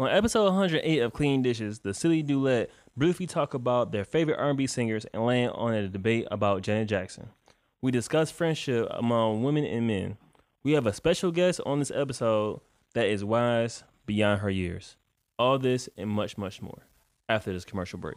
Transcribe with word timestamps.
On 0.00 0.08
episode 0.08 0.44
108 0.44 1.00
of 1.00 1.12
Clean 1.12 1.42
Dishes, 1.42 1.80
the 1.80 1.92
Silly 1.92 2.22
Duet 2.22 2.70
briefly 2.96 3.26
talk 3.26 3.52
about 3.52 3.92
their 3.92 4.06
favorite 4.06 4.38
R&B 4.38 4.66
singers 4.66 5.04
and 5.12 5.26
land 5.26 5.52
on 5.54 5.74
a 5.74 5.88
debate 5.88 6.26
about 6.30 6.62
Janet 6.62 6.88
Jackson. 6.88 7.28
We 7.82 7.90
discuss 7.90 8.30
friendship 8.30 8.88
among 8.92 9.42
women 9.42 9.66
and 9.66 9.86
men. 9.86 10.16
We 10.62 10.72
have 10.72 10.86
a 10.86 10.94
special 10.94 11.30
guest 11.30 11.60
on 11.66 11.80
this 11.80 11.92
episode 11.94 12.62
that 12.94 13.08
is 13.08 13.22
wise 13.26 13.84
beyond 14.06 14.40
her 14.40 14.48
years. 14.48 14.96
All 15.38 15.58
this 15.58 15.86
and 15.98 16.08
much, 16.08 16.38
much 16.38 16.62
more 16.62 16.86
after 17.28 17.52
this 17.52 17.66
commercial 17.66 17.98
break. 17.98 18.16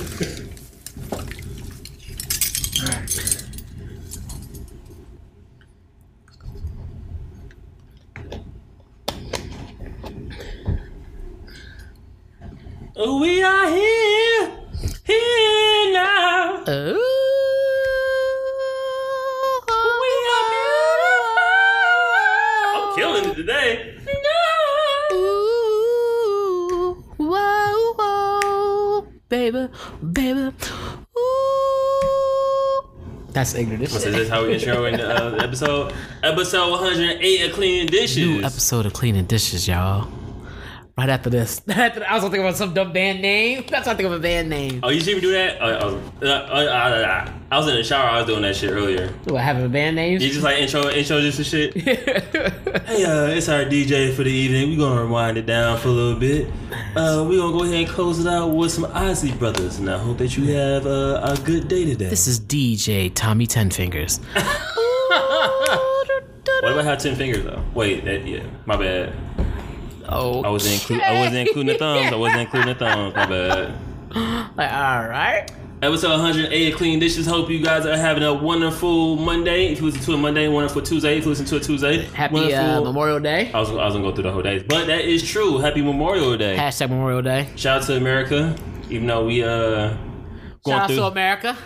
That's 33.41 33.55
ignorant. 33.55 33.89
So 33.89 33.97
this 34.11 34.21
is 34.21 34.29
how 34.29 34.45
we 34.45 34.53
intro 34.53 34.85
in 34.85 34.97
the 34.97 35.33
uh, 35.33 35.43
episode. 35.43 35.95
Episode 36.21 36.69
108 36.69 37.49
of 37.49 37.53
Cleaning 37.53 37.87
Dishes. 37.87 38.17
New 38.17 38.43
episode 38.43 38.85
of 38.85 38.93
cleaning 38.93 39.25
dishes, 39.25 39.67
y'all. 39.67 40.07
Right 40.95 41.09
after 41.09 41.31
this, 41.31 41.59
After- 41.67 42.05
I 42.07 42.13
was 42.13 42.21
thinking 42.21 42.41
about 42.41 42.55
some 42.55 42.75
dumb 42.75 42.93
band 42.93 43.23
name. 43.23 43.65
That's 43.69 43.87
what 43.87 43.93
I 43.93 43.97
think 43.97 44.05
of 44.05 44.13
a 44.13 44.19
band 44.19 44.47
name. 44.51 44.81
Oh, 44.83 44.89
you 44.89 45.01
see 45.01 45.15
me 45.15 45.21
do 45.21 45.31
that? 45.31 45.57
Oh, 45.59 45.65
I, 45.65 45.85
was, 45.85 45.93
uh, 46.21 46.25
uh, 46.27 46.29
uh, 46.29 47.33
I 47.51 47.57
was 47.57 47.67
in 47.67 47.77
the 47.77 47.83
shower. 47.83 48.09
I 48.09 48.17
was 48.19 48.27
doing 48.27 48.43
that 48.43 48.55
shit 48.55 48.69
earlier. 48.69 49.11
Do 49.25 49.35
I 49.35 49.41
have 49.41 49.57
a 49.57 49.67
band 49.67 49.95
name? 49.95 50.21
You 50.21 50.29
just 50.29 50.43
like 50.43 50.59
intro, 50.59 50.87
intro 50.89 51.19
just 51.19 51.39
and 51.39 51.47
shit. 51.47 51.73
hey, 52.85 53.03
uh, 53.03 53.27
it's 53.27 53.49
our 53.49 53.65
DJ 53.65 54.13
for 54.13 54.23
the 54.23 54.31
evening. 54.31 54.71
We're 54.71 54.87
gonna 54.87 55.03
rewind 55.03 55.37
it 55.37 55.45
down 55.45 55.77
for 55.77 55.89
a 55.89 55.91
little 55.91 56.19
bit. 56.19 56.47
Uh, 56.95 57.25
we 57.27 57.37
gonna 57.37 57.51
go 57.51 57.63
ahead 57.63 57.75
and 57.75 57.87
close 57.87 58.19
it 58.19 58.27
out 58.27 58.47
with 58.47 58.71
some 58.71 58.85
Isley 58.93 59.31
Brothers, 59.31 59.79
and 59.79 59.89
I 59.89 59.97
hope 59.97 60.17
that 60.19 60.37
you 60.37 60.53
have 60.53 60.85
uh, 60.85 61.21
a 61.23 61.37
good 61.43 61.67
day 61.67 61.85
today. 61.85 62.09
This 62.09 62.27
is 62.27 62.39
DJ 62.39 63.11
Tommy 63.13 63.47
Ten 63.47 63.69
Fingers. 63.69 64.17
what 66.61 66.73
about 66.73 66.85
how 66.85 66.95
ten 66.95 67.15
fingers 67.15 67.43
though? 67.43 67.63
Wait, 67.73 68.05
that, 68.05 68.25
yeah, 68.25 68.43
my 68.65 68.77
bad. 68.77 69.13
Oh, 70.07 70.43
I 70.43 70.49
wasn't 70.49 70.81
include. 70.81 71.01
I 71.01 71.19
wasn't 71.19 71.47
including 71.47 71.73
the 71.73 71.79
thumbs. 71.79 72.11
I 72.11 72.15
wasn't 72.15 72.41
including 72.41 72.69
the 72.69 72.75
thumbs. 72.75 73.15
My 73.15 73.25
bad. 73.25 73.73
like, 74.57 74.73
all 74.73 75.07
right. 75.07 75.51
Episode 75.83 76.11
108 76.11 76.73
of 76.73 76.77
Clean 76.77 76.99
Dishes. 76.99 77.25
Hope 77.25 77.49
you 77.49 77.59
guys 77.59 77.87
are 77.87 77.97
having 77.97 78.21
a 78.21 78.31
wonderful 78.31 79.15
Monday. 79.15 79.71
If 79.71 79.79
you 79.79 79.87
listen 79.87 80.01
to 80.01 80.13
a 80.13 80.17
Monday, 80.17 80.47
wonderful 80.47 80.83
Tuesday. 80.83 81.17
If 81.17 81.23
you 81.23 81.31
listen 81.31 81.47
to 81.47 81.55
a 81.55 81.59
Tuesday, 81.59 82.03
Happy 82.13 82.53
uh, 82.53 82.81
Memorial 82.81 83.19
Day. 83.19 83.51
I 83.51 83.59
was, 83.59 83.71
I 83.71 83.73
was 83.73 83.95
gonna 83.95 84.03
go 84.03 84.13
through 84.13 84.25
the 84.25 84.31
whole 84.31 84.43
day, 84.43 84.59
but 84.59 84.85
that 84.85 85.01
is 85.01 85.27
true. 85.27 85.57
Happy 85.57 85.81
Memorial 85.81 86.37
Day. 86.37 86.55
Hashtag 86.55 86.91
Memorial 86.91 87.23
Day. 87.23 87.49
Shout 87.55 87.81
out 87.81 87.87
to 87.87 87.97
America, 87.97 88.55
even 88.91 89.07
though 89.07 89.25
we 89.25 89.43
uh 89.43 89.47
going 89.47 89.97
Shout 90.67 90.81
out 90.83 90.89
to 90.89 91.03
America. 91.05 91.57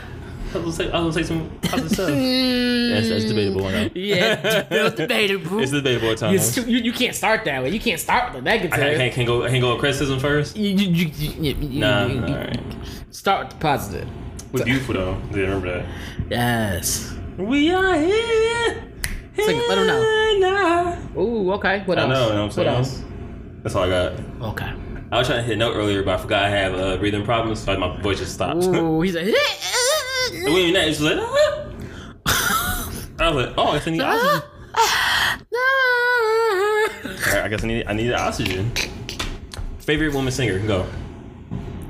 I 0.55 0.59
was 0.59 0.77
gonna 0.77 0.89
say, 0.91 0.97
I 0.97 0.99
was 1.01 1.15
say 1.15 1.23
some 1.23 1.49
positive 1.61 1.91
stuff. 1.91 2.07
that's, 2.07 3.09
that's 3.09 3.25
debatable. 3.25 3.65
I 3.67 3.71
know. 3.71 3.89
Yeah, 3.93 4.65
it's 4.71 4.95
debatable. 4.95 5.59
It's 5.59 5.71
debatable 5.71 6.07
at 6.07 6.11
It's 6.13 6.21
times. 6.21 6.55
too- 6.55 6.69
you, 6.71 6.77
you 6.79 6.93
can't 6.93 7.15
start 7.15 7.45
that 7.45 7.61
way. 7.63 7.69
You 7.69 7.79
can't 7.79 7.99
start 7.99 8.33
with 8.33 8.43
the 8.43 8.49
negative. 8.49 8.73
I 8.73 8.77
can't, 8.77 8.97
can't, 8.97 9.13
can't 9.13 9.27
go. 9.27 9.43
I 9.43 9.49
can't 9.49 9.61
go 9.61 9.71
with 9.71 9.79
criticism 9.79 10.19
first. 10.19 10.55
You, 10.57 10.69
you, 10.69 10.87
you, 11.05 11.07
you, 11.41 11.55
you- 11.55 11.79
Nah, 11.79 12.05
you- 12.05 12.21
all 12.21 12.27
right. 12.33 12.59
Start 13.11 13.47
with 13.47 13.53
the 13.57 13.61
positive. 13.61 14.07
We're 14.51 14.63
beautiful 14.65 14.93
though. 14.93 15.17
Yeah, 15.31 15.37
remember 15.41 15.79
that. 15.83 15.85
Yes. 16.29 17.13
We 17.37 17.73
are 17.73 17.95
here. 17.99 18.83
Sing 19.37 19.57
it, 19.57 19.67
let 19.69 19.77
'em 19.79 19.87
know. 19.87 20.01
here 20.01 20.39
now. 20.39 20.97
Ooh, 21.19 21.51
okay. 21.53 21.83
What 21.85 21.99
I 21.99 22.03
else? 22.03 22.09
know. 22.09 22.27
You 22.27 22.33
know 22.33 22.35
what 22.35 22.43
I'm 22.45 22.51
saying? 22.51 22.67
What 22.67 22.77
else? 22.77 23.03
That's 23.63 23.75
all 23.75 23.83
I 23.83 23.89
got. 23.89 24.13
Okay. 24.53 24.73
I 25.11 25.19
was 25.19 25.27
trying 25.27 25.39
to 25.39 25.43
hit 25.43 25.53
a 25.53 25.57
note 25.57 25.75
earlier, 25.75 26.01
but 26.03 26.17
I 26.19 26.21
forgot 26.21 26.43
I 26.43 26.49
have 26.49 26.73
uh, 26.73 26.97
breathing 26.97 27.23
problems, 27.25 27.59
so 27.59 27.77
my 27.77 27.99
voice 28.01 28.19
just 28.19 28.33
stopped. 28.33 28.63
Ooh, 28.63 29.01
he's 29.01 29.15
like. 29.15 29.25
And 30.33 30.53
when 30.53 30.73
that, 30.73 30.87
it's 30.87 31.01
like, 31.01 31.17
ah. 31.19 31.61
I 33.19 33.29
was 33.31 33.45
like, 33.45 33.53
oh, 33.57 33.69
I 33.69 33.77
guess 33.77 33.87
I 33.87 33.91
need 33.91 34.01
oxygen. 34.01 34.49
Alright, 37.27 37.43
I 37.43 37.47
guess 37.47 37.63
I 37.63 37.67
need 37.67 37.87
I 37.87 37.93
need 37.93 38.13
oxygen. 38.13 38.71
Favorite 39.79 40.13
woman 40.13 40.31
singer, 40.31 40.59
go. 40.59 40.85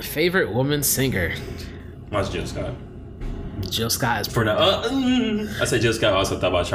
Favorite 0.01 0.53
woman 0.53 0.84
singer? 0.84 1.34
Mine's 2.12 2.29
Jill 2.29 2.46
Scott. 2.46 2.73
Jill 3.69 3.90
Scott 3.90 4.22
is 4.22 4.28
For 4.28 4.44
now, 4.44 4.57
uh, 4.57 4.90
mm, 4.90 5.62
I 5.62 5.66
said 5.66 5.81
Jill 5.81 5.94
Scott. 5.94 6.13
I 6.13 6.17
also 6.17 6.40
thought 6.40 6.50
about. 6.50 6.69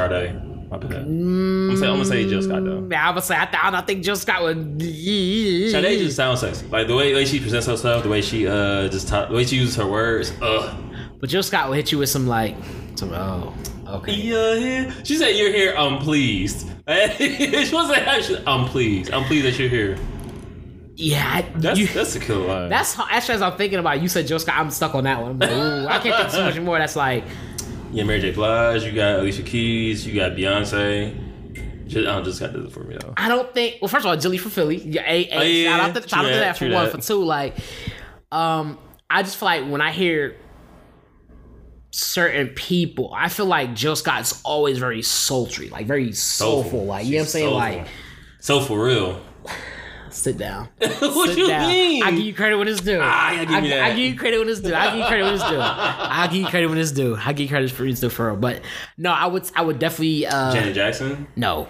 My 0.71 0.77
bad. 0.77 1.01
I'm 1.01 1.67
gonna 1.67 1.77
say, 1.77 1.85
I'm 1.85 1.93
gonna 1.95 2.05
say 2.05 2.29
Jill 2.29 2.41
Scott 2.41 2.63
though. 2.63 2.87
Yeah, 2.89 3.09
I'm 3.09 3.13
gonna 3.13 3.21
say 3.21 3.35
I, 3.37 3.45
th- 3.45 3.61
I 3.61 3.71
don't 3.71 3.85
think 3.85 4.05
Jill 4.05 4.15
Scott 4.15 4.41
would. 4.41 4.81
Sade 4.81 5.99
just 5.99 6.15
sounds 6.15 6.39
sexy. 6.39 6.65
Like 6.67 6.87
the 6.87 6.95
way, 6.95 7.09
the 7.09 7.15
way 7.15 7.25
she 7.25 7.41
presents 7.41 7.67
herself, 7.67 8.03
the 8.03 8.09
way 8.09 8.21
she 8.21 8.47
uh 8.47 8.87
just 8.87 9.09
talk, 9.09 9.27
the 9.27 9.35
way 9.35 9.43
she 9.43 9.57
uses 9.57 9.75
her 9.75 9.85
words. 9.85 10.31
Ugh. 10.41 10.73
But 11.21 11.29
Jill 11.29 11.43
Scott 11.43 11.67
will 11.67 11.75
hit 11.75 11.91
you 11.91 11.99
with 11.99 12.09
some 12.09 12.27
like, 12.27 12.57
some 12.95 13.13
oh, 13.13 13.53
okay. 13.87 14.13
You're 14.13 14.57
here. 14.57 14.93
She 15.05 15.15
said, 15.15 15.29
"You're 15.29 15.53
here. 15.53 15.75
I'm 15.77 15.99
pleased." 15.99 16.67
she 16.87 17.69
wasn't 17.71 17.99
actually. 17.99 18.43
I'm 18.45 18.65
pleased. 18.65 19.11
I'm 19.13 19.23
pleased 19.25 19.45
that 19.45 19.57
you're 19.59 19.69
here. 19.69 19.97
Yeah, 20.95 21.31
I- 21.33 21.41
That's 21.59 21.79
you- 21.79 21.87
that's 21.87 22.15
a 22.15 22.19
cool 22.19 22.41
line. 22.47 22.69
That's 22.69 22.93
how, 22.93 23.05
actually 23.09 23.35
as 23.35 23.41
I'm 23.41 23.55
thinking 23.57 23.79
about. 23.79 23.97
it, 23.97 24.01
You 24.03 24.07
said 24.09 24.27
Jill 24.27 24.39
Scott. 24.39 24.55
I'm 24.57 24.69
stuck 24.71 24.93
on 24.95 25.05
that 25.05 25.21
one. 25.21 25.31
I'm 25.31 25.39
like, 25.39 25.51
ooh, 25.51 25.87
I 25.87 25.99
can't 25.99 26.15
think 26.31 26.31
too 26.33 26.43
much 26.43 26.59
more. 26.59 26.77
That's 26.77 26.95
like, 26.95 27.23
Yeah, 27.91 28.03
Mary 28.03 28.19
J. 28.19 28.31
Blige, 28.31 28.83
you 28.83 28.91
got 28.91 29.19
Alicia 29.19 29.41
Keys, 29.43 30.05
you 30.05 30.13
got 30.19 30.33
Beyonce. 30.33 31.15
Just, 31.87 32.07
I 32.07 32.21
just 32.21 32.39
got 32.39 32.53
this 32.53 32.71
for 32.73 32.83
me 32.83 32.97
though. 32.99 33.13
I 33.17 33.29
don't 33.29 33.51
think. 33.53 33.77
Well, 33.81 33.89
first 33.89 34.05
of 34.05 34.09
all, 34.09 34.17
Jilly 34.17 34.37
for 34.37 34.49
Philly. 34.49 34.77
Yeah, 34.77 35.03
a, 35.07 35.27
a, 35.29 35.37
Oh, 35.37 35.41
yeah, 35.41 35.77
shout 35.77 35.89
out 35.95 36.01
to, 36.01 36.07
shout 36.09 36.19
out 36.25 36.27
to 36.27 36.33
that, 36.35 36.39
that 36.39 36.57
for 36.57 36.65
one. 36.65 36.85
that. 36.85 36.91
For 36.91 36.97
two, 37.01 37.23
like, 37.23 37.57
um, 38.31 38.77
I 39.09 39.23
just 39.23 39.37
feel 39.37 39.47
like 39.47 39.65
when 39.67 39.81
I 39.81 39.91
hear 39.91 40.35
certain 41.91 42.49
people, 42.49 43.11
I 43.15 43.29
feel 43.29 43.45
like 43.45 43.75
Jill 43.75 43.95
Scott's 43.95 44.41
always 44.43 44.77
very 44.77 45.01
sultry, 45.01 45.69
like 45.69 45.85
very 45.87 46.13
soulful. 46.13 46.85
Like, 46.85 47.05
you 47.05 47.11
know 47.13 47.17
what 47.17 47.21
I'm 47.23 47.27
saying? 47.29 47.45
soulful. 47.49 47.57
Like, 47.77 47.87
so 48.39 48.61
for 48.61 48.83
real. 48.85 49.21
sit 50.09 50.37
down. 50.37 50.67
what 50.77 51.29
Sit 51.29 51.37
you 51.37 51.47
down. 51.47 51.67
mean? 51.69 52.03
I 52.03 52.11
give 52.11 52.19
you 52.19 52.33
credit 52.33 52.57
when 52.57 52.67
it's 52.67 52.81
due. 52.81 52.99
Ah, 53.01 53.31
yeah, 53.31 53.45
give 53.45 53.71
I. 53.71 53.81
I 53.85 53.89
give 53.95 53.99
you 54.11 54.15
credit 54.17 54.39
when 54.39 54.49
it's 54.49 54.59
due. 54.59 54.73
I 54.75 54.87
give 54.89 54.97
you 54.99 55.05
credit 55.05 55.23
when 55.23 55.33
it's 55.35 55.49
due. 55.49 55.59
I 55.61 56.27
give 56.31 56.41
you 56.41 56.47
credit 56.47 56.67
when 56.67 56.77
it's 56.77 56.91
due. 56.91 57.15
I 57.15 57.33
give 57.33 57.39
you 57.43 57.47
credit 57.49 57.71
for 57.71 57.85
it's 57.85 57.99
due 58.01 58.09
for 58.09 58.27
real. 58.27 58.35
But 58.35 58.61
no, 58.97 59.11
I 59.11 59.25
would 59.27 59.49
I 59.55 59.61
would 59.61 59.79
definitely 59.79 60.25
uh 60.27 60.53
Janet 60.53 60.75
Jackson. 60.75 61.27
no. 61.35 61.67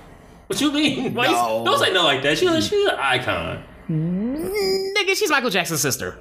What 0.47 0.59
you 0.59 0.71
mean? 0.73 1.13
Why 1.15 1.27
you- 1.27 1.31
No. 1.31 1.63
don't 1.65 1.79
say 1.79 1.93
no 1.93 2.03
like 2.03 2.23
that. 2.23 2.37
She's 2.37 2.67
she's 2.67 2.87
an 2.87 2.95
icon. 2.99 3.63
Nigga, 3.89 5.15
she's 5.15 5.29
Michael 5.29 5.49
Jackson's 5.49 5.81
sister. 5.81 6.19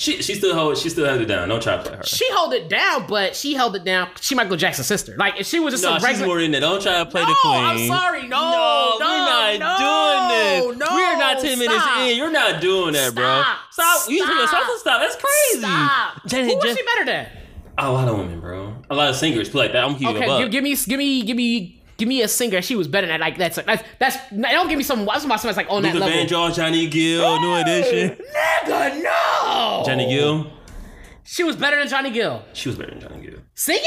She 0.00 0.22
she 0.22 0.34
still 0.34 0.54
hold 0.54 0.78
she 0.78 0.88
still 0.88 1.04
has 1.04 1.20
it 1.20 1.26
down. 1.26 1.46
Don't 1.50 1.62
try 1.62 1.76
to 1.76 1.82
play 1.82 1.94
her. 1.98 2.02
She 2.04 2.26
held 2.30 2.54
it 2.54 2.70
down, 2.70 3.06
but 3.06 3.36
she 3.36 3.52
held 3.52 3.76
it 3.76 3.84
down. 3.84 4.08
She 4.22 4.34
Michael 4.34 4.56
Jackson's 4.56 4.86
sister. 4.86 5.14
Like 5.18 5.38
if 5.38 5.46
she 5.46 5.60
was 5.60 5.74
just 5.74 5.84
no, 5.84 5.90
some 5.90 5.96
she's 5.98 6.04
regular. 6.04 6.26
more 6.26 6.40
than 6.40 6.52
that. 6.52 6.60
Don't 6.60 6.80
try 6.80 7.04
to 7.04 7.04
play 7.04 7.20
no, 7.20 7.28
the 7.28 7.34
queen. 7.34 7.64
I'm 7.64 7.86
sorry. 7.86 8.22
No, 8.26 8.38
No, 8.40 8.96
no, 8.98 9.06
we're 9.06 9.58
not 9.58 9.58
no, 9.60 9.76
doing 9.84 10.28
this. 10.78 10.88
No, 10.88 10.96
we're 10.96 11.18
not 11.18 11.38
ten 11.40 11.58
minutes 11.58 11.84
in. 11.98 12.16
You're 12.16 12.30
not 12.30 12.62
doing 12.62 12.94
that, 12.94 13.14
bro. 13.14 13.42
Stop. 13.72 14.08
You 14.08 14.24
Stop. 14.24 14.48
stop. 14.48 14.78
Stop. 14.78 15.00
That's 15.02 15.16
crazy. 15.16 15.58
Stop. 15.66 16.26
Janet 16.26 16.46
Who 16.50 16.56
was 16.56 16.64
Jack- 16.64 16.78
she 16.78 16.84
better 16.84 17.04
than? 17.04 17.28
A 17.76 17.92
lot 17.92 18.08
of 18.08 18.16
women, 18.16 18.40
bro. 18.40 18.76
A 18.88 18.94
lot 18.94 19.10
of 19.10 19.16
singers 19.16 19.50
play 19.50 19.64
like 19.64 19.72
that. 19.72 19.84
I'm 19.84 19.96
heating 19.96 20.16
Okay, 20.16 20.26
up. 20.30 20.40
give, 20.40 20.50
give 20.50 20.64
me, 20.64 20.74
give 20.76 20.98
me, 20.98 21.22
give 21.24 21.36
me. 21.36 21.79
Give 22.00 22.08
me 22.08 22.22
a 22.22 22.28
singer. 22.28 22.62
She 22.62 22.76
was 22.76 22.88
better 22.88 23.06
than 23.06 23.20
that. 23.20 23.26
like 23.26 23.36
that's 23.36 23.56
that's 23.56 23.82
that's. 23.98 24.16
Don't 24.30 24.70
give 24.70 24.78
me 24.78 24.84
some. 24.84 25.04
That's 25.04 25.26
my 25.26 25.36
somebody's 25.36 25.58
like 25.58 25.66
on 25.68 25.80
oh, 25.80 25.80
that 25.82 25.92
Luther 25.92 26.06
level? 26.06 26.24
Vandross, 26.24 26.56
Johnny 26.56 26.86
Gill, 26.88 27.38
New 27.42 27.56
Edition. 27.56 28.16
Nigga, 28.64 29.02
no. 29.02 29.82
Johnny 29.84 30.08
Gill. 30.08 30.50
She 31.24 31.44
was 31.44 31.56
better 31.56 31.78
than 31.78 31.88
Johnny 31.88 32.10
Gill. 32.10 32.42
She 32.54 32.70
was 32.70 32.78
better 32.78 32.92
than 32.92 33.00
Johnny 33.02 33.26
Gill. 33.26 33.40
Singing? 33.54 33.84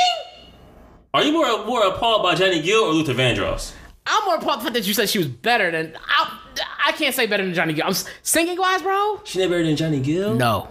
Are 1.16 1.24
you 1.24 1.34
more 1.34 1.66
more 1.66 1.88
appalled 1.88 2.22
by 2.22 2.36
Johnny 2.36 2.62
Gill 2.62 2.84
or 2.84 2.94
Luther 2.94 3.16
Vandross? 3.16 3.74
I'm 4.06 4.26
more 4.26 4.36
appalled 4.36 4.64
by 4.64 4.70
that 4.70 4.86
you 4.86 4.94
said 4.94 5.10
she 5.10 5.18
was 5.18 5.28
better 5.28 5.72
than. 5.72 5.98
I, 6.06 6.40
I 6.86 6.92
can't 6.92 7.16
say 7.16 7.26
better 7.26 7.44
than 7.44 7.56
Johnny 7.56 7.74
Gill. 7.74 7.88
I'm 7.88 7.96
singing 8.22 8.60
wise, 8.60 8.84
bro. 8.84 9.22
She 9.24 9.40
never 9.40 9.56
better 9.56 9.64
than 9.64 9.76
Johnny 9.76 10.02
Gill. 10.02 10.36
No. 10.36 10.68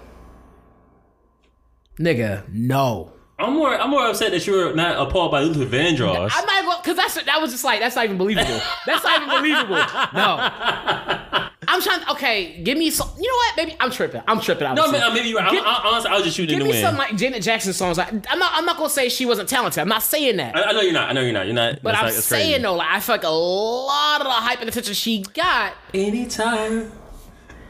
Nigga, 1.98 2.48
no. 2.52 3.12
I'm 3.38 3.54
more 3.54 3.74
I'm 3.74 3.90
more 3.90 4.06
upset 4.06 4.30
that 4.32 4.46
you're 4.46 4.74
not 4.74 5.04
appalled 5.04 5.32
by 5.32 5.40
Luther 5.42 5.66
Vandross. 5.66 6.30
I'm 6.34 6.46
not 6.46 6.82
because 6.82 6.96
that's 6.96 7.22
that 7.24 7.40
was 7.40 7.50
just 7.50 7.64
like 7.64 7.80
that's 7.80 7.96
not 7.96 8.04
even 8.04 8.18
believable. 8.18 8.60
That's 8.86 9.02
not 9.02 9.22
even 9.22 9.28
believable. 9.40 9.76
No, 9.76 10.36
I 10.38 11.50
I'm 11.68 11.80
trying. 11.80 12.06
Okay, 12.10 12.60
give 12.62 12.76
me 12.76 12.90
some. 12.90 13.08
You 13.16 13.28
know 13.28 13.34
what? 13.34 13.56
Maybe 13.56 13.76
I'm 13.80 13.90
tripping. 13.90 14.20
I'm 14.26 14.40
tripping. 14.40 14.64
No, 14.74 14.82
obviously. 14.84 14.98
man, 14.98 15.14
maybe 15.14 15.28
you're 15.28 15.38
right. 15.38 15.50
Give- 15.50 15.62
I'm, 15.62 15.76
I'm, 15.76 15.86
honestly, 15.86 16.10
I 16.10 16.14
was 16.14 16.24
just 16.24 16.36
shooting 16.36 16.58
Give 16.58 16.60
in 16.60 16.68
the 16.68 16.74
me 16.74 16.82
wind. 16.82 16.86
some 16.86 16.96
like 16.98 17.16
Janet 17.16 17.42
Jackson 17.42 17.72
songs. 17.72 17.98
Like, 17.98 18.12
I'm 18.30 18.38
not. 18.38 18.52
I'm 18.54 18.66
not 18.66 18.76
gonna 18.76 18.90
say 18.90 19.08
she 19.08 19.24
wasn't 19.24 19.48
talented. 19.48 19.80
I'm 19.80 19.88
not 19.88 20.02
saying 20.02 20.36
that. 20.36 20.54
I, 20.56 20.64
I 20.64 20.72
know 20.72 20.80
you're 20.80 20.92
not. 20.92 21.08
I 21.08 21.12
know 21.12 21.22
you're 21.22 21.32
not. 21.32 21.46
You're 21.46 21.54
not. 21.54 21.82
but 21.82 21.94
I'm 21.94 22.04
like, 22.04 22.14
that's 22.14 22.28
crazy. 22.28 22.44
saying 22.50 22.62
though, 22.62 22.74
like 22.74 22.90
I 22.90 23.00
feel 23.00 23.14
like 23.14 23.24
a 23.24 23.28
lot 23.28 24.20
of 24.20 24.26
the 24.26 24.32
hype 24.32 24.60
and 24.60 24.68
attention 24.68 24.92
she 24.94 25.22
got. 25.22 25.72
Anytime, 25.94 26.92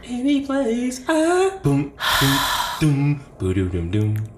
any 0.04 0.44
place, 0.46 1.02
I 1.08 1.58
boom, 1.62 1.92
boom, 2.20 2.38
doom, 2.80 3.24
boo 3.38 3.54
doo 3.54 3.68
doom 3.68 3.90
doom. 3.90 4.31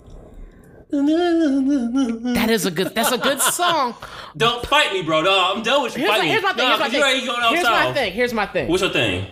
That 2.35 2.51
is 2.51 2.67
a 2.67 2.71
good. 2.71 2.95
That's 2.95 3.13
a 3.13 3.19
good 3.19 3.41
song. 3.41 3.95
Don't 4.37 4.65
fight 4.67 4.93
me, 4.93 5.03
bro. 5.03 5.23
No, 5.23 5.53
I'm 5.55 5.63
done 5.63 5.83
with 5.83 5.97
you 5.97 6.01
Here's 6.07 6.11
my, 6.11 6.17
fighting. 6.17 6.31
here's 6.31 6.43
my 6.43 6.53
thing. 6.53 6.67
Here's 6.67 6.81
my 6.81 6.89
thing. 6.89 6.95
you 6.95 7.03
already 7.03 7.27
going 7.27 7.55
Here's 7.55 7.65
my 7.65 7.93
thing. 7.93 8.13
Here's 8.13 8.35
my 8.35 8.47
thing. 8.47 8.69
What's 8.69 8.83
your 8.83 8.93
thing? 8.93 9.27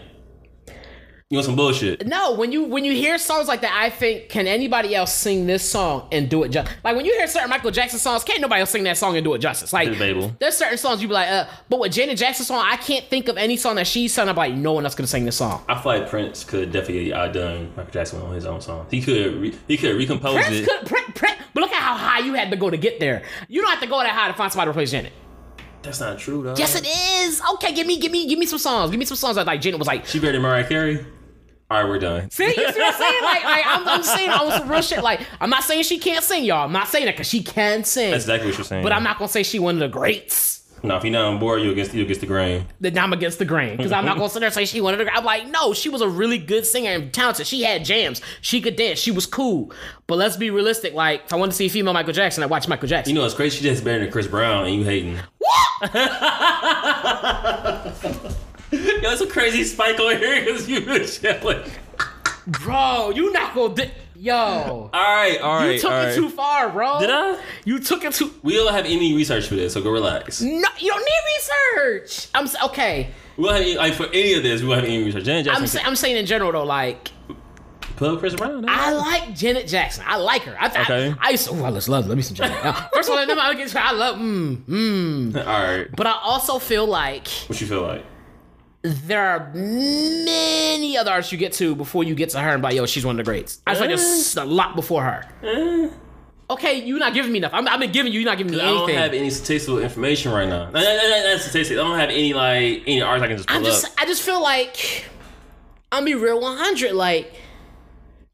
You 1.31 1.37
want 1.37 1.47
some 1.47 1.56
bullshit? 1.56 2.06
No, 2.06 2.35
when 2.35 2.53
you 2.53 2.64
when 2.64 2.85
you 2.85 2.93
hear 2.93 3.17
songs 3.17 3.49
like 3.49 3.62
that, 3.62 3.73
I 3.75 3.88
think 3.88 4.29
can 4.29 4.47
anybody 4.47 4.94
else 4.94 5.14
sing 5.14 5.47
this 5.47 5.67
song 5.67 6.09
and 6.12 6.29
do 6.29 6.43
it 6.43 6.50
justice? 6.50 6.75
Like 6.85 6.94
when 6.94 7.06
you 7.06 7.12
hear 7.14 7.26
certain 7.26 7.49
Michael 7.49 7.70
Jackson 7.70 7.99
songs, 7.99 8.23
can't 8.23 8.43
nobody 8.43 8.61
else 8.61 8.69
sing 8.69 8.82
that 8.85 8.99
song 8.99 9.17
and 9.17 9.25
do 9.25 9.32
it 9.32 9.38
justice. 9.38 9.73
Like 9.73 9.88
Debatable. 9.88 10.37
there's 10.38 10.58
certain 10.58 10.76
songs 10.76 11.00
you 11.00 11.08
be 11.08 11.15
like, 11.15 11.31
uh, 11.31 11.47
but 11.70 11.81
with 11.81 11.91
Janet 11.93 12.19
Jackson 12.19 12.44
song, 12.44 12.62
I 12.69 12.76
can't 12.76 13.06
think 13.06 13.29
of 13.29 13.38
any 13.38 13.56
song 13.56 13.76
that 13.76 13.87
she's 13.87 14.12
sung. 14.12 14.29
I'm 14.29 14.37
like, 14.37 14.53
no 14.53 14.75
one 14.75 14.85
else 14.85 14.94
gonna 14.94 15.06
sing 15.06 15.25
this 15.25 15.37
song. 15.38 15.65
I 15.70 15.81
feel 15.81 16.00
like 16.00 16.11
Prince 16.11 16.44
could 16.44 16.70
definitely 16.70 17.15
outdone 17.15 17.73
Michael 17.76 17.93
Jackson 17.93 18.20
on 18.20 18.35
his 18.35 18.44
own 18.44 18.61
song. 18.61 18.87
He 18.91 19.00
could 19.00 19.35
re- 19.37 19.58
he 19.69 19.79
could 19.79 19.97
recompose 19.97 20.35
Prince 20.35 20.58
it. 20.58 20.69
could, 20.69 20.87
But 21.20 21.61
look 21.61 21.73
at 21.73 21.82
how 21.82 21.97
high 21.97 22.20
you 22.20 22.35
had 22.35 22.50
to 22.50 22.56
go 22.56 22.70
to 22.70 22.76
get 22.76 23.00
there. 23.00 23.23
You 23.49 23.61
don't 23.61 23.70
have 23.70 23.81
to 23.81 23.87
go 23.87 23.99
that 23.99 24.11
high 24.11 24.29
to 24.29 24.35
find 24.35 24.53
somebody 24.53 24.67
to 24.67 24.70
replace 24.70 24.91
Janet. 24.91 25.12
That's 25.82 26.00
not 26.00 26.19
true 26.19 26.43
though. 26.43 26.55
Yes, 26.56 26.76
it 26.76 26.87
is. 26.87 27.43
Okay, 27.55 27.75
give 27.75 27.87
me, 27.87 27.99
give 27.99 28.12
me, 28.12 28.29
give 28.29 28.38
me 28.38 28.47
some 28.47 28.59
songs. 28.59 28.91
Give 28.91 29.00
me 29.00 29.05
some 29.05 29.17
songs 29.17 29.37
that 29.37 29.47
like 29.47 29.61
Janet 29.61 29.79
was 29.79 29.88
like. 29.88 30.06
She 30.06 30.19
better 30.20 30.32
than 30.32 30.43
Mariah 30.43 30.67
Carey. 30.67 31.05
All 31.70 31.81
right, 31.81 31.88
we're 31.88 31.99
done. 31.99 32.31
See, 32.31 32.44
you 32.44 32.53
see 32.53 32.62
what 32.62 32.76
I'm 32.76 32.93
saying? 32.93 33.23
Like, 33.25 33.44
like 33.44 33.64
I'm, 33.67 33.88
I'm 33.88 34.03
saying 34.03 34.29
I 34.31 34.44
was 34.44 34.55
some 34.56 34.70
real 34.70 34.82
shit. 34.82 35.03
Like, 35.03 35.23
I'm 35.41 35.49
not 35.49 35.64
saying 35.64 35.85
she 35.85 35.99
can't 35.99 36.23
sing, 36.23 36.44
y'all. 36.44 36.67
I'm 36.67 36.73
not 36.73 36.88
saying 36.88 37.06
that 37.06 37.12
because 37.12 37.29
she 37.29 37.43
can 37.43 37.82
sing. 37.85 38.11
That's 38.11 38.25
exactly 38.25 38.50
what 38.50 38.58
you're 38.58 38.65
saying. 38.67 38.82
But 38.82 38.93
I'm 38.93 39.03
not 39.03 39.19
gonna 39.19 39.31
say 39.31 39.43
she 39.43 39.58
one 39.58 39.76
of 39.76 39.81
the 39.81 39.88
greats. 39.88 40.62
No, 40.84 40.96
if 40.96 41.05
you're 41.05 41.12
not 41.12 41.26
on 41.26 41.38
board, 41.38 41.62
you'll 41.62 41.73
against 41.73 41.94
you 41.94 42.02
against 42.02 42.20
the 42.20 42.26
grain. 42.26 42.67
Then 42.81 42.99
I'm 42.99 43.12
against 43.12 43.38
the 43.38 43.44
grain 43.44 43.76
because 43.76 43.93
I'm 43.93 44.05
not 44.05 44.17
gonna 44.17 44.29
sit 44.29 44.40
there 44.40 44.49
and 44.49 44.55
say 44.55 44.64
she 44.64 44.81
wanted 44.81 45.05
to. 45.05 45.14
I'm 45.14 45.25
like, 45.25 45.46
no, 45.49 45.73
she 45.73 45.88
was 45.88 46.00
a 46.00 46.08
really 46.08 46.38
good 46.38 46.67
singer 46.67 46.90
and 46.90 47.12
talented. 47.12 47.46
She 47.46 47.62
had 47.62 47.84
jams. 47.84 48.20
She 48.40 48.61
could 48.61 48.75
dance. 48.76 48.99
She 48.99 49.11
was 49.12 49.25
cool. 49.26 49.73
But 50.08 50.17
let's 50.19 50.37
be 50.37 50.50
realistic. 50.50 50.93
Like, 50.94 51.23
if 51.26 51.32
I 51.32 51.37
want 51.37 51.52
to 51.52 51.56
see 51.56 51.69
female 51.69 51.93
Michael 51.94 52.12
Jackson, 52.12 52.43
I 52.43 52.46
watch 52.46 52.67
Michael 52.67 52.88
Jackson. 52.88 53.14
You 53.14 53.20
know, 53.20 53.26
it's 53.26 53.34
crazy. 53.34 53.58
She 53.58 53.62
just 53.62 53.84
better 53.84 54.00
than 54.00 54.11
Chris 54.11 54.26
Brown, 54.26 54.67
and 54.67 54.75
you 54.75 54.82
hating. 54.84 55.19
What? 55.38 55.94
Yo, 58.73 59.11
it's 59.12 59.20
a 59.20 59.26
crazy 59.26 59.64
spike 59.64 60.00
over 60.00 60.17
here 60.17 60.44
because 60.44 60.69
you 60.69 60.81
been 60.81 61.06
chilling. 61.06 61.62
bro, 62.46 63.11
you 63.11 63.31
not 63.32 63.55
gonna. 63.55 63.75
Di- 63.75 63.90
Yo, 64.23 64.35
All 64.35 64.89
right, 64.93 65.41
all 65.41 65.57
right, 65.57 65.73
you 65.73 65.81
took 65.81 65.91
all 65.91 66.01
it 66.03 66.15
too 66.15 66.29
far, 66.29 66.71
bro. 66.71 67.01
Did 67.01 67.11
I? 67.11 67.41
You 67.65 67.81
took 67.81 68.05
it 68.05 68.15
too. 68.15 68.33
We 68.45 68.55
don't 68.55 68.73
have 68.73 68.85
any 68.85 69.17
research 69.17 69.49
for 69.49 69.57
this, 69.57 69.73
so 69.73 69.83
go 69.83 69.91
relax. 69.91 70.41
No, 70.41 70.69
you 70.79 70.91
don't 70.93 71.01
need 71.01 71.89
research. 71.89 72.29
I'm 72.33 72.47
okay. 72.67 73.09
We 73.37 73.43
don't 73.43 73.55
have 73.55 73.63
any, 73.63 73.77
like 73.77 73.95
for 73.95 74.07
any 74.07 74.35
of 74.35 74.45
this. 74.45 74.63
We 74.63 74.69
don't 74.69 74.77
have 74.77 74.85
any 74.85 75.03
research. 75.03 75.25
Janet 75.25 75.49
I'm 75.49 75.63
Jackson, 75.63 75.81
I'm 75.85 75.97
saying 75.97 76.19
in 76.19 76.27
general 76.27 76.53
though, 76.53 76.63
like 76.63 77.11
put 77.97 78.21
Chris 78.21 78.37
Brown. 78.37 78.65
I 78.69 78.93
like 78.93 79.35
Janet 79.35 79.67
Jackson. 79.67 80.05
I 80.07 80.19
like 80.19 80.43
her. 80.43 80.57
I, 80.57 80.67
Okay. 80.69 81.15
I, 81.21 81.27
I 81.27 81.31
used 81.31 81.49
to. 81.49 81.55
Oh, 81.55 81.65
I 81.65 81.73
just 81.73 81.89
love. 81.89 82.07
Let 82.07 82.15
me 82.17 82.23
some 82.23 82.37
Janet. 82.37 82.77
First 82.95 83.09
of 83.09 83.17
all, 83.17 83.19
I 83.27 83.93
love. 83.93 84.19
Mm, 84.19 84.57
mm. 84.67 85.37
all 85.37 85.45
right. 85.45 85.89
But 85.97 86.07
I 86.07 86.17
also 86.23 86.61
feel 86.61 86.87
like 86.87 87.27
What 87.49 87.61
you 87.61 87.67
feel 87.67 87.83
like? 87.83 88.05
There 88.82 89.25
are 89.25 89.50
many 89.55 90.96
other 90.96 91.11
artists 91.11 91.32
you 91.32 91.38
get 91.38 91.52
to 91.55 91.75
before 91.75 92.05
you 92.05 92.14
get 92.14 92.31
to 92.31 92.40
her 92.40 92.50
and 92.50 92.62
like, 92.62 92.75
yo, 92.75 92.87
she's 92.87 93.06
one 93.06 93.19
of 93.19 93.25
the 93.25 93.31
greats. 93.31 93.61
I 93.67 93.75
feel 93.75 93.82
like 93.82 93.90
there's 93.90 94.37
uh. 94.37 94.43
a 94.43 94.44
lot 94.44 94.75
before 94.75 95.02
her. 95.05 95.29
Uh. 95.43 95.88
Okay, 96.50 96.84
you're 96.84 96.99
not 96.99 97.14
giving 97.14 97.32
me 97.32 97.38
enough. 97.38 97.55
I'm, 97.55 97.67
I've 97.67 97.81
been 97.81 97.93
giving 97.93 98.12
you. 98.12 98.20
You're 98.20 98.29
not 98.29 98.37
giving 98.37 98.52
me 98.52 98.61
anything. 98.61 98.76
I 98.76 98.87
don't 98.87 99.02
have 99.02 99.14
any 99.14 99.31
statistical 99.31 99.79
information 99.79 100.32
right 100.32 100.49
now. 100.49 100.69
Not 100.70 101.40
statistics. 101.40 101.70
I 101.70 101.75
don't 101.82 101.99
have 101.99 102.11
any 102.11 102.34
like 102.34 102.82
any 102.87 103.00
artists 103.00 103.25
I 103.25 103.29
can 103.29 103.37
just 103.37 103.49
pull 103.49 103.56
I'm 103.56 103.64
just. 103.64 103.84
up. 103.87 103.93
I 103.96 104.05
just 104.05 104.23
feel 104.23 104.43
like 104.43 105.06
I'm 105.93 106.05
be 106.05 106.14
real 106.14 106.40
100. 106.40 106.93
Like 106.93 107.32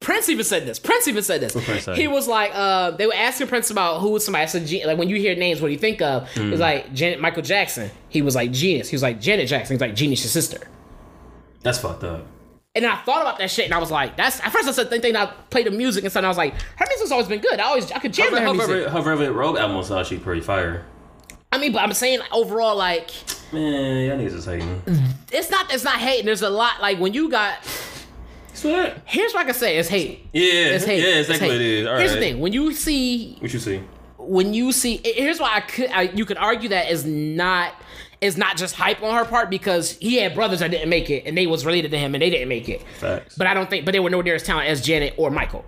Prince 0.01 0.29
even 0.29 0.45
said 0.45 0.65
this. 0.65 0.79
Prince 0.79 1.09
even 1.09 1.23
said 1.25 1.41
this. 1.41 1.55
He 1.97 2.07
was 2.07 2.29
like, 2.29 2.53
uh, 2.55 2.93
they 2.93 3.07
were 3.07 3.15
asking 3.15 3.49
Prince 3.49 3.71
about 3.71 4.01
who 4.01 4.11
was 4.11 4.25
somebody. 4.25 4.45
I 4.45 4.47
said, 4.47 4.65
Gen- 4.67 4.87
like 4.87 4.97
when 4.97 5.09
you 5.09 5.17
hear 5.17 5.35
names, 5.35 5.61
what 5.61 5.69
do 5.69 5.73
you 5.73 5.79
think 5.79 6.01
of? 6.01 6.31
He 6.33 6.41
Hmm. 6.41 6.51
was 6.53 6.61
like 6.61 6.93
Janet, 6.95 7.21
Michael 7.21 7.43
Jackson. 7.43 7.91
He 8.09 8.23
was 8.23 8.37
like 8.37 8.53
Genius. 8.53 8.89
He 8.89 8.95
was 8.95 9.03
like 9.03 9.21
Janet 9.21 9.49
Jackson. 9.49 9.75
He's 9.75 9.81
like 9.81 9.97
Genius, 9.97 10.23
your 10.23 10.31
sister. 10.31 10.59
That's 11.63 11.79
fucked 11.79 12.05
up. 12.05 12.25
And 12.75 12.85
then 12.85 12.93
I 12.93 12.97
thought 13.03 13.23
about 13.23 13.39
that 13.39 13.51
shit, 13.51 13.65
and 13.65 13.75
I 13.75 13.79
was 13.79 13.91
like, 13.91 14.17
"That's." 14.17 14.39
At 14.41 14.53
first, 14.53 14.69
I 14.69 14.73
said, 14.73 14.89
"Think 14.89 15.03
they 15.03 15.11
not 15.11 15.51
play 15.51 15.65
the 15.65 15.71
music," 15.73 16.05
and 16.05 16.13
so 16.13 16.21
I 16.21 16.29
was 16.29 16.37
like, 16.37 16.55
"Her 16.77 16.87
music's 16.89 17.11
always 17.11 17.27
been 17.27 17.41
good. 17.41 17.59
I 17.59 17.65
always 17.65 17.91
I 17.91 17.99
could 17.99 18.13
jam 18.13 18.31
to 18.31 18.37
Her, 18.37 18.41
her 18.43 18.47
her, 18.49 18.55
music." 18.55 18.89
Her 18.93 19.01
Velvet 19.03 19.33
Rope 19.33 19.59
album 19.59 19.77
was 19.79 19.91
actually 19.91 20.19
pretty 20.19 20.43
fire. 20.43 20.85
I 21.51 21.59
mean, 21.59 21.73
but 21.73 21.81
I'm 21.83 21.93
saying 21.95 22.21
overall, 22.31 22.77
like, 22.77 23.11
Man, 23.53 24.07
y'all 24.07 24.19
niggas 24.19 24.35
is 24.35 24.45
hating. 24.45 24.81
it's 25.33 25.51
not 25.51 25.73
it's 25.75 25.83
not 25.83 25.97
hating. 25.97 26.27
There's 26.27 26.43
a 26.43 26.51
lot 26.51 26.81
like 26.81 27.01
when 27.01 27.15
you 27.15 27.29
got. 27.29 27.57
Swear. 28.59 29.01
Here's 29.05 29.33
what 29.35 29.41
I 29.43 29.45
can 29.45 29.55
say: 29.55 29.79
it's 29.79 29.89
hate. 29.89 30.27
Yeah, 30.33 30.43
It's 30.75 30.85
hate. 30.85 31.01
yeah, 31.03 31.21
It's 31.21 31.29
exactly 31.29 31.49
hate. 31.49 31.55
what 31.55 31.61
it 31.61 31.67
is. 31.67 31.87
All 31.87 31.97
Here's 31.99 32.13
the 32.13 32.19
thing: 32.21 32.41
when 32.41 32.53
you 32.53 32.73
see, 32.73 33.37
What 33.41 33.53
you 33.53 33.59
see? 33.61 33.83
when 34.19 34.53
you 34.55 34.73
see, 34.73 35.01
here's 35.05 35.41
why 35.41 35.55
I 35.57 35.61
could, 35.61 35.91
I, 35.91 36.03
you 36.03 36.25
could 36.25 36.37
argue 36.39 36.69
that 36.71 36.91
is 36.91 37.05
not, 37.07 37.73
is 38.21 38.37
not 38.37 38.57
just 38.57 38.75
hype 38.75 39.03
on 39.03 39.15
her 39.15 39.25
part 39.25 39.49
because 39.49 39.93
he 39.99 40.17
had 40.17 40.35
brothers 40.35 40.59
that 40.59 40.71
didn't 40.71 40.89
make 40.91 41.09
it 41.09 41.25
and 41.25 41.37
they 41.39 41.47
was 41.47 41.65
related 41.65 41.93
to 41.93 41.99
him 41.99 42.15
and 42.15 42.21
they 42.21 42.29
didn't 42.31 42.49
make 42.49 42.69
it. 42.69 42.83
Facts. 42.99 43.37
But 43.39 43.47
I 43.47 43.55
don't 43.55 43.71
think, 43.71 43.85
but 43.87 43.93
they 43.93 44.01
were 44.01 44.11
nowhere 44.11 44.25
near 44.25 44.35
as 44.35 44.43
talented 44.43 44.71
as 44.73 44.83
Janet 44.83 45.15
or 45.17 45.31
Michael. 45.31 45.65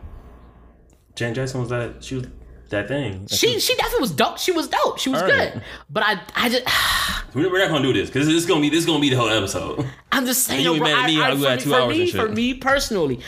Janet 1.14 1.36
Jackson 1.36 1.60
was 1.60 1.70
that 1.70 2.02
she 2.04 2.16
was 2.16 2.26
that 2.70 2.88
thing. 2.88 3.26
She, 3.28 3.60
she 3.60 3.74
definitely 3.76 4.00
was 4.00 4.10
dope. 4.12 4.38
She 4.38 4.52
was 4.52 4.68
dope. 4.68 4.98
She 4.98 5.10
was 5.10 5.22
All 5.22 5.28
good. 5.28 5.54
right. 5.54 5.62
But 5.88 6.02
I, 6.04 6.20
I 6.34 6.48
just, 6.48 6.64
We're 7.34 7.58
not 7.58 7.68
gonna 7.68 7.82
do 7.82 7.92
this 7.92 8.08
because 8.08 8.26
this 8.26 8.36
is 8.36 8.46
gonna 8.46 8.60
be 8.60 8.70
this 8.70 8.80
is 8.80 8.86
gonna 8.86 9.00
be 9.00 9.10
the 9.10 9.16
whole 9.16 9.28
episode. 9.28 9.86
I'm 10.12 10.26
just 10.26 10.44
saying. 10.44 10.64
You 10.64 10.78
bro, 10.78 10.88
mad 10.88 11.04
at 11.04 11.06
me 11.06 11.20
I, 11.20 11.30
I, 11.30 11.34
we 11.34 11.42
for, 11.42 11.50
me- 11.50 11.56
two 11.60 11.70
for 11.70 11.76
hours 11.76 11.96
me, 11.96 12.02
and 12.02 12.10
for 12.12 12.28
me 12.28 12.54
personally, 12.54 13.20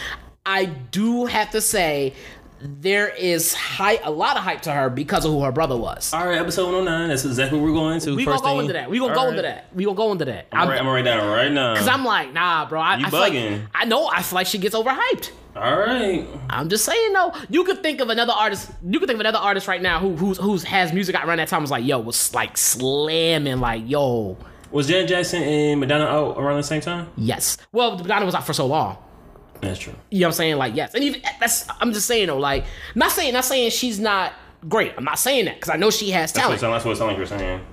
I 0.44 0.64
do 0.66 1.26
have 1.26 1.50
to 1.52 1.60
say 1.60 2.14
there 2.64 3.08
is 3.08 3.52
hype, 3.54 4.00
a 4.04 4.10
lot 4.10 4.36
of 4.36 4.42
hype 4.44 4.62
to 4.62 4.72
her 4.72 4.88
because 4.88 5.24
of 5.24 5.32
who 5.32 5.42
her 5.42 5.50
brother 5.52 5.76
was. 5.76 6.12
All 6.14 6.26
right, 6.26 6.38
episode 6.38 6.66
109. 6.66 7.08
That's 7.08 7.24
exactly 7.24 7.58
what 7.58 7.66
we're 7.66 7.72
going 7.74 8.00
to. 8.00 8.14
We 8.14 8.24
gonna 8.24 8.38
go 8.38 8.44
thing- 8.44 8.58
into 8.60 8.72
that. 8.74 8.88
We 8.90 8.98
gonna 8.98 9.12
All 9.12 9.16
go 9.16 9.22
right. 9.24 9.30
into 9.30 9.42
that. 9.42 9.74
We 9.74 9.84
gonna 9.84 9.96
go 9.96 10.12
into 10.12 10.24
that. 10.26 10.46
I'm, 10.52 10.62
I'm, 10.62 10.68
right, 10.68 10.78
I'm 10.78 10.84
gonna 10.84 10.94
write 10.94 11.04
down 11.04 11.28
right 11.28 11.50
now. 11.52 11.74
Cause 11.76 11.88
I'm 11.88 12.04
like, 12.04 12.32
nah, 12.32 12.68
bro. 12.68 12.80
I, 12.80 12.96
You 12.98 13.06
I 13.06 13.10
feel 13.10 13.18
like 13.20 13.32
bugging. 13.32 13.66
I 13.74 13.84
know. 13.84 14.06
I 14.06 14.22
feel 14.22 14.36
like 14.36 14.46
she 14.46 14.58
gets 14.58 14.74
overhyped. 14.76 15.30
All 15.56 15.78
right. 15.78 16.26
I'm 16.48 16.68
just 16.68 16.84
saying 16.84 17.12
though. 17.12 17.32
You 17.50 17.64
could 17.64 17.82
think 17.82 18.00
of 18.00 18.08
another 18.08 18.32
artist. 18.32 18.70
You 18.88 18.98
could 19.00 19.06
think 19.08 19.16
of 19.16 19.20
another 19.20 19.38
artist 19.38 19.68
right 19.68 19.82
now 19.82 19.98
who 19.98 20.16
who's 20.16 20.38
who's 20.38 20.62
has 20.64 20.92
music 20.92 21.14
out 21.14 21.26
around 21.26 21.38
that 21.38 21.48
time 21.48 21.60
was 21.62 21.70
like, 21.70 21.84
yo, 21.84 21.98
was 21.98 22.32
like 22.34 22.56
slamming, 22.56 23.58
like, 23.60 23.82
yo, 23.86 24.38
Was 24.70 24.86
Janet 24.88 25.08
Jackson 25.08 25.42
and 25.42 25.80
Madonna 25.80 26.04
out 26.06 26.38
around 26.38 26.56
the 26.56 26.62
same 26.62 26.80
time? 26.80 27.08
yes. 27.16 27.58
Well, 27.72 27.98
Madonna 27.98 28.24
was 28.24 28.34
out 28.34 28.46
for 28.46 28.54
so 28.54 28.66
long. 28.66 28.96
That's 29.62 29.78
true. 29.78 29.94
You 30.10 30.20
know 30.20 30.26
what 30.26 30.28
I'm 30.32 30.36
saying? 30.36 30.56
Like, 30.56 30.74
yes. 30.76 30.94
And 30.94 31.02
even 31.04 31.22
that's 31.40 31.66
I'm 31.80 31.92
just 31.92 32.06
saying 32.06 32.26
though, 32.26 32.38
like, 32.38 32.64
not 32.94 33.10
saying 33.12 33.32
not 33.32 33.44
saying 33.44 33.70
she's 33.70 33.98
not 34.00 34.32
great. 34.68 34.92
I'm 34.98 35.04
not 35.04 35.18
saying 35.18 35.46
that 35.46 35.54
because 35.54 35.70
I 35.70 35.76
know 35.76 35.90
she 35.90 36.10
has 36.10 36.32
That's 36.32 36.48
what, 36.48 36.58
talent. 36.58 36.74
that's 36.74 36.84
what 36.84 36.90
it 36.92 36.96
sounded 36.96 37.12
like 37.12 37.16
you 37.28 37.34
were 37.34 37.38
saying. 37.38 37.64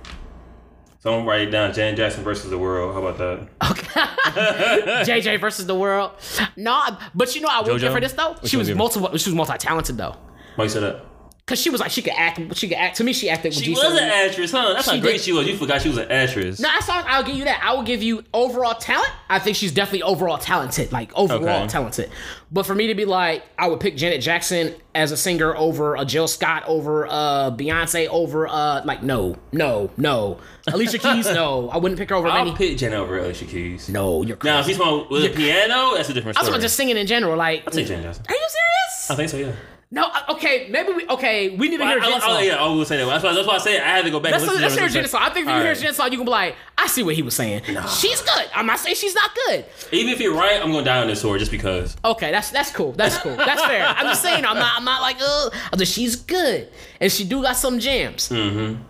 Someone 1.00 1.24
write 1.26 1.48
it 1.48 1.50
down. 1.50 1.72
Janet 1.72 1.96
Jackson 1.96 2.22
versus 2.22 2.50
the 2.50 2.58
world. 2.58 2.94
How 2.94 3.02
about 3.04 3.18
that? 3.18 3.70
Okay. 3.70 4.00
JJ 5.20 5.40
versus 5.40 5.66
the 5.66 5.74
world. 5.74 6.12
No, 6.56 6.82
but 7.14 7.34
you 7.34 7.40
know 7.40 7.48
I 7.50 7.60
will 7.62 7.78
give 7.78 7.92
her 7.92 8.00
this 8.00 8.12
though. 8.12 8.32
What 8.32 8.46
She 8.48 8.56
was 8.56 8.68
her? 8.68 8.74
multiple. 8.74 9.16
She 9.16 9.30
was 9.30 9.34
multi 9.34 9.56
talented 9.58 9.96
though. 9.96 10.14
Why 10.56 10.64
you 10.64 10.70
said 10.70 10.82
that? 10.82 11.04
Cause 11.50 11.60
she 11.60 11.68
was 11.68 11.80
like 11.80 11.90
she 11.90 12.00
could 12.00 12.12
act. 12.16 12.56
She 12.56 12.68
could 12.68 12.76
act. 12.76 12.96
To 12.98 13.04
me, 13.04 13.12
she 13.12 13.28
acted. 13.28 13.48
With 13.52 13.64
She 13.64 13.70
was 13.72 13.82
an 13.82 13.98
actress, 14.08 14.52
huh? 14.52 14.72
That's 14.72 14.88
She 14.88 14.94
how 14.96 15.02
great 15.02 15.14
did. 15.14 15.20
she 15.22 15.32
was. 15.32 15.48
You 15.48 15.56
forgot 15.56 15.82
she 15.82 15.88
was 15.88 15.98
an 15.98 16.08
actress. 16.08 16.60
No, 16.60 16.68
that's 16.68 16.88
all, 16.88 17.02
I'll 17.04 17.24
give 17.24 17.34
you 17.34 17.42
that. 17.44 17.60
I 17.60 17.72
will 17.74 17.82
give 17.82 18.04
you 18.04 18.22
overall 18.32 18.74
talent. 18.74 19.10
I 19.28 19.40
think 19.40 19.56
she's 19.56 19.72
definitely 19.72 20.04
overall 20.04 20.38
talented, 20.38 20.92
like 20.92 21.10
overall 21.16 21.42
Okay. 21.62 21.66
talented. 21.66 22.08
But 22.52 22.66
for 22.66 22.74
me 22.76 22.86
to 22.86 22.94
be 22.94 23.04
like, 23.04 23.42
I 23.58 23.66
would 23.66 23.80
pick 23.80 23.96
Janet 23.96 24.20
Jackson 24.22 24.74
as 24.94 25.10
a 25.10 25.16
singer 25.16 25.56
over 25.56 25.96
a 25.96 26.04
Jill 26.04 26.28
Scott, 26.28 26.62
over 26.68 27.08
uh 27.08 27.50
Beyonce, 27.50 28.06
over 28.08 28.46
uh 28.46 28.82
like 28.84 29.02
no, 29.02 29.36
no, 29.50 29.90
no. 29.96 30.38
Alicia 30.72 30.98
Keys, 31.04 31.26
no. 31.26 31.68
I 31.70 31.78
wouldn't 31.78 31.98
pick 31.98 32.10
her 32.10 32.14
over 32.14 32.28
I'll 32.28 32.42
any. 32.42 32.54
pick 32.54 32.78
Janet 32.78 32.98
over 33.00 33.18
Alicia 33.18 33.46
Keys. 33.46 33.88
No, 33.88 34.22
you're 34.22 34.36
Now, 34.44 34.62
crazy. 34.62 34.72
if 34.72 34.78
he's 34.78 34.78
one 34.78 35.06
with 35.10 35.24
a 35.24 35.30
piano, 35.34 35.94
that's 35.96 36.08
a 36.10 36.12
different 36.14 36.38
I'm 36.38 36.44
story. 36.44 36.52
talking 36.52 36.62
just 36.62 36.76
singing 36.76 36.96
in 36.96 37.08
general. 37.08 37.36
Like, 37.36 37.64
I'll 37.66 37.72
take 37.72 37.88
Janet 37.88 38.04
Jackson. 38.04 38.24
are 38.28 38.34
you 38.34 38.38
serious? 38.38 39.10
I 39.10 39.14
think 39.16 39.28
so, 39.30 39.36
yeah. 39.36 39.52
No, 39.92 40.08
okay, 40.28 40.68
maybe 40.70 40.92
we 40.92 41.08
okay. 41.08 41.48
We 41.48 41.68
need 41.68 41.78
to 41.78 41.84
I, 41.84 41.88
hear 41.94 42.00
I, 42.00 42.10
Jen's 42.10 42.22
I, 42.22 42.26
song. 42.28 42.44
yeah, 42.44 42.62
I 42.62 42.68
will 42.68 42.84
say 42.84 42.96
that. 42.98 43.06
That's 43.06 43.24
why, 43.24 43.34
that's 43.34 43.48
why 43.48 43.54
I 43.56 43.58
said 43.58 43.82
I 43.82 43.88
had 43.88 44.04
to 44.04 44.10
go 44.12 44.20
back 44.20 44.30
Let's, 44.30 44.44
and 44.44 44.52
listen 44.52 44.62
let's 44.62 44.92
to 44.92 44.98
hear 45.00 45.08
song. 45.08 45.22
I 45.24 45.30
think 45.30 45.48
if 45.48 45.52
you 45.52 45.60
hear 45.62 45.92
right. 45.98 46.12
You 46.12 46.18
can 46.18 46.24
be 46.26 46.30
like, 46.30 46.54
I 46.78 46.86
see 46.86 47.02
what 47.02 47.16
he 47.16 47.22
was 47.22 47.34
saying. 47.34 47.62
She's 47.64 48.22
good. 48.22 48.46
I'm 48.54 48.66
not 48.66 48.78
saying 48.78 48.94
she's 48.94 49.16
not 49.16 49.32
good. 49.34 49.64
Even 49.90 50.12
if 50.12 50.20
you're 50.20 50.34
right, 50.34 50.62
I'm 50.62 50.70
gonna 50.70 50.84
die 50.84 50.98
on 51.00 51.08
this 51.08 51.20
sword 51.20 51.40
just 51.40 51.50
because. 51.50 51.96
Okay, 52.04 52.30
that's 52.30 52.52
that's 52.52 52.70
cool. 52.70 52.92
That's 52.92 53.18
cool. 53.18 53.34
That's 53.34 53.64
fair. 53.64 53.84
I'm 53.84 54.06
just 54.06 54.22
saying. 54.22 54.44
I'm 54.44 54.58
not. 54.58 54.74
I'm 54.76 54.84
not 54.84 55.02
like. 55.02 55.16
Uh, 55.20 55.50
I'm 55.72 55.78
just. 55.78 55.92
She's 55.92 56.14
good, 56.14 56.68
and 57.00 57.10
she 57.10 57.24
do 57.24 57.42
got 57.42 57.56
some 57.56 57.80
jams. 57.80 58.28
Mm-hmm. 58.28 58.80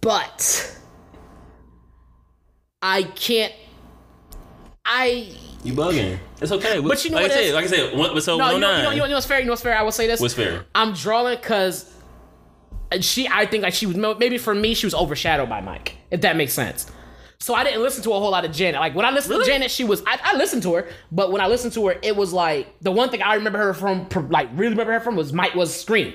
But 0.00 0.78
I 2.80 3.02
can't. 3.02 3.52
I 4.84 5.36
You 5.64 5.72
bugging. 5.72 6.18
It's 6.40 6.52
okay. 6.52 6.80
But 6.80 7.04
you 7.04 7.10
know 7.10 7.16
like 7.16 7.30
what 7.30 7.32
I 7.32 7.34
said, 7.34 7.54
like 7.54 7.64
I 7.64 7.68
said, 7.68 7.96
one, 7.96 8.20
so 8.20 8.36
no, 8.36 8.52
you 8.52 8.60
know, 8.60 8.68
109. 8.68 8.78
you 8.78 8.84
know, 8.84 8.90
you 8.90 8.98
know, 8.98 9.04
you 9.04 9.10
know 9.10 9.16
what's 9.16 9.26
fair. 9.26 9.38
You 9.40 9.46
know 9.46 9.52
what's 9.52 9.62
fair. 9.62 9.76
I 9.76 9.82
will 9.82 9.92
say 9.92 10.06
this. 10.06 10.20
What's 10.20 10.34
fair? 10.34 10.64
I'm 10.74 10.92
drawing 10.92 11.36
because 11.36 11.92
she. 13.00 13.26
I 13.28 13.46
think 13.46 13.62
like 13.64 13.74
she 13.74 13.86
was 13.86 13.96
maybe 13.96 14.38
for 14.38 14.54
me 14.54 14.74
she 14.74 14.86
was 14.86 14.94
overshadowed 14.94 15.48
by 15.48 15.60
Mike. 15.60 15.96
If 16.10 16.20
that 16.20 16.36
makes 16.36 16.52
sense. 16.52 16.90
So 17.38 17.54
I 17.54 17.64
didn't 17.64 17.82
listen 17.82 18.02
to 18.04 18.10
a 18.12 18.18
whole 18.18 18.30
lot 18.30 18.44
of 18.46 18.52
Janet. 18.52 18.80
Like 18.80 18.94
when 18.94 19.04
I 19.04 19.10
listened 19.10 19.32
Really? 19.32 19.44
to 19.44 19.50
Janet, 19.50 19.70
she 19.70 19.84
was 19.84 20.02
I, 20.06 20.18
I 20.22 20.36
listened 20.36 20.62
to 20.62 20.74
her, 20.74 20.88
but 21.12 21.30
when 21.32 21.40
I 21.42 21.48
listened 21.48 21.74
to 21.74 21.86
her, 21.88 21.96
it 22.02 22.16
was 22.16 22.32
like 22.32 22.74
the 22.80 22.90
one 22.90 23.10
thing 23.10 23.20
I 23.22 23.34
remember 23.34 23.58
her 23.58 23.74
from, 23.74 24.08
from, 24.08 24.30
like 24.30 24.48
really 24.54 24.70
remember 24.70 24.92
her 24.92 25.00
from 25.00 25.16
was 25.16 25.32
Mike 25.32 25.54
was 25.54 25.78
Scream. 25.78 26.14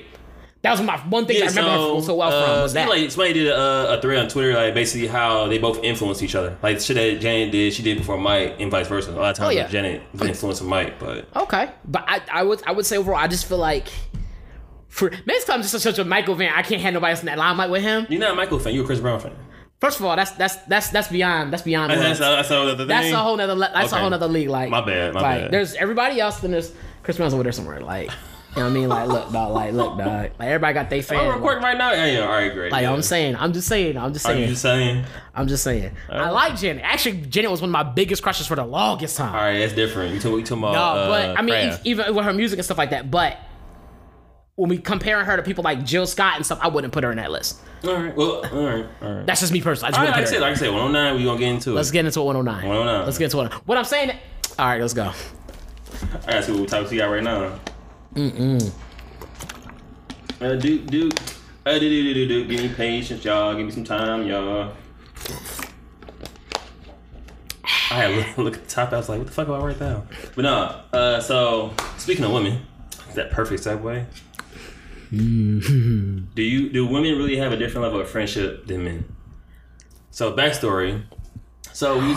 That 0.63 0.71
was 0.71 0.81
my 0.83 0.97
one 0.99 1.25
thing 1.25 1.41
I 1.41 1.47
remember 1.47 1.95
from 1.95 2.01
so 2.03 2.15
well 2.15 2.29
from 2.29 2.59
uh, 2.59 2.63
was 2.63 2.73
that. 2.73 2.87
Like 2.87 3.09
somebody 3.09 3.33
did 3.33 3.47
a, 3.47 3.97
a 3.97 4.01
thread 4.01 4.19
on 4.19 4.27
Twitter, 4.29 4.53
like 4.53 4.73
basically 4.75 5.07
how 5.07 5.47
they 5.47 5.57
both 5.57 5.83
influence 5.83 6.21
each 6.21 6.35
other. 6.35 6.55
Like 6.61 6.77
the 6.77 6.83
shit 6.83 6.95
that 6.97 7.19
Janet 7.19 7.51
did, 7.51 7.73
she 7.73 7.81
did 7.81 7.97
before 7.97 8.17
Mike, 8.19 8.57
and 8.59 8.69
vice 8.69 8.87
versa. 8.87 9.11
A 9.11 9.13
lot 9.13 9.31
of 9.31 9.37
times, 9.37 9.47
Oh, 9.47 9.49
yeah. 9.49 9.67
Janet 9.67 10.03
was 10.13 10.21
influencing 10.21 10.67
Mike, 10.67 10.99
but 10.99 11.25
Okay, 11.35 11.69
but 11.85 12.03
I, 12.07 12.21
I 12.31 12.43
would 12.43 12.61
I 12.67 12.73
would 12.73 12.85
say 12.85 12.97
overall 12.97 13.17
I 13.17 13.27
just 13.27 13.47
feel 13.47 13.57
like 13.57 13.87
for 14.87 15.07
it's 15.07 15.45
'cause 15.45 15.49
I'm 15.49 15.61
just 15.63 15.79
such 15.79 15.97
a 15.97 16.05
Michael 16.05 16.35
fan. 16.35 16.53
I 16.55 16.61
can't 16.61 16.81
have 16.81 16.93
nobody 16.93 17.11
else 17.11 17.21
in 17.21 17.25
that 17.27 17.37
limelight 17.39 17.69
with 17.71 17.81
him. 17.81 18.05
you're 18.09 18.19
not 18.19 18.33
a 18.33 18.35
Michael 18.35 18.59
fan. 18.59 18.73
You're 18.75 18.83
a 18.83 18.87
Chris 18.87 18.99
Brown 18.99 19.19
fan. 19.19 19.31
First 19.79 19.99
of 19.99 20.05
all, 20.05 20.15
that's 20.15 20.31
that's 20.33 20.57
that's 20.67 20.89
that's 20.89 21.07
beyond 21.07 21.51
that's 21.51 21.63
beyond. 21.63 21.91
That's, 21.91 22.19
that's, 22.19 22.49
that's, 22.49 22.87
That's 22.87 23.11
a 23.11 23.17
whole 23.17 23.35
nother. 23.35 23.55
le- 23.55 23.71
That's 23.73 23.91
a 23.91 23.97
whole 23.97 24.11
nother 24.11 24.27
league. 24.27 24.49
Like 24.49 24.69
My 24.69 24.81
bad, 24.81 25.15
my 25.15 25.21
like, 25.21 25.41
bad. 25.41 25.51
There's 25.51 25.73
everybody 25.73 26.19
else. 26.19 26.39
Then 26.39 26.51
there's 26.51 26.71
Chris 27.01 27.17
Brown's 27.17 27.33
over 27.33 27.41
there 27.41 27.51
somewhere. 27.51 27.79
Like 27.79 28.11
you 28.51 28.57
know 28.57 28.63
what 28.63 28.69
I 28.71 28.73
mean? 28.73 28.89
Like 28.89 29.07
look, 29.07 29.31
dog. 29.31 29.51
Like 29.53 29.73
look, 29.73 29.97
dog. 29.97 30.07
Like 30.07 30.33
everybody 30.39 30.73
got 30.73 30.89
their 30.89 31.01
fan. 31.01 31.19
Oh, 31.19 31.21
we're 31.23 31.27
Like, 31.29 31.35
recording 31.37 31.63
right 31.63 31.77
now. 31.77 31.91
Yeah, 31.93 32.05
yeah. 32.05 32.19
All 32.21 32.29
right, 32.29 32.53
great. 32.53 32.71
like, 32.71 32.83
yeah. 32.83 32.91
I'm 32.93 33.01
saying, 33.01 33.35
I'm 33.37 33.53
just 33.53 33.67
saying, 33.67 33.97
I'm 33.97 34.11
just 34.13 34.25
Are 34.25 34.29
saying, 34.29 34.41
you 34.41 34.47
just 34.47 34.61
saying? 34.61 35.05
I'm 35.33 35.47
just 35.47 35.63
saying. 35.63 35.91
I 36.09 36.29
like 36.31 36.57
Janet. 36.57 36.83
Actually, 36.83 37.21
Janet 37.21 37.49
was 37.49 37.61
one 37.61 37.69
of 37.69 37.71
my 37.71 37.83
biggest 37.83 38.21
crushes 38.21 38.47
for 38.47 38.55
the 38.55 38.65
longest 38.65 39.15
time. 39.17 39.33
All 39.33 39.41
right, 39.41 39.59
that's 39.59 39.73
different. 39.73 40.13
You 40.13 40.19
talking, 40.19 40.39
you 40.39 40.43
talking 40.45 40.63
about? 40.63 40.73
No, 40.73 40.81
uh, 41.01 41.07
but 41.07 41.39
I 41.39 41.41
mean, 41.41 41.53
Freya. 41.71 41.79
even 41.85 42.13
with 42.15 42.25
her 42.25 42.33
music 42.33 42.59
and 42.59 42.65
stuff 42.65 42.77
like 42.77 42.89
that. 42.89 43.09
But 43.09 43.37
when 44.55 44.69
we 44.69 44.77
comparing 44.77 45.25
her 45.25 45.37
to 45.37 45.43
people 45.43 45.63
like 45.63 45.85
Jill 45.85 46.05
Scott 46.05 46.35
and 46.35 46.45
stuff, 46.45 46.59
I 46.61 46.67
wouldn't 46.67 46.91
put 46.91 47.03
her 47.05 47.11
in 47.11 47.17
that 47.17 47.31
list. 47.31 47.59
all 47.85 47.93
right. 47.95 48.13
Well, 48.15 48.45
all 48.53 48.65
right, 48.65 48.85
all 49.01 49.13
right. 49.15 49.25
That's 49.25 49.39
just 49.39 49.53
me 49.53 49.61
personally. 49.61 49.87
I 49.87 49.91
just 49.91 49.99
All 49.99 50.05
right, 50.05 50.11
like 50.17 50.27
I 50.27 50.29
said, 50.29 50.41
like 50.41 50.51
I 50.51 50.55
said, 50.55 50.69
109. 50.73 51.15
We 51.15 51.23
gonna 51.23 51.39
get 51.39 51.49
into 51.49 51.71
it. 51.71 51.75
Let's 51.75 51.89
get 51.89 52.05
into 52.05 52.21
109. 52.21 52.67
109. 52.67 53.05
Let's 53.05 53.17
get 53.17 53.25
into 53.25 53.37
109. 53.37 53.63
What 53.65 53.77
I'm 53.77 53.85
saying. 53.85 54.11
All 54.59 54.65
right, 54.67 54.81
let's 54.81 54.93
go. 54.93 55.05
All 55.05 55.13
right, 56.27 56.43
see 56.43 56.51
what 56.51 56.67
type 56.69 56.89
we 56.91 56.97
got 56.97 57.05
right 57.09 57.23
now. 57.23 57.57
Mm-mm. 58.15 58.71
Uh, 60.41 60.55
do 60.55 60.79
do. 60.79 61.09
Uh, 61.65 61.73
do 61.73 61.79
do 61.79 62.13
do 62.13 62.27
do. 62.27 62.45
Give 62.45 62.61
me 62.61 62.69
patience, 62.69 63.23
y'all. 63.23 63.55
Give 63.55 63.65
me 63.65 63.71
some 63.71 63.83
time, 63.83 64.27
y'all. 64.27 64.73
I 67.91 67.95
had 67.95 68.07
to 68.07 68.15
look, 68.15 68.37
look 68.37 68.55
at 68.55 68.63
the 68.63 68.69
top. 68.69 68.93
I 68.93 68.97
was 68.97 69.09
like, 69.09 69.19
"What 69.19 69.27
the 69.27 69.33
fuck 69.33 69.47
do 69.47 69.53
I 69.53 69.59
write 69.59 69.79
down?" 69.79 70.07
But 70.35 70.41
no. 70.41 70.81
Uh, 70.91 71.19
so 71.21 71.73
speaking 71.97 72.25
of 72.25 72.31
women, 72.31 72.65
is 73.07 73.15
that 73.15 73.31
perfect 73.31 73.63
segue. 73.63 74.05
do 75.11 75.17
you 76.41 76.69
do 76.69 76.85
women 76.87 77.17
really 77.17 77.37
have 77.37 77.51
a 77.51 77.57
different 77.57 77.83
level 77.83 78.01
of 78.01 78.09
friendship 78.09 78.67
than 78.67 78.83
men? 78.83 79.15
So 80.09 80.35
backstory. 80.35 81.03
So 81.73 81.99
we, 81.99 82.15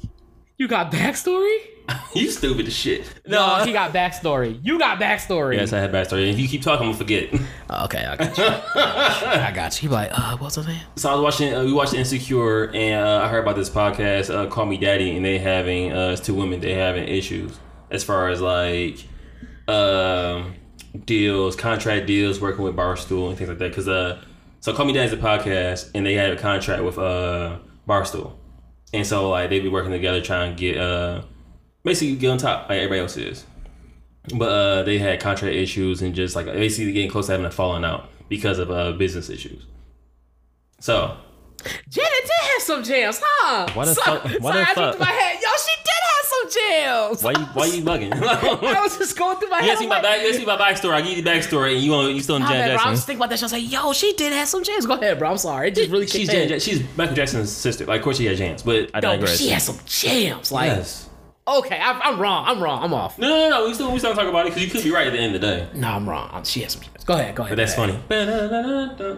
You 0.56 0.66
got 0.66 0.90
backstory? 0.90 1.58
you 2.14 2.30
stupid 2.30 2.66
as 2.66 2.74
shit. 2.74 3.10
No, 3.26 3.64
he 3.64 3.72
got 3.72 3.92
backstory. 3.92 4.58
You 4.62 4.78
got 4.78 5.00
backstory. 5.00 5.56
Yes, 5.56 5.72
I 5.72 5.78
have 5.80 5.90
backstory. 5.90 6.30
If 6.30 6.38
you 6.38 6.48
keep 6.48 6.62
talking, 6.62 6.86
I'm 6.86 6.92
gonna 6.92 6.98
forget. 6.98 7.30
Oh, 7.70 7.84
okay, 7.84 8.02
I 8.02 8.16
got 8.16 8.38
you. 8.38 8.44
I 8.80 9.52
got 9.54 9.82
you. 9.82 9.88
He 9.90 9.94
like, 9.94 10.10
uh, 10.18 10.38
what's 10.38 10.54
his 10.54 10.66
name? 10.66 10.80
So 10.96 11.10
I 11.10 11.14
was 11.14 11.22
watching, 11.22 11.52
uh, 11.54 11.64
we 11.64 11.72
watched 11.74 11.92
Insecure, 11.92 12.70
and 12.74 13.04
uh, 13.06 13.20
I 13.22 13.28
heard 13.28 13.42
about 13.42 13.56
this 13.56 13.68
podcast, 13.68 14.34
uh, 14.34 14.48
Call 14.48 14.64
Me 14.64 14.78
Daddy, 14.78 15.14
and 15.14 15.22
they 15.22 15.36
having, 15.38 15.92
uh, 15.92 16.12
it's 16.12 16.22
two 16.22 16.34
women, 16.34 16.60
they 16.60 16.72
having 16.72 17.06
issues 17.06 17.58
as 17.90 18.04
far 18.04 18.30
as 18.30 18.40
like, 18.40 19.04
um, 19.68 20.54
deals, 21.04 21.56
contract 21.56 22.06
deals, 22.06 22.40
working 22.40 22.64
with 22.64 22.74
Barstool 22.74 23.28
and 23.28 23.36
things 23.36 23.50
like 23.50 23.58
that. 23.58 23.74
Cause, 23.74 23.86
uh, 23.86 24.22
so 24.60 24.72
Call 24.74 24.86
Me 24.86 24.94
Daddy's 24.94 25.12
a 25.12 25.18
podcast, 25.18 25.90
and 25.94 26.06
they 26.06 26.14
had 26.14 26.30
a 26.30 26.36
contract 26.36 26.82
with, 26.82 26.98
uh, 26.98 27.58
Barstool. 27.86 28.32
And 28.94 29.06
so, 29.06 29.28
like, 29.28 29.50
they 29.50 29.60
be 29.60 29.68
working 29.68 29.92
together 29.92 30.22
trying 30.22 30.56
to 30.56 30.58
get, 30.58 30.78
uh, 30.78 31.22
basically 31.84 32.16
get 32.16 32.30
on 32.30 32.38
top, 32.38 32.68
like 32.68 32.78
everybody 32.78 33.00
else 33.00 33.16
is. 33.16 33.44
But 34.34 34.48
uh, 34.48 34.82
they 34.82 34.98
had 34.98 35.20
contract 35.20 35.54
issues 35.54 36.02
and 36.02 36.14
just 36.14 36.36
like 36.36 36.46
basically 36.46 36.92
getting 36.92 37.10
close 37.10 37.26
to 37.26 37.32
having 37.32 37.46
a 37.46 37.50
falling 37.50 37.84
out 37.84 38.08
because 38.28 38.58
of 38.58 38.70
uh, 38.70 38.92
business 38.92 39.30
issues. 39.30 39.64
So 40.80 41.16
Janet 41.88 42.12
did 42.22 42.30
have 42.52 42.62
some 42.62 42.82
jams, 42.84 43.20
huh? 43.24 43.68
Why 43.74 43.84
the 43.86 43.94
So- 43.94 44.02
fuck- 44.02 44.24
why 44.40 44.52
sorry, 44.52 44.64
the 44.64 44.70
I 44.70 44.74
fuck- 44.74 44.94
through 44.96 45.00
my 45.06 45.10
head. 45.10 45.38
Yo, 45.42 45.48
she 45.66 45.74
did 45.82 46.02
have 46.04 46.24
some 46.24 46.50
jams. 46.50 47.22
why 47.24 47.30
you 47.32 47.46
why 47.54 47.66
you 47.66 47.82
bugging? 47.82 48.12
I 48.22 48.74
you 48.76 48.82
was 48.82 48.98
just 48.98 49.18
going 49.18 49.38
through 49.38 49.48
my 49.48 49.60
gotta 49.60 49.70
head. 49.70 49.78
see 49.78 49.84
I'm 49.84 49.88
my 49.88 49.94
like, 49.96 50.02
back. 50.04 50.20
You 50.20 50.26
gotta 50.28 50.38
see 50.38 50.46
my 50.46 50.56
backstory. 50.56 50.92
I 50.94 51.00
give 51.00 51.16
you 51.16 51.22
the 51.22 51.30
backstory, 51.30 51.74
and 51.74 51.82
you 51.82 51.90
want 51.92 52.14
you 52.14 52.20
still 52.20 52.36
in 52.36 52.42
Nah, 52.42 52.48
Janet 52.50 52.66
man, 52.66 52.76
bro, 52.76 52.84
I 52.84 52.90
was 52.90 53.00
Jackson. 53.00 53.06
thinking 53.06 53.18
about 53.20 53.30
that. 53.30 53.36
shit. 53.38 53.42
I 53.42 53.46
was 53.46 53.52
like, 53.64 53.72
yo, 53.72 53.92
she 53.94 54.12
did 54.12 54.32
have 54.34 54.48
some 54.48 54.62
jams. 54.62 54.86
Go 54.86 54.94
ahead, 54.94 55.18
bro. 55.18 55.30
I'm 55.30 55.38
sorry. 55.38 55.68
It 55.68 55.74
just 55.74 55.90
really 55.90 56.06
She's 56.06 56.28
Janet, 56.28 56.60
she's 56.62 56.82
Michael 56.96 57.16
Jackson's 57.16 57.50
sister. 57.50 57.86
Like, 57.86 58.00
of 58.00 58.04
course, 58.04 58.18
she 58.18 58.26
has 58.26 58.38
James, 58.38 58.62
but 58.62 58.90
I 58.94 59.00
don't 59.00 59.12
know. 59.12 59.16
No, 59.16 59.20
but 59.22 59.26
digress. 59.26 59.38
she 59.38 59.48
has 59.48 59.62
some 59.64 59.78
jams. 59.86 60.52
Like, 60.52 60.68
yes. 60.68 61.07
Okay, 61.58 61.78
I, 61.78 61.92
I'm 61.98 62.20
wrong. 62.20 62.44
I'm 62.46 62.62
wrong. 62.62 62.82
I'm 62.82 62.92
off. 62.94 63.18
No, 63.18 63.28
no, 63.28 63.48
no. 63.50 63.66
We 63.66 63.74
still 63.74 63.90
we 63.92 63.98
still 63.98 64.14
talk 64.14 64.26
about 64.28 64.46
it 64.46 64.50
because 64.54 64.62
you 64.64 64.70
could 64.70 64.84
be 64.84 64.90
right 64.90 65.06
at 65.06 65.12
the 65.12 65.18
end 65.18 65.34
of 65.34 65.40
the 65.40 65.46
day. 65.46 65.68
No, 65.74 65.88
I'm 65.88 66.08
wrong. 66.08 66.28
I'm, 66.32 66.44
she 66.44 66.60
has 66.60 66.72
some. 66.72 66.82
Go 67.06 67.14
ahead. 67.14 67.34
Go 67.34 67.42
ahead. 67.44 67.56
But 67.56 67.62
that's 67.62 67.74
funny. 67.74 67.94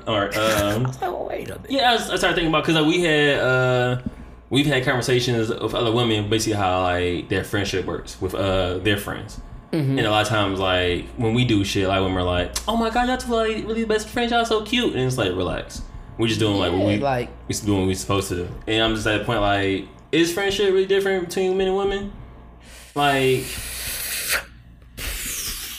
All 0.07 0.21
right. 0.21 0.37
Um, 0.37 0.85
I 0.87 0.89
was 0.89 1.01
like, 1.01 1.29
wait 1.29 1.51
a 1.51 1.55
minute. 1.57 1.71
Yeah, 1.71 1.91
I, 1.91 1.93
was, 1.95 2.11
I 2.11 2.17
started 2.17 2.35
thinking 2.37 2.49
about 2.49 2.63
because 2.65 2.77
like, 2.81 2.87
we 2.87 3.03
had 3.03 3.39
uh, 3.41 4.01
we've 4.49 4.67
had 4.67 4.85
conversations 4.85 5.49
with 5.51 5.75
other 5.75 5.93
women, 5.93 6.31
basically 6.31 6.55
how 6.59 6.83
like 6.83 7.29
their 7.29 7.45
friendship 7.45 7.85
works 7.87 8.21
with 8.21 8.35
uh 8.35 8.79
their 8.79 8.97
friends, 8.97 9.41
Mm-hmm. 9.73 9.99
and 9.99 10.07
a 10.07 10.11
lot 10.11 10.23
of 10.23 10.29
times 10.29 10.59
like 10.59 11.07
when 11.17 11.33
we 11.35 11.45
do 11.45 11.65
shit, 11.65 11.87
like 11.89 12.01
when 12.03 12.13
we're 12.15 12.23
like, 12.23 12.53
oh 12.67 12.77
my 12.77 12.91
god, 12.91 13.07
y'all 13.09 13.17
two 13.17 13.33
like 13.33 13.65
really 13.69 13.83
the 13.83 13.87
best 13.87 14.09
friends, 14.09 14.33
y'all 14.33 14.45
so 14.45 14.63
cute, 14.65 14.95
and 14.95 15.03
it's 15.05 15.17
like 15.19 15.31
relax, 15.31 15.83
we're 16.19 16.27
just 16.27 16.41
doing 16.41 16.59
like 16.59 16.73
what 16.73 16.85
we 16.87 16.95
Yeah, 16.95 17.05
like- 17.05 17.29
we 17.47 17.53
just 17.55 17.67
doing 17.67 17.81
what 17.83 17.87
we 17.89 17.95
supposed 17.95 18.29
to 18.31 18.35
do, 18.35 18.49
and 18.67 18.83
I'm 18.83 18.95
just 18.97 19.07
at 19.07 19.19
the 19.21 19.25
point 19.25 19.41
like, 19.41 19.87
is 20.11 20.33
friendship 20.35 20.73
really 20.73 20.87
different 20.87 21.29
between 21.29 21.57
men 21.57 21.69
and 21.69 21.77
women? 21.77 22.13
Like, 22.95 23.45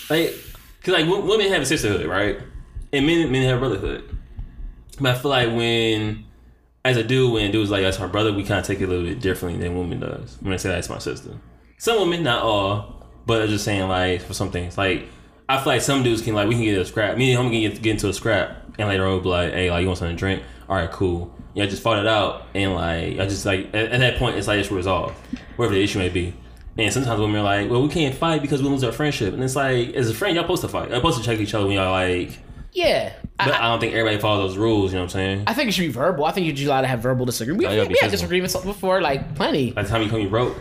like, 0.09 0.33
cause 0.83 0.93
like 0.93 1.07
women 1.07 1.51
have 1.51 1.61
a 1.61 1.65
sisterhood, 1.65 2.05
right? 2.05 2.39
And 2.93 3.05
men 3.05 3.31
men 3.31 3.47
have 3.47 3.59
brotherhood. 3.59 4.17
But 4.99 5.15
I 5.15 5.19
feel 5.19 5.29
like 5.31 5.49
when, 5.49 6.25
as 6.85 6.97
a 6.97 7.03
dude, 7.03 7.33
when 7.33 7.51
dude's 7.51 7.71
like, 7.71 7.81
that's 7.81 7.99
my 7.99 8.07
brother, 8.07 8.31
we 8.31 8.43
kind 8.43 8.59
of 8.59 8.65
take 8.67 8.81
it 8.81 8.85
a 8.85 8.87
little 8.87 9.05
bit 9.05 9.19
differently 9.19 9.61
than 9.61 9.77
women 9.77 9.99
does. 9.99 10.37
When 10.41 10.53
I 10.53 10.57
say 10.57 10.69
that's 10.69 10.89
my 10.89 10.99
sister. 10.99 11.31
Some 11.77 11.99
women, 11.99 12.23
not 12.23 12.43
all, 12.43 13.07
but 13.25 13.41
I'm 13.41 13.47
just 13.47 13.65
saying, 13.65 13.87
like, 13.87 14.21
for 14.21 14.33
some 14.33 14.51
things. 14.51 14.77
Like, 14.77 15.07
I 15.49 15.57
feel 15.57 15.73
like 15.73 15.81
some 15.81 16.03
dudes 16.03 16.21
can, 16.21 16.35
like, 16.35 16.47
we 16.47 16.53
can 16.55 16.63
get 16.63 16.77
a 16.77 16.85
scrap. 16.85 17.17
Me 17.17 17.33
and 17.33 17.43
him 17.43 17.51
can 17.51 17.61
get, 17.61 17.81
get 17.81 17.91
into 17.91 18.07
a 18.09 18.13
scrap. 18.13 18.63
And 18.77 18.87
later 18.87 19.05
on, 19.05 19.13
we'll 19.13 19.21
be 19.21 19.29
like, 19.29 19.53
hey, 19.53 19.71
like, 19.71 19.81
you 19.81 19.87
want 19.87 19.97
something 19.97 20.15
to 20.15 20.19
drink? 20.19 20.43
All 20.69 20.75
right, 20.75 20.91
cool. 20.91 21.33
Yeah, 21.55 21.63
I 21.63 21.67
just 21.67 21.81
fought 21.81 21.97
it 21.97 22.07
out. 22.07 22.43
And, 22.53 22.75
like, 22.75 23.19
I 23.19 23.25
just, 23.25 23.45
like, 23.45 23.67
at, 23.73 23.91
at 23.91 23.99
that 23.99 24.17
point, 24.17 24.37
it's 24.37 24.47
like, 24.47 24.59
it's 24.59 24.69
resolved. 24.71 25.15
Whatever 25.55 25.73
the 25.73 25.83
issue 25.83 25.97
may 25.97 26.09
be. 26.09 26.35
And 26.77 26.91
sometimes 26.93 27.19
women 27.19 27.37
are 27.37 27.43
like, 27.43 27.69
well, 27.69 27.81
we 27.83 27.89
can't 27.89 28.15
fight 28.15 28.41
because 28.41 28.61
we 28.63 28.69
lose 28.69 28.83
our 28.83 28.91
friendship. 28.93 29.33
And 29.33 29.43
it's 29.43 29.55
like, 29.55 29.89
as 29.93 30.09
a 30.09 30.13
friend, 30.13 30.35
y'all 30.35 30.45
supposed 30.45 30.61
to 30.61 30.67
fight. 30.69 30.89
Y'all 30.89 30.97
supposed 30.99 31.17
to 31.19 31.23
check 31.23 31.39
each 31.39 31.53
other 31.53 31.65
when 31.67 31.75
y'all, 31.75 31.91
like, 31.91 32.39
Yeah. 32.71 33.11
but 33.37 33.49
I, 33.51 33.57
I 33.65 33.67
don't 33.69 33.79
think 33.81 33.93
everybody 33.93 34.17
follows 34.19 34.51
those 34.51 34.57
rules. 34.57 34.91
You 34.91 34.97
know 34.99 35.03
what 35.03 35.15
I'm 35.15 35.19
saying? 35.19 35.43
I 35.47 35.53
think 35.53 35.67
it 35.69 35.73
should 35.73 35.81
be 35.81 35.89
verbal. 35.91 36.23
I 36.25 36.31
think 36.31 36.57
you're 36.57 36.67
allowed 36.69 36.81
to 36.81 36.87
have 36.87 37.01
verbal 37.01 37.25
disagreement. 37.25 37.59
We, 37.59 37.65
Oh, 37.79 37.83
you 37.83 37.89
we 37.89 37.97
had 38.01 38.09
disagreements 38.09 38.55
before, 38.55 39.01
like 39.01 39.35
plenty. 39.35 39.71
By 39.71 39.83
the 39.83 39.89
time 39.89 40.01
you 40.01 40.09
come, 40.09 40.21
you 40.21 40.29
broke. 40.29 40.55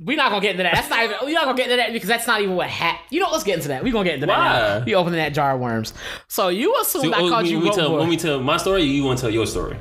We're 0.00 0.16
not 0.16 0.30
gonna 0.30 0.42
get 0.42 0.52
into 0.52 0.62
that. 0.62 0.74
That's 0.74 0.88
not 0.90 1.02
even. 1.02 1.16
We're 1.24 1.32
not 1.32 1.46
gonna 1.46 1.56
get 1.56 1.64
into 1.70 1.76
that 1.78 1.92
because 1.92 2.08
that's 2.08 2.26
not 2.28 2.40
even 2.40 2.54
what 2.54 2.68
happened. 2.68 3.04
You 3.10 3.18
know, 3.20 3.30
let's 3.32 3.42
get 3.42 3.56
into 3.56 3.68
that. 3.68 3.82
We're 3.82 3.92
gonna 3.92 4.04
get 4.04 4.14
into 4.14 4.26
that. 4.26 4.38
Why? 4.38 4.78
Now. 4.78 4.84
We 4.84 4.94
opening 4.94 5.18
that 5.18 5.34
jar 5.34 5.54
of 5.56 5.60
worms. 5.60 5.92
So 6.28 6.50
you 6.50 6.72
assumed 6.80 7.06
So, 7.06 7.12
I 7.14 7.22
oh, 7.22 7.28
called 7.28 7.42
we, 7.44 7.50
you 7.50 7.58
we 7.58 7.70
tell, 7.70 7.96
when 7.96 8.06
we 8.08 8.16
tell 8.16 8.38
my 8.40 8.58
story, 8.58 8.82
you 8.84 9.02
want 9.02 9.18
to 9.18 9.22
tell 9.22 9.30
your 9.34 9.44
story. 9.46 9.76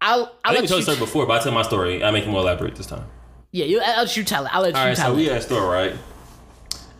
I'll, 0.00 0.24
I 0.44 0.48
I'll 0.48 0.54
think 0.54 0.62
we 0.62 0.62
let 0.62 0.68
told 0.68 0.70
you. 0.70 0.76
the 0.76 0.82
story 0.82 0.98
before, 0.98 1.26
but 1.26 1.40
I 1.40 1.44
tell 1.44 1.52
my 1.52 1.62
story. 1.62 2.02
I 2.02 2.10
make 2.10 2.24
it 2.24 2.30
more 2.30 2.40
elaborate 2.40 2.74
this 2.74 2.86
time. 2.86 3.04
Yeah, 3.52 3.64
you, 3.64 3.80
I'll 3.80 3.98
let 4.04 4.16
you 4.16 4.24
tell 4.24 4.46
it. 4.46 4.54
I'll 4.54 4.62
let 4.62 4.74
All 4.74 4.82
you 4.82 4.88
right, 4.88 4.96
tell 4.96 5.10
so 5.10 5.14
we 5.16 5.28
it. 5.28 5.32
at 5.32 5.38
a 5.38 5.42
store, 5.42 5.70
right? 5.70 5.94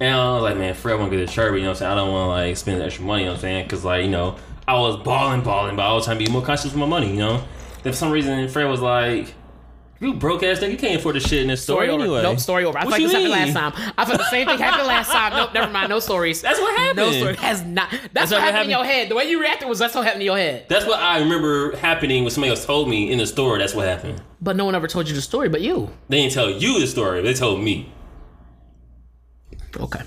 And 0.00 0.14
I 0.14 0.32
was 0.34 0.42
like, 0.42 0.56
man, 0.56 0.74
Fred 0.74 0.98
want 0.98 1.10
to 1.10 1.16
get 1.18 1.28
a 1.28 1.32
shirt, 1.32 1.52
but 1.52 1.56
you 1.56 1.62
know 1.62 1.68
what 1.68 1.76
I'm 1.76 1.78
saying? 1.80 1.92
I 1.92 1.94
don't 1.96 2.10
want 2.12 2.24
to 2.26 2.30
like 2.30 2.56
spend 2.56 2.82
extra 2.82 3.04
money, 3.04 3.22
you 3.22 3.26
know 3.26 3.32
what 3.32 3.38
I'm 3.38 3.42
saying? 3.42 3.64
Because 3.64 3.84
like, 3.84 4.02
you 4.04 4.10
know, 4.10 4.36
I 4.66 4.78
was 4.78 4.96
balling, 4.96 5.42
balling, 5.42 5.76
but 5.76 5.82
I 5.82 5.92
was 5.92 6.06
trying 6.06 6.18
to 6.18 6.24
be 6.24 6.30
more 6.30 6.42
conscious 6.42 6.66
with 6.72 6.76
my 6.76 6.86
money, 6.86 7.10
you 7.10 7.18
know? 7.18 7.44
Then 7.82 7.92
for 7.92 7.98
some 7.98 8.10
reason, 8.10 8.48
Fred 8.48 8.64
was 8.64 8.80
like, 8.80 9.34
you 10.00 10.14
broke 10.14 10.42
ass 10.42 10.60
nigga, 10.60 10.70
you 10.70 10.76
can't 10.78 10.98
afford 10.98 11.16
the 11.16 11.20
shit 11.20 11.42
in 11.42 11.48
this 11.48 11.62
store 11.62 11.76
Story 11.84 11.90
over. 11.90 12.02
anyway. 12.04 12.22
Nope, 12.22 12.38
story 12.40 12.64
over. 12.64 12.78
I 12.78 12.84
What 12.84 12.92
thought 12.92 13.00
you 13.00 13.08
this 13.08 13.12
happened 13.16 13.32
mean? 13.34 13.52
last 13.54 13.74
time. 13.76 13.92
I 13.98 14.04
thought 14.06 14.16
the 14.16 14.30
same 14.30 14.46
thing 14.48 14.58
happened 14.58 14.86
last 14.88 15.10
time. 15.10 15.34
Nope, 15.34 15.52
never 15.52 15.70
mind. 15.70 15.90
No 15.90 15.98
stories. 16.00 16.40
That's 16.40 16.58
what 16.58 16.74
happened. 16.78 16.96
No 16.96 17.12
story. 17.12 17.36
Has 17.36 17.62
not. 17.62 17.90
That's, 17.90 18.08
That's 18.14 18.30
what 18.30 18.36
what 18.38 18.40
happened 18.54 18.70
in 18.70 18.70
happened. 18.70 18.70
your 18.70 18.84
head. 18.84 19.08
The 19.10 19.14
way 19.16 19.28
you 19.30 19.38
reacted 19.38 19.68
was 19.68 19.78
that's 19.78 19.94
what 19.94 20.04
happened 20.04 20.22
in 20.22 20.26
your 20.26 20.38
head. 20.38 20.64
That's 20.70 20.86
what 20.86 20.98
I 21.00 21.18
remember 21.18 21.76
happening 21.76 22.22
when 22.24 22.30
somebody 22.30 22.48
else 22.50 22.64
told 22.64 22.88
me 22.88 23.10
in 23.12 23.18
the 23.18 23.26
store. 23.26 23.58
That's 23.58 23.74
what 23.74 23.86
happened. 23.86 24.22
But 24.40 24.56
no 24.56 24.64
one 24.64 24.74
ever 24.74 24.88
told 24.88 25.08
you 25.08 25.14
the 25.14 25.20
story, 25.20 25.48
but 25.48 25.60
you. 25.60 25.90
They 26.08 26.22
didn't 26.22 26.32
tell 26.32 26.50
you 26.50 26.80
the 26.80 26.86
story. 26.86 27.22
They 27.22 27.34
told 27.34 27.60
me. 27.60 27.92
Okay. 29.76 30.02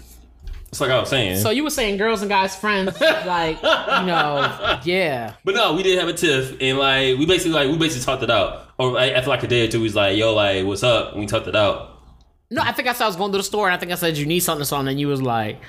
It's 0.73 0.81
like 0.81 0.89
I 0.89 0.99
was 0.99 1.09
saying. 1.09 1.37
So 1.37 1.51
you 1.51 1.63
were 1.63 1.69
saying 1.69 1.97
girls 1.97 2.23
and 2.23 2.29
guys 2.29 2.55
friends, 2.55 2.99
like 3.01 3.57
you 3.57 4.07
know, 4.07 4.79
yeah. 4.83 5.35
But 5.45 5.53
no, 5.53 5.75
we 5.75 5.83
did 5.83 5.99
have 5.99 6.07
a 6.07 6.13
tiff, 6.13 6.57
and 6.59 6.79
like 6.79 7.19
we 7.19 7.27
basically 7.27 7.51
like 7.51 7.69
we 7.69 7.77
basically 7.77 8.03
talked 8.03 8.23
it 8.23 8.31
out. 8.31 8.69
Or 8.79 8.93
like, 8.93 9.13
after 9.13 9.29
like 9.29 9.43
a 9.43 9.47
day 9.47 9.67
or 9.67 9.71
two, 9.71 9.83
he's 9.83 9.93
like, 9.93 10.17
"Yo, 10.17 10.33
like, 10.33 10.65
what's 10.65 10.81
up?" 10.81 11.11
And 11.11 11.21
we 11.21 11.27
talked 11.27 11.45
it 11.45 11.55
out, 11.55 12.01
No, 12.49 12.63
I 12.63 12.71
think 12.71 12.87
I 12.87 12.93
said 12.93 13.03
I 13.03 13.07
was 13.07 13.15
going 13.15 13.31
to 13.33 13.37
the 13.37 13.43
store, 13.43 13.67
and 13.67 13.75
I 13.75 13.77
think 13.77 13.91
I 13.91 13.95
said 13.95 14.17
you 14.17 14.25
need 14.25 14.39
something, 14.39 14.63
or 14.63 14.65
something, 14.65 14.87
and 14.89 14.99
you 14.99 15.09
was 15.09 15.21
like, 15.21 15.61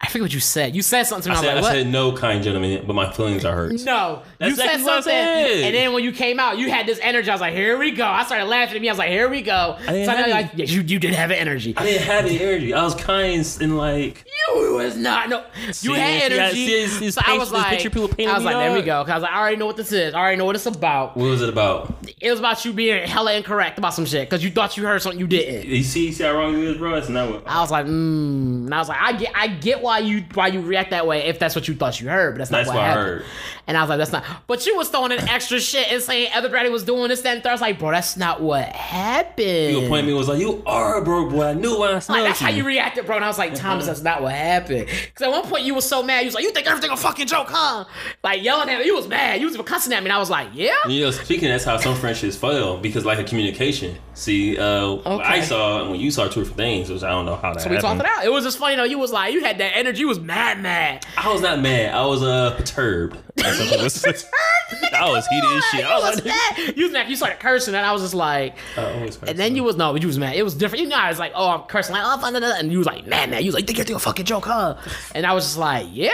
I 0.00 0.06
forget 0.08 0.22
what 0.22 0.34
you 0.34 0.40
said. 0.40 0.76
You 0.76 0.82
said 0.82 1.04
something 1.04 1.24
to 1.24 1.28
me. 1.30 1.34
I 1.36 1.38
I, 1.38 1.42
said, 1.42 1.54
was 1.54 1.64
I 1.64 1.68
like, 1.68 1.76
what? 1.76 1.82
said 1.84 1.92
no, 1.92 2.12
kind 2.14 2.42
gentleman, 2.44 2.84
but 2.86 2.92
my 2.92 3.10
feelings 3.10 3.44
are 3.44 3.54
hurt. 3.54 3.72
No, 3.84 4.22
That's 4.38 4.50
you 4.50 4.56
said 4.56 4.80
I 4.80 4.82
something, 4.82 5.12
and 5.14 5.74
then 5.74 5.92
when 5.94 6.04
you 6.04 6.12
came 6.12 6.38
out, 6.38 6.58
you 6.58 6.68
had 6.70 6.86
this 6.86 6.98
energy. 7.00 7.30
I 7.30 7.32
was 7.34 7.40
like, 7.40 7.54
"Here 7.54 7.78
we 7.78 7.90
go." 7.92 8.04
I 8.04 8.24
started 8.24 8.44
laughing 8.46 8.76
at 8.76 8.82
me. 8.82 8.88
I 8.88 8.92
was 8.92 8.98
like, 8.98 9.08
"Here 9.08 9.28
we 9.30 9.40
go." 9.40 9.76
So 9.78 9.84
I 9.88 9.92
didn't 9.92 10.06
know 10.06 10.14
have 10.16 10.30
like, 10.30 10.50
yeah, 10.56 10.66
you 10.66 10.82
you 10.82 10.98
did 10.98 11.14
have 11.14 11.30
an 11.30 11.38
energy. 11.38 11.74
I 11.76 11.84
didn't 11.84 12.02
have 12.02 12.26
any 12.26 12.38
energy. 12.40 12.74
I 12.74 12.82
was 12.82 12.94
kind 12.96 13.34
and 13.60 13.78
like, 13.78 14.26
You 14.48 14.74
was 14.74 14.96
not 14.96 15.28
no. 15.30 15.44
You 15.66 15.72
See, 15.72 15.92
had 15.94 16.32
see, 16.32 16.38
I 16.38 16.44
energy. 16.44 16.66
see 16.66 16.80
his- 16.82 16.98
his 16.98 17.14
so 17.14 17.22
I 17.24 17.38
was 17.38 17.50
like, 17.50 17.68
picture 17.68 17.88
people 17.90 18.08
painted 18.08 18.28
I 18.32 18.34
was 18.34 18.44
like, 18.44 18.56
there 18.56 18.72
we 18.72 18.82
go. 18.82 19.02
Cause 19.04 19.10
I 19.10 19.14
was 19.14 19.22
like, 19.22 19.32
I 19.32 19.40
already 19.40 19.56
know 19.56 19.66
what 19.66 19.76
this 19.76 19.92
is. 19.92 20.12
I 20.14 20.18
already 20.18 20.36
know 20.36 20.44
what 20.44 20.54
it's 20.56 20.66
about. 20.66 21.16
what 21.16 21.24
was 21.24 21.40
it 21.40 21.48
about? 21.48 21.94
It 22.20 22.30
was 22.30 22.38
about 22.40 22.64
you 22.64 22.72
being 22.72 23.06
hella 23.08 23.32
incorrect 23.34 23.78
about 23.78 23.94
some 23.94 24.04
shit. 24.04 24.28
Cause 24.28 24.44
you 24.44 24.50
thought 24.50 24.76
you 24.76 24.84
heard 24.84 25.00
something 25.00 25.18
you 25.18 25.26
didn't. 25.26 25.66
You 25.68 25.82
see, 25.82 26.06
you 26.06 26.12
see 26.12 26.24
how 26.24 26.34
wrong 26.34 26.52
you 26.52 26.70
is, 26.70 26.76
bro? 26.78 26.94
It's 26.94 27.08
not 27.08 27.30
what. 27.30 27.46
I 27.48 27.60
was 27.60 27.70
like, 27.70 27.86
mm. 27.86 28.64
And 28.64 28.74
I 28.74 28.78
was 28.78 28.88
like, 28.88 29.00
I 29.00 29.12
get, 29.12 29.32
I 29.34 29.48
get 29.48 29.80
why 29.82 29.93
you, 29.98 30.24
why 30.34 30.48
you 30.48 30.60
react 30.60 30.90
that 30.90 31.06
way 31.06 31.24
if 31.24 31.38
that's 31.38 31.54
what 31.54 31.68
you 31.68 31.74
thought 31.74 32.00
you 32.00 32.08
heard, 32.08 32.34
but 32.34 32.38
that's 32.38 32.50
not 32.50 32.58
That's 32.58 32.68
what, 32.68 32.76
what 32.76 32.84
I 32.84 32.88
happened. 32.88 33.06
heard. 33.06 33.24
And 33.66 33.76
I 33.78 33.80
was 33.80 33.88
like, 33.88 33.98
that's 33.98 34.12
not. 34.12 34.24
But 34.46 34.66
you 34.66 34.76
was 34.76 34.88
throwing 34.90 35.12
in 35.12 35.20
extra 35.28 35.58
shit 35.58 35.90
and 35.90 36.02
saying 36.02 36.30
everybody 36.34 36.68
was 36.68 36.84
doing 36.84 37.08
this, 37.08 37.22
that, 37.22 37.34
and 37.34 37.42
third. 37.42 37.50
I 37.50 37.52
was 37.52 37.60
like, 37.62 37.78
bro, 37.78 37.90
that's 37.92 38.16
not 38.16 38.42
what 38.42 38.68
happened. 38.68 39.72
You 39.82 39.88
point 39.88 40.06
me 40.06 40.12
was 40.12 40.28
like, 40.28 40.38
you 40.38 40.62
are 40.66 40.98
a 40.98 41.04
broke 41.04 41.30
boy. 41.30 41.46
I 41.46 41.52
knew 41.54 41.78
when 41.80 41.94
I 41.94 41.98
smelled 41.98 42.20
Like, 42.20 42.30
that's 42.30 42.40
you. 42.40 42.46
how 42.46 42.52
you 42.52 42.64
reacted, 42.64 43.06
bro. 43.06 43.16
And 43.16 43.24
I 43.24 43.28
was 43.28 43.38
like, 43.38 43.54
Thomas, 43.54 43.86
that's 43.86 44.02
not 44.02 44.22
what 44.22 44.32
happened. 44.32 44.86
Because 44.86 45.22
at 45.22 45.30
one 45.30 45.44
point 45.44 45.64
you 45.64 45.74
was 45.74 45.88
so 45.88 46.02
mad. 46.02 46.20
You 46.20 46.26
was 46.26 46.34
like, 46.34 46.44
you 46.44 46.50
think 46.52 46.66
everything 46.66 46.90
a 46.90 46.96
fucking 46.96 47.26
joke, 47.26 47.46
huh? 47.48 47.84
Like 48.22 48.42
yelling 48.42 48.68
at 48.68 48.80
me. 48.80 48.86
You 48.86 48.94
was 48.94 49.08
mad. 49.08 49.40
You 49.40 49.46
was 49.46 49.56
cussing 49.64 49.92
at 49.92 50.02
me. 50.02 50.08
And 50.10 50.12
I 50.12 50.18
was 50.18 50.30
like, 50.30 50.48
yeah. 50.52 50.74
You 50.86 51.04
know, 51.04 51.10
speaking, 51.10 51.48
that's 51.48 51.64
how 51.64 51.78
some 51.78 51.94
friendships 51.96 52.36
fail 52.36 52.76
because 52.78 53.04
lack 53.04 53.18
of 53.18 53.26
communication. 53.26 53.96
See, 54.12 54.58
uh, 54.58 54.94
what 54.94 55.24
I 55.24 55.40
saw 55.40 55.82
and 55.82 55.90
when 55.90 56.00
you 56.00 56.10
saw 56.10 56.28
two 56.28 56.40
different 56.40 56.56
things, 56.56 56.90
which 56.90 57.02
I 57.02 57.10
don't 57.10 57.24
know 57.26 57.36
how 57.36 57.52
that 57.54 57.62
So 57.62 57.70
we 57.70 57.78
talked 57.78 58.00
it 58.00 58.06
out. 58.06 58.24
It 58.24 58.30
was 58.30 58.44
just 58.44 58.58
funny 58.58 58.76
though. 58.76 58.84
You 58.84 58.98
was 58.98 59.10
like, 59.12 59.32
you 59.32 59.42
had 59.42 59.58
that 59.58 59.73
energy. 59.74 60.00
You 60.00 60.08
was 60.08 60.20
mad, 60.20 60.60
mad. 60.60 61.06
I 61.16 61.32
was 61.32 61.42
not 61.42 61.60
mad. 61.60 61.94
I 61.94 62.06
was 62.06 62.22
uh 62.22 62.54
perturbed. 62.56 63.18
I 63.38 63.50
was 63.82 65.26
heated 65.26 65.56
as 65.56 65.64
shit. 65.64 65.84
I 65.84 65.94
was 65.98 66.16
was 66.16 66.16
like, 66.16 66.24
mad. 66.24 66.76
You 66.76 66.84
was 66.84 66.92
mad. 66.92 67.10
You 67.10 67.16
started 67.16 67.40
cursing, 67.40 67.74
and 67.74 67.84
I 67.84 67.92
was 67.92 68.02
just 68.02 68.14
like, 68.14 68.56
I 68.76 68.92
always 68.92 69.18
and 69.22 69.38
then 69.38 69.56
you 69.56 69.64
was 69.64 69.76
no, 69.76 69.92
but 69.92 70.02
you 70.02 70.08
was 70.08 70.18
mad. 70.18 70.36
It 70.36 70.42
was 70.42 70.54
different. 70.54 70.84
You 70.84 70.88
know, 70.88 70.96
I 70.96 71.08
was 71.08 71.18
like, 71.18 71.32
oh, 71.34 71.48
I'm 71.50 71.62
cursing, 71.62 71.94
like, 71.94 72.04
oh, 72.04 72.18
blah, 72.18 72.30
blah, 72.30 72.40
blah. 72.40 72.54
and 72.56 72.70
you 72.70 72.78
was 72.78 72.86
like, 72.86 73.06
mad, 73.06 73.30
mad. 73.30 73.42
You 73.42 73.48
was 73.48 73.54
like, 73.54 73.66
think 73.66 73.78
you're 73.78 73.84
doing 73.84 73.96
a 73.96 74.00
fucking 74.00 74.24
joke, 74.24 74.46
huh? 74.46 74.76
And 75.14 75.26
I 75.26 75.32
was 75.32 75.44
just 75.44 75.58
like, 75.58 75.86
yeah. 75.90 76.12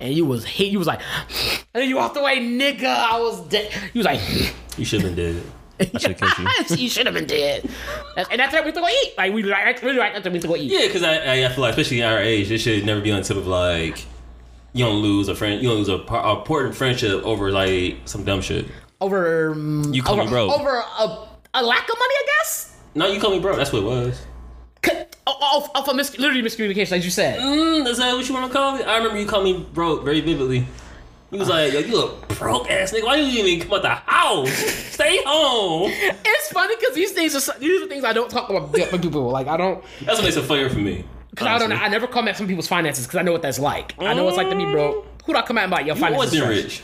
And 0.00 0.12
you 0.12 0.26
was 0.26 0.44
hate. 0.44 0.72
You 0.72 0.78
was 0.78 0.86
like, 0.86 1.00
and 1.74 1.82
then 1.82 1.88
you 1.88 1.96
walked 1.96 2.16
away, 2.16 2.38
nigga. 2.38 2.84
I 2.86 3.20
was 3.20 3.40
dead. 3.48 3.72
You 3.92 4.00
was 4.00 4.06
like. 4.06 4.20
you 4.78 4.84
should 4.84 5.02
have 5.02 5.14
been 5.14 5.34
dead. 5.34 5.42
I 5.80 5.84
should 5.98 6.18
have 6.18 6.36
killed 6.36 6.48
you. 6.70 6.76
you 6.84 6.88
should 6.88 7.06
have 7.06 7.14
been 7.14 7.26
dead. 7.26 7.62
That's- 8.14 8.26
And 8.30 8.40
that's 8.40 8.52
what 8.52 8.64
we 8.64 8.72
to 8.72 8.80
go 8.80 8.88
eat. 8.88 9.14
Like 9.18 9.32
we 9.32 9.42
like 9.42 9.82
really 9.82 9.98
like 9.98 10.12
that's 10.14 10.24
what 10.24 10.32
we 10.32 10.40
to 10.40 10.48
go 10.48 10.56
eat. 10.56 10.70
Yeah, 10.70 10.86
because 10.86 11.02
I, 11.02 11.16
I 11.16 11.46
I 11.46 11.48
feel 11.50 11.60
like 11.62 11.70
especially 11.70 12.02
at 12.02 12.12
our 12.12 12.20
age, 12.20 12.50
it 12.50 12.58
should 12.58 12.84
never 12.86 13.00
be 13.00 13.10
on 13.12 13.20
the 13.20 13.24
tip 13.26 13.36
of 13.36 13.46
like 13.46 14.04
you 14.72 14.84
don't 14.84 15.02
lose 15.02 15.28
a 15.28 15.34
friend, 15.34 15.62
you 15.62 15.68
don't 15.68 15.78
lose 15.78 15.88
a, 15.88 15.96
a 15.96 16.38
important 16.38 16.74
friendship 16.74 17.22
over 17.24 17.50
like 17.50 17.98
some 18.06 18.24
dumb 18.24 18.40
shit. 18.40 18.66
Over 19.00 19.52
um, 19.52 19.92
You 19.92 20.02
call 20.02 20.14
over, 20.14 20.24
me 20.24 20.30
broke. 20.30 20.50
over 20.58 20.70
a, 20.70 21.28
a 21.54 21.62
lack 21.62 21.82
of 21.88 21.94
money, 21.98 22.14
I 22.14 22.26
guess. 22.38 22.76
No, 22.94 23.06
you 23.08 23.20
call 23.20 23.30
me 23.30 23.40
broke. 23.40 23.56
That's 23.58 23.72
what 23.72 23.82
it 23.82 23.86
was. 23.86 24.22
Off, 25.26 25.68
off 25.74 25.88
of 25.88 25.96
mis- 25.96 26.16
literally 26.18 26.40
miscommunication, 26.42 26.92
like 26.92 27.04
you 27.04 27.10
said. 27.10 27.40
Mm, 27.40 27.86
is 27.86 27.98
that 27.98 28.14
what 28.14 28.26
you 28.28 28.34
want 28.34 28.46
to 28.46 28.52
call 28.52 28.76
me? 28.76 28.84
I 28.84 28.96
remember 28.98 29.18
you 29.18 29.26
called 29.26 29.44
me 29.44 29.66
broke 29.74 30.04
very 30.04 30.20
vividly. 30.20 30.66
He 31.30 31.38
was 31.38 31.48
like, 31.48 31.72
"Yo, 31.72 31.80
you 31.80 32.00
a 32.02 32.34
broke 32.34 32.70
ass 32.70 32.92
nigga. 32.92 33.04
Why 33.04 33.16
you 33.16 33.44
even 33.44 33.66
come 33.66 33.74
out 33.78 33.82
the 33.82 33.88
house? 34.10 34.50
Stay 34.52 35.20
home." 35.26 35.90
It's 35.92 36.52
funny 36.52 36.74
because 36.78 36.94
these 36.94 37.12
things 37.12 37.34
are 37.34 37.40
so- 37.40 37.52
these 37.58 37.82
are 37.82 37.86
things 37.86 38.04
I 38.04 38.12
don't 38.12 38.30
talk 38.30 38.48
about 38.48 38.70
with 38.72 39.02
people. 39.02 39.28
Like 39.30 39.48
I 39.48 39.56
don't. 39.56 39.82
That's 40.04 40.18
what 40.18 40.24
makes 40.24 40.36
it 40.36 40.42
funnier 40.42 40.70
for 40.70 40.78
me. 40.78 41.04
Cause 41.34 41.48
I 41.48 41.58
don't. 41.58 41.72
I 41.72 41.88
never 41.88 42.06
come 42.06 42.28
at 42.28 42.36
some 42.36 42.46
people's 42.46 42.68
finances 42.68 43.06
because 43.06 43.18
I 43.18 43.22
know 43.22 43.32
what 43.32 43.42
that's 43.42 43.58
like. 43.58 43.94
I 43.98 44.14
know 44.14 44.24
what 44.24 44.30
it's 44.30 44.36
like 44.38 44.48
to 44.50 44.56
be 44.56 44.64
broke. 44.64 45.04
Who 45.26 45.32
do 45.32 45.38
I 45.38 45.42
come 45.42 45.58
at 45.58 45.66
about 45.66 45.84
your 45.84 45.96
You 45.96 46.00
finances? 46.00 46.32
wasn't 46.40 46.44
first? 46.44 46.64
rich. 46.64 46.82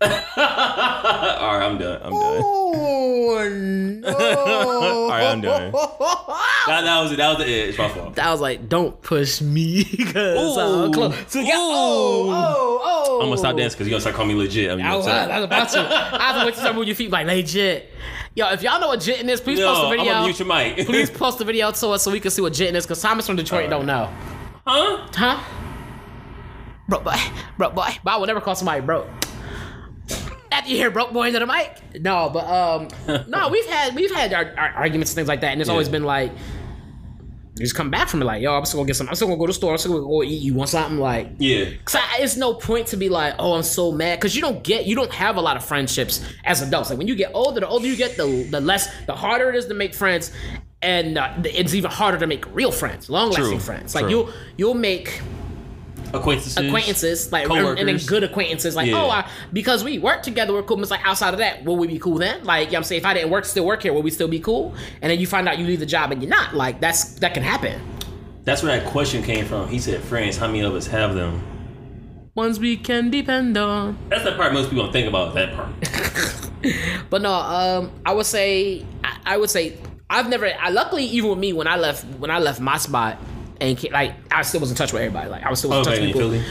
All 0.02 0.06
right, 0.06 1.62
I'm 1.62 1.76
done. 1.76 2.00
I'm 2.02 2.10
done. 2.12 2.42
Oh 2.42 3.48
no! 3.52 4.08
All 4.18 5.08
right, 5.10 5.24
I'm 5.26 5.40
done. 5.42 5.72
That, 5.72 6.82
that 6.84 7.00
was 7.02 7.12
it. 7.12 7.16
That 7.16 7.28
was 7.36 7.46
the 7.46 7.52
edge. 7.52 7.76
My 7.76 7.88
fault. 7.90 8.18
I 8.18 8.30
was 8.32 8.40
like, 8.40 8.68
don't 8.68 9.00
push 9.02 9.42
me 9.42 9.84
because 9.96 10.56
I'm 10.56 10.92
close. 10.92 11.14
So, 11.28 11.40
yeah, 11.40 11.52
oh, 11.54 12.30
oh, 12.30 12.80
oh. 12.82 13.20
I'm 13.20 13.26
gonna 13.26 13.36
stop 13.36 13.56
dancing 13.56 13.76
because 13.76 13.88
you're 13.88 13.92
gonna 13.92 14.00
start 14.00 14.16
calling 14.16 14.30
me 14.30 14.42
legit. 14.42 14.70
I'm 14.70 14.80
I 14.80 14.96
was. 14.96 15.06
I 15.06 15.36
was 15.36 15.44
about 15.44 15.68
to. 15.70 15.80
I 15.80 16.32
was 16.32 16.38
waiting 16.44 16.54
to 16.54 16.60
start 16.60 16.74
moving 16.74 16.88
your 16.88 16.96
feet 16.96 17.10
like 17.10 17.26
legit. 17.26 17.90
Yo, 18.34 18.48
if 18.52 18.62
y'all 18.62 18.80
know 18.80 18.88
what 18.88 19.00
jitting 19.00 19.28
is, 19.28 19.40
please 19.40 19.58
Yo, 19.58 19.66
post 19.66 19.80
I'm 19.82 19.90
video. 19.90 20.04
gonna 20.12 20.24
mute 20.26 20.38
your 20.38 20.48
mic. 20.48 20.86
please 20.86 21.10
post 21.10 21.40
a 21.42 21.44
video 21.44 21.70
to 21.72 21.88
us 21.88 22.02
so 22.04 22.10
we 22.10 22.20
can 22.20 22.30
see 22.30 22.40
what 22.40 22.54
jitting 22.54 22.74
is 22.76 22.86
because 22.86 23.02
Thomas 23.02 23.26
from 23.26 23.36
Detroit 23.36 23.68
don't 23.68 23.84
know. 23.86 24.08
huh? 24.66 25.06
Huh? 25.14 25.40
Broke 26.88 27.04
boy. 27.04 27.16
Broke 27.58 27.74
boy. 27.74 27.88
But 28.02 28.12
I 28.12 28.16
will 28.16 28.26
never 28.26 28.40
call 28.40 28.54
somebody 28.54 28.80
broke. 28.80 29.08
After 30.52 30.70
you 30.70 30.76
hear 30.76 30.90
broke 30.90 31.12
boy 31.12 31.28
into 31.28 31.38
the 31.38 31.46
mic. 31.46 31.78
No, 32.00 32.30
but 32.30 32.44
um 32.44 32.88
no, 33.28 33.48
we've 33.48 33.66
had 33.66 33.94
we've 33.94 34.10
had 34.14 34.32
our, 34.32 34.54
our 34.58 34.70
arguments 34.70 35.12
and 35.12 35.16
things 35.16 35.28
like 35.28 35.40
that, 35.42 35.52
and 35.52 35.60
it's 35.60 35.70
always 35.70 35.88
been 35.88 36.04
like 36.04 36.32
you 37.60 37.66
just 37.66 37.74
come 37.76 37.90
back 37.90 38.08
from 38.08 38.22
it 38.22 38.24
like, 38.24 38.40
yo, 38.40 38.54
I'm 38.54 38.64
still 38.64 38.78
gonna 38.78 38.86
get 38.86 38.96
some 38.96 39.08
I'm 39.08 39.14
still 39.14 39.28
gonna 39.28 39.38
go 39.38 39.44
to 39.46 39.50
the 39.50 39.54
store, 39.54 39.72
I'm 39.72 39.78
still 39.78 39.92
gonna 39.92 40.06
go 40.06 40.22
eat, 40.22 40.40
you 40.40 40.54
want 40.54 40.70
something 40.70 40.98
like 40.98 41.32
Yeah. 41.38 41.66
Cause 41.84 41.96
I, 41.96 42.22
it's 42.22 42.36
no 42.36 42.54
point 42.54 42.86
to 42.88 42.96
be 42.96 43.10
like, 43.10 43.34
oh, 43.38 43.52
I'm 43.52 43.62
so 43.62 43.92
mad, 43.92 44.18
because 44.18 44.34
you 44.34 44.40
don't 44.40 44.64
get, 44.64 44.86
you 44.86 44.94
don't 44.94 45.12
have 45.12 45.36
a 45.36 45.40
lot 45.42 45.58
of 45.58 45.64
friendships 45.64 46.24
as 46.44 46.62
adults. 46.62 46.88
Like 46.88 46.98
when 46.98 47.06
you 47.06 47.14
get 47.14 47.32
older, 47.34 47.60
the 47.60 47.68
older 47.68 47.86
you 47.86 47.96
get, 47.96 48.16
the 48.16 48.48
the 48.50 48.60
less, 48.62 48.88
the 49.04 49.14
harder 49.14 49.50
it 49.50 49.56
is 49.56 49.66
to 49.66 49.74
make 49.74 49.94
friends, 49.94 50.32
and 50.80 51.18
uh, 51.18 51.34
it's 51.44 51.74
even 51.74 51.90
harder 51.90 52.18
to 52.18 52.26
make 52.26 52.46
real 52.54 52.72
friends, 52.72 53.10
long 53.10 53.30
lasting 53.30 53.60
friends. 53.60 53.94
Like 53.94 54.08
you'll 54.08 54.30
you'll 54.56 54.74
make 54.74 55.20
Acquaintances. 56.12 56.56
acquaintances, 56.56 57.32
like 57.32 57.48
and, 57.48 57.88
then 57.88 57.98
good 58.06 58.24
acquaintances. 58.24 58.76
Like 58.76 58.88
Yeah. 58.88 59.02
oh, 59.02 59.10
I, 59.10 59.28
because 59.52 59.84
we 59.84 59.98
work 59.98 60.22
together, 60.22 60.52
we're 60.52 60.62
cool. 60.62 60.76
But 60.76 60.82
it's 60.82 60.90
like 60.90 61.06
outside 61.06 61.34
of 61.34 61.38
that, 61.38 61.64
will 61.64 61.76
we 61.76 61.86
be 61.86 61.98
cool 61.98 62.18
then? 62.18 62.44
Like 62.44 62.66
you 62.66 62.72
know 62.72 62.76
what 62.76 62.78
I'm 62.78 62.84
saying, 62.84 63.00
if 63.00 63.06
I 63.06 63.14
didn't 63.14 63.30
work, 63.30 63.44
still 63.44 63.64
work 63.64 63.82
here, 63.82 63.92
will 63.92 64.02
we 64.02 64.10
still 64.10 64.28
be 64.28 64.40
cool? 64.40 64.74
And 65.02 65.10
then 65.10 65.18
you 65.18 65.26
find 65.26 65.48
out 65.48 65.58
you 65.58 65.66
leave 65.66 65.80
the 65.80 65.86
job 65.86 66.12
and 66.12 66.22
you're 66.22 66.30
not. 66.30 66.54
Like 66.54 66.80
that's 66.80 67.14
that 67.20 67.34
can 67.34 67.42
happen. 67.42 67.80
That's 68.44 68.62
where 68.62 68.78
that 68.78 68.90
question 68.90 69.22
came 69.22 69.44
from. 69.44 69.68
He 69.68 69.78
said, 69.78 70.02
"Friends, 70.02 70.36
how 70.36 70.46
many 70.46 70.60
of 70.60 70.74
us 70.74 70.86
have 70.86 71.14
them?" 71.14 71.42
Ones 72.34 72.58
we 72.60 72.76
can 72.76 73.10
depend 73.10 73.56
on. 73.56 73.98
That's 74.08 74.24
the 74.24 74.32
part 74.32 74.52
most 74.52 74.70
people 74.70 74.84
don't 74.84 74.92
think 74.92 75.08
about. 75.08 75.34
That 75.34 75.54
part. 75.54 75.68
But 77.08 77.22
no, 77.22 77.32
um, 77.32 77.90
I 78.04 78.12
would 78.12 78.26
say, 78.26 78.84
I, 79.02 79.16
I 79.24 79.36
would 79.36 79.50
say, 79.50 79.78
I've 80.08 80.28
never. 80.28 80.46
I 80.60 80.70
luckily, 80.70 81.04
even 81.04 81.30
with 81.30 81.38
me, 81.38 81.52
when 81.52 81.66
I 81.66 81.76
left, 81.76 82.04
when 82.18 82.30
I 82.30 82.38
left 82.38 82.60
my 82.60 82.76
spot, 82.78 83.18
and 83.60 83.78
ca- 83.78 83.90
like 83.92 84.14
I 84.32 84.42
still 84.42 84.60
was 84.60 84.70
in 84.70 84.76
touch 84.76 84.92
with 84.92 85.02
everybody. 85.02 85.28
Like 85.30 85.42
I 85.44 85.50
was 85.50 85.58
still 85.58 85.72
in 85.72 85.78
Oh, 85.80 85.84
touch 85.84 85.98
with 85.98 86.06
people. 86.06 86.20
Philly. 86.22 86.42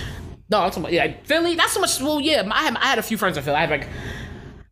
No, 0.51 0.59
I'm 0.61 0.69
talking 0.69 0.83
about 0.83 0.93
yeah, 0.93 1.01
like, 1.05 1.25
Philly. 1.25 1.55
Not 1.55 1.69
so 1.69 1.79
much. 1.79 1.99
Well, 2.01 2.19
yeah, 2.19 2.47
I 2.51 2.63
had 2.63 2.75
I 2.77 2.85
had 2.85 2.99
a 2.99 3.03
few 3.03 3.17
friends 3.17 3.37
in 3.37 3.43
Philly. 3.43 3.55
I 3.57 3.61
had 3.61 3.69
like. 3.69 3.87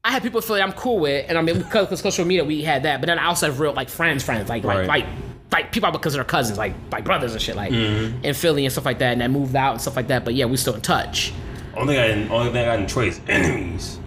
I 0.03 0.11
had 0.11 0.23
people 0.23 0.39
in 0.39 0.47
Philly 0.47 0.61
I'm 0.61 0.71
cool 0.71 0.99
with, 0.99 1.25
and 1.27 1.37
I 1.37 1.41
mean, 1.41 1.57
because 1.57 1.99
social 1.99 2.23
media, 2.23 2.45
we 2.45 2.61
had 2.61 2.83
that. 2.83 3.01
But 3.01 3.07
then 3.07 3.19
I 3.19 3.25
also 3.25 3.47
have 3.47 3.59
real 3.59 3.73
like 3.73 3.89
friends, 3.89 4.23
friends, 4.23 4.47
like 4.47 4.63
Right. 4.63 4.87
like 4.87 5.03
like 5.03 5.05
like 5.51 5.71
people 5.73 5.89
because 5.91 6.01
consider 6.13 6.23
cousins, 6.23 6.57
like 6.57 6.73
like 6.93 7.03
brothers 7.03 7.33
and 7.33 7.41
shit, 7.41 7.55
like 7.57 7.71
Mm-hmm. 7.73 8.23
in 8.23 8.33
Philly 8.33 8.63
and 8.65 8.71
stuff 8.71 8.85
like 8.85 8.99
that. 8.99 9.11
And 9.11 9.21
that 9.21 9.31
moved 9.31 9.55
out 9.55 9.73
and 9.73 9.81
stuff 9.81 9.95
like 9.97 10.07
that. 10.07 10.23
But 10.23 10.33
yeah, 10.35 10.45
we 10.45 10.55
still 10.57 10.75
in 10.75 10.81
touch. 10.81 11.33
Only 11.75 11.95
thing 11.95 12.03
I 12.03 12.07
didn't, 12.07 12.31
only 12.31 12.51
thing 12.53 12.61
I 12.67 12.77
got 12.77 12.79
in 13.03 13.07
is 13.07 13.19
enemies. 13.27 13.99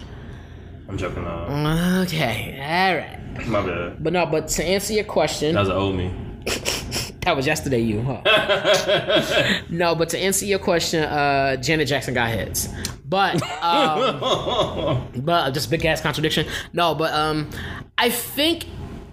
I'm 0.89 0.97
joking. 0.97 1.25
Uh, 1.25 2.05
Okay, 2.07 2.57
all 2.59 2.97
right. 2.97 3.47
my 3.49 3.61
bad. 3.65 4.03
But 4.03 4.13
no, 4.15 4.27
but 4.27 4.49
to 4.49 4.65
answer 4.65 4.93
your 4.95 5.05
question, 5.05 5.55
That 5.55 5.61
was 5.61 5.69
an 5.69 5.77
old 5.77 5.95
me. 5.97 6.13
That 7.23 7.37
was 7.37 7.47
yesterday, 7.47 7.81
you. 7.81 8.03
Huh? 8.03 9.61
no, 9.69 9.95
but 9.95 10.09
to 10.11 10.19
answer 10.19 10.47
your 10.47 10.59
question, 10.59 11.05
uh, 11.05 11.57
Janet 11.57 11.87
Jackson 11.87 12.15
got 12.15 12.31
hits, 12.31 12.69
but 13.05 13.43
um, 13.63 15.07
but 15.17 15.51
just 15.53 15.71
big 15.71 15.85
ass 15.85 16.01
contradiction. 16.01 16.47
No, 16.73 16.95
but 16.95 17.13
um, 17.13 17.51
I 17.99 18.11
think 18.11 18.65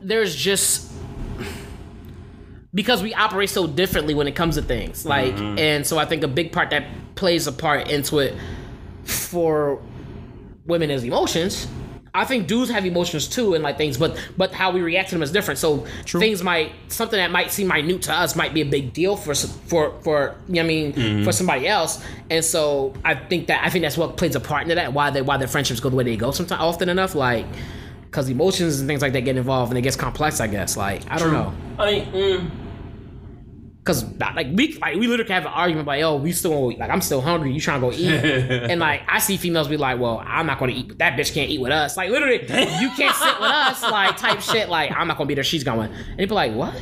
there's 0.01 0.35
just 0.35 0.91
because 2.73 3.03
we 3.03 3.13
operate 3.13 3.49
so 3.49 3.67
differently 3.67 4.13
when 4.13 4.27
it 4.27 4.35
comes 4.35 4.55
to 4.55 4.61
things, 4.61 5.05
like, 5.05 5.33
and 5.35 5.85
so 5.85 5.97
I 5.97 6.05
think 6.05 6.23
a 6.23 6.27
big 6.27 6.51
part 6.51 6.69
that 6.69 6.85
plays 7.15 7.47
a 7.47 7.51
part 7.51 7.89
into 7.89 8.19
it 8.19 8.35
for 9.03 9.81
women 10.65 10.91
is 10.91 11.03
emotions. 11.03 11.67
I 12.17 12.25
think 12.25 12.47
dudes 12.47 12.71
have 12.71 12.83
emotions 12.83 13.27
too 13.27 13.53
and 13.53 13.63
like 13.63 13.77
things, 13.77 13.97
but 13.97 14.17
but 14.37 14.51
how 14.51 14.71
we 14.71 14.81
react 14.81 15.09
to 15.09 15.15
them 15.15 15.21
is 15.21 15.31
different. 15.31 15.59
So 15.59 15.85
things 16.05 16.41
might 16.41 16.71
something 16.87 17.17
that 17.17 17.29
might 17.29 17.51
seem 17.51 17.67
minute 17.67 18.01
to 18.03 18.13
us 18.13 18.35
might 18.35 18.55
be 18.55 18.61
a 18.61 18.65
big 18.65 18.91
deal 18.91 19.15
for 19.15 19.35
for 19.35 19.93
for 20.01 20.35
you 20.47 20.55
know 20.55 20.61
what 20.61 20.63
I 20.63 20.67
mean 20.67 21.23
for 21.23 21.31
somebody 21.31 21.67
else. 21.67 22.03
And 22.31 22.43
so 22.43 22.93
I 23.05 23.13
think 23.13 23.47
that 23.47 23.63
I 23.63 23.69
think 23.69 23.83
that's 23.83 23.97
what 23.97 24.17
plays 24.17 24.35
a 24.35 24.39
part 24.39 24.63
into 24.63 24.75
that. 24.75 24.93
Why 24.93 25.11
they 25.11 25.21
why 25.21 25.37
their 25.37 25.47
friendships 25.47 25.79
go 25.79 25.89
the 25.89 25.95
way 25.95 26.03
they 26.03 26.17
go 26.17 26.31
sometimes 26.31 26.59
often 26.59 26.89
enough 26.89 27.13
like 27.13 27.45
because 28.05 28.29
emotions 28.29 28.79
and 28.79 28.87
things 28.89 29.03
like 29.03 29.13
that 29.13 29.21
get 29.21 29.37
involved 29.37 29.71
and 29.71 29.77
it 29.77 29.83
gets 29.83 29.95
complex. 29.95 30.39
I 30.39 30.47
guess 30.47 30.75
like 30.75 31.03
I 31.11 31.19
don't 31.19 31.31
know. 31.31 31.53
I 31.77 31.91
mean, 31.91 32.05
mm, 32.11 32.49
Cause 33.87 34.03
like 34.19 34.47
we 34.53 34.77
like 34.81 34.95
we 34.97 35.07
literally 35.07 35.31
have 35.33 35.45
an 35.45 35.51
argument 35.53 35.87
like, 35.87 35.99
yo, 36.01 36.17
we 36.17 36.31
still 36.33 36.77
like 36.77 36.89
I'm 36.89 37.01
still 37.01 37.21
hungry. 37.21 37.51
You 37.53 37.59
trying 37.61 37.81
to 37.81 37.87
go 37.87 37.93
eat? 37.93 38.07
and 38.69 38.79
like 38.79 39.01
I 39.07 39.19
see 39.19 39.37
females 39.37 39.67
be 39.67 39.77
like, 39.77 39.99
well, 39.99 40.21
I'm 40.25 40.45
not 40.45 40.59
gonna 40.59 40.73
eat. 40.73 40.89
But 40.89 40.97
that 40.99 41.17
bitch 41.17 41.33
can't 41.33 41.49
eat 41.49 41.59
with 41.61 41.71
us. 41.71 41.97
Like 41.97 42.09
literally, 42.11 42.41
you 42.41 42.89
can't 42.91 43.15
sit 43.15 43.39
with 43.39 43.49
us. 43.51 43.81
Like 43.81 44.17
type 44.17 44.41
shit. 44.41 44.69
Like 44.69 44.91
I'm 44.95 45.07
not 45.07 45.17
gonna 45.17 45.27
be 45.27 45.33
there. 45.35 45.43
She's 45.43 45.63
going. 45.63 45.91
And 45.91 46.19
they 46.19 46.25
be 46.25 46.33
like, 46.35 46.53
what? 46.53 46.73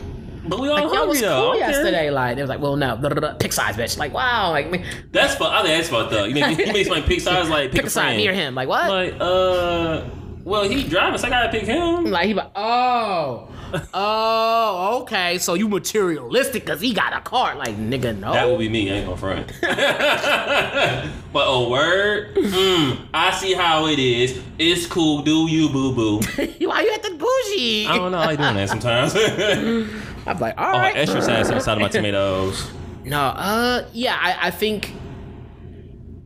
But 0.48 0.60
we 0.60 0.68
all 0.68 0.76
Like 0.76 0.84
y'all 0.84 0.94
hungry 0.94 1.08
was 1.10 1.22
though. 1.22 1.42
cool 1.42 1.50
Okay. 1.52 1.60
yesterday. 1.60 2.10
Like 2.12 2.38
it 2.38 2.42
was 2.42 2.50
like, 2.50 2.60
well, 2.60 2.76
no, 2.76 2.96
blah, 2.98 3.10
blah, 3.10 3.20
blah, 3.20 3.34
pick 3.34 3.52
size, 3.54 3.76
bitch. 3.76 3.98
Like 3.98 4.14
wow, 4.14 4.52
like 4.52 4.70
man, 4.70 4.84
That's 5.12 5.34
fucked. 5.36 5.54
I 5.54 5.64
think 5.64 5.78
that's 5.78 5.90
fucked 5.90 6.14
up. 6.14 6.28
You 6.28 6.36
make 6.36 6.58
you 6.60 6.72
make 6.74 6.86
somebody 6.86 7.08
pick 7.08 7.22
sides 7.22 7.50
like 7.50 7.72
pick, 7.72 7.80
pick 7.82 7.86
a 7.86 7.90
side 7.90 8.02
friend. 8.04 8.18
near 8.18 8.34
him. 8.34 8.54
Like 8.56 8.68
what? 8.68 8.88
Like 8.90 9.16
uh, 9.20 10.04
well 10.44 10.68
he 10.70 10.84
driving, 10.88 11.18
so 11.18 11.28
I 11.28 11.30
gotta 11.32 11.50
pick 11.50 11.64
him. 11.64 12.06
Like 12.06 12.28
he 12.28 12.34
like, 12.36 12.52
oh, 12.56 13.50
oh, 13.94 15.02
okay. 15.02 15.38
So 15.38 15.54
you 15.54 15.68
materialistic 15.68 16.66
because 16.66 16.82
he 16.82 16.94
got 16.94 17.14
a 17.14 17.22
car. 17.22 17.56
Like 17.56 17.76
nigga, 17.78 18.18
no. 18.18 18.34
That 18.34 18.48
would 18.48 18.60
be 18.60 18.70
me. 18.70 18.92
I 18.92 18.96
ain't 18.96 19.06
gonna 19.06 19.18
front. 19.18 19.48
but 19.62 21.46
oh 21.48 21.70
word, 21.70 22.36
mm, 22.36 23.08
I 23.14 23.32
see 23.32 23.54
how 23.54 23.88
it 23.88 24.00
is. 24.00 24.42
It's 24.58 24.86
cool. 24.86 25.22
Do 25.22 25.48
you 25.50 25.70
boo 25.70 25.94
boo? 25.94 26.18
Why 26.66 26.82
you 26.82 26.94
at 26.94 27.04
the 27.04 27.12
bougie? 27.12 27.88
I 27.88 27.98
don't 27.98 28.12
know. 28.12 28.18
I 28.18 28.26
like 28.26 28.40
doing 28.40 28.56
that 28.56 28.70
sometimes. 28.70 29.16
I'm 30.28 30.40
like, 30.40 30.58
all 30.58 30.76
oh, 30.76 30.80
right. 30.80 30.96
extra 30.96 31.22
sass 31.22 31.50
inside 31.50 31.74
of 31.74 31.82
my 31.82 31.88
tomatoes. 31.88 32.72
No, 33.04 33.20
uh, 33.20 33.88
yeah, 33.94 34.18
I, 34.20 34.48
I 34.48 34.52
think 34.52 34.94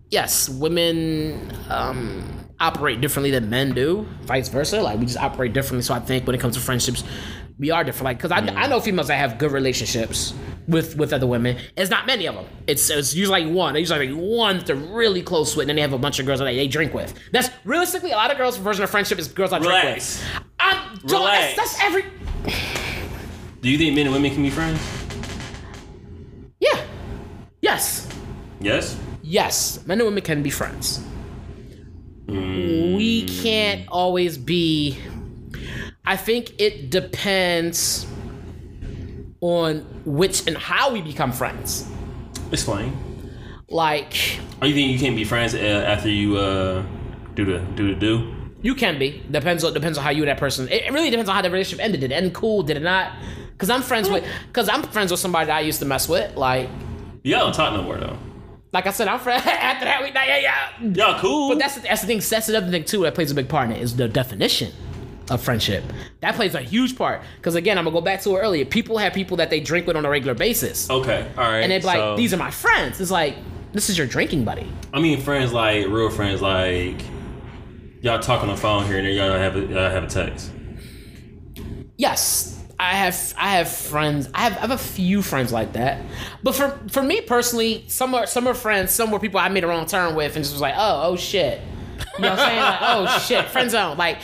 yes, 0.09 0.49
women 0.49 1.51
um 1.69 2.39
operate 2.59 2.99
differently 2.99 3.31
than 3.31 3.49
men 3.49 3.71
do, 3.71 4.05
vice 4.23 4.49
versa. 4.49 4.81
Like 4.81 4.99
we 4.99 5.05
just 5.05 5.17
operate 5.17 5.53
differently. 5.53 5.83
So 5.83 5.93
I 5.93 5.99
think 5.99 6.27
when 6.27 6.35
it 6.35 6.39
comes 6.39 6.55
to 6.55 6.61
friendships, 6.61 7.03
we 7.59 7.71
are 7.71 7.83
different. 7.83 8.05
Like, 8.05 8.17
because 8.17 8.31
I, 8.31 8.37
I 8.37 8.41
mm. 8.41 8.69
know 8.69 8.79
females 8.79 9.07
that 9.09 9.17
have 9.17 9.37
good 9.37 9.51
relationships 9.51 10.33
with 10.67 10.95
with 10.95 11.13
other 11.13 11.27
women. 11.27 11.57
It's 11.75 11.89
not 11.89 12.07
many 12.07 12.25
of 12.27 12.35
them. 12.35 12.45
It's 12.67 12.89
it's 12.89 13.13
usually 13.13 13.43
like 13.43 13.53
one. 13.53 13.73
They 13.73 13.81
usually 13.81 14.09
like 14.09 14.17
one 14.17 14.57
that 14.57 14.67
they're 14.67 14.75
really 14.75 15.21
close 15.21 15.55
with, 15.55 15.63
and 15.63 15.69
then 15.69 15.75
they 15.75 15.81
have 15.81 15.93
a 15.93 15.97
bunch 15.97 16.19
of 16.19 16.25
girls 16.25 16.39
that 16.39 16.45
they, 16.45 16.55
they 16.55 16.67
drink 16.67 16.93
with. 16.93 17.13
That's 17.31 17.49
realistically 17.65 18.11
a 18.11 18.15
lot 18.15 18.31
of 18.31 18.37
girls' 18.37 18.57
version 18.57 18.83
of 18.83 18.89
friendship 18.89 19.19
is 19.19 19.27
girls 19.27 19.51
I 19.51 19.59
drink 19.59 19.95
with. 19.95 20.23
I 20.59 20.73
don't. 21.01 21.11
Relax. 21.11 21.55
That's, 21.55 21.77
that's 21.77 21.83
every. 21.83 22.05
Do 23.61 23.69
you 23.69 23.77
think 23.77 23.95
men 23.95 24.05
and 24.05 24.15
women 24.15 24.31
can 24.31 24.41
be 24.41 24.49
friends? 24.49 24.79
Yeah. 26.59 26.81
Yes. 27.61 28.07
Yes. 28.61 28.97
yes, 29.21 29.85
men 29.85 29.99
and 29.99 30.07
women 30.07 30.21
can 30.21 30.43
be 30.43 30.49
friends. 30.49 30.99
Mm. 32.27 32.97
We 32.97 33.25
can't 33.25 33.87
always 33.89 34.37
be. 34.37 34.97
I 36.05 36.15
think 36.17 36.59
it 36.59 36.89
depends 36.89 38.05
on 39.41 39.79
which 40.05 40.47
and 40.47 40.57
how 40.57 40.91
we 40.91 41.01
become 41.01 41.31
friends. 41.31 41.87
Explain. 42.51 42.97
Like, 43.69 44.39
Or 44.61 44.67
you 44.67 44.73
think 44.73 44.91
you 44.91 44.99
can't 44.99 45.15
be 45.15 45.23
friends 45.23 45.53
uh, 45.53 45.57
after 45.57 46.09
you 46.09 46.37
uh, 46.37 46.83
do 47.35 47.45
the 47.45 47.59
do 47.75 47.93
the 47.93 47.99
do? 47.99 48.35
you 48.61 48.75
can 48.75 48.99
be. 48.99 49.23
Depends 49.31 49.63
on 49.63 49.73
depends 49.73 49.97
on 49.97 50.03
how 50.03 50.09
you 50.09 50.23
and 50.23 50.29
that 50.29 50.37
person. 50.39 50.67
It 50.67 50.83
it 50.85 50.91
really 50.91 51.09
depends 51.09 51.29
on 51.29 51.35
how 51.35 51.41
the 51.41 51.51
relationship 51.51 51.83
ended. 51.85 52.01
Did 52.01 52.11
it 52.11 52.15
end 52.15 52.33
cool? 52.33 52.63
Did 52.63 52.77
it 52.77 52.83
not? 52.83 53.13
Because 53.51 53.69
I'm 53.69 53.81
friends 53.81 54.09
with. 54.09 54.25
Because 54.47 54.67
I'm 54.69 54.81
friends 54.83 55.11
with 55.11 55.19
somebody 55.19 55.45
that 55.47 55.57
I 55.57 55.61
used 55.61 55.79
to 55.79 55.85
mess 55.85 56.09
with. 56.09 56.35
Like, 56.35 56.69
Y'all 57.23 57.41
don't 57.41 57.53
talk 57.53 57.73
no 57.73 57.83
more 57.83 57.97
though. 57.97 58.17
like 58.73 58.87
I 58.87 58.91
said, 58.91 59.07
I'm 59.07 59.19
friends. 59.19 59.43
After 59.45 59.85
that, 59.85 60.01
we 60.01 60.09
yeah 60.09 60.37
yeah. 60.37 60.89
Y'all 61.11 61.19
cool. 61.19 61.49
But 61.49 61.59
that's 61.59 61.75
the, 61.75 61.81
that's 61.81 62.01
the 62.01 62.07
thing. 62.07 62.19
That's 62.27 62.49
another 62.49 62.71
thing 62.71 62.83
too 62.83 63.03
that 63.03 63.13
plays 63.13 63.29
a 63.29 63.35
big 63.35 63.47
part 63.49 63.69
in 63.69 63.75
it 63.75 63.81
is 63.83 63.95
the 63.95 64.07
definition 64.07 64.73
of 65.29 65.41
friendship. 65.41 65.83
That 66.21 66.35
plays 66.35 66.55
a 66.55 66.61
huge 66.61 66.97
part. 66.97 67.21
Because 67.37 67.55
again, 67.55 67.77
I'm 67.77 67.85
gonna 67.85 67.93
go 67.93 68.01
back 68.01 68.21
to 68.23 68.35
it 68.35 68.39
earlier. 68.39 68.65
People 68.65 68.97
have 68.97 69.13
people 69.13 69.37
that 69.37 69.49
they 69.49 69.59
drink 69.59 69.87
with 69.87 69.95
on 69.97 70.05
a 70.05 70.09
regular 70.09 70.33
basis, 70.33 70.89
okay. 70.89 71.27
All 71.37 71.43
right. 71.43 71.59
and 71.61 71.71
they're 71.71 71.79
like, 71.81 71.97
so- 71.97 72.17
"These 72.17 72.33
are 72.33 72.37
my 72.37 72.51
friends." 72.51 72.99
It's 73.01 73.11
like 73.11 73.35
this 73.73 73.89
is 73.89 73.97
your 73.97 74.07
drinking 74.07 74.45
buddy. 74.45 74.71
I 74.93 74.99
mean, 74.99 75.21
friends 75.21 75.53
like 75.53 75.87
real 75.87 76.09
friends, 76.09 76.41
like 76.41 77.01
y'all 78.01 78.19
talk 78.19 78.41
on 78.41 78.47
the 78.49 78.57
phone 78.57 78.85
here 78.85 78.97
and 78.97 79.05
there. 79.05 79.13
Y'all 79.13 79.31
have 79.37 79.55
a, 79.55 79.59
y'all 79.61 79.89
have 79.91 80.03
a 80.03 80.07
text. 80.07 80.51
Yes. 81.97 82.55
I 82.81 82.93
have 82.93 83.33
I 83.37 83.57
have 83.57 83.67
friends. 83.69 84.29
I 84.33 84.43
have 84.43 84.57
I 84.57 84.61
have 84.61 84.71
a 84.71 84.77
few 84.77 85.21
friends 85.21 85.51
like 85.51 85.73
that. 85.73 86.01
But 86.41 86.55
for 86.55 86.79
for 86.89 87.03
me 87.03 87.19
personally, 87.19 87.83
some 87.89 88.15
are 88.15 88.25
some 88.25 88.47
are 88.47 88.53
friends, 88.53 88.91
some 88.91 89.11
were 89.11 89.19
people 89.19 89.37
I 89.39 89.49
made 89.49 89.65
a 89.65 89.67
wrong 89.67 89.85
turn 89.85 90.15
with 90.15 90.35
and 90.37 90.45
just 90.45 90.53
was 90.53 90.61
like, 90.61 90.75
oh, 90.77 91.01
oh 91.11 91.17
shit. 91.17 91.59
You 92.17 92.23
know 92.23 92.29
what 92.29 92.39
I'm 92.39 92.47
saying? 92.47 92.61
Like, 92.61 92.79
oh 92.81 93.19
shit, 93.19 93.45
friend 93.47 93.69
zone. 93.69 93.97
Like, 93.97 94.19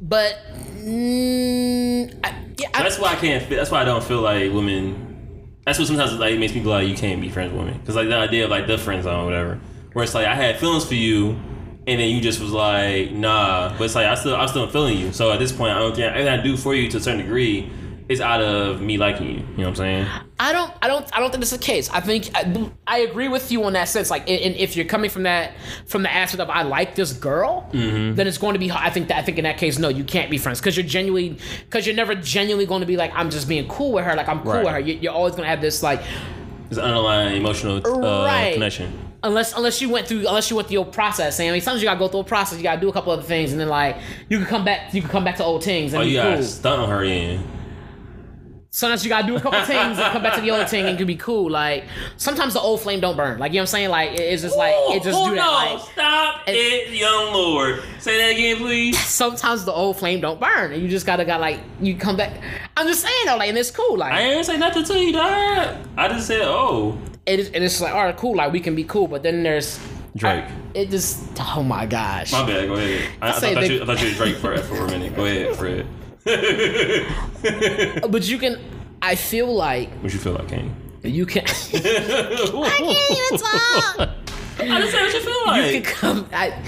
but 0.00 0.38
mm, 0.78 2.20
I, 2.24 2.34
yeah, 2.58 2.68
I, 2.74 2.82
That's 2.82 2.98
why 2.98 3.12
I 3.12 3.16
can't. 3.16 3.48
That's 3.48 3.70
why 3.70 3.82
I 3.82 3.84
don't 3.84 4.02
feel 4.02 4.20
like 4.20 4.52
women. 4.52 5.56
That's 5.64 5.78
what 5.78 5.88
sometimes 5.88 6.14
like 6.14 6.38
makes 6.38 6.54
me 6.54 6.60
feel 6.60 6.70
like 6.70 6.88
you 6.88 6.94
can't 6.94 7.20
be 7.20 7.28
friends 7.28 7.52
with 7.52 7.60
women 7.60 7.78
because 7.80 7.96
like 7.96 8.08
the 8.08 8.16
idea 8.16 8.44
of 8.44 8.50
like 8.50 8.66
the 8.66 8.78
friend 8.78 9.02
zone, 9.02 9.22
or 9.22 9.24
whatever. 9.24 9.60
Where 9.92 10.04
it's 10.04 10.14
like 10.14 10.26
I 10.26 10.34
had 10.34 10.58
feelings 10.58 10.84
for 10.84 10.94
you, 10.94 11.30
and 11.86 12.00
then 12.00 12.10
you 12.10 12.20
just 12.20 12.40
was 12.40 12.52
like 12.52 13.12
nah. 13.12 13.76
But 13.76 13.84
it's 13.84 13.94
like 13.94 14.06
I 14.06 14.14
still 14.14 14.36
I'm 14.36 14.48
still 14.48 14.68
feeling 14.68 14.98
you. 14.98 15.12
So 15.12 15.32
at 15.32 15.38
this 15.38 15.52
point, 15.52 15.72
I 15.72 15.78
don't 15.78 15.98
everything 15.98 16.28
I 16.28 16.42
do 16.42 16.56
for 16.56 16.74
you 16.74 16.88
to 16.90 16.96
a 16.96 17.00
certain 17.00 17.20
degree 17.20 17.70
is 18.08 18.20
out 18.22 18.40
of 18.40 18.80
me 18.80 18.96
liking 18.96 19.26
you. 19.26 19.32
You 19.34 19.38
know 19.40 19.46
what 19.56 19.66
I'm 19.68 19.74
saying? 19.76 20.06
I 20.40 20.52
don't, 20.52 20.72
I 20.80 20.86
don't, 20.88 21.16
I 21.16 21.20
don't 21.20 21.30
think 21.30 21.42
it's 21.42 21.50
the 21.50 21.58
case. 21.58 21.90
I 21.90 22.00
think 22.00 22.30
I, 22.34 22.70
I 22.86 22.98
agree 23.00 23.28
with 23.28 23.52
you 23.52 23.64
on 23.64 23.74
that 23.74 23.88
sense. 23.88 24.10
Like, 24.10 24.22
and 24.22 24.54
if 24.56 24.76
you're 24.76 24.86
coming 24.86 25.10
from 25.10 25.24
that, 25.24 25.52
from 25.86 26.02
the 26.02 26.12
aspect 26.12 26.40
of 26.40 26.48
I 26.48 26.62
like 26.62 26.94
this 26.94 27.12
girl, 27.12 27.68
then 27.72 28.18
it's 28.26 28.38
going 28.38 28.54
to 28.54 28.58
be. 28.58 28.70
I 28.70 28.88
think 28.90 29.08
that 29.08 29.18
I 29.18 29.22
think 29.22 29.36
in 29.38 29.44
that 29.44 29.58
case, 29.58 29.78
no, 29.78 29.88
you 29.88 30.04
can't 30.04 30.30
be 30.30 30.38
friends 30.38 30.58
because 30.60 30.76
you're 30.76 30.86
genuinely, 30.86 31.36
because 31.66 31.86
you're 31.86 31.96
never 31.96 32.14
genuinely 32.14 32.64
going 32.66 32.80
to 32.80 32.86
be 32.86 32.96
like 32.96 33.12
I'm 33.14 33.28
just 33.30 33.46
being 33.48 33.68
cool 33.68 33.92
with 33.92 34.04
her. 34.04 34.14
Like 34.14 34.28
I'm 34.28 34.40
cool 34.40 34.52
Right. 34.52 34.64
with 34.64 34.72
her. 34.72 34.80
You, 34.80 34.94
you're 34.94 35.12
always 35.12 35.32
going 35.32 35.44
to 35.44 35.50
have 35.50 35.60
this 35.60 35.82
like, 35.82 36.00
It's 36.70 36.78
underlying 36.78 37.36
emotional 37.36 37.76
uh, 37.86 38.24
Right. 38.24 38.54
connection. 38.54 38.96
unless 39.22 39.54
unless 39.54 39.82
you 39.82 39.90
went 39.90 40.06
through 40.06 40.20
unless 40.20 40.48
you 40.48 40.56
went 40.56 40.68
through 40.68 40.74
your 40.78 40.86
process. 40.86 41.40
And 41.40 41.48
I 41.50 41.52
mean, 41.52 41.60
sometimes 41.60 41.82
you 41.82 41.88
gotta 41.88 41.98
go 41.98 42.08
through 42.08 42.20
a 42.20 42.24
process. 42.24 42.56
You 42.56 42.62
gotta 42.62 42.80
do 42.80 42.88
a 42.88 42.92
couple 42.92 43.12
other 43.12 43.22
things, 43.22 43.50
and 43.52 43.60
then 43.60 43.68
like 43.68 43.96
you 44.30 44.38
can 44.38 44.46
come 44.46 44.64
back. 44.64 44.94
You 44.94 45.02
can 45.02 45.10
come 45.10 45.24
back 45.24 45.36
to 45.38 45.44
old 45.44 45.62
things 45.62 45.92
and 45.92 46.02
Oh, 46.02 46.06
you 46.06 46.16
gotta 46.16 46.42
stunt 46.44 46.80
on 46.80 46.88
her 46.88 47.02
in. 47.04 47.42
Sometimes 48.78 49.04
you 49.04 49.08
gotta 49.08 49.26
do 49.26 49.34
a 49.34 49.40
couple 49.40 49.60
things 49.64 49.98
and 49.98 50.12
come 50.12 50.22
back 50.22 50.36
to 50.36 50.40
the 50.40 50.52
old 50.52 50.68
thing 50.68 50.86
and 50.86 50.96
can 50.96 51.06
be 51.06 51.16
cool. 51.16 51.50
Like 51.50 51.84
sometimes 52.16 52.54
the 52.54 52.60
old 52.60 52.80
flame 52.80 53.00
don't 53.00 53.16
burn. 53.16 53.38
Like 53.38 53.52
you 53.52 53.56
know 53.56 53.62
what 53.62 53.70
I'm 53.70 53.72
saying? 53.72 53.90
Like 53.90 54.12
it's 54.12 54.42
just 54.42 54.56
like 54.56 54.74
it 54.76 55.02
just 55.02 55.16
Hold 55.18 55.30
do 55.30 55.34
that. 55.36 55.48
on, 55.48 55.74
Like 55.74 55.82
stop 55.92 56.42
it, 56.46 56.90
young 56.90 57.32
lord. 57.32 57.82
Say 57.98 58.18
that 58.18 58.30
again, 58.30 58.56
please. 58.58 58.98
sometimes 59.04 59.64
the 59.64 59.72
old 59.72 59.98
flame 59.98 60.20
don't 60.20 60.40
burn, 60.40 60.72
and 60.72 60.80
you 60.80 60.88
just 60.88 61.06
gotta 61.06 61.24
got 61.24 61.40
like 61.40 61.58
you 61.80 61.96
come 61.96 62.16
back. 62.16 62.40
I'm 62.76 62.86
just 62.86 63.02
saying 63.02 63.26
though, 63.26 63.36
like 63.36 63.48
and 63.48 63.58
it's 63.58 63.72
cool. 63.72 63.98
Like 63.98 64.12
I 64.12 64.20
ain't 64.22 64.46
say 64.46 64.56
nothing 64.56 64.84
to 64.84 64.98
you, 64.98 65.12
dog. 65.12 65.76
I 65.96 66.08
just 66.08 66.28
said, 66.28 66.42
oh, 66.42 66.96
it 67.26 67.40
is, 67.40 67.50
and 67.50 67.64
it's 67.64 67.80
like 67.80 67.92
all 67.94 68.04
right, 68.04 68.16
cool. 68.16 68.36
Like 68.36 68.52
we 68.52 68.60
can 68.60 68.76
be 68.76 68.84
cool, 68.84 69.08
but 69.08 69.24
then 69.24 69.42
there's 69.42 69.80
Drake. 70.16 70.44
it 70.74 70.88
just 70.90 71.28
oh 71.40 71.64
my 71.64 71.84
gosh. 71.84 72.30
My 72.30 72.46
bad. 72.46 72.68
Go 72.68 72.74
ahead. 72.74 73.10
I, 73.20 73.30
I, 73.30 73.38
say 73.40 73.54
thought, 73.54 73.60
they- 73.60 73.74
you, 73.74 73.82
I 73.82 73.86
thought 73.86 74.00
you 74.02 74.08
were 74.10 74.14
Drake 74.14 74.36
for, 74.36 74.56
for 74.58 74.84
a 74.84 74.86
minute. 74.86 75.16
Go 75.16 75.24
ahead, 75.24 75.56
Fred. 75.56 75.86
But 78.10 78.28
you 78.28 78.38
can. 78.38 78.58
I 79.00 79.14
feel 79.14 79.54
like 79.54 79.90
what 80.00 80.12
you 80.12 80.18
feel 80.18 80.32
like, 80.32 80.48
Kane? 80.48 80.74
you 81.02 81.26
can. 81.26 81.44
I 81.46 81.50
can't 81.50 83.10
even 83.10 83.38
talk. 83.38 84.10
I 84.60 84.80
just 84.80 84.92
said 84.92 85.02
what 85.02 85.14
you 85.14 85.20
feel 85.20 85.46
like. 85.46 85.74
you 85.74 85.80
can 85.80 85.94
come. 85.94 86.28
I, 86.32 86.62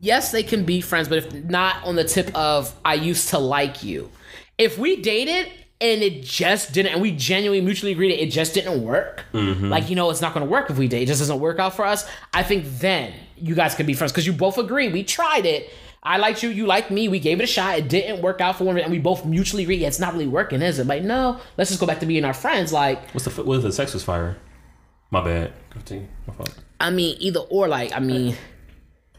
yes, 0.00 0.32
they 0.32 0.42
can 0.42 0.64
be 0.64 0.80
friends, 0.80 1.08
but 1.08 1.18
if 1.18 1.32
not 1.32 1.84
on 1.84 1.96
the 1.96 2.04
tip 2.04 2.34
of 2.34 2.74
I 2.84 2.94
used 2.94 3.28
to 3.30 3.38
like 3.38 3.82
you. 3.82 4.10
If 4.56 4.78
we 4.78 4.96
dated 5.02 5.50
and 5.80 6.02
it 6.02 6.22
just 6.22 6.72
didn't, 6.72 6.92
and 6.92 7.02
we 7.02 7.10
genuinely 7.10 7.64
mutually 7.64 7.92
agreed 7.92 8.12
that 8.12 8.22
it 8.22 8.30
just 8.30 8.54
didn't 8.54 8.82
work, 8.82 9.24
mm-hmm. 9.32 9.68
like 9.68 9.90
you 9.90 9.96
know, 9.96 10.10
it's 10.10 10.20
not 10.20 10.32
going 10.32 10.46
to 10.46 10.50
work 10.50 10.70
if 10.70 10.78
we 10.78 10.88
date. 10.88 11.02
It 11.02 11.06
just 11.06 11.20
doesn't 11.20 11.40
work 11.40 11.58
out 11.58 11.74
for 11.74 11.84
us. 11.84 12.08
I 12.32 12.42
think 12.42 12.64
then 12.78 13.12
you 13.36 13.54
guys 13.54 13.74
could 13.74 13.86
be 13.86 13.94
friends 13.94 14.12
because 14.12 14.26
you 14.26 14.32
both 14.32 14.58
agree 14.58 14.88
we 14.88 15.04
tried 15.04 15.44
it. 15.44 15.70
I 16.04 16.18
liked 16.18 16.42
you, 16.42 16.50
you 16.50 16.66
liked 16.66 16.90
me. 16.90 17.08
We 17.08 17.18
gave 17.18 17.40
it 17.40 17.44
a 17.44 17.46
shot. 17.46 17.78
It 17.78 17.88
didn't 17.88 18.20
work 18.20 18.40
out 18.42 18.56
for 18.58 18.64
one, 18.64 18.78
and 18.78 18.92
we 18.92 18.98
both 18.98 19.24
mutually 19.24 19.62
agree 19.62 19.82
it's 19.84 19.98
not 19.98 20.12
really 20.12 20.26
working, 20.26 20.60
is 20.60 20.78
it? 20.78 20.86
Like, 20.86 21.02
no, 21.02 21.40
let's 21.56 21.70
just 21.70 21.80
go 21.80 21.86
back 21.86 22.00
to 22.00 22.06
being 22.06 22.24
our 22.24 22.34
friends. 22.34 22.72
Like, 22.72 23.10
What's 23.12 23.24
the 23.24 23.42
what 23.42 23.56
if 23.56 23.62
the 23.62 23.72
sex 23.72 23.94
was 23.94 24.04
fire? 24.04 24.36
My 25.10 25.24
bad. 25.24 25.52
Continue. 25.70 26.06
My 26.26 26.34
fault. 26.34 26.54
I 26.78 26.90
mean, 26.90 27.16
either 27.20 27.40
or. 27.40 27.68
Like, 27.68 27.94
I 27.94 28.00
mean. 28.00 28.36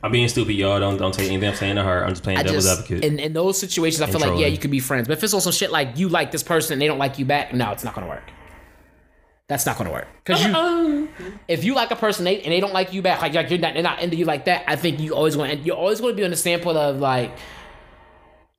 I'm 0.04 0.12
being 0.12 0.28
stupid, 0.28 0.54
y'all. 0.54 0.80
Don't 0.80 0.98
don't 0.98 1.14
take 1.14 1.28
anything 1.30 1.50
I'm 1.50 1.56
saying 1.56 1.78
to 1.78 1.84
her. 1.84 2.04
I'm 2.04 2.12
just 2.12 2.22
playing 2.22 2.38
I 2.38 2.44
devil's 2.44 2.66
just 2.66 2.80
advocate. 2.80 3.04
in, 3.04 3.18
in 3.18 3.34
those 3.34 3.58
situations, 3.58 4.02
I 4.04 4.12
feel 4.12 4.20
like 4.20 4.40
yeah, 4.40 4.46
you 4.46 4.60
could 4.60 4.70
be 4.70 4.80
friends. 4.80 5.08
But 5.08 5.18
if 5.18 5.24
it's 5.24 5.34
also 5.34 5.50
shit 5.50 5.72
like 5.72 5.98
you 5.98 6.10
like 6.10 6.32
this 6.32 6.44
person 6.44 6.74
and 6.74 6.82
they 6.82 6.86
don't 6.86 7.00
like 7.00 7.18
you 7.18 7.26
back, 7.26 7.54
no, 7.54 7.72
it's 7.72 7.84
not 7.84 7.96
gonna 7.96 8.08
work. 8.08 8.30
That's 9.48 9.66
not 9.66 9.78
gonna 9.78 9.92
work 9.92 10.08
because 10.24 10.44
you, 10.44 10.54
Um, 10.54 11.10
if 11.48 11.64
you 11.64 11.76
like 11.76 11.92
a 11.92 11.96
person 11.96 12.26
they, 12.26 12.42
and 12.42 12.52
they 12.52 12.60
don't 12.60 12.74
like 12.74 12.94
you 12.94 13.02
back, 13.04 13.22
like, 13.22 13.34
like 13.34 13.50
you're 13.50 13.60
not, 13.60 13.74
they're 13.76 13.84
not 13.84 14.02
into 14.02 14.16
you 14.16 14.26
like 14.26 14.46
that. 14.46 14.64
I 14.68 14.76
think 14.76 15.00
you 15.00 15.14
always 15.14 15.36
going, 15.36 15.56
to 15.56 15.64
you're 15.64 15.76
always 15.76 16.02
going 16.02 16.14
to 16.14 16.18
be 16.18 16.24
on 16.24 16.32
the 16.32 16.36
standpoint 16.36 16.78
of 16.78 16.98
like, 17.00 17.32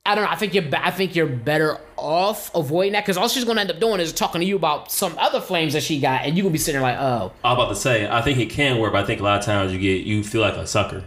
I 0.05 0.15
don't 0.15 0.23
know. 0.23 0.31
I 0.31 0.37
think 0.37 0.55
you're, 0.55 0.65
I 0.73 0.93
think 0.93 1.17
you're 1.17 1.27
better 1.27 1.79
off 1.97 2.55
avoiding 2.55 2.93
that 2.93 3.03
because 3.05 3.17
all 3.17 3.27
she's 3.27 3.45
going 3.45 3.57
to 3.57 3.63
end 3.63 3.73
up 3.73 3.81
doing 3.81 3.99
is 3.99 4.13
talking 4.13 4.41
to 4.41 4.47
you 4.47 4.55
about 4.55 4.93
some 4.93 5.17
other 5.19 5.41
flames 5.41 5.73
that 5.73 5.83
she 5.83 5.99
got, 5.99 6.25
and 6.25 6.37
you 6.37 6.45
gonna 6.45 6.53
be 6.53 6.59
sitting 6.59 6.81
there 6.81 6.89
like, 6.89 7.01
oh, 7.01 7.33
I'm 7.43 7.57
about 7.57 7.71
to 7.71 7.75
say, 7.75 8.09
I 8.09 8.23
think 8.23 8.39
it 8.39 8.51
can 8.51 8.79
work, 8.79 8.93
but 8.93 9.03
I 9.03 9.07
think 9.07 9.21
a 9.21 9.25
lot 9.25 9.41
of 9.41 9.45
times 9.45 9.73
you 9.73 9.81
get 9.81 10.07
you 10.07 10.23
feel 10.23 10.41
like 10.41 10.55
a 10.55 10.69
sucker. 10.69 11.03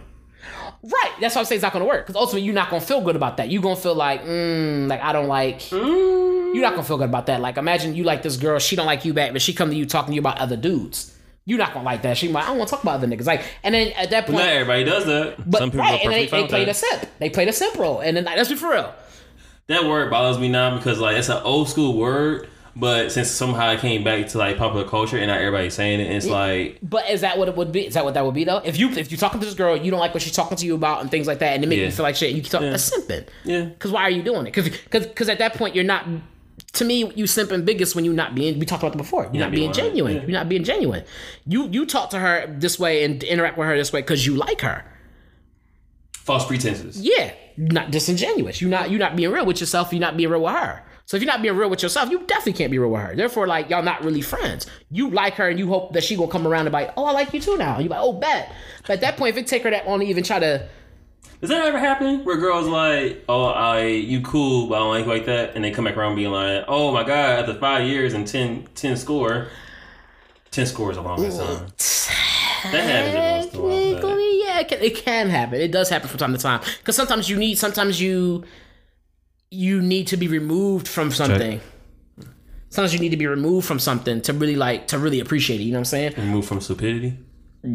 Right. 0.82 1.12
That's 1.20 1.34
why 1.34 1.40
I'm 1.40 1.44
saying 1.46 1.58
it's 1.58 1.62
not 1.62 1.72
gonna 1.72 1.84
work 1.84 2.06
because 2.06 2.16
ultimately 2.18 2.42
you're 2.42 2.54
not 2.54 2.70
gonna 2.70 2.80
feel 2.80 3.00
good 3.00 3.16
about 3.16 3.36
that. 3.38 3.50
You're 3.50 3.62
gonna 3.62 3.76
feel 3.76 3.94
like, 3.94 4.24
mm, 4.24 4.88
like 4.88 5.00
I 5.02 5.12
don't 5.12 5.28
like. 5.28 5.60
Mm, 5.60 6.54
You're 6.54 6.62
not 6.62 6.72
gonna 6.74 6.84
feel 6.84 6.98
good 6.98 7.08
about 7.08 7.26
that. 7.26 7.40
Like, 7.40 7.56
imagine 7.56 7.94
you 7.94 8.04
like 8.04 8.22
this 8.22 8.36
girl, 8.36 8.58
she 8.58 8.76
don't 8.76 8.86
like 8.86 9.04
you 9.04 9.12
back, 9.14 9.32
but 9.32 9.40
she 9.42 9.52
come 9.52 9.70
to 9.70 9.76
you 9.76 9.86
talking 9.86 10.12
to 10.12 10.14
you 10.14 10.20
about 10.20 10.38
other 10.38 10.56
dudes. 10.56 11.16
You're 11.46 11.58
not 11.58 11.72
gonna 11.72 11.84
like 11.86 12.02
that. 12.02 12.16
She 12.18 12.28
like, 12.28 12.44
I 12.44 12.48
don't 12.48 12.58
want 12.58 12.68
to 12.68 12.74
talk 12.76 12.82
about 12.82 12.94
other 12.96 13.06
niggas. 13.06 13.26
Like, 13.26 13.42
and 13.62 13.74
then 13.74 13.92
at 13.92 14.10
that 14.10 14.26
point, 14.26 14.38
Not 14.38 14.48
everybody 14.48 14.84
does 14.84 15.04
that. 15.06 15.50
but 15.50 15.58
Some 15.58 15.70
people 15.70 15.80
right, 15.84 16.00
are 16.00 16.04
and 16.04 16.12
they, 16.12 16.26
perfectly 16.26 16.28
fine 16.28 16.38
they 16.38 16.42
with 16.42 16.50
played 16.50 16.62
a 16.62 16.66
that. 16.66 16.74
simp. 16.76 17.06
They 17.18 17.30
played 17.30 17.48
the 17.48 17.52
simp 17.52 17.76
role, 17.76 18.00
and 18.00 18.16
then 18.16 18.24
like, 18.24 18.36
let's 18.36 18.48
be 18.48 18.56
for 18.56 18.70
real. 18.70 18.92
That 19.68 19.84
word 19.84 20.10
bothers 20.10 20.38
me 20.40 20.48
now 20.48 20.76
because 20.76 20.98
like 20.98 21.16
it's 21.16 21.28
an 21.28 21.42
old 21.44 21.68
school 21.68 21.96
word, 21.96 22.48
but 22.76 23.10
since 23.12 23.28
somehow 23.30 23.70
it 23.72 23.80
came 23.80 24.04
back 24.04 24.28
to 24.28 24.38
like 24.38 24.56
popular 24.56 24.86
culture 24.88 25.16
and 25.18 25.26
not 25.28 25.38
everybody's 25.38 25.74
saying 25.74 26.00
it, 26.00 26.10
it's 26.10 26.26
like 26.26 26.78
But 26.82 27.08
is 27.10 27.20
that 27.22 27.38
what 27.38 27.48
it 27.48 27.56
would 27.56 27.72
be? 27.72 27.86
Is 27.86 27.94
that 27.94 28.04
what 28.04 28.14
that 28.14 28.24
would 28.24 28.34
be 28.34 28.44
though? 28.44 28.58
If 28.58 28.78
you 28.78 28.90
if 28.90 29.10
you're 29.10 29.18
talking 29.18 29.40
to 29.40 29.46
this 29.46 29.54
girl, 29.54 29.76
you 29.76 29.90
don't 29.90 30.00
like 30.00 30.14
what 30.14 30.22
she's 30.22 30.34
talking 30.34 30.56
to 30.56 30.66
you 30.66 30.74
about 30.74 31.00
and 31.00 31.10
things 31.10 31.26
like 31.26 31.38
that, 31.40 31.54
and 31.54 31.64
it 31.64 31.66
makes 31.66 31.78
Yeah. 31.80 31.86
you 31.86 31.92
feel 31.92 32.02
like 32.04 32.16
shit, 32.16 32.34
you 32.34 32.42
talking 32.42 32.66
Yeah. 32.66 32.70
that's 32.72 32.90
simping. 32.90 33.26
yeah. 33.44 33.64
Because 33.64 33.90
why 33.90 34.02
are 34.02 34.10
you 34.10 34.22
doing 34.22 34.46
it? 34.46 34.54
Because 34.54 34.68
because 34.90 35.28
at 35.28 35.38
that 35.38 35.54
point 35.54 35.74
you're 35.74 35.84
not. 35.84 36.06
To 36.74 36.84
me, 36.84 37.10
you 37.16 37.24
simping 37.24 37.64
biggest 37.64 37.96
when 37.96 38.04
you're 38.04 38.14
not 38.14 38.34
being. 38.36 38.58
We 38.60 38.64
talked 38.66 38.82
about 38.82 38.92
that 38.92 38.98
before. 38.98 39.24
You're, 39.24 39.32
not 39.32 39.46
not 39.46 39.50
being 39.50 39.72
being 39.72 39.72
genuine. 39.72 40.14
Yeah. 40.16 40.20
You're 40.22 40.30
not 40.30 40.48
being 40.48 40.62
genuine. 40.62 41.02
You 41.46 41.68
you 41.68 41.84
talk 41.84 42.10
to 42.10 42.18
her 42.20 42.46
this 42.58 42.78
way 42.78 43.02
and 43.02 43.20
interact 43.24 43.58
with 43.58 43.66
her 43.66 43.76
this 43.76 43.92
way 43.92 44.02
because 44.02 44.24
you 44.24 44.36
like 44.36 44.60
her. 44.60 44.84
False 46.12 46.46
pretenses. 46.46 47.00
Yeah, 47.00 47.32
not 47.56 47.90
disingenuous. 47.90 48.60
You're 48.60 48.70
not 48.70 48.90
you're 48.90 49.00
not 49.00 49.16
being 49.16 49.30
real 49.32 49.46
with 49.46 49.58
yourself. 49.58 49.92
You're 49.92 50.00
not 50.00 50.16
being 50.16 50.28
real 50.28 50.42
with 50.42 50.52
her. 50.54 50.84
So 51.10 51.16
if 51.16 51.24
you're 51.24 51.32
not 51.32 51.42
being 51.42 51.56
real 51.56 51.68
with 51.68 51.82
yourself, 51.82 52.08
you 52.08 52.20
definitely 52.20 52.52
can't 52.52 52.70
be 52.70 52.78
real 52.78 52.92
with 52.92 53.00
her. 53.00 53.16
Therefore, 53.16 53.48
like 53.48 53.68
y'all 53.68 53.82
not 53.82 54.04
really 54.04 54.20
friends. 54.20 54.68
You 54.92 55.10
like 55.10 55.34
her 55.34 55.48
and 55.48 55.58
you 55.58 55.66
hope 55.66 55.92
that 55.94 56.04
she 56.04 56.14
gonna 56.14 56.30
come 56.30 56.46
around 56.46 56.68
and 56.68 56.72
be 56.72 56.82
like, 56.82 56.92
oh, 56.96 57.04
I 57.04 57.10
like 57.10 57.34
you 57.34 57.40
too 57.40 57.56
now. 57.56 57.80
You 57.80 57.88
like, 57.88 57.98
oh, 58.00 58.12
bet. 58.12 58.52
But 58.82 58.90
at 58.90 59.00
that 59.00 59.16
point, 59.16 59.36
if 59.36 59.42
it 59.42 59.48
take 59.48 59.64
her 59.64 59.72
that 59.72 59.88
long 59.88 59.98
to 59.98 60.06
even 60.06 60.22
try 60.22 60.38
to, 60.38 60.68
Does 61.40 61.50
that 61.50 61.66
ever 61.66 61.80
happen 61.80 62.24
where 62.24 62.36
girls 62.36 62.68
like, 62.68 63.24
oh, 63.28 63.46
I 63.46 63.86
you 63.86 64.20
cool, 64.20 64.68
but 64.68 64.76
I 64.76 64.78
don't 64.78 64.90
like 64.90 65.04
you 65.04 65.10
like 65.10 65.26
that, 65.26 65.56
and 65.56 65.64
they 65.64 65.72
come 65.72 65.84
back 65.84 65.96
around 65.96 66.14
being 66.14 66.30
like, 66.30 66.64
oh 66.68 66.92
my 66.92 67.02
god, 67.02 67.40
after 67.40 67.54
five 67.54 67.88
years 67.88 68.14
and 68.14 68.24
10, 68.24 68.68
10 68.76 68.96
score, 68.96 69.48
ten 70.52 70.64
scores 70.64 70.96
a 70.96 71.02
long 71.02 71.16
time. 71.16 71.26
That 71.26 72.84
happens 72.84 73.14
every 73.16 73.30
once 73.40 73.52
in 73.52 73.58
a 73.58 73.62
while. 73.62 73.94
Technically, 73.94 74.42
yeah, 74.44 74.60
it 74.60 74.68
can, 74.68 74.80
it 74.80 74.94
can 74.94 75.28
happen. 75.28 75.60
It 75.60 75.72
does 75.72 75.88
happen 75.88 76.08
from 76.08 76.18
time 76.18 76.32
to 76.32 76.38
time. 76.38 76.60
Because 76.78 76.94
sometimes 76.94 77.28
you 77.28 77.36
need, 77.36 77.58
sometimes 77.58 78.00
you, 78.00 78.44
you 79.50 79.80
need 79.82 80.06
to 80.08 80.16
be 80.16 80.28
removed 80.28 80.86
from 80.88 81.10
something. 81.10 81.60
Sometimes 82.68 82.94
you 82.94 83.00
need 83.00 83.08
to 83.10 83.16
be 83.16 83.26
removed 83.26 83.66
from 83.66 83.78
something 83.80 84.20
to 84.22 84.32
really 84.32 84.54
like 84.56 84.86
to 84.88 84.98
really 84.98 85.18
appreciate 85.20 85.60
it. 85.60 85.64
You 85.64 85.72
know 85.72 85.78
what 85.78 85.80
I'm 85.80 85.84
saying? 85.86 86.14
Remove 86.16 86.46
from 86.46 86.60
stupidity. 86.60 87.16
'Cause 87.62 87.72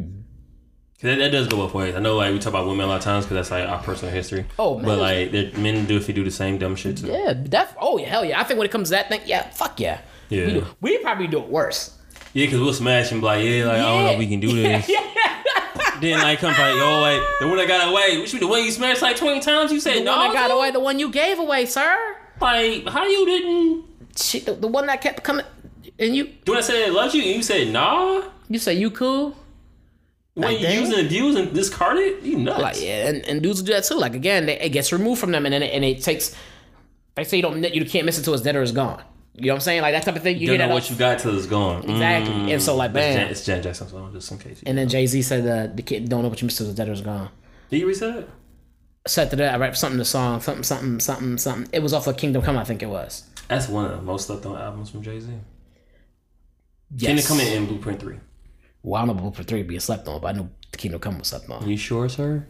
That, 1.01 1.15
that 1.17 1.31
does 1.31 1.47
go 1.47 1.57
both 1.57 1.73
ways. 1.73 1.93
I 1.95 1.99
know, 1.99 2.15
like 2.15 2.31
we 2.31 2.39
talk 2.39 2.53
about 2.53 2.65
women 2.67 2.85
a 2.85 2.87
lot 2.87 2.97
of 2.99 3.03
times 3.03 3.25
because 3.25 3.35
that's 3.35 3.51
like 3.51 3.67
our 3.67 3.83
personal 3.83 4.13
history. 4.13 4.45
Oh, 4.57 4.75
man. 4.77 4.85
but 4.85 4.99
like 4.99 5.57
men 5.57 5.85
do 5.85 5.97
if 5.97 6.07
you 6.07 6.13
do 6.13 6.23
the 6.23 6.31
same 6.31 6.57
dumb 6.57 6.77
shit 6.77 6.97
too. 6.97 7.07
Yeah, 7.07 7.33
def- 7.33 7.75
oh 7.81 7.97
yeah, 7.97 8.07
hell 8.07 8.23
yeah. 8.23 8.39
I 8.39 8.45
think 8.45 8.57
when 8.57 8.65
it 8.65 8.71
comes 8.71 8.87
to 8.89 8.91
that 8.91 9.09
thing, 9.09 9.19
yeah, 9.25 9.49
fuck 9.49 9.77
yeah. 9.81 9.99
Yeah. 10.29 10.45
We, 10.45 10.53
do. 10.53 10.65
we 10.81 10.97
probably 10.99 11.27
do 11.27 11.39
it 11.39 11.49
worse. 11.49 11.91
Yeah, 12.33 12.45
because 12.45 12.61
we'll 12.61 12.73
smash 12.73 13.11
and 13.11 13.19
be 13.19 13.25
like, 13.25 13.43
yeah, 13.43 13.65
like 13.65 13.75
I 13.75 13.81
don't 13.81 14.03
know 14.05 14.11
if 14.11 14.17
we 14.19 14.27
can 14.27 14.39
do 14.39 14.53
this. 14.61 14.89
Then 16.01 16.19
like 16.19 16.39
come 16.39 16.51
like, 16.51 16.75
yo, 16.75 17.01
like 17.01 17.21
the 17.39 17.47
one 17.47 17.57
that 17.57 17.67
got 17.67 17.89
away, 17.91 18.19
which 18.19 18.31
be 18.33 18.39
the 18.39 18.47
one 18.47 18.63
you 18.63 18.71
smashed 18.71 19.01
like 19.01 19.17
twenty 19.17 19.39
times. 19.41 19.71
You 19.71 19.79
said 19.79 19.97
The 19.97 20.03
no, 20.03 20.15
one 20.17 20.27
that 20.27 20.33
got 20.33 20.51
away, 20.51 20.71
the 20.71 20.79
one 20.79 20.99
you 20.99 21.09
gave 21.09 21.39
away, 21.39 21.65
sir. 21.65 22.15
Like 22.41 22.87
how 22.87 23.05
you 23.05 23.25
didn't? 23.25 23.85
Shit, 24.17 24.45
the, 24.45 24.53
the 24.53 24.67
one 24.67 24.85
that 24.87 25.01
kept 25.01 25.23
coming, 25.23 25.45
and 25.99 26.15
you, 26.15 26.25
The 26.45 26.51
one 26.51 26.57
that 26.59 26.63
said 26.65 26.91
loved 26.93 27.13
you, 27.15 27.21
and 27.23 27.31
you 27.31 27.43
said 27.43 27.67
nah. 27.69 28.23
you 28.49 28.59
say 28.59 28.73
you 28.73 28.91
cool. 28.91 29.35
When 30.35 30.49
Like, 30.49 30.59
you 30.59 30.67
damn. 30.67 30.79
use 30.83 30.93
and 30.97 31.05
abuse 31.05 31.35
and 31.37 31.53
discard 31.53 31.97
it, 31.97 32.21
you 32.23 32.37
nuts. 32.37 32.61
Like 32.61 32.81
yeah, 32.81 33.07
and, 33.07 33.25
and 33.25 33.41
dudes 33.41 33.61
will 33.61 33.67
do 33.67 33.73
that 33.73 33.85
too. 33.85 33.95
Like 33.95 34.15
again, 34.15 34.45
they, 34.47 34.59
it 34.59 34.69
gets 34.69 34.91
removed 34.91 35.19
from 35.21 35.31
them, 35.31 35.45
and 35.45 35.53
then 35.53 35.63
it, 35.63 35.73
and 35.73 35.83
it 35.85 36.01
takes. 36.01 36.35
They 37.15 37.23
say 37.23 37.37
you 37.37 37.43
don't, 37.43 37.63
you 37.73 37.85
can't 37.85 38.05
miss 38.05 38.19
it 38.19 38.23
till 38.23 38.33
it's 38.33 38.43
dead 38.43 38.57
or 38.57 38.61
it's 38.61 38.73
gone. 38.73 39.01
You 39.37 39.47
know 39.47 39.53
what 39.53 39.57
I'm 39.57 39.61
saying? 39.61 39.81
Like 39.81 39.93
that 39.93 40.03
type 40.03 40.15
of 40.15 40.23
thing. 40.23 40.37
You 40.37 40.47
don't 40.47 40.69
know 40.69 40.73
what 40.73 40.89
you 40.89 40.95
got 40.95 41.19
till 41.19 41.37
it's 41.37 41.45
gone. 41.45 41.83
exactly. 41.83 42.33
And 42.33 42.49
mm. 42.49 42.61
so 42.61 42.75
like, 42.75 42.91
It's 42.91 42.93
bam. 42.93 43.29
it's 43.29 43.45
Jan 43.45 43.61
Jackson 43.61 43.89
song, 43.89 44.13
just 44.13 44.31
in 44.31 44.37
case. 44.37 44.63
And 44.65 44.77
then 44.77 44.87
Jay 44.87 45.05
Z 45.05 45.21
said 45.23 45.43
that 45.45 45.75
the 45.75 45.83
kid 45.83 46.07
don't 46.07 46.23
know 46.23 46.29
what 46.29 46.41
you 46.41 46.45
missed 46.45 46.57
till 46.57 46.67
it's 46.67 46.75
dead 46.75 46.87
it's 46.87 47.01
gone. 47.01 47.29
Did 47.69 47.79
you 47.79 47.87
reset 47.87 48.19
it? 48.19 48.29
Said 49.07 49.29
to 49.31 49.35
that, 49.35 49.53
I 49.53 49.57
rap 49.57 49.75
something 49.75 49.99
to 49.99 50.05
song, 50.05 50.39
something, 50.39 50.63
something, 50.63 50.99
something, 50.99 51.37
something. 51.37 51.69
It 51.73 51.83
was 51.83 51.93
off 51.93 52.07
of 52.07 52.17
Kingdom 52.17 52.41
Come, 52.41 52.57
I 52.57 52.63
think 52.63 52.81
it 52.81 52.87
was. 52.87 53.29
That's 53.47 53.67
one 53.67 53.85
of 53.85 53.91
the 53.91 54.01
most 54.01 54.27
slept 54.27 54.45
on 54.45 54.55
albums 54.55 54.89
from 54.89 55.03
Jay 55.03 55.19
Z. 55.19 55.31
Yes. 56.95 57.07
Kingdom 57.07 57.25
Come 57.25 57.39
in 57.39 57.65
Blueprint 57.67 57.99
Three. 57.99 58.17
Well, 58.85 59.01
I 59.01 59.05
don't 59.05 59.15
know 59.15 59.21
Blueprint 59.23 59.49
3 59.49 59.63
being 59.63 59.79
slept 59.79 60.07
on, 60.07 60.21
but 60.21 60.27
I 60.27 60.37
know 60.37 60.49
Kingdom 60.77 61.01
Come 61.01 61.17
was 61.17 61.29
slept 61.29 61.49
on. 61.49 61.67
You 61.67 61.75
sure, 61.75 62.07
sir? 62.07 62.45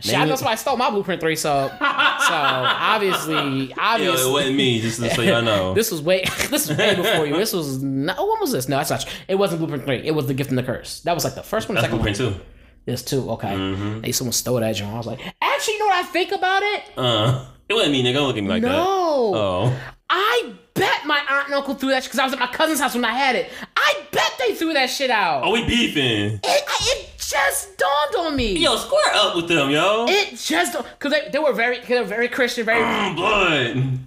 Shit, 0.00 0.16
I 0.18 0.24
know 0.24 0.34
somebody 0.36 0.56
stole 0.56 0.76
my 0.76 0.90
Blueprint 0.90 1.20
3, 1.20 1.36
so 1.36 1.68
so 1.68 1.76
obviously, 1.80 3.72
obviously. 3.78 4.30
it 4.30 4.32
wasn't 4.32 4.56
me. 4.56 4.80
Just 4.80 4.98
so 5.14 5.22
y'all 5.22 5.42
know. 5.42 5.74
This 5.82 5.90
was 5.90 6.02
way 6.02 6.24
this 6.50 6.68
was 6.68 6.76
way 6.76 6.94
before 6.94 7.26
you. 7.26 7.36
This 7.36 7.52
was 7.52 7.82
no 7.82 8.14
when 8.26 8.40
was 8.40 8.52
this? 8.52 8.68
No, 8.68 8.78
that's 8.78 8.90
not 8.90 9.00
true. 9.02 9.10
It 9.28 9.36
wasn't 9.36 9.60
Blueprint 9.60 9.84
3. 9.84 9.98
It 10.04 10.14
was 10.14 10.26
The 10.26 10.34
Gift 10.34 10.50
and 10.50 10.58
the 10.58 10.62
Curse. 10.62 11.00
That 11.00 11.14
was 11.14 11.24
like 11.24 11.34
the 11.34 11.42
first 11.42 11.68
one, 11.68 11.76
the 11.76 11.82
That's 11.82 11.92
second 11.92 12.04
one. 12.04 12.12
Blueprint 12.14 12.36
Two. 12.36 12.44
There's 12.84 13.02
two. 13.04 13.30
Okay. 13.32 13.54
Mm-hmm. 13.54 14.02
Hey, 14.02 14.12
someone 14.12 14.32
stole 14.32 14.58
that 14.58 14.72
joint. 14.74 14.92
I 14.92 14.96
was 14.96 15.06
like, 15.06 15.20
actually, 15.40 15.74
you 15.74 15.80
know 15.80 15.86
what 15.86 16.04
I 16.04 16.08
think 16.08 16.32
about 16.32 16.62
it? 16.64 16.82
Uh, 16.96 17.46
it 17.68 17.74
wasn't 17.74 17.92
me, 17.92 18.02
nigga. 18.02 18.14
Don't 18.14 18.26
look 18.26 18.36
at 18.36 18.42
me 18.42 18.48
like 18.48 18.62
that. 18.62 18.68
no. 18.72 19.32
Oh, 19.34 19.80
I 20.10 20.52
bet 20.74 21.06
my 21.06 21.20
aunt 21.28 21.46
and 21.46 21.54
uncle 21.54 21.74
threw 21.74 21.90
that 21.90 22.02
shit 22.02 22.10
because 22.10 22.18
I 22.18 22.24
was 22.24 22.32
at 22.32 22.40
my 22.40 22.48
cousin's 22.48 22.80
house 22.80 22.94
when 22.94 23.04
I 23.04 23.12
had 23.14 23.36
it. 23.36 23.50
I 23.76 23.94
bet 24.10 24.32
they 24.40 24.54
threw 24.56 24.72
that 24.72 24.86
shit 24.90 25.10
out. 25.10 25.42
oh, 25.44 25.52
we 25.52 25.64
beefing. 25.64 26.40
It, 26.42 26.42
it 26.44 27.11
just 27.32 27.78
dawned 27.78 28.26
on 28.26 28.36
me. 28.36 28.58
Yo, 28.58 28.76
square 28.76 29.14
up 29.14 29.34
with 29.36 29.48
them, 29.48 29.70
yo. 29.70 30.06
It 30.08 30.36
just 30.36 30.76
because 30.76 31.12
they, 31.12 31.28
they 31.30 31.38
were 31.38 31.52
very 31.52 31.80
they 31.80 31.98
were 31.98 32.04
very 32.06 32.28
Christian, 32.28 32.64
very 32.66 32.82
Mm, 32.82 33.16
blood. 33.16 33.98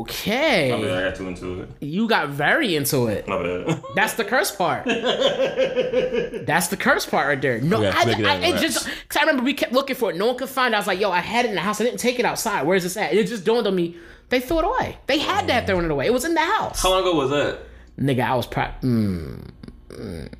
okay. 0.00 0.70
My 0.72 0.80
bad. 0.82 0.98
I 1.04 1.08
got 1.10 1.16
too 1.16 1.28
into 1.28 1.60
it. 1.62 1.68
You 1.80 2.08
got 2.08 2.28
very 2.30 2.74
into 2.76 3.06
it. 3.06 3.28
My 3.28 3.42
bad. 3.42 3.82
That's 3.94 4.14
the 4.14 4.24
curse 4.24 4.50
part. 4.50 4.84
That's 4.86 6.68
the 6.68 6.76
curse 6.76 7.06
part 7.06 7.28
right 7.28 7.40
there. 7.40 7.60
No, 7.60 7.82
Yeah, 7.82 7.94
I, 7.96 8.04
make 8.04 8.18
it 8.18 8.26
I, 8.26 8.34
it 8.46 8.60
just 8.60 8.86
because 8.86 9.16
I 9.16 9.20
remember 9.20 9.42
we 9.42 9.54
kept 9.54 9.72
looking 9.72 9.96
for 9.96 10.10
it. 10.10 10.16
No 10.16 10.26
one 10.28 10.36
could 10.36 10.48
find 10.48 10.74
it. 10.74 10.76
I 10.76 10.80
was 10.80 10.86
like, 10.86 11.00
yo, 11.00 11.10
I 11.10 11.20
had 11.20 11.44
it 11.44 11.48
in 11.50 11.54
the 11.54 11.60
house. 11.60 11.80
I 11.80 11.84
didn't 11.84 12.00
take 12.00 12.18
it 12.18 12.24
outside. 12.24 12.66
Where's 12.66 12.82
this 12.82 12.96
at? 12.96 13.10
And 13.10 13.18
it 13.18 13.26
just 13.26 13.44
dawned 13.44 13.66
on 13.66 13.74
me. 13.74 13.96
They 14.28 14.40
threw 14.40 14.58
it 14.60 14.64
away. 14.64 14.96
They 15.06 15.18
had 15.18 15.46
to 15.48 15.52
have 15.52 15.66
thrown 15.66 15.84
it 15.84 15.90
away. 15.90 16.06
It 16.06 16.12
was 16.12 16.24
in 16.24 16.34
the 16.34 16.40
house. 16.40 16.82
How 16.82 16.90
long 16.90 17.00
ago 17.00 17.14
was 17.16 17.30
that? 17.30 17.58
Nigga, 17.98 18.24
I 18.24 18.34
was 18.36 18.46
proud. 18.46 18.80
Mm, 18.82 19.50
mm, 19.88 20.32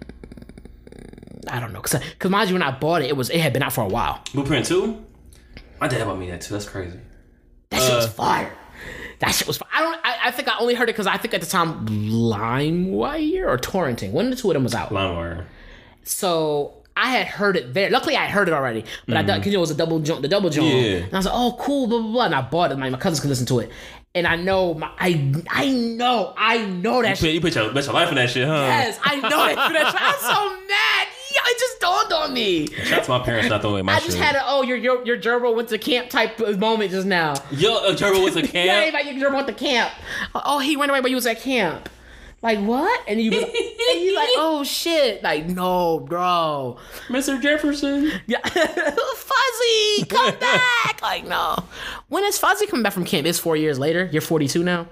I 1.49 1.61
don't 1.61 1.73
know, 1.73 1.81
cause, 1.81 2.01
cause 2.19 2.31
mind 2.31 2.49
you, 2.51 2.55
when 2.55 2.63
I 2.63 2.71
bought 2.71 3.03
it, 3.03 3.09
it 3.09 3.17
was 3.17 3.31
it 3.31 3.41
had 3.41 3.53
been 3.53 3.63
out 3.63 3.73
for 3.73 3.83
a 3.85 3.89
while. 3.89 4.23
Blueprint 4.35 4.67
Two. 4.67 5.05
My 5.81 5.89
dad 5.89 6.05
bought 6.05 6.19
me 6.19 6.31
that 6.31 6.41
too. 6.43 6.53
That's 6.55 6.69
crazy. 6.69 6.99
That 7.71 7.81
shit 7.83 7.95
was 7.97 8.07
Uh, 8.07 8.11
fire. 8.11 8.53
That 9.21 9.31
shit 9.31 9.47
was 9.47 9.57
fire. 9.59 9.69
I 9.73 9.81
don't. 9.81 10.01
I, 10.05 10.17
I 10.25 10.31
think 10.31 10.49
I 10.49 10.59
only 10.61 10.75
heard 10.75 10.89
it 10.89 10.93
because 10.93 11.07
I 11.07 11.17
think 11.17 11.35
at 11.35 11.41
the 11.41 11.47
time 11.47 11.87
LimeWire 11.87 13.47
or 13.47 13.59
torrenting. 13.59 14.13
One 14.13 14.27
of 14.27 14.31
the 14.31 14.37
two 14.37 14.51
of 14.51 14.55
them 14.55 14.65
was 14.65 14.75
out. 14.75 14.91
LimeWire. 14.91 15.45
So 16.05 16.75
I 16.97 17.11
had 17.11 17.27
heard 17.27 17.57
it 17.57 17.73
there. 17.75 17.91
Luckily, 17.91 18.17
I 18.17 18.23
had 18.23 18.31
heard 18.31 18.49
it 18.49 18.53
already, 18.55 18.85
but 19.07 19.17
I 19.17 19.23
because 19.23 19.53
it 19.55 19.59
was 19.61 19.71
a 19.71 19.75
double 19.75 20.01
jump, 20.01 20.23
the 20.23 20.29
double 20.29 20.51
jump. 20.51 20.67
Yeah. 20.69 20.97
And 21.05 21.15
I 21.15 21.17
was 21.19 21.27
like, 21.27 21.35
oh, 21.35 21.57
cool, 21.61 21.87
blah 21.87 22.01
blah 22.01 22.13
blah. 22.13 22.25
And 22.27 22.35
I 22.35 22.43
bought 22.43 22.73
it. 22.73 22.79
My, 22.79 22.89
my 22.91 22.99
cousins 22.99 23.21
could 23.21 23.29
listen 23.31 23.47
to 23.47 23.61
it, 23.61 23.71
and 24.15 24.27
I 24.27 24.37
know 24.37 24.75
my 24.75 24.91
I 24.99 25.33
I 25.49 25.69
know 25.71 26.35
I 26.37 26.65
know 26.65 27.03
that 27.03 27.11
You 27.11 27.15
shit. 27.17 27.23
put, 27.23 27.33
you 27.35 27.41
put 27.41 27.55
your, 27.67 27.73
bet 27.75 27.85
your 27.85 27.95
life 27.95 28.09
in 28.11 28.15
that 28.17 28.31
shit, 28.31 28.47
huh? 28.47 28.53
Yes, 28.55 28.99
I 29.03 29.17
know 29.17 29.29
that. 29.29 29.55
That's- 29.73 29.95
I'm 29.99 30.21
so 30.21 30.67
mad. 30.67 31.09
Yeah, 31.33 31.41
it 31.45 31.59
just 31.59 31.81
dawned 31.81 32.13
on 32.13 32.35
me. 32.35 32.69
That's 32.89 33.09
my 33.09 33.19
parents 33.21 33.49
not 33.51 33.61
throwing 33.63 33.85
my 33.85 33.95
I 33.95 33.99
shit. 33.99 34.07
just 34.07 34.19
had 34.19 34.35
a 34.37 34.43
oh 34.47 34.63
your 34.63 34.77
your 34.77 35.05
your 35.07 35.17
gerbil 35.19 35.55
went 35.55 35.69
to 35.71 35.79
camp 35.79 36.11
type 36.11 36.39
moment 36.59 36.91
just 36.91 37.07
now. 37.07 37.35
Yo, 37.51 37.77
uh, 37.77 37.95
Turbo 37.95 38.21
was 38.21 38.37
a 38.37 38.41
Yeah, 38.43 38.47
camp. 38.49 38.87
everybody 38.97 39.11
your 39.19 39.31
gerbil 39.31 39.35
went 39.37 39.47
to 39.49 39.55
camp. 39.55 39.93
Oh, 40.35 40.59
he 40.59 40.77
went 40.77 40.91
away, 40.91 41.01
but 41.01 41.09
he 41.11 41.15
was 41.15 41.27
at 41.27 41.41
camp. 41.41 41.89
Like 42.43 42.59
what? 42.61 43.03
And 43.07 43.21
you, 43.21 43.31
and 43.33 44.01
you 44.01 44.17
like, 44.17 44.31
oh 44.37 44.65
shit! 44.65 45.23
Like 45.23 45.47
no, 45.47 46.01
bro. 46.01 46.79
Mr. 47.09 47.41
Jefferson. 47.41 48.11
Yeah, 48.27 48.41
Fuzzy, 48.49 50.05
come 50.09 50.35
back! 50.41 51.01
Like 51.03 51.27
no. 51.27 51.57
When 52.09 52.25
is 52.25 52.39
Fuzzy 52.39 52.67
coming 52.67 52.83
back 52.83 52.95
from 52.95 53.05
camp? 53.05 53.27
It's 53.27 53.39
four 53.39 53.57
years 53.57 53.79
later. 53.79 54.09
You're 54.11 54.23
42 54.23 54.65
now. 54.65 54.87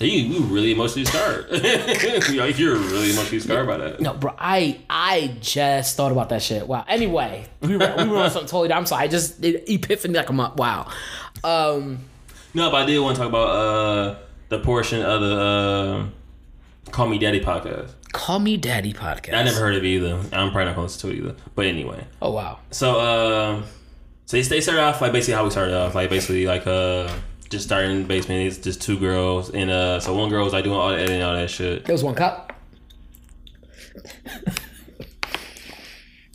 You, 0.00 0.06
you 0.08 0.40
really 0.44 0.72
emotionally 0.72 1.04
scarred. 1.04 1.46
Like, 2.38 2.58
You're 2.58 2.76
really 2.76 3.10
emotionally 3.10 3.40
scarred 3.40 3.66
by 3.66 3.78
that. 3.78 4.00
No, 4.00 4.14
bro. 4.14 4.32
I 4.38 4.80
I 4.88 5.36
just 5.40 5.96
thought 5.96 6.12
about 6.12 6.28
that 6.28 6.42
shit. 6.42 6.68
Wow. 6.68 6.84
Anyway, 6.86 7.46
we 7.60 7.76
were 7.76 7.94
we 7.98 8.04
were 8.08 8.18
on 8.18 8.30
something 8.30 8.48
totally. 8.48 8.72
I'm 8.72 8.86
sorry. 8.86 9.04
I 9.04 9.08
just 9.08 9.42
it, 9.44 9.64
epiphany 9.68 10.14
like 10.14 10.28
I'm 10.28 10.38
up. 10.38 10.56
Wow. 10.56 10.90
Um. 11.42 11.98
No, 12.54 12.70
but 12.70 12.82
I 12.82 12.86
did 12.86 12.98
want 13.00 13.16
to 13.16 13.22
talk 13.22 13.28
about 13.28 13.48
uh, 13.48 14.18
the 14.48 14.60
portion 14.60 15.02
of 15.02 15.20
the 15.20 15.36
uh, 15.36 16.90
Call 16.90 17.08
Me 17.08 17.18
Daddy 17.18 17.40
podcast. 17.40 17.92
Call 18.12 18.38
Me 18.38 18.56
Daddy 18.56 18.92
podcast. 18.92 19.34
I 19.34 19.42
never 19.42 19.58
heard 19.58 19.74
of 19.74 19.84
either. 19.84 20.14
I'm 20.32 20.50
probably 20.50 20.64
not 20.64 20.74
going 20.74 20.74
to 20.74 20.80
listen 20.82 21.10
to 21.10 21.16
it 21.16 21.18
either. 21.18 21.36
But 21.54 21.66
anyway. 21.66 22.06
Oh 22.22 22.30
wow. 22.32 22.60
So, 22.70 23.00
uh, 23.00 23.62
so 24.26 24.36
they 24.36 24.42
they 24.42 24.60
started 24.60 24.82
off 24.82 25.00
like 25.00 25.12
basically 25.12 25.34
how 25.34 25.44
we 25.44 25.50
started 25.50 25.74
off, 25.74 25.94
like 25.94 26.08
basically 26.08 26.46
like 26.46 26.66
uh, 26.66 27.12
just 27.48 27.64
starting 27.66 27.90
in 27.92 28.02
the 28.02 28.08
basement. 28.08 28.46
It's 28.46 28.58
just 28.58 28.82
two 28.82 28.98
girls, 28.98 29.50
and 29.50 29.70
uh, 29.70 30.00
so 30.00 30.14
one 30.14 30.28
girl 30.28 30.44
was 30.44 30.52
like 30.52 30.64
doing 30.64 30.76
all 30.76 30.90
the 30.90 30.96
editing, 30.96 31.22
all 31.22 31.34
that 31.34 31.50
shit. 31.50 31.84
There 31.84 31.94
was 31.94 32.04
one 32.04 32.14
cup. 32.14 32.52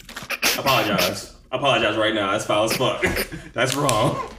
I 0.09 0.55
apologize. 0.59 1.35
Apologize 1.51 1.97
right 1.97 2.15
now. 2.15 2.31
That's 2.31 2.45
foul 2.45 2.65
as 2.65 2.75
fuck. 2.75 3.01
That's 3.53 3.75
wrong. 3.75 4.29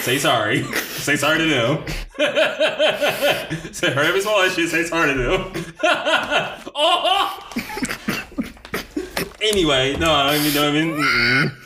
Say 0.00 0.18
sorry. 0.18 0.62
say 0.72 1.16
sorry 1.16 1.38
to 1.38 1.46
them. 1.46 1.86
say 3.72 3.92
hurry 3.92 4.08
up 4.08 4.14
and 4.14 4.22
swallow 4.22 4.48
that 4.48 4.52
shit. 4.54 4.70
Say 4.70 4.84
sorry 4.84 5.14
to 5.14 5.18
them. 5.18 5.74
oh. 6.74 7.40
anyway, 9.42 9.96
no, 9.96 10.12
I 10.12 10.38
mean, 10.38 10.54
no, 10.54 10.68
I 10.68 10.72
mean. 10.72 10.96
Mm-mm. 10.96 11.65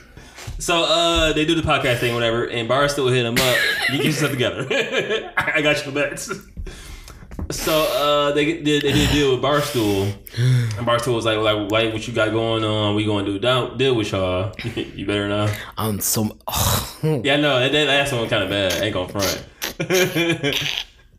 So 0.60 0.84
uh, 0.84 1.32
they 1.32 1.46
do 1.46 1.54
the 1.54 1.62
podcast 1.62 1.98
thing, 1.98 2.14
whatever, 2.14 2.44
and 2.46 2.68
Barstool 2.68 3.10
hit 3.10 3.24
him 3.24 3.38
up. 3.38 3.56
You 3.88 3.96
get 3.96 4.06
yourself 4.06 4.30
together. 4.30 4.66
I 5.36 5.62
got 5.62 5.84
your 5.84 5.94
bets. 5.94 6.30
So 7.50 7.82
uh, 7.82 8.32
they 8.32 8.44
did 8.44 8.64
they 8.64 8.92
did 8.92 9.08
a 9.08 9.12
deal 9.12 9.32
with 9.32 9.42
Barstool, 9.42 10.04
and 10.36 10.86
Barstool 10.86 11.14
was 11.14 11.24
like, 11.24 11.38
like, 11.38 11.70
like 11.70 11.92
what 11.92 12.06
you 12.06 12.14
got 12.14 12.30
going 12.30 12.62
on? 12.62 12.94
We 12.94 13.04
going 13.06 13.24
to 13.24 13.32
do 13.32 13.38
down 13.38 13.76
deal 13.78 13.94
with 13.94 14.12
y'all. 14.12 14.52
you 14.76 15.06
better 15.06 15.28
know. 15.28 15.52
I'm 15.76 15.98
so. 16.00 16.36
Yeah, 17.02 17.36
no, 17.36 17.68
that, 17.68 17.86
last 17.86 18.12
one 18.12 18.28
kind 18.28 18.44
of 18.44 18.50
bad. 18.50 18.74
I 18.74 18.84
ain't 18.84 18.94
gonna 18.94 19.08
front. 19.08 19.44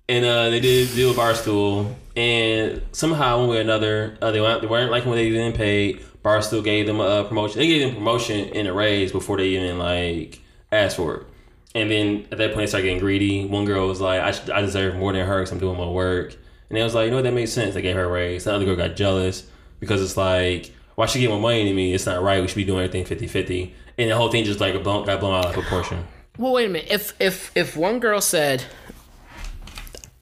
and 0.08 0.26
uh, 0.26 0.50
they 0.52 0.60
did 0.60 0.92
a 0.92 0.96
deal 0.96 1.10
with 1.10 1.18
Barstool, 1.18 1.94
and 2.16 2.82
somehow 2.92 3.40
one 3.40 3.50
way 3.50 3.58
or 3.58 3.62
another, 3.62 4.18
uh, 4.22 4.32
they 4.32 4.40
weren't, 4.40 4.62
they 4.62 4.68
weren't 4.68 4.92
like 4.92 5.06
when 5.06 5.16
they 5.16 5.30
didn't 5.32 5.58
pay. 5.58 6.00
Barstool 6.24 6.64
gave 6.64 6.86
them 6.86 7.00
a 7.00 7.04
uh, 7.04 7.24
promotion. 7.24 7.60
They 7.60 7.68
gave 7.68 7.88
them 7.88 7.96
promotion 7.96 8.50
and 8.50 8.68
a 8.68 8.74
raise 8.74 9.12
before 9.12 9.38
they 9.38 9.50
even 9.50 9.80
like 9.80 10.42
asked 10.72 10.98
for 10.98 11.16
it. 11.16 11.28
And 11.74 11.90
then 11.90 12.28
at 12.32 12.38
that 12.38 12.50
point, 12.54 12.58
they 12.58 12.68
started 12.68 12.88
getting 12.88 13.00
greedy. 13.00 13.46
One 13.46 13.66
girl 13.66 13.88
was 13.88 14.02
like, 14.02 14.20
I, 14.22 14.58
I 14.58 14.62
deserve 14.62 14.96
more 14.96 15.14
than 15.14 15.26
her 15.26 15.40
because 15.40 15.52
I'm 15.52 15.60
doing 15.60 15.78
my 15.78 15.88
work. 15.88 16.36
And 16.70 16.78
they 16.78 16.84
was 16.84 16.94
like, 16.94 17.06
you 17.06 17.12
know 17.12 17.18
what, 17.18 17.24
that 17.24 17.34
makes 17.34 17.52
sense. 17.52 17.74
They 17.74 17.82
gave 17.82 17.96
her 17.96 18.04
a 18.04 18.08
raise. 18.08 18.44
The 18.44 18.54
other 18.54 18.66
girl 18.66 18.76
got 18.76 18.96
jealous 18.96 19.48
because 19.80 20.02
it's 20.02 20.18
like, 20.18 20.72
why 20.96 21.06
should 21.06 21.14
she 21.14 21.20
get 21.22 21.30
more 21.30 21.40
money 21.40 21.66
than 21.66 21.76
me? 21.76 21.94
It's 21.94 22.06
not 22.06 22.22
right. 22.22 22.42
We 22.42 22.48
should 22.48 22.56
be 22.56 22.66
doing 22.66 22.84
everything 22.84 23.06
50 23.06 23.28
50. 23.28 23.76
And 23.98 24.12
the 24.12 24.16
whole 24.16 24.30
thing 24.30 24.44
just 24.44 24.60
like 24.60 24.82
blown, 24.84 25.06
got 25.06 25.20
blown 25.20 25.34
out 25.34 25.48
of 25.48 25.54
proportion. 25.54 26.06
Well, 26.38 26.54
wait 26.54 26.66
a 26.66 26.70
minute. 26.70 26.92
If 26.92 27.14
if 27.20 27.52
if 27.56 27.76
one 27.76 28.00
girl 28.00 28.22
said, 28.22 28.64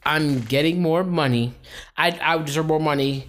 "I'm 0.03 0.41
getting 0.41 0.81
more 0.81 1.03
money," 1.03 1.53
I 1.95 2.17
I 2.21 2.37
deserve 2.39 2.65
more 2.65 2.79
money 2.79 3.27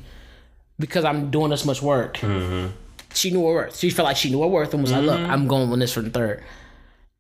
because 0.80 1.04
I'm 1.04 1.30
doing 1.30 1.50
this 1.50 1.64
much 1.64 1.82
work. 1.82 2.16
Mm-hmm. 2.16 2.74
She 3.14 3.30
knew 3.30 3.40
her 3.46 3.54
worth. 3.54 3.76
She 3.76 3.90
felt 3.90 4.06
like 4.06 4.16
she 4.16 4.30
knew 4.30 4.40
her 4.42 4.48
worth 4.48 4.72
and 4.72 4.82
was 4.82 4.92
like, 4.92 5.02
"Look, 5.02 5.20
mm-hmm. 5.20 5.30
I'm 5.30 5.46
going 5.46 5.70
with 5.70 5.80
this 5.80 5.92
for 5.92 6.02
the 6.02 6.10
third. 6.10 6.42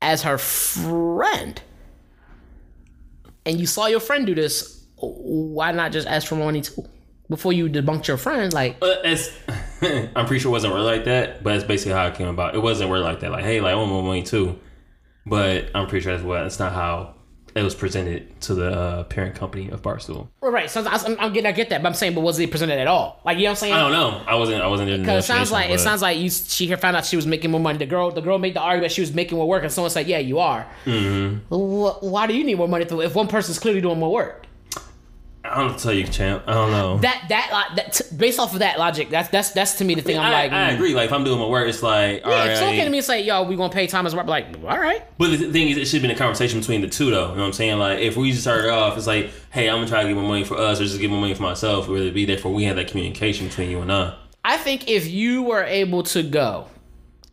As 0.02 0.22
her 0.22 0.38
friend, 0.38 1.60
and 3.44 3.60
you 3.60 3.66
saw 3.66 3.86
your 3.86 4.00
friend 4.00 4.26
do 4.26 4.34
this, 4.34 4.84
why 4.96 5.72
not 5.72 5.92
just 5.92 6.08
ask 6.08 6.26
for 6.26 6.36
money 6.36 6.62
too? 6.62 6.84
Before 7.28 7.52
you 7.52 7.68
debunked 7.68 8.08
your 8.08 8.16
friend, 8.16 8.52
like 8.52 8.78
uh, 8.82 8.96
it's, 9.04 9.30
I'm 10.16 10.26
pretty 10.26 10.40
sure 10.40 10.50
it 10.50 10.52
wasn't 10.52 10.72
worded 10.72 10.86
like 10.86 11.04
that, 11.04 11.44
but 11.44 11.52
that's 11.52 11.64
basically 11.64 11.92
how 11.92 12.06
it 12.06 12.14
came 12.14 12.26
about. 12.26 12.56
It 12.56 12.58
wasn't 12.58 12.90
worded 12.90 13.04
like 13.04 13.20
that. 13.20 13.30
Like, 13.30 13.44
hey, 13.44 13.60
like, 13.60 13.72
I 13.72 13.74
want 13.76 13.90
more 13.90 14.02
money 14.02 14.24
too. 14.24 14.58
But 15.26 15.70
I'm 15.74 15.86
pretty 15.86 16.02
sure 16.02 16.12
that's 16.12 16.24
what, 16.24 16.44
it's 16.44 16.58
not 16.58 16.72
how 16.72 17.14
it 17.60 17.64
was 17.64 17.74
presented 17.74 18.40
to 18.42 18.54
the 18.54 18.70
uh, 18.70 19.04
parent 19.04 19.34
company 19.34 19.70
of 19.70 19.82
Barstool. 19.82 20.28
Right, 20.40 20.52
right. 20.52 20.70
So 20.70 20.84
I'm, 20.86 21.16
I'm 21.18 21.32
getting, 21.32 21.46
I 21.46 21.52
get 21.52 21.70
that, 21.70 21.82
but 21.82 21.88
I'm 21.88 21.94
saying, 21.94 22.14
but 22.14 22.22
was 22.22 22.38
it 22.38 22.50
presented 22.50 22.78
at 22.78 22.86
all? 22.86 23.20
Like, 23.24 23.36
you 23.36 23.44
know 23.44 23.50
what 23.50 23.50
I'm 23.50 23.56
saying? 23.56 23.74
I 23.74 23.80
don't 23.80 23.92
know. 23.92 24.22
I 24.26 24.34
wasn't, 24.34 24.62
I 24.62 24.66
wasn't 24.66 24.90
in 24.90 25.00
Because 25.02 25.24
it 25.24 25.26
sounds 25.26 25.52
like 25.52 25.68
negotiation, 25.68 25.80
it 25.80 25.84
sounds 25.84 26.02
like 26.02 26.18
you. 26.18 26.30
She 26.30 26.66
here 26.66 26.76
found 26.76 26.96
out 26.96 27.04
she 27.04 27.16
was 27.16 27.26
making 27.26 27.50
more 27.50 27.60
money. 27.60 27.78
The 27.78 27.86
girl, 27.86 28.10
the 28.10 28.20
girl 28.20 28.38
made 28.38 28.54
the 28.54 28.60
argument 28.60 28.92
she 28.92 29.00
was 29.00 29.12
making 29.12 29.38
more 29.38 29.48
work, 29.48 29.62
and 29.62 29.72
someone 29.72 29.90
said, 29.90 30.06
"Yeah, 30.06 30.18
you 30.18 30.38
are." 30.38 30.66
Mm-hmm. 30.84 31.54
why 32.10 32.26
do 32.26 32.34
you 32.34 32.44
need 32.44 32.56
more 32.56 32.68
money 32.68 32.84
if 32.84 33.14
one 33.14 33.28
person's 33.28 33.58
clearly 33.58 33.80
doing 33.80 33.98
more 33.98 34.12
work? 34.12 34.46
I 35.50 35.66
don't 35.66 35.78
tell 35.78 35.92
you, 35.92 36.06
champ. 36.06 36.44
I 36.46 36.54
don't 36.54 36.70
know. 36.70 36.98
That 36.98 37.24
that, 37.28 37.72
that 37.74 37.92
t- 37.92 38.16
based 38.16 38.38
off 38.38 38.52
of 38.52 38.60
that 38.60 38.78
logic, 38.78 39.10
that's 39.10 39.28
that's 39.30 39.50
that's 39.50 39.74
to 39.78 39.84
me 39.84 39.96
the 39.96 40.02
thing. 40.02 40.16
I'm 40.16 40.26
I, 40.26 40.30
like, 40.30 40.52
I 40.52 40.70
mm. 40.70 40.74
agree. 40.76 40.94
Like, 40.94 41.06
if 41.06 41.12
I'm 41.12 41.24
doing 41.24 41.40
my 41.40 41.46
work, 41.46 41.68
it's 41.68 41.82
like, 41.82 42.24
all 42.24 42.30
yeah, 42.30 42.38
right. 42.38 42.50
it's 42.50 42.60
okay 42.60 42.84
to 42.84 42.90
me 42.90 42.98
to 42.98 43.02
say, 43.02 43.24
"Yo, 43.24 43.42
we 43.42 43.56
gonna 43.56 43.72
pay 43.72 43.88
Thomas 43.88 44.14
work." 44.14 44.26
Like, 44.26 44.46
all 44.62 44.78
right. 44.78 45.02
But 45.18 45.30
the 45.30 45.50
thing 45.50 45.68
is, 45.68 45.76
it 45.76 45.86
should 45.86 46.00
have 46.00 46.02
been 46.02 46.16
a 46.16 46.18
conversation 46.18 46.60
between 46.60 46.82
the 46.82 46.88
two, 46.88 47.10
though. 47.10 47.30
You 47.30 47.34
know 47.34 47.40
what 47.40 47.46
I'm 47.46 47.52
saying? 47.52 47.78
Like, 47.78 47.98
if 47.98 48.16
we 48.16 48.30
just 48.30 48.42
started 48.42 48.70
off, 48.70 48.96
it's 48.96 49.08
like, 49.08 49.30
hey, 49.50 49.68
I'm 49.68 49.78
gonna 49.78 49.88
try 49.88 50.02
to 50.02 50.08
get 50.08 50.16
my 50.16 50.22
money 50.22 50.44
for 50.44 50.56
us, 50.56 50.80
or 50.80 50.84
just 50.84 51.00
get 51.00 51.10
my 51.10 51.18
money 51.18 51.34
for 51.34 51.42
myself. 51.42 51.88
Whether 51.88 52.06
it 52.06 52.14
be 52.14 52.24
there 52.26 52.38
for 52.38 52.50
we 52.50 52.64
had 52.64 52.76
that 52.76 52.88
communication 52.88 53.48
between 53.48 53.70
you 53.70 53.80
and 53.80 53.92
I. 53.92 54.16
I 54.44 54.56
think 54.56 54.88
if 54.88 55.08
you 55.08 55.42
were 55.42 55.64
able 55.64 56.04
to 56.04 56.22
go 56.22 56.68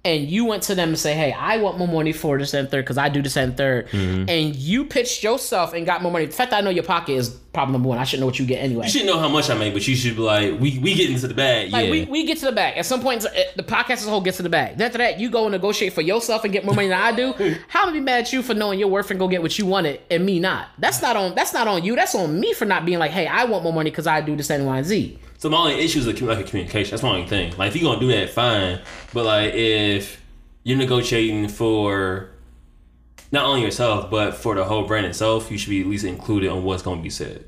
and 0.07 0.29
you 0.29 0.45
went 0.45 0.63
to 0.63 0.75
them 0.75 0.89
and 0.89 0.99
say, 0.99 1.13
"Hey, 1.13 1.31
I 1.33 1.57
want 1.57 1.77
more 1.77 1.87
money 1.87 2.13
for 2.13 2.37
this 2.37 2.53
and 2.53 2.69
third 2.71 2.85
because 2.85 2.97
I 2.97 3.09
do 3.09 3.21
this 3.21 3.35
and 3.35 3.55
3rd 3.55 3.89
Mm-hmm. 3.89 4.29
and 4.29 4.55
you 4.55 4.85
pitched 4.85 5.23
yourself 5.23 5.73
and 5.73 5.85
got 5.85 6.01
more 6.01 6.11
money. 6.11 6.25
The 6.25 6.31
fact 6.31 6.51
that 6.51 6.57
I 6.57 6.61
know 6.61 6.69
your 6.69 6.83
pocket 6.83 7.13
is 7.13 7.29
problem 7.53 7.73
number 7.73 7.89
one. 7.89 7.97
I 7.97 8.03
should 8.03 8.19
know 8.19 8.27
what 8.27 8.37
you 8.39 8.45
get 8.45 8.57
anyway. 8.57 8.85
You 8.85 8.91
should 8.91 9.05
know 9.05 9.19
how 9.19 9.27
much 9.29 9.49
I 9.49 9.55
make, 9.55 9.73
but 9.73 9.87
you 9.87 9.95
should 9.95 10.15
be 10.15 10.21
like, 10.21 10.59
we 10.59 10.79
we 10.79 10.93
get 10.93 11.09
into 11.09 11.27
the 11.27 11.33
bag. 11.33 11.71
Like 11.71 11.85
yeah. 11.85 11.91
we, 11.91 12.05
we 12.05 12.25
get 12.25 12.37
to 12.39 12.45
the 12.45 12.51
bag. 12.51 12.77
At 12.77 12.85
some 12.85 13.01
point, 13.01 13.25
uh, 13.25 13.29
the 13.55 13.63
podcast 13.63 13.93
as 14.03 14.07
a 14.07 14.09
whole 14.09 14.21
gets 14.21 14.37
to 14.37 14.43
the 14.43 14.49
bag. 14.49 14.77
Then 14.77 14.85
after 14.87 14.99
that, 14.99 15.19
you 15.19 15.29
go 15.29 15.43
and 15.45 15.51
negotiate 15.51 15.93
for 15.93 16.01
yourself 16.01 16.43
and 16.43 16.53
get 16.53 16.65
more 16.65 16.75
money 16.75 16.87
than 16.87 16.99
I 17.01 17.11
do. 17.11 17.33
How 17.67 17.83
am 17.83 17.89
I 17.89 17.91
be 17.93 17.99
mad 17.99 18.21
at 18.21 18.33
you 18.33 18.41
for 18.41 18.53
knowing 18.53 18.79
your 18.79 18.89
worth 18.89 19.09
and 19.11 19.19
go 19.19 19.27
get 19.27 19.41
what 19.41 19.57
you 19.59 19.65
wanted 19.65 20.01
and 20.09 20.25
me 20.25 20.39
not? 20.39 20.67
That's 20.77 21.01
not 21.01 21.15
on. 21.15 21.35
That's 21.35 21.53
not 21.53 21.67
on 21.67 21.83
you. 21.83 21.95
That's 21.95 22.15
on 22.15 22.39
me 22.39 22.53
for 22.53 22.65
not 22.65 22.85
being 22.85 22.99
like, 22.99 23.11
hey, 23.11 23.27
I 23.27 23.45
want 23.45 23.63
more 23.63 23.73
money 23.73 23.89
because 23.89 24.07
I 24.07 24.21
do 24.21 24.35
this 24.35 24.49
N, 24.49 24.65
Y, 24.65 24.77
and 24.77 24.85
Z. 24.87 25.19
So 25.37 25.49
my 25.49 25.57
only 25.57 25.75
issue 25.75 25.99
is 25.99 26.07
like 26.07 26.39
a 26.39 26.43
communication. 26.43 26.91
That's 26.91 27.03
my 27.03 27.09
only 27.09 27.27
thing. 27.27 27.55
Like 27.57 27.69
if 27.69 27.81
you're 27.81 27.89
gonna 27.89 27.99
do 27.99 28.11
that, 28.11 28.29
fine. 28.31 28.81
But 29.13 29.25
like 29.25 29.53
if 29.53 30.21
you're 30.63 30.77
negotiating 30.77 31.47
for 31.49 32.31
not 33.31 33.45
only 33.45 33.61
yourself 33.61 34.09
but 34.09 34.33
for 34.33 34.55
the 34.55 34.63
whole 34.63 34.85
brand 34.85 35.05
itself, 35.05 35.51
you 35.51 35.57
should 35.57 35.69
be 35.69 35.81
at 35.81 35.87
least 35.87 36.05
included 36.05 36.49
on 36.49 36.63
what's 36.63 36.81
gonna 36.81 37.01
be 37.01 37.09
said. 37.11 37.45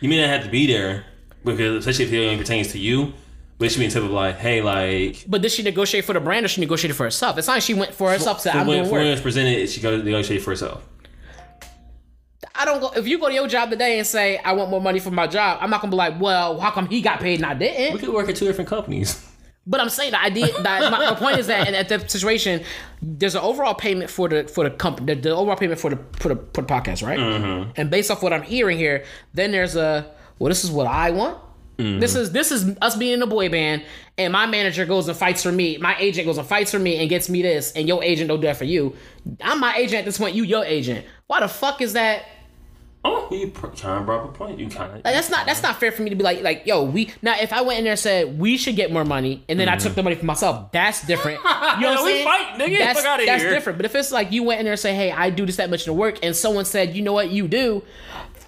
You 0.00 0.08
may 0.08 0.20
not 0.20 0.28
have 0.28 0.44
to 0.44 0.50
be 0.50 0.66
there 0.66 1.04
because 1.44 1.84
especially 1.84 2.04
if 2.04 2.12
it 2.12 2.24
only 2.24 2.38
pertains 2.38 2.72
to 2.72 2.78
you. 2.78 3.12
But 3.58 3.66
she 3.68 3.74
should 3.74 3.80
be 3.80 3.84
in 3.86 3.90
type 3.92 4.02
of 4.02 4.10
like, 4.10 4.38
hey, 4.38 4.62
like 4.62 5.24
But 5.28 5.42
did 5.42 5.52
she 5.52 5.62
negotiate 5.62 6.04
for 6.04 6.12
the 6.12 6.20
brand 6.20 6.44
or 6.44 6.48
she 6.48 6.60
negotiated 6.60 6.96
for 6.96 7.04
herself? 7.04 7.38
It's 7.38 7.46
not 7.46 7.54
like 7.54 7.62
she 7.62 7.74
went 7.74 7.94
for 7.94 8.10
herself. 8.10 8.40
Said, 8.40 8.56
I'm 8.56 8.66
when, 8.66 8.88
when 8.88 9.06
it's 9.06 9.20
presented, 9.20 9.68
she 9.68 9.80
gotta 9.80 9.98
negotiate 9.98 10.42
for 10.42 10.50
herself. 10.50 10.86
I 12.62 12.64
don't 12.64 12.80
go. 12.80 12.90
If 12.94 13.08
you 13.08 13.18
go 13.18 13.26
to 13.26 13.34
your 13.34 13.48
job 13.48 13.70
today 13.70 13.98
and 13.98 14.06
say 14.06 14.38
I 14.38 14.52
want 14.52 14.70
more 14.70 14.80
money 14.80 15.00
for 15.00 15.10
my 15.10 15.26
job, 15.26 15.58
I'm 15.60 15.68
not 15.68 15.80
gonna 15.80 15.90
be 15.90 15.96
like, 15.96 16.20
well, 16.20 16.60
how 16.60 16.70
come 16.70 16.86
he 16.86 17.00
got 17.00 17.18
paid 17.18 17.40
and 17.40 17.46
I 17.46 17.54
didn't? 17.54 17.94
We 17.94 17.98
could 17.98 18.14
work 18.14 18.28
at 18.28 18.36
two 18.36 18.46
different 18.46 18.70
companies. 18.70 19.28
But 19.66 19.80
I'm 19.80 19.88
saying 19.88 20.12
the 20.12 20.20
idea. 20.20 20.46
That 20.62 20.90
my, 20.90 21.10
my 21.10 21.14
point 21.18 21.38
is 21.38 21.48
that 21.48 21.66
in, 21.66 21.74
at 21.74 21.88
that 21.88 22.08
situation, 22.10 22.62
there's 23.00 23.34
an 23.34 23.42
overall 23.42 23.74
payment 23.74 24.10
for 24.10 24.28
the 24.28 24.44
for 24.44 24.62
the 24.62 24.70
company. 24.70 25.14
The, 25.14 25.20
the 25.20 25.30
overall 25.30 25.56
payment 25.56 25.80
for 25.80 25.90
the 25.90 25.98
for 26.18 26.28
the, 26.28 26.36
for 26.54 26.62
the 26.62 26.68
podcast, 26.68 27.04
right? 27.04 27.18
Mm-hmm. 27.18 27.72
And 27.76 27.90
based 27.90 28.12
off 28.12 28.22
what 28.22 28.32
I'm 28.32 28.42
hearing 28.42 28.78
here, 28.78 29.04
then 29.34 29.50
there's 29.50 29.74
a 29.74 30.08
well, 30.38 30.48
this 30.48 30.62
is 30.62 30.70
what 30.70 30.86
I 30.86 31.10
want. 31.10 31.38
Mm-hmm. 31.78 32.00
This 32.00 32.14
is 32.14 32.32
this 32.32 32.52
is 32.52 32.76
us 32.80 32.96
being 32.96 33.14
in 33.14 33.22
a 33.22 33.26
boy 33.26 33.48
band, 33.48 33.84
and 34.18 34.32
my 34.32 34.46
manager 34.46 34.84
goes 34.84 35.08
and 35.08 35.16
fights 35.16 35.42
for 35.42 35.50
me. 35.52 35.78
My 35.78 35.96
agent 35.98 36.26
goes 36.26 36.38
and 36.38 36.46
fights 36.46 36.70
for 36.70 36.78
me 36.78 36.98
and 36.98 37.08
gets 37.08 37.28
me 37.28 37.42
this, 37.42 37.72
and 37.72 37.88
your 37.88 38.04
agent 38.04 38.28
don't 38.28 38.40
do 38.40 38.46
that 38.46 38.56
for 38.56 38.64
you. 38.64 38.94
I'm 39.40 39.58
my 39.58 39.74
agent 39.76 40.00
at 40.00 40.04
this 40.04 40.18
point. 40.18 40.36
You 40.36 40.44
your 40.44 40.64
agent. 40.64 41.06
Why 41.26 41.40
the 41.40 41.48
fuck 41.48 41.80
is 41.80 41.94
that? 41.94 42.24
Oh, 43.04 43.26
you 43.32 43.50
kind 43.50 43.98
of 43.98 44.06
brought 44.06 44.22
up 44.24 44.28
a 44.28 44.32
point. 44.32 44.60
You 44.60 44.68
kind 44.68 44.88
of 44.90 44.94
Like, 45.04 45.14
that's 45.14 45.28
not 45.28 45.44
that's 45.44 45.60
not 45.62 45.80
fair 45.80 45.90
for 45.90 46.02
me 46.02 46.10
to 46.10 46.16
be 46.16 46.22
like 46.22 46.42
like 46.42 46.66
yo 46.66 46.84
we 46.84 47.10
now 47.20 47.34
if 47.40 47.52
I 47.52 47.62
went 47.62 47.78
in 47.78 47.84
there 47.84 47.92
and 47.94 47.98
said 48.00 48.38
we 48.38 48.56
should 48.56 48.76
get 48.76 48.92
more 48.92 49.04
money 49.04 49.42
and 49.48 49.58
then 49.58 49.68
I 49.68 49.76
took 49.76 49.94
the 49.94 50.02
money 50.04 50.14
for 50.14 50.24
myself 50.26 50.70
that's 50.70 51.04
different 51.04 51.38
you 51.44 51.44
know 51.44 51.50
what 51.50 51.80
I'm 51.80 51.96
Mm-hmm. 51.96 52.04
We 52.04 52.12
saying 52.12 52.24
fight, 52.26 52.58
nigga. 52.60 52.78
that's, 52.78 53.02
that's 53.02 53.42
here. 53.42 53.50
different 53.50 53.78
but 53.78 53.86
if 53.86 53.94
it's 53.96 54.12
like 54.12 54.30
you 54.30 54.44
went 54.44 54.60
in 54.60 54.66
there 54.66 54.74
and 54.74 54.80
say 54.80 54.94
hey 54.94 55.10
I 55.10 55.30
do 55.30 55.44
this 55.46 55.56
that 55.56 55.68
much 55.70 55.86
in 55.86 55.92
the 55.92 55.98
work 55.98 56.18
and 56.22 56.36
someone 56.36 56.64
said 56.64 56.94
you 56.94 57.02
know 57.02 57.12
what 57.12 57.30
you 57.30 57.48
do 57.48 57.82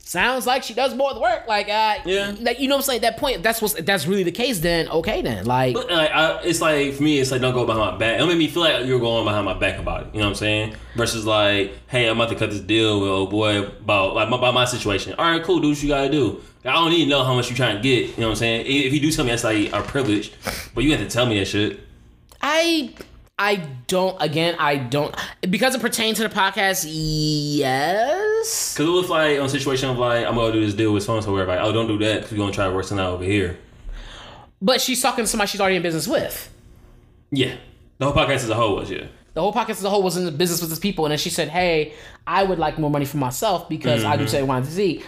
sounds 0.07 0.47
like 0.47 0.63
she 0.63 0.75
does 0.75 0.95
more 0.95 1.11
of 1.11 1.15
the 1.17 1.21
work 1.21 1.47
like 1.49 1.69
uh 1.69 1.97
Yeah. 2.05 2.35
like 2.41 2.61
you 2.61 2.69
know 2.69 2.77
what 2.77 2.81
I'm 2.83 2.87
saying 2.87 3.01
that 3.03 3.17
point 3.17 3.43
that's 3.43 3.61
what's 3.63 3.75
that's 3.75 4.07
really 4.07 4.23
the 4.23 4.33
case 4.33 4.61
then 4.61 4.89
okay 4.89 5.23
then 5.23 5.45
like 5.47 5.75
Like, 5.77 5.91
I, 5.91 6.41
it's 6.43 6.61
like 6.61 6.95
for 6.95 7.03
me, 7.03 7.19
it's 7.19 7.31
like 7.31 7.41
don't 7.41 7.55
go 7.55 7.65
behind 7.67 7.93
my 7.93 7.97
back. 7.99 8.21
It 8.21 8.27
made 8.27 8.39
me 8.39 8.49
feel 8.49 8.63
like 8.63 8.87
you're 8.87 9.01
going 9.01 9.25
behind 9.25 9.45
my 9.47 9.55
back 9.55 9.79
about 9.79 10.03
it. 10.03 10.07
You 10.13 10.21
know 10.21 10.27
what 10.27 10.31
I'm 10.31 10.35
saying? 10.37 10.77
Versus 10.95 11.25
like, 11.27 11.73
hey, 11.89 12.09
I'm 12.09 12.21
about 12.21 12.29
to 12.31 12.37
cut 12.37 12.51
this 12.51 12.61
deal 12.61 13.01
with 13.01 13.09
old 13.09 13.31
boy 13.31 13.63
about 13.65 14.15
like 14.15 14.29
about 14.29 14.55
my 14.55 14.65
situation. 14.67 15.15
All 15.19 15.31
right, 15.31 15.43
cool. 15.43 15.61
Do 15.61 15.71
what 15.71 15.83
you 15.83 15.89
gotta 15.89 16.11
do. 16.11 16.41
I 16.65 16.73
don't 16.73 16.91
need 16.91 17.05
to 17.05 17.11
know 17.11 17.25
how 17.25 17.35
much 17.35 17.51
you 17.51 17.57
trying 17.57 17.77
to 17.77 17.83
get. 17.83 18.11
You 18.11 18.17
know 18.19 18.29
what 18.29 18.31
I'm 18.33 18.37
saying? 18.37 18.67
If 18.67 18.93
you 18.93 19.01
do 19.01 19.11
tell 19.11 19.25
me 19.25 19.31
that's 19.33 19.45
like 19.45 19.73
a 19.73 19.83
privilege, 19.83 20.33
but 20.75 20.85
you 20.85 20.93
have 20.93 21.01
to 21.01 21.09
tell 21.09 21.27
me 21.27 21.39
that 21.39 21.47
shit. 21.47 21.81
I 22.41 22.95
I 23.37 23.57
don't 23.89 24.17
again 24.23 24.55
I 24.61 24.77
don't 24.77 25.15
because 25.43 25.75
it 25.75 25.81
pertains 25.81 26.19
to 26.19 26.29
the 26.29 26.35
podcast 26.35 26.87
yes 26.89 28.77
Cause 28.77 28.87
it 28.87 28.91
was 28.91 29.09
like 29.09 29.41
on 29.41 29.47
a 29.47 29.49
situation 29.49 29.89
of 29.91 29.99
like 29.99 30.25
I'm 30.25 30.37
gonna 30.37 30.53
do 30.53 30.65
this 30.65 30.75
deal 30.75 30.93
with 30.93 31.03
so 31.03 31.15
and 31.17 31.25
so. 31.25 31.33
Where 31.33 31.45
like, 31.45 31.59
oh, 31.61 31.73
don't 31.73 31.89
do 31.89 31.99
that 31.99 32.17
because 32.17 32.33
we're 32.33 32.39
gonna 32.39 32.53
try 32.53 32.67
to 32.67 32.73
work 32.73 32.85
something 32.85 33.05
out 33.05 33.15
over 33.15 33.25
here. 33.25 33.59
but 34.63 34.81
she's 34.81 35.03
talking 35.03 35.25
to 35.25 35.29
somebody 35.29 35.49
she's 35.49 35.61
already 35.61 35.77
in 35.77 35.83
business 35.83 36.07
with. 36.07 36.49
Yeah, 37.33 37.57
the 37.99 38.11
whole 38.11 38.15
podcast 38.15 38.35
as 38.35 38.51
a 38.51 38.55
whole 38.55 38.77
was 38.77 38.91
yeah. 38.91 39.07
the 39.33 39.41
whole 39.41 39.53
podcast 39.53 39.71
as 39.71 39.85
a 39.85 39.91
whole 39.91 40.05
was 40.05 40.17
in 40.17 40.25
the 40.25 40.31
business 40.31 40.61
with 40.61 40.71
these 40.71 40.79
people, 40.79 41.05
and 41.05 41.11
then 41.11 41.19
she 41.19 41.31
said, 41.31 41.49
"Hey, 41.49 41.95
I 42.27 42.45
would 42.45 42.61
like 42.61 42.79
more 42.79 42.91
money 42.91 43.05
for 43.05 43.17
myself 43.17 43.69
because 43.69 44.05
I 44.05 44.17
do 44.17 44.25
mm-hmm. 44.25 44.31
say 44.31 44.43
Y 44.45 44.57
and 44.57 44.67
Z." 44.67 45.03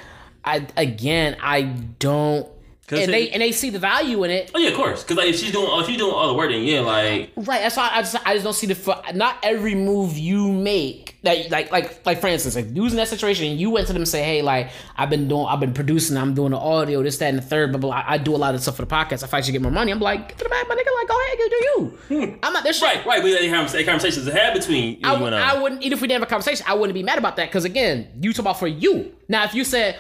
I 0.45 0.67
again, 0.77 1.37
I 1.41 1.63
don't. 1.63 2.49
And 2.91 3.01
it- 3.01 3.07
they 3.07 3.31
and 3.31 3.43
they 3.43 3.53
see 3.53 3.71
the 3.71 3.79
value 3.79 4.25
in 4.25 4.31
it. 4.31 4.51
Oh 4.55 4.59
yeah, 4.59 4.71
of 4.71 4.77
course. 4.77 5.03
Because 5.03 5.17
like 5.17 5.29
if 5.29 5.37
she's 5.37 5.53
doing, 5.53 5.69
oh, 5.69 5.81
if 5.81 5.87
she's 5.87 5.99
doing 5.99 6.13
all 6.13 6.29
the 6.29 6.35
work, 6.35 6.51
then 6.51 6.63
yeah, 6.63 6.81
like 6.81 7.33
Right. 7.37 7.63
That's 7.63 7.77
why 7.77 7.91
I 7.93 8.01
just 8.03 8.17
I 8.27 8.35
just 8.35 8.45
don't 8.45 8.55
see 8.55 8.67
the 8.67 9.03
not 9.15 9.37
every 9.43 9.75
move 9.75 10.17
you 10.17 10.53
make 10.53 11.17
that 11.27 11.51
like 11.51 11.71
like 11.71 12.07
like 12.07 12.21
for 12.21 12.29
instance 12.29 12.57
like 12.57 12.75
using 12.75 12.97
that 12.97 13.09
situation 13.09 13.59
you 13.59 13.71
went 13.71 13.87
to 13.87 13.93
them 13.93 14.03
and 14.03 14.09
say 14.09 14.23
hey 14.23 14.43
like 14.43 14.71
I've 14.97 15.11
been 15.11 15.29
doing 15.29 15.47
I've 15.47 15.61
been 15.61 15.75
producing 15.75 16.17
I'm 16.17 16.35
doing 16.35 16.53
the 16.53 16.59
audio 16.59 17.03
this 17.03 17.19
that 17.19 17.29
and 17.29 17.39
the 17.39 17.43
third 17.43 17.73
blah 17.73 17.81
blah 17.81 17.91
I, 17.91 18.15
I 18.15 18.19
do 18.19 18.35
a 18.35 18.39
lot 18.39 18.55
of 18.55 18.63
stuff 18.63 18.77
for 18.77 18.85
the 18.85 18.95
podcast 18.95 19.23
if 19.23 19.35
I 19.35 19.41
should 19.41 19.53
get 19.53 19.61
more 19.61 19.73
money 19.73 19.93
I'm 19.93 20.01
like 20.01 20.29
get 20.29 20.39
to 20.39 20.45
the 20.45 20.51
back 20.51 20.67
my 20.69 20.75
nigga 20.75 20.95
like 20.95 21.09
go 21.09 21.21
ahead 21.21 21.39
go 21.39 21.49
do 21.49 21.57
you 21.57 21.99
hmm. 22.09 22.39
I'm 22.43 22.53
not 22.53 22.65
this 22.65 22.79
shit 22.79 22.89
right, 22.89 23.07
right. 23.07 23.23
But 23.23 23.31
have 23.43 23.87
conversations 23.87 24.25
to 24.27 24.33
have 24.33 24.55
between 24.55 25.01
you 25.01 25.09
I, 25.09 25.15
I 25.15 25.61
wouldn't 25.61 25.83
even 25.83 25.97
if 25.97 26.01
we 26.01 26.09
didn't 26.09 26.21
have 26.21 26.29
a 26.29 26.31
conversation 26.31 26.65
I 26.69 26.75
wouldn't 26.75 26.95
be 26.95 27.03
mad 27.03 27.19
about 27.19 27.37
that 27.37 27.49
because 27.49 27.65
again 27.65 28.09
you 28.21 28.33
talk 28.33 28.41
about 28.41 28.59
for 28.59 28.69
you 28.69 29.13
now 29.29 29.45
if 29.45 29.55
you 29.55 29.65
said 29.65 29.99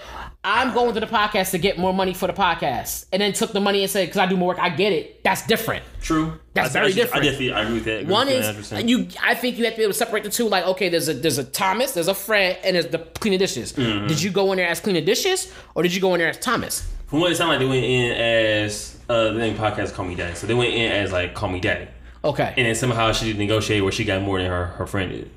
I'm 0.48 0.72
going 0.72 0.94
to 0.94 1.00
the 1.00 1.06
podcast 1.08 1.50
to 1.50 1.58
get 1.58 1.76
more 1.76 1.92
money 1.92 2.14
for 2.14 2.28
the 2.28 2.32
podcast 2.32 3.06
and 3.12 3.20
then 3.20 3.32
took 3.32 3.50
the 3.52 3.58
money 3.60 3.82
and 3.82 3.90
said 3.90 4.06
because 4.06 4.18
I 4.18 4.26
do 4.26 4.36
more 4.36 4.48
work 4.48 4.58
I 4.60 4.68
get 4.68 4.92
it 4.92 5.24
that's 5.24 5.44
different 5.46 5.84
True. 6.00 6.38
That's 6.54 6.70
I, 6.70 6.72
very 6.80 6.92
I, 6.92 6.94
different. 6.94 7.22
I 7.24 7.26
definitely 7.26 7.52
I 7.52 7.62
agree 7.62 7.74
with 7.74 7.84
that. 7.86 8.00
Agree 8.02 8.12
One 8.12 8.26
with 8.28 8.36
is 8.60 8.70
that 8.70 8.84
100%. 8.84 8.88
you. 8.88 9.08
I 9.20 9.34
think 9.34 9.58
you 9.58 9.64
have 9.64 9.72
to 9.74 9.76
be 9.78 9.82
able 9.82 9.92
to 9.92 9.98
separate 9.98 10.22
the 10.22 10.30
two. 10.30 10.48
Like, 10.48 10.64
okay, 10.68 10.88
there's 10.88 11.08
a 11.08 11.14
there's 11.14 11.38
a 11.38 11.44
Thomas, 11.44 11.92
there's 11.92 12.06
a 12.06 12.14
Fred, 12.14 12.58
and 12.62 12.76
there's 12.76 12.86
the 12.86 12.98
cleaning 12.98 13.40
dishes. 13.40 13.72
Mm-hmm. 13.72 14.06
Did 14.06 14.22
you 14.22 14.30
go 14.30 14.52
in 14.52 14.58
there 14.58 14.68
as 14.68 14.78
cleaning 14.78 15.04
dishes, 15.04 15.52
or 15.74 15.82
did 15.82 15.92
you 15.92 16.00
go 16.00 16.14
in 16.14 16.20
there 16.20 16.28
as 16.28 16.38
Thomas? 16.38 16.88
From 17.08 17.20
what 17.20 17.32
it 17.32 17.36
sounded 17.36 17.54
like, 17.54 17.58
they 17.58 17.66
went 17.66 17.84
in 17.84 18.12
as 18.12 18.96
uh, 19.08 19.32
the 19.32 19.38
name 19.38 19.56
podcast 19.56 19.94
"Call 19.94 20.04
Me 20.06 20.14
Daddy," 20.14 20.36
so 20.36 20.46
they 20.46 20.54
went 20.54 20.72
in 20.74 20.92
as 20.92 21.10
like 21.10 21.34
"Call 21.34 21.48
Me 21.48 21.58
Daddy," 21.58 21.88
Okay. 22.24 22.54
and 22.56 22.66
then 22.68 22.74
somehow 22.76 23.10
she 23.12 23.32
negotiated 23.32 23.82
where 23.82 23.90
she 23.92 24.04
got 24.04 24.22
more 24.22 24.38
than 24.38 24.48
her 24.48 24.66
her 24.66 24.86
friend 24.86 25.10
did. 25.10 25.28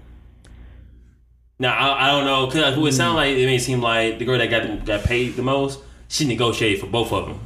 Now 1.59 1.75
I, 1.77 2.07
I 2.07 2.11
don't 2.11 2.25
know 2.25 2.45
because 2.45 2.77
it 2.77 2.97
sounded 2.97 3.15
like 3.15 3.35
it 3.35 3.45
may 3.45 3.59
seem 3.59 3.81
like 3.81 4.17
the 4.19 4.25
girl 4.25 4.37
that 4.37 4.49
got 4.49 4.85
got 4.85 5.03
paid 5.03 5.35
the 5.35 5.43
most, 5.43 5.79
she 6.07 6.25
negotiated 6.25 6.79
for 6.79 6.87
both 6.87 7.11
of 7.11 7.27
them. 7.27 7.39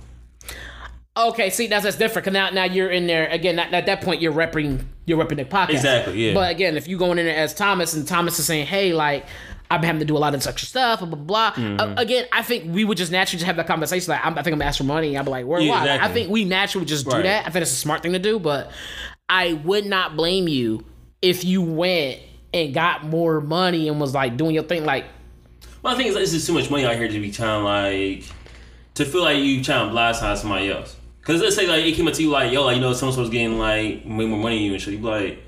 Okay, 1.15 1.49
see 1.49 1.67
that's 1.67 1.83
that's 1.83 1.97
different. 1.97 2.25
Cause 2.25 2.33
now 2.33 2.49
now 2.49 2.63
you're 2.63 2.89
in 2.89 3.07
there 3.07 3.27
again. 3.27 3.59
At, 3.59 3.73
at 3.73 3.85
that 3.87 4.01
point, 4.01 4.21
you're 4.21 4.33
repping 4.33 4.83
you're 5.05 5.23
repping 5.23 5.37
the 5.37 5.45
podcast. 5.45 5.69
Exactly, 5.69 6.27
yeah. 6.27 6.33
But 6.33 6.51
again, 6.51 6.77
if 6.77 6.87
you 6.87 6.97
going 6.97 7.19
in 7.19 7.25
there 7.25 7.35
as 7.35 7.53
Thomas 7.53 7.93
and 7.93 8.07
Thomas 8.07 8.39
is 8.39 8.45
saying, 8.45 8.67
hey, 8.67 8.93
like. 8.93 9.25
I've 9.71 9.81
been 9.81 9.87
having 9.87 10.01
to 10.01 10.05
do 10.05 10.15
a 10.15 10.19
lot 10.19 10.35
of 10.35 10.39
this 10.39 10.45
extra 10.45 10.67
stuff, 10.67 10.99
blah 10.99 11.07
blah 11.07 11.17
blah. 11.17 11.51
Mm-hmm. 11.53 11.79
Uh, 11.79 11.95
again, 11.99 12.27
I 12.31 12.43
think 12.43 12.71
we 12.75 12.85
would 12.85 12.95
just 12.97 13.11
naturally 13.11 13.39
just 13.39 13.47
have 13.47 13.55
that 13.55 13.65
conversation. 13.65 14.11
Like, 14.11 14.23
I'm, 14.23 14.33
I 14.33 14.43
think 14.43 14.53
I'm 14.53 14.59
gonna 14.59 14.65
ask 14.65 14.77
for 14.77 14.83
money. 14.83 15.17
I'd 15.17 15.25
be 15.25 15.31
like, 15.31 15.47
where? 15.47 15.59
Yeah, 15.61 15.71
why? 15.71 15.85
Like, 15.85 16.01
I 16.01 16.13
think 16.13 16.29
we 16.29 16.45
naturally 16.45 16.85
just 16.85 17.05
do 17.05 17.11
Right. 17.15 17.23
that. 17.23 17.47
I 17.47 17.49
think 17.49 17.63
it's 17.63 17.71
a 17.71 17.75
smart 17.75 18.03
thing 18.03 18.11
to 18.11 18.19
do. 18.19 18.37
But 18.37 18.69
I 19.29 19.53
would 19.53 19.87
not 19.87 20.15
blame 20.15 20.47
you 20.47 20.85
if 21.23 21.43
you 21.43 21.63
went 21.63 22.19
and 22.53 22.73
got 22.73 23.05
more 23.05 23.41
money 23.41 23.87
and 23.89 23.99
was 23.99 24.13
like 24.13 24.37
doing 24.37 24.53
your 24.55 24.63
thing. 24.63 24.85
Like, 24.85 25.05
Well, 25.81 25.93
I 25.93 25.97
think 25.97 26.09
it's, 26.09 26.17
it's 26.17 26.31
just 26.31 26.47
too 26.47 26.53
much 26.53 26.69
money 26.69 26.85
out 26.85 26.95
here 26.95 27.07
to 27.07 27.19
be 27.19 27.31
trying 27.31 27.63
like 27.63 28.23
to 28.95 29.05
feel 29.05 29.21
like 29.23 29.37
you 29.39 29.63
trying 29.63 29.89
to 29.89 29.95
blindside 29.95 30.37
somebody 30.37 30.69
else. 30.71 30.95
Because 31.19 31.41
let's 31.41 31.55
say 31.55 31.67
like 31.67 31.85
it 31.85 31.93
came 31.95 32.07
up 32.07 32.13
to 32.15 32.21
you 32.21 32.29
like, 32.29 32.51
yo, 32.51 32.63
like 32.63 32.75
you 32.75 32.81
know, 32.81 32.93
someone's 32.93 33.15
supposed 33.15 33.31
to 33.31 33.37
getting 33.37 33.57
like 33.57 34.03
way 34.05 34.25
more 34.25 34.39
money 34.39 34.57
than 34.57 34.65
you 34.65 34.73
and 34.73 34.81
shit. 34.81 34.93
You 34.93 34.99
be 34.99 35.05
like, 35.05 35.39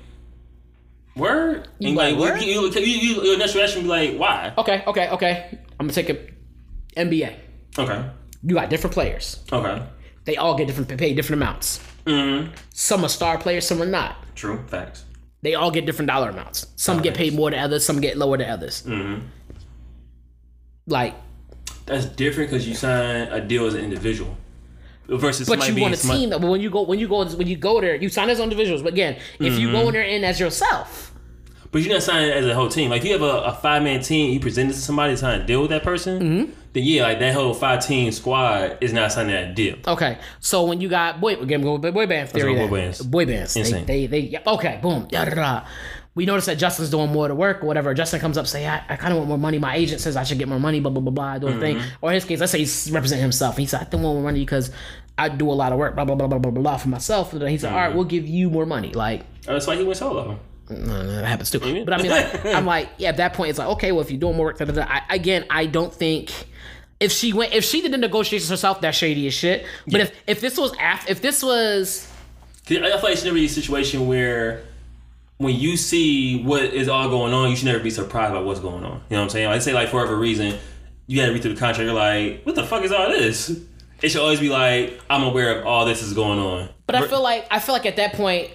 word. 1.14 1.68
You 1.78 1.88
and 1.88 1.96
like, 1.96 2.16
like, 2.16 2.20
word? 2.20 2.42
you, 2.42 2.62
you, 2.62 2.70
you, 2.70 2.80
you, 2.84 3.22
your 3.24 3.34
initial 3.34 3.60
reaction 3.60 3.82
be 3.82 3.88
like, 3.88 4.16
why? 4.16 4.52
okay, 4.58 4.82
okay, 4.86 5.08
okay. 5.10 5.58
I'm 5.78 5.86
gonna 5.88 5.92
take 5.92 6.08
a 6.10 6.18
NBA. 7.00 7.34
Okay, 7.78 8.04
You 8.42 8.54
got 8.54 8.70
different 8.70 8.94
players. 8.94 9.42
okay, 9.52 9.82
They 10.24 10.36
all 10.36 10.56
get 10.56 10.66
different 10.66 10.88
paid 10.98 11.14
different 11.14 11.42
amounts. 11.42 11.80
mm 12.06 12.50
Some 12.72 13.04
are 13.04 13.08
star 13.08 13.36
players, 13.38 13.66
some 13.66 13.82
are 13.82 13.86
not. 13.86 14.16
true 14.34 14.64
facts. 14.68 15.04
They 15.46 15.54
all 15.54 15.70
get 15.70 15.86
different 15.86 16.08
dollar 16.08 16.30
amounts. 16.30 16.66
Some 16.74 17.00
get 17.00 17.14
paid 17.14 17.32
more 17.32 17.52
than 17.52 17.60
others, 17.60 17.86
some 17.86 18.00
get 18.00 18.16
lower 18.18 18.36
than 18.36 18.50
others. 18.50 18.84
Like, 20.88 21.14
That's 21.86 22.04
different 22.06 22.50
because 22.50 22.66
you 22.66 22.74
sign 22.74 23.28
a 23.30 23.40
deal 23.40 23.64
as 23.66 23.74
an 23.74 23.84
individual 23.84 24.36
versus 25.06 25.46
but 25.48 25.68
you 25.68 25.80
want 25.80 25.94
a 25.94 25.98
smart- 25.98 26.18
team. 26.18 26.30
But 26.30 26.40
when 26.40 26.60
you 26.60 26.68
go, 26.68 26.82
when 26.82 26.98
you 26.98 27.06
go, 27.06 27.24
when 27.24 27.46
you 27.46 27.54
go 27.56 27.80
there, 27.80 27.94
you 27.94 28.08
sign 28.08 28.28
as 28.28 28.40
individuals. 28.40 28.82
But 28.82 28.94
again, 28.94 29.18
if 29.38 29.56
you 29.56 29.70
go 29.70 29.86
in 29.86 29.92
there 29.92 30.02
in 30.02 30.24
as 30.24 30.40
yourself, 30.40 31.12
But 31.70 31.82
you're 31.82 31.92
not 31.94 32.02
signing 32.02 32.30
as 32.32 32.44
a 32.44 32.52
whole 32.52 32.68
team. 32.68 32.90
Like 32.90 33.04
you 33.04 33.12
have 33.12 33.22
a, 33.22 33.42
a 33.44 33.52
five 33.52 33.84
man 33.84 34.00
team, 34.02 34.32
you 34.32 34.40
present 34.40 34.70
it 34.70 34.74
to 34.74 34.80
somebody 34.80 35.14
to 35.14 35.20
trying 35.20 35.38
to 35.38 35.46
deal 35.46 35.60
with 35.62 35.70
that 35.70 35.84
person. 35.84 36.20
Mm-hmm. 36.20 36.52
Then 36.76 36.84
yeah, 36.84 37.04
like 37.04 37.20
that 37.20 37.32
whole 37.32 37.54
five 37.54 37.84
team 37.86 38.12
squad 38.12 38.76
is 38.82 38.92
not 38.92 39.10
signing 39.12 39.32
that 39.32 39.54
deal. 39.54 39.76
okay. 39.88 40.18
So 40.40 40.64
when 40.64 40.82
you 40.82 40.90
got 40.90 41.22
boy, 41.22 41.34
again, 41.36 41.62
go 41.62 41.76
with 41.78 41.94
boy 41.94 42.06
band 42.06 42.28
theory. 42.28 42.54
boy 42.54 42.68
bands. 42.68 43.00
Boy 43.00 43.24
bands. 43.24 43.54
They, 43.54 43.60
Insane. 43.60 43.86
they, 43.86 44.06
they, 44.06 44.18
yep, 44.20 44.46
okay, 44.46 44.78
boom, 44.82 45.08
da 45.10 45.24
da 45.24 45.34
da. 45.34 45.66
We 46.14 46.26
notice 46.26 46.44
that 46.46 46.56
Justin's 46.58 46.90
doing 46.90 47.10
more 47.12 47.24
of 47.26 47.30
the 47.30 47.34
work 47.34 47.62
or 47.62 47.66
whatever. 47.66 47.94
Justin 47.94 48.20
comes 48.20 48.36
up, 48.36 48.46
say, 48.46 48.66
I, 48.66 48.82
I 48.90 48.96
kind 48.96 49.12
of 49.12 49.18
want 49.18 49.28
more 49.28 49.38
money. 49.38 49.58
My 49.58 49.74
agent 49.76 50.00
says 50.02 50.16
I 50.16 50.24
should 50.24 50.38
get 50.38 50.48
more 50.48 50.58
money, 50.60 50.80
blah, 50.80 50.90
blah, 50.90 51.00
blah, 51.02 51.12
blah, 51.12 51.38
doing 51.38 51.56
a 51.56 51.60
thing. 51.60 51.76
Mm-hmm. 51.76 51.88
Or 52.04 52.10
in 52.10 52.14
his 52.14 52.24
case, 52.26 52.40
let's 52.40 52.52
say 52.52 52.58
he's 52.58 52.90
representing 52.90 53.22
himself. 53.22 53.56
He 53.58 53.64
said, 53.66 53.80
I 53.80 53.84
don't 53.84 54.02
want 54.02 54.14
more 54.16 54.24
money 54.24 54.40
because 54.40 54.70
I 55.18 55.28
do 55.30 55.50
a 55.50 55.52
lot 55.52 55.72
of 55.72 55.78
work, 55.78 55.94
blah, 55.94 56.04
blah, 56.06 56.14
blah, 56.14 56.26
blah, 56.26 56.38
blah, 56.38 56.50
blah, 56.50 56.62
blah 56.62 56.76
for 56.78 56.88
myself. 56.88 57.32
And 57.34 57.46
he 57.48 57.58
said, 57.58 57.70
all 57.72 57.78
right, 57.78 57.88
Mm-hmm. 57.88 57.96
we'll 57.96 58.06
give 58.06 58.26
you 58.26 58.48
more 58.50 58.66
money. 58.66 58.92
Like, 58.92 59.22
Oh, 59.48 59.52
That's 59.54 59.66
why 59.66 59.76
he 59.76 59.84
went 59.84 59.96
solo. 59.98 60.38
no, 60.70 60.76
no, 60.76 61.06
that 61.06 61.24
happens 61.26 61.50
too. 61.50 61.58
But 61.60 61.92
I 61.92 62.02
mean, 62.02 62.10
like, 62.10 62.44
I'm 62.46 62.64
like, 62.66 62.88
yeah. 62.98 63.10
At 63.10 63.18
that 63.18 63.34
point, 63.34 63.50
it's 63.50 63.58
like, 63.58 63.68
okay, 63.68 63.92
well, 63.92 64.00
if 64.00 64.10
you're 64.10 64.18
doing 64.20 64.36
more 64.36 64.46
work, 64.46 64.58
da, 64.58 64.64
da, 64.64 64.72
da. 64.72 64.84
I, 64.88 65.02
again, 65.14 65.44
I 65.50 65.66
don't 65.66 65.92
think 65.94 66.32
if 67.00 67.12
she 67.12 67.32
went, 67.32 67.52
if 67.52 67.64
she 67.64 67.82
did 67.82 67.92
the 67.92 67.98
negotiations 67.98 68.48
herself, 68.48 68.80
that's 68.80 68.96
shady 68.96 69.26
as 69.26 69.34
shit. 69.34 69.66
But 69.86 70.00
if 70.00 70.12
if 70.26 70.40
this 70.40 70.56
was 70.58 70.74
after, 70.78 71.12
if 71.12 71.20
this 71.20 71.42
was, 71.42 72.10
I 72.64 72.68
feel 72.68 72.82
like 72.82 73.04
it 73.12 73.16
should 73.16 73.24
never 73.24 73.34
be 73.34 73.46
a 73.46 73.48
situation 73.48 74.06
where 74.06 74.62
when 75.38 75.54
you 75.54 75.76
see 75.76 76.42
what 76.42 76.62
is 76.62 76.88
all 76.88 77.08
going 77.08 77.34
on, 77.34 77.50
you 77.50 77.56
should 77.56 77.66
never 77.66 77.80
be 77.82 77.90
surprised 77.90 78.32
by 78.32 78.40
what's 78.40 78.60
going 78.60 78.84
on. 78.84 79.02
You 79.10 79.16
know 79.16 79.18
what 79.18 79.22
I'm 79.24 79.30
saying? 79.30 79.48
Like 79.48 79.62
say 79.62 79.72
like 79.72 79.88
for 79.90 79.96
whatever 79.96 80.16
reason, 80.16 80.58
you 81.06 81.20
had 81.20 81.26
to 81.26 81.32
read 81.32 81.42
through 81.42 81.54
the 81.54 81.60
contract, 81.60 81.84
you're 81.84 81.94
like, 81.94 82.42
what 82.44 82.54
the 82.54 82.64
fuck 82.64 82.82
is 82.82 82.92
all 82.92 83.08
this? 83.08 83.60
It 84.02 84.10
should 84.10 84.20
always 84.20 84.40
be 84.40 84.48
like, 84.48 85.00
I'm 85.08 85.22
aware 85.22 85.58
of 85.58 85.66
all 85.66 85.86
this 85.86 86.02
is 86.02 86.12
going 86.12 86.38
on. 86.38 86.68
but 86.86 86.96
I 86.96 87.06
feel 87.06 87.22
like 87.22 87.46
I 87.50 87.58
feel 87.60 87.74
like 87.74 87.86
at 87.86 87.96
that 87.96 88.14
point. 88.14 88.50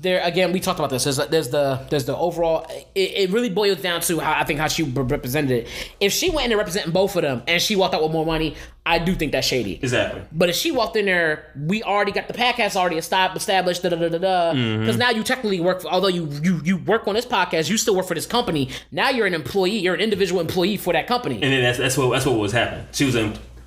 There 0.00 0.22
again, 0.22 0.52
we 0.52 0.60
talked 0.60 0.78
about 0.78 0.88
this. 0.88 1.04
There's, 1.04 1.18
there's 1.28 1.50
the 1.50 1.84
there's 1.90 2.06
the 2.06 2.16
overall. 2.16 2.66
It, 2.94 3.00
it 3.00 3.30
really 3.30 3.50
boils 3.50 3.82
down 3.82 4.00
to 4.02 4.20
how 4.20 4.32
I 4.32 4.44
think 4.44 4.58
how 4.58 4.68
she 4.68 4.84
represented 4.84 5.50
it. 5.50 5.68
If 6.00 6.12
she 6.12 6.30
went 6.30 6.44
in 6.44 6.48
there 6.48 6.58
representing 6.58 6.92
both 6.92 7.14
of 7.14 7.22
them 7.22 7.42
and 7.46 7.60
she 7.60 7.76
walked 7.76 7.94
out 7.94 8.02
with 8.02 8.10
more 8.10 8.24
money, 8.24 8.56
I 8.86 8.98
do 8.98 9.14
think 9.14 9.32
that's 9.32 9.46
shady. 9.46 9.78
Exactly. 9.82 10.22
But 10.32 10.48
if 10.48 10.56
she 10.56 10.70
walked 10.70 10.96
in 10.96 11.04
there, 11.04 11.52
we 11.54 11.82
already 11.82 12.10
got 12.10 12.26
the 12.26 12.32
podcast 12.32 12.74
already 12.74 12.96
established, 12.96 13.82
da 13.82 13.90
da 13.90 13.96
da 13.96 14.08
da 14.08 14.18
da. 14.18 14.52
Mm-hmm. 14.52 14.80
Because 14.80 14.96
now 14.96 15.10
you 15.10 15.22
technically 15.22 15.60
work, 15.60 15.82
for, 15.82 15.88
although 15.88 16.08
you 16.08 16.26
you 16.42 16.62
you 16.64 16.78
work 16.78 17.06
on 17.06 17.14
this 17.14 17.26
podcast, 17.26 17.68
you 17.68 17.76
still 17.76 17.94
work 17.94 18.06
for 18.06 18.14
this 18.14 18.26
company. 18.26 18.70
Now 18.92 19.10
you're 19.10 19.26
an 19.26 19.34
employee, 19.34 19.78
you're 19.78 19.94
an 19.94 20.00
individual 20.00 20.40
employee 20.40 20.78
for 20.78 20.94
that 20.94 21.06
company. 21.06 21.34
And 21.34 21.52
then 21.52 21.62
that's 21.62 21.76
that's 21.76 21.98
what 21.98 22.10
that's 22.12 22.24
what 22.24 22.38
was 22.38 22.52
happening. 22.52 22.86
She 22.92 23.04
was 23.04 23.14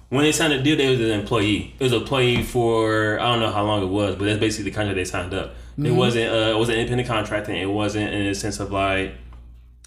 when 0.10 0.24
they 0.24 0.32
signed 0.32 0.54
the 0.54 0.60
deal, 0.60 0.78
they 0.78 0.90
was 0.90 1.00
an 1.00 1.12
employee. 1.12 1.74
It 1.80 1.84
was 1.84 1.92
an 1.92 2.02
employee 2.02 2.42
for 2.44 3.20
I 3.20 3.32
don't 3.32 3.42
know 3.42 3.52
how 3.52 3.64
long 3.64 3.84
it 3.84 3.90
was, 3.90 4.16
but 4.16 4.26
that's 4.26 4.40
basically 4.40 4.72
the 4.72 4.76
contract 4.76 4.96
they 4.96 5.06
signed 5.06 5.34
up. 5.34 5.56
It 5.78 5.82
mm-hmm. 5.82 5.96
wasn't 5.98 6.32
uh, 6.32 6.56
it 6.56 6.58
wasn't 6.58 6.78
independent 6.78 7.10
contracting. 7.10 7.56
It 7.58 7.66
wasn't 7.66 8.14
in 8.14 8.28
the 8.28 8.36
sense 8.36 8.60
of 8.60 8.72
like 8.72 9.14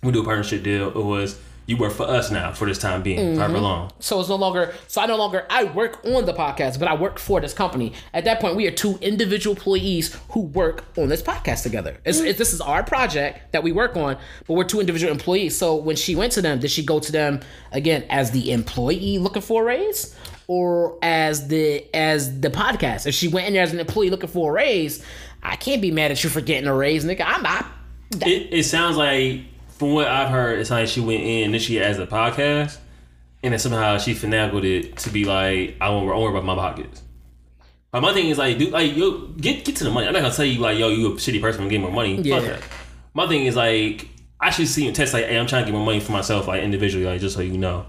we 0.03 0.13
do 0.13 0.21
a 0.21 0.25
partnership 0.25 0.63
deal. 0.63 0.89
It 0.89 1.05
was 1.05 1.39
you 1.69 1.77
work 1.77 1.93
for 1.93 2.05
us 2.05 2.31
now 2.31 2.51
for 2.51 2.67
this 2.67 2.79
time 2.79 3.03
being, 3.03 3.37
however 3.37 3.57
mm-hmm. 3.57 3.63
long. 3.63 3.93
So 4.01 4.19
it's 4.21 4.31
no 4.31 4.37
longer. 4.37 4.75
So 4.87 5.03
I 5.03 5.07
no 5.07 5.17
longer. 5.17 5.47
I 5.51 5.65
work 5.65 6.03
on 6.03 6.25
the 6.25 6.33
podcast, 6.33 6.79
but 6.79 6.89
I 6.89 6.95
work 6.95 7.19
for 7.19 7.43
this 7.43 7.53
company. 7.53 7.93
At 8.15 8.25
that 8.25 8.41
point, 8.41 8.57
we 8.57 8.67
are 8.67 8.71
two 8.71 8.99
individual 9.03 9.55
employees 9.55 10.19
who 10.31 10.41
work 10.41 10.85
on 10.97 11.11
this 11.11 11.23
podcast 11.23 11.65
together. 11.65 11.99
It's, 12.07 12.21
mm. 12.21 12.27
it, 12.27 12.39
this 12.39 12.55
is 12.55 12.63
our 12.63 12.83
project 12.83 13.53
that 13.53 13.63
we 13.63 13.73
work 13.73 13.99
on, 13.99 14.17
but 14.47 14.55
we're 14.55 14.65
two 14.65 14.81
individual 14.81 15.13
employees. 15.13 15.59
So 15.59 15.77
when 15.77 15.97
she 15.97 16.17
went 16.17 16.33
to 16.33 16.43
them, 16.43 16.59
did 16.59 16.71
she 16.71 16.83
go 16.83 17.01
to 17.01 17.13
them 17.13 17.41
again 17.71 18.07
as 18.09 18.31
the 18.31 18.51
employee 18.51 19.19
looking 19.19 19.43
for 19.43 19.61
a 19.63 19.67
raise, 19.67 20.17
or 20.47 20.99
as 21.03 21.49
the 21.49 21.85
as 21.95 22.41
the 22.41 22.49
podcast? 22.49 23.07
If 23.07 23.15
she 23.15 23.29
went 23.29 23.47
in 23.47 23.53
there 23.53 23.63
as 23.63 23.75
an 23.75 23.81
employee 23.81 24.09
looking 24.09 24.31
for 24.31 24.53
a 24.53 24.55
raise, 24.55 25.05
I 25.43 25.57
can't 25.57 25.81
be 25.81 25.91
mad 25.91 26.11
at 26.11 26.23
you 26.23 26.31
for 26.31 26.41
getting 26.41 26.69
a 26.69 26.75
raise, 26.75 27.05
nigga. 27.05 27.25
I'm 27.27 27.43
not. 27.43 27.67
It, 28.27 28.53
it 28.53 28.65
sounds 28.65 28.97
like 28.97 29.43
from 29.79 29.93
what 29.93 30.09
I've 30.09 30.31
heard, 30.31 30.59
it's 30.59 30.71
like 30.71 30.89
she 30.89 31.01
went 31.01 31.23
in 31.23 31.45
initially 31.45 31.81
as 31.81 31.99
a 31.99 32.07
podcast, 32.07 32.79
and 33.43 33.53
then 33.53 33.59
somehow 33.59 33.99
she 33.99 34.15
finagled 34.15 34.65
it 34.65 34.97
to 34.99 35.11
be 35.11 35.25
like 35.25 35.77
I 35.81 35.91
won't, 35.91 36.09
I 36.09 36.15
won't 36.15 36.23
worry 36.23 36.31
about 36.39 36.45
my 36.45 36.55
pockets. 36.55 37.03
But 37.91 38.03
my 38.03 38.13
thing 38.13 38.29
is 38.29 38.39
like, 38.39 38.59
dude, 38.59 38.73
like 38.73 38.97
yo, 38.97 39.29
get 39.29 39.65
get 39.65 39.77
to 39.77 39.85
the 39.85 39.91
money. 39.91 40.07
I'm 40.07 40.13
not 40.13 40.23
gonna 40.23 40.35
tell 40.35 40.45
you 40.45 40.61
like, 40.61 40.79
yo, 40.79 40.89
you 40.89 41.07
a 41.07 41.13
shitty 41.13 41.41
person 41.41 41.63
and 41.63 41.71
get 41.71 41.81
more 41.81 41.93
money. 41.93 42.21
Yeah. 42.21 42.41
Fuck 42.41 42.49
that. 42.49 42.63
My 43.15 43.27
thing 43.27 43.47
is 43.47 43.57
like, 43.57 44.09
I 44.41 44.51
should 44.51 44.69
see 44.69 44.85
you 44.85 44.93
test 44.93 45.15
like, 45.15 45.25
hey, 45.25 45.39
I'm 45.39 45.47
trying 45.47 45.65
to 45.65 45.71
get 45.71 45.77
more 45.77 45.87
money 45.87 46.01
for 46.01 46.13
myself, 46.13 46.49
like 46.49 46.63
individually, 46.63 47.07
like 47.07 47.21
just 47.21 47.37
so 47.37 47.41
you 47.41 47.57
know. 47.57 47.87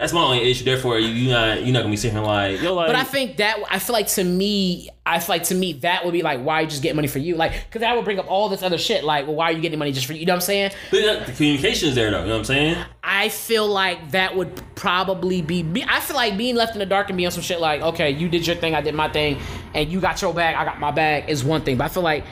That's 0.00 0.14
my 0.14 0.22
only 0.22 0.50
issue. 0.50 0.64
Therefore, 0.64 0.98
you 0.98 1.30
not 1.30 1.62
you're 1.62 1.74
not 1.74 1.80
gonna 1.80 1.90
be 1.90 1.96
sitting 1.98 2.16
here 2.16 2.26
like, 2.26 2.62
yo, 2.62 2.72
like. 2.72 2.86
But 2.86 2.96
I 2.96 3.04
think 3.04 3.36
that 3.36 3.58
I 3.68 3.78
feel 3.78 3.92
like 3.92 4.06
to 4.08 4.24
me, 4.24 4.88
I 5.04 5.20
feel 5.20 5.34
like 5.34 5.42
to 5.44 5.54
me 5.54 5.74
that 5.74 6.06
would 6.06 6.12
be 6.12 6.22
like, 6.22 6.40
why 6.40 6.62
you 6.62 6.68
just 6.68 6.82
get 6.82 6.96
money 6.96 7.06
for 7.06 7.18
you? 7.18 7.36
Like, 7.36 7.52
because 7.66 7.82
that 7.82 7.94
would 7.94 8.06
bring 8.06 8.18
up 8.18 8.26
all 8.26 8.48
this 8.48 8.62
other 8.62 8.78
shit. 8.78 9.04
Like, 9.04 9.26
well, 9.26 9.36
why 9.36 9.50
are 9.50 9.52
you 9.52 9.60
getting 9.60 9.78
money 9.78 9.92
just 9.92 10.06
for 10.06 10.14
you? 10.14 10.20
You 10.20 10.26
know 10.26 10.32
what 10.32 10.36
I'm 10.36 10.40
saying? 10.40 10.70
But 10.90 11.26
the 11.26 11.32
communication 11.32 11.90
is 11.90 11.94
there 11.94 12.10
though. 12.10 12.20
You 12.20 12.28
know 12.28 12.32
what 12.32 12.38
I'm 12.38 12.44
saying? 12.46 12.82
I 13.04 13.28
feel 13.28 13.68
like 13.68 14.12
that 14.12 14.34
would 14.34 14.62
probably 14.74 15.42
be. 15.42 15.62
me. 15.62 15.84
I 15.86 16.00
feel 16.00 16.16
like 16.16 16.38
being 16.38 16.56
left 16.56 16.72
in 16.72 16.78
the 16.78 16.86
dark 16.86 17.10
and 17.10 17.18
being 17.18 17.26
on 17.26 17.32
some 17.32 17.42
shit 17.42 17.60
like, 17.60 17.82
okay, 17.82 18.10
you 18.10 18.30
did 18.30 18.46
your 18.46 18.56
thing, 18.56 18.74
I 18.74 18.80
did 18.80 18.94
my 18.94 19.10
thing, 19.10 19.38
and 19.74 19.92
you 19.92 20.00
got 20.00 20.22
your 20.22 20.32
bag, 20.32 20.56
I 20.56 20.64
got 20.64 20.80
my 20.80 20.92
bag 20.92 21.28
is 21.28 21.44
one 21.44 21.60
thing. 21.60 21.76
But 21.76 21.84
I 21.84 21.88
feel 21.88 22.02
like 22.02 22.24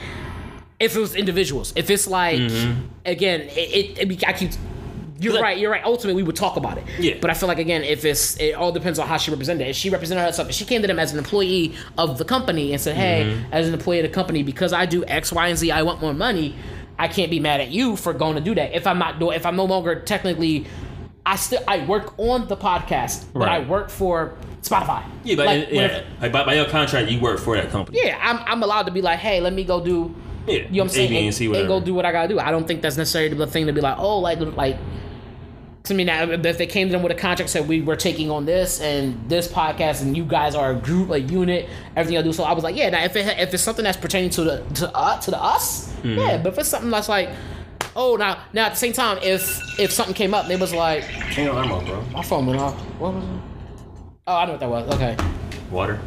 if 0.81 0.97
it 0.97 1.01
was 1.01 1.15
individuals, 1.15 1.75
if 1.77 1.91
it's 1.91 2.07
like, 2.07 2.39
mm-hmm. 2.39 2.87
again, 3.05 3.43
it, 3.43 3.99
it, 3.99 4.11
it 4.11 4.27
I 4.27 4.33
keep 4.33 4.53
You're 5.21 5.33
Like- 5.35 5.43
right. 5.43 5.59
You're 5.59 5.71
right. 5.71 5.83
Ultimately, 5.85 6.23
we 6.23 6.27
would 6.27 6.37
talk 6.37 6.57
about 6.57 6.79
it. 6.79 6.85
Yeah. 7.01 7.15
But 7.21 7.31
I 7.31 7.35
feel 7.35 7.49
like 7.49 7.59
again, 7.59 7.83
if 7.83 8.05
it's 8.05 8.37
it 8.39 8.55
all 8.55 8.71
depends 8.73 8.99
on 8.99 9.09
how 9.09 9.17
she 9.17 9.31
represented 9.31 9.67
it. 9.67 9.71
If 9.71 9.77
she 9.77 9.91
represented 9.91 10.25
herself, 10.25 10.49
if 10.49 10.55
she 10.55 10.65
came 10.65 10.81
to 10.83 10.87
them 10.89 10.99
as 10.99 11.13
an 11.13 11.19
employee 11.19 11.75
of 11.97 12.19
the 12.19 12.25
company 12.25 12.73
and 12.73 12.81
said, 12.81 12.97
"Hey, 12.97 13.25
Mm-hmm. 13.25 13.53
as 13.53 13.67
an 13.69 13.75
employee 13.75 13.99
of 14.01 14.05
the 14.05 14.15
company, 14.15 14.43
because 14.43 14.73
I 14.73 14.87
do 14.87 15.05
X, 15.07 15.33
Y, 15.33 15.49
and 15.49 15.59
Z, 15.59 15.71
I 15.71 15.83
want 15.83 16.01
more 16.01 16.15
money. 16.15 16.55
I 17.01 17.09
can't 17.09 17.31
be 17.31 17.41
mad 17.41 17.61
at 17.61 17.69
you 17.69 17.97
for 17.97 18.13
going 18.13 18.35
to 18.37 18.41
do 18.41 18.55
that. 18.57 18.75
If 18.75 18.87
I'm 18.87 18.99
not 18.99 19.19
doing, 19.19 19.37
if 19.37 19.45
I'm 19.47 19.57
no 19.57 19.65
longer 19.65 20.01
technically, 20.01 20.67
I 21.27 21.37
still 21.37 21.63
I 21.69 21.85
work 21.87 22.15
on 22.19 22.49
the 22.49 22.57
podcast, 22.57 23.25
but 23.35 23.49
I 23.49 23.61
work 23.61 23.91
for 23.91 24.35
Spotify. 24.63 25.03
Yeah, 25.25 25.37
but 25.37 25.47
Like, 25.47 25.69
yeah, 25.71 26.01
like 26.21 26.33
by, 26.33 26.45
by 26.45 26.55
your 26.55 26.65
contract, 26.67 27.09
you 27.11 27.21
work 27.21 27.39
for 27.39 27.57
that 27.57 27.71
company. 27.71 28.01
yeah, 28.03 28.19
I'm 28.23 28.39
I'm 28.47 28.63
allowed 28.63 28.87
to 28.87 28.93
be 28.93 29.03
like, 29.03 29.19
hey, 29.19 29.41
let 29.41 29.53
me 29.53 29.65
go 29.65 29.85
do. 29.85 30.15
Yeah, 30.47 30.55
You 30.55 30.63
know 30.63 30.69
what 30.71 30.83
I'm 30.85 30.89
saying? 30.91 31.07
A, 31.13 31.21
B, 31.21 31.27
and 31.27 31.35
C, 31.35 31.45
and 31.55 31.69
go 31.69 31.79
do 31.81 31.93
what 31.93 32.07
I 32.07 32.13
gotta 32.13 32.29
do. 32.29 32.39
I 32.41 32.51
don't 32.51 32.67
think 32.67 32.81
that's 32.83 32.97
necessarily 32.97 33.35
the 33.35 33.47
thing 33.47 33.67
to 33.67 33.73
be 33.73 33.81
like, 33.81 33.97
oh, 33.99 34.19
like 34.21 34.41
like. 34.57 34.77
To 35.89 35.95
me 35.95 36.05
now, 36.05 36.23
if 36.31 36.59
they 36.59 36.67
came 36.67 36.89
to 36.89 36.93
them 36.93 37.03
with 37.03 37.13
a 37.13 37.15
contract 37.15 37.51
said 37.51 37.67
we 37.67 37.81
were 37.81 37.97
taking 37.97 38.31
on 38.31 38.45
this 38.47 38.81
and 38.81 39.29
this 39.29 39.49
podcast 39.49 40.03
and 40.03 40.17
you 40.17 40.25
guys 40.25 40.55
are 40.55 40.71
a 40.73 40.75
group, 40.75 41.11
a 41.11 41.19
unit, 41.21 41.69
everything 41.97 42.19
I 42.19 42.23
do. 42.23 42.33
So 42.33 42.45
I 42.45 42.53
was 42.53 42.63
like, 42.63 42.77
yeah. 42.77 42.91
Now 42.91 43.03
if 43.05 43.17
it 43.17 43.27
if 43.39 43.53
it's 43.55 43.63
something 43.63 43.85
that's 43.85 43.97
pertaining 43.97 44.31
to 44.31 44.45
the 44.45 44.63
to 44.75 44.95
uh, 44.97 45.19
to 45.21 45.31
the 45.31 45.43
us, 45.43 45.89
Mm-hmm. 45.99 46.19
yeah. 46.19 46.37
But 46.39 46.53
if 46.53 46.59
it's 46.61 46.69
something 46.69 46.91
that's 46.91 47.09
like, 47.09 47.31
oh, 47.97 48.17
now 48.17 48.39
now 48.53 48.67
at 48.67 48.71
the 48.71 48.77
same 48.77 48.93
time, 48.93 49.19
if 49.23 49.59
if 49.81 49.91
something 49.93 50.15
came 50.15 50.33
up, 50.35 50.45
and 50.45 50.53
it 50.53 50.61
was 50.61 50.73
like 50.75 51.05
Turn 51.33 51.45
your 51.47 51.55
arm 51.55 51.73
off, 51.73 51.85
bro. 51.87 52.03
my 52.13 52.23
phone 52.23 52.47
went 52.47 52.61
off. 52.61 52.75
What 53.01 53.15
was 53.15 53.25
it? 53.25 53.31
Oh, 54.27 54.37
I 54.37 54.45
know 54.45 54.53
what 54.53 54.61
that 54.61 54.71
was. 54.71 54.95
Okay. 54.95 55.17
Water. 55.71 55.99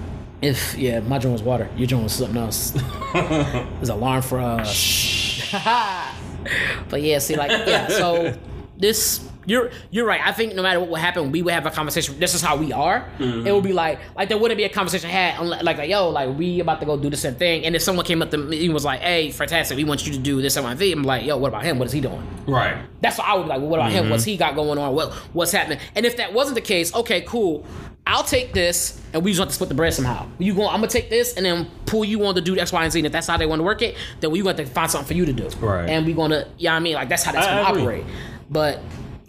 If 0.42 0.78
yeah, 0.78 1.00
my 1.02 1.18
drone 1.18 1.34
was 1.34 1.44
water. 1.44 1.68
Your 1.76 1.88
drone 1.88 2.04
was 2.04 2.14
something 2.14 2.38
else. 2.38 2.72
There's 3.14 3.90
an 3.90 3.98
alarm 3.98 4.22
for 4.22 4.40
us. 4.40 5.52
but 6.90 7.02
yeah, 7.02 7.18
see, 7.20 7.36
like 7.36 7.50
yeah. 7.68 7.88
So 7.88 8.38
this, 8.78 9.28
you're 9.46 9.72
you're 9.90 10.06
right. 10.06 10.22
I 10.24 10.32
think 10.32 10.56
no 10.56 10.62
matter 10.62 10.80
what 10.80 10.90
would 10.90 11.00
happen, 11.00 11.32
we 11.32 11.42
would 11.42 11.54
have 11.54 11.66
a 11.66 11.72
conversation. 11.72 12.20
This 12.20 12.34
is 12.34 12.42
how 12.42 12.58
we 12.58 12.72
are. 12.72 13.10
Mm-hmm. 13.18 13.48
It 13.48 13.54
would 13.54 13.64
be 13.64 13.74
like 13.74 14.00
like 14.16 14.30
there 14.30 14.38
wouldn't 14.38 14.58
be 14.58 14.64
a 14.64 14.70
conversation 14.70 15.10
had 15.10 15.40
unless, 15.40 15.64
like 15.64 15.78
like 15.78 15.90
yo 15.90 16.10
like 16.10 16.38
we 16.38 16.60
about 16.60 16.80
to 16.80 16.86
go 16.86 16.98
do 16.98 17.10
the 17.10 17.18
same 17.18 17.36
thing. 17.36 17.66
And 17.66 17.76
if 17.76 17.82
someone 17.82 18.06
came 18.06 18.22
up 18.22 18.32
to 18.32 18.38
me 18.38 18.66
and 18.66 18.74
was 18.74 18.86
like, 18.86 19.02
hey, 19.02 19.32
fantastic, 19.32 19.78
we 19.78 19.84
want 19.84 20.06
you 20.06 20.14
to 20.14 20.20
do 20.20 20.42
this 20.42 20.56
and 20.58 20.66
that. 20.66 20.92
I'm 20.92 21.04
like, 21.04 21.26
yo, 21.26 21.38
what 21.38 21.50
about 21.50 21.64
him? 21.64 21.80
What 21.80 21.88
is 21.88 21.92
he 21.92 22.02
doing? 22.02 22.26
Right. 22.48 22.78
That's 23.02 23.18
what 23.18 23.28
I 23.28 23.36
would 23.36 23.44
be 23.44 23.50
like. 23.50 23.60
Well, 23.60 23.70
what 23.70 23.80
about 23.80 23.92
him? 23.92 24.10
What's 24.10 24.24
mm-hmm. 24.24 24.32
he 24.32 24.38
got 24.38 24.56
going 24.56 24.78
on? 24.78 24.94
What 24.94 25.14
what's 25.34 25.52
happening? 25.52 25.80
And 25.96 26.06
if 26.06 26.18
that 26.18 26.34
wasn't 26.34 26.56
the 26.56 26.62
case, 26.62 26.94
okay, 26.94 27.22
cool. 27.22 27.66
I'll 28.08 28.24
take 28.24 28.52
this, 28.52 29.00
and 29.14 29.24
we 29.24 29.32
just 29.32 29.40
have 29.40 29.48
to 29.50 29.54
split 29.54 29.70
the 29.70 29.76
bread 29.76 29.94
somehow. 29.94 30.28
You 30.40 30.56
going? 30.56 30.70
I'm 30.70 30.78
gonna 30.78 30.88
take 30.88 31.10
this, 31.10 31.36
and 31.36 31.46
then 31.46 31.70
pull 31.86 32.04
you 32.04 32.26
on 32.26 32.34
to 32.34 32.42
do 32.42 32.58
X, 32.58 32.74
Y, 32.74 32.84
and 32.84 32.92
Z. 32.92 33.00
And 33.00 33.06
if 33.06 33.12
that's 33.12 33.28
how 33.28 33.38
they 33.38 33.46
want 33.46 33.60
to 33.60 33.64
work 33.64 33.82
it, 33.84 33.96
then 34.22 34.32
we 34.32 34.42
got 34.42 34.58
to 34.58 34.66
find 34.66 34.90
something 34.90 35.08
for 35.08 35.14
you 35.14 35.26
to 35.26 35.34
do. 35.34 35.48
Right. 35.60 35.88
And 35.88 36.06
we 36.06 36.14
gonna, 36.14 36.48
yeah, 36.58 36.76
I 36.76 36.80
mean, 36.80 36.96
like 36.96 37.10
that's 37.10 37.24
how 37.24 37.32
that's 37.32 37.48
I- 37.48 37.62
gonna 37.62 37.80
agree. 37.80 37.82
operate. 37.82 38.04
But 38.50 38.82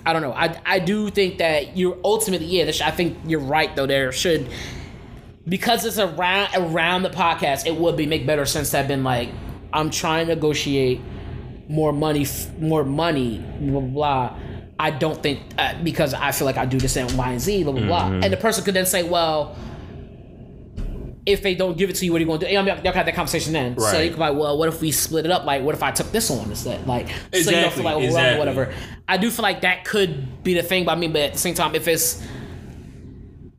I 0.04 0.12
don't 0.12 0.22
know. 0.22 0.32
I 0.32 0.58
I 0.64 0.78
do 0.78 1.10
think 1.10 1.38
that 1.38 1.76
you're 1.76 1.98
ultimately, 2.04 2.46
yeah. 2.46 2.64
This, 2.64 2.80
I 2.80 2.90
think 2.90 3.18
you're 3.26 3.40
right 3.40 3.74
though. 3.76 3.86
There 3.86 4.12
should 4.12 4.48
because 5.48 5.84
it's 5.84 5.98
around 5.98 6.50
around 6.54 7.02
the 7.02 7.10
podcast, 7.10 7.66
it 7.66 7.76
would 7.76 7.96
be 7.96 8.06
make 8.06 8.26
better 8.26 8.46
sense 8.46 8.70
to 8.70 8.76
have 8.78 8.88
been 8.88 9.04
like, 9.04 9.28
I'm 9.72 9.90
trying 9.90 10.26
to 10.26 10.34
negotiate 10.34 11.00
more 11.68 11.92
money, 11.92 12.22
f- 12.22 12.52
more 12.58 12.84
money, 12.84 13.38
blah 13.60 13.80
blah. 13.80 14.28
blah. 14.28 14.38
I 14.78 14.90
don't 14.90 15.22
think 15.22 15.40
uh, 15.58 15.80
because 15.82 16.12
I 16.14 16.32
feel 16.32 16.46
like 16.46 16.56
I 16.56 16.66
do 16.66 16.78
this 16.78 16.96
and 16.96 17.10
Y 17.16 17.30
and 17.30 17.40
Z, 17.40 17.62
blah 17.64 17.72
blah 17.72 17.82
blah. 17.86 18.06
And 18.06 18.32
the 18.32 18.36
person 18.36 18.64
could 18.64 18.74
then 18.74 18.86
say, 18.86 19.02
well. 19.02 19.56
If 21.24 21.42
they 21.42 21.54
don't 21.54 21.78
give 21.78 21.88
it 21.88 21.96
to 21.96 22.04
you, 22.04 22.12
what 22.12 22.18
are 22.18 22.20
you 22.20 22.26
going 22.26 22.40
to 22.40 22.48
do? 22.48 22.62
Mean, 22.62 22.66
y'all 22.84 22.92
had 22.92 23.06
that 23.06 23.14
conversation 23.14 23.52
then. 23.52 23.78
So 23.78 24.00
you 24.00 24.10
could 24.10 24.16
be 24.16 24.20
like, 24.20 24.34
well, 24.34 24.58
what 24.58 24.68
if 24.68 24.80
we 24.80 24.90
split 24.90 25.24
it 25.24 25.30
up? 25.30 25.44
Like, 25.44 25.62
what 25.62 25.74
if 25.74 25.82
I 25.82 25.92
took 25.92 26.10
this 26.10 26.30
on 26.30 26.50
instead? 26.50 26.86
Like, 26.86 27.08
so 27.32 27.38
you 27.38 27.50
don't 27.50 27.72
feel 27.72 27.84
like 27.84 27.94
overwhelmed 27.94 28.06
exactly. 28.06 28.38
whatever. 28.38 28.74
I 29.06 29.18
do 29.18 29.30
feel 29.30 29.44
like 29.44 29.60
that 29.60 29.84
could 29.84 30.42
be 30.42 30.54
the 30.54 30.62
thing, 30.62 30.84
but 30.84 30.92
I 30.92 30.94
mean, 30.96 31.12
but 31.12 31.22
at 31.22 31.32
the 31.34 31.38
same 31.38 31.54
time, 31.54 31.74
if 31.76 31.86
it's 31.86 32.20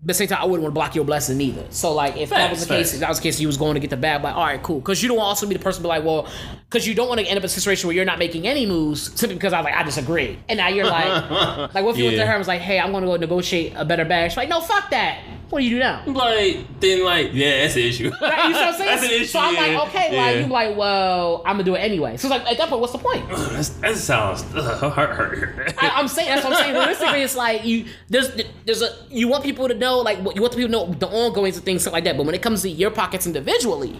but 0.06 0.10
the 0.10 0.14
same 0.16 0.28
time, 0.28 0.40
I 0.42 0.46
wouldn't 0.46 0.64
want 0.64 0.74
to 0.74 0.76
block 0.76 0.96
your 0.96 1.06
blessing 1.06 1.40
either. 1.40 1.66
So 1.70 1.94
like, 1.94 2.18
if 2.18 2.30
that 2.32 2.50
was 2.50 2.60
the 2.60 2.66
Facts, 2.66 2.78
case, 2.78 2.88
facts. 2.88 2.94
if 2.96 3.00
that 3.00 3.10
was 3.10 3.20
the 3.20 3.24
case, 3.24 3.40
you 3.40 3.48
was 3.48 3.56
going 3.56 3.76
to 3.76 3.80
get 3.80 3.90
the 3.90 3.96
bag. 3.96 4.22
Like, 4.22 4.36
all 4.36 4.44
right, 4.44 4.62
cool, 4.62 4.80
because 4.80 5.02
you 5.02 5.08
don't 5.08 5.18
want 5.18 5.28
also 5.28 5.48
be 5.48 5.54
the 5.54 5.64
person 5.64 5.82
to 5.82 5.84
be 5.84 5.90
like, 5.90 6.04
well, 6.04 6.28
because 6.70 6.86
you 6.86 6.94
don't 6.94 7.08
want 7.08 7.22
to 7.22 7.26
end 7.26 7.38
up 7.38 7.44
in 7.44 7.46
a 7.46 7.50
situation 7.50 7.88
where 7.88 7.96
you're 7.96 8.04
not 8.04 8.20
making 8.20 8.46
any 8.46 8.66
moves 8.66 9.18
simply 9.18 9.36
because 9.36 9.54
I 9.54 9.60
was 9.60 9.66
like, 9.66 9.76
I 9.76 9.84
disagree, 9.84 10.38
and 10.50 10.58
now 10.58 10.68
you're 10.68 10.86
like, 10.86 11.32
like, 11.74 11.86
what 11.86 11.92
if 11.92 11.98
you 11.98 12.06
went 12.06 12.18
to 12.18 12.26
her 12.26 12.34
and 12.34 12.40
was 12.40 12.50
like, 12.50 12.62
hey, 12.62 12.80
I'm 12.80 12.92
going 12.92 13.04
to 13.04 13.08
go 13.08 13.16
negotiate 13.16 13.74
a 13.78 13.86
better 13.86 14.04
bag? 14.04 14.32
She's 14.32 14.38
like, 14.38 14.50
no, 14.50 14.60
fuck 14.60 14.90
that. 14.90 15.24
What 15.54 15.60
do 15.60 15.66
you 15.66 15.76
do 15.76 15.80
now? 15.80 16.04
Like 16.08 16.80
then, 16.80 17.06
like 17.06 17.30
yeah, 17.32 17.62
that's 17.62 17.76
the 17.76 17.88
issue. 17.88 18.10
Right, 18.10 18.48
you 18.48 18.54
know 18.54 18.60
what 18.60 18.70
I'm 18.70 18.74
saying? 18.78 18.90
that's 18.90 19.04
an 19.04 19.12
issue. 19.12 19.26
So 19.26 19.40
I'm 19.40 19.54
yeah. 19.54 19.62
like, 19.62 19.88
okay, 19.90 20.16
yeah. 20.16 20.22
like 20.22 20.36
you're 20.38 20.48
like, 20.48 20.76
well, 20.76 21.44
I'm 21.46 21.54
gonna 21.54 21.64
do 21.64 21.76
it 21.76 21.80
anyway. 21.80 22.18
So 22.18 22.28
it's 22.28 22.32
like 22.32 22.52
at 22.52 22.58
that 22.58 22.70
point, 22.70 22.82
what's 22.82 22.94
the 22.94 22.98
point? 22.98 23.30
That 23.30 23.96
sounds 23.96 24.42
uh, 24.56 24.90
hurt. 24.90 25.14
hurt. 25.14 25.76
I, 25.78 25.90
I'm 25.90 26.08
saying 26.08 26.30
that's 26.30 26.44
what 26.44 26.54
I'm 26.54 26.60
saying. 26.60 26.74
Realistically, 26.74 27.22
it's 27.22 27.36
like 27.36 27.66
you 27.66 27.86
there's 28.10 28.32
there's 28.66 28.82
a 28.82 28.96
you 29.12 29.28
want 29.28 29.44
people 29.44 29.68
to 29.68 29.76
know 29.76 29.93
like 30.02 30.20
what 30.20 30.36
you 30.36 30.42
want 30.42 30.54
the 30.54 30.58
people 30.58 30.84
to 30.84 30.88
know 30.88 30.94
the 30.94 31.08
ongoings 31.08 31.58
and 31.58 31.66
things 31.66 31.82
stuff 31.82 31.94
like 31.94 32.04
that. 32.06 32.18
But 32.18 32.26
when 32.26 32.36
it 32.36 32.42
comes 32.42 32.62
to 32.64 32.70
your 32.70 32.92
pockets 32.92 33.26
individually, 33.26 34.00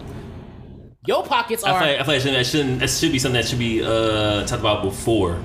your 1.06 1.24
pockets 1.24 1.64
I 1.64 1.72
are 1.72 1.80
feel 1.80 1.88
like, 1.88 2.00
I 2.00 2.04
feel 2.04 2.14
like 2.14 2.22
that 2.38 2.46
shouldn't 2.46 2.80
that 2.80 2.90
should 2.90 3.12
be 3.12 3.18
something 3.18 3.40
that 3.40 3.48
should 3.48 3.58
be 3.58 3.82
uh 3.82 4.46
talked 4.46 4.60
about 4.60 4.82
before. 4.82 5.38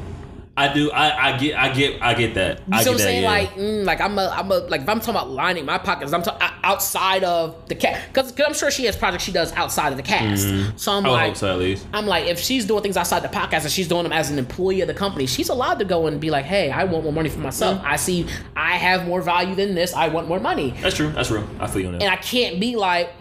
I 0.60 0.74
do. 0.74 0.91
I, 0.91 1.30
I 1.30 1.38
get. 1.38 1.57
I 1.57 1.74
get. 1.74 2.01
I 2.01 2.14
get 2.14 2.34
that. 2.34 2.60
You 2.60 2.66
I 2.74 2.84
see 2.84 2.89
what 2.89 2.93
I'm 2.95 2.99
saying? 2.99 3.24
yeah. 3.24 3.30
Like, 3.30 3.53
mm, 3.53 3.86
like 3.86 4.01
I'm 4.01 4.20
a, 4.20 4.28
I'm 4.28 4.51
a, 4.51 4.57
like 4.57 4.82
if 4.82 4.89
I'm 4.89 4.99
talking 4.99 5.16
about 5.16 5.30
lining 5.30 5.66
my 5.66 5.78
pockets, 5.78 6.12
I'm 6.12 6.22
talking 6.22 6.41
uh, 6.41 6.51
outside 6.64 7.24
of 7.24 7.66
the 7.70 7.76
cast 7.76 8.07
because 8.14 8.34
I'm 8.45 8.53
sure 8.53 8.70
she 8.70 8.84
has 8.86 8.97
projects 8.97 9.24
she 9.24 9.32
does 9.32 9.53
outside 9.53 9.91
of 9.91 9.97
the 9.97 10.03
cast. 10.03 10.45
Mm-hmm. 10.45 10.76
So 10.76 10.91
I'm 10.91 11.05
I 11.05 11.10
like, 11.10 11.36
so 11.38 11.49
at 11.49 11.60
least. 11.60 11.88
I'm 11.93 12.05
like, 12.05 12.28
if 12.28 12.39
she's 12.39 12.66
doing 12.66 12.84
things 12.84 12.97
outside 12.97 13.22
the 13.22 13.30
podcast 13.30 13.64
and 13.64 13.72
she's 13.72 13.88
doing 13.88 14.03
them 14.03 14.12
as 14.12 14.32
an 14.32 14.38
employee 14.38 14.82
of 14.82 14.89
the 14.89 14.93
company, 14.93 15.28
she's 15.28 15.47
allowed 15.47 15.80
to 15.80 15.86
go 15.86 16.07
and 16.07 16.20
be 16.20 16.30
like, 16.30 16.43
hey, 16.43 16.72
I 16.72 16.84
want 16.84 17.05
more 17.05 17.14
money 17.14 17.30
for 17.30 17.39
myself. 17.39 17.78
Mm-hmm. 17.78 17.88
I 17.88 17.95
see 17.95 18.28
I 18.57 18.76
have 18.76 19.07
more 19.07 19.22
value 19.22 19.55
than 19.55 19.76
this. 19.76 19.93
I 19.93 20.10
want 20.10 20.28
more 20.28 20.41
money. 20.41 20.72
That's 20.82 20.97
true. 20.97 21.12
That's 21.12 21.32
real. 21.32 21.47
I 21.62 21.68
feel 21.68 21.84
you 21.84 21.88
on 21.88 21.93
that. 21.93 22.01
And 22.01 22.12
I 22.12 22.18
can't 22.18 22.60
be 22.60 22.76
like, 22.76 23.14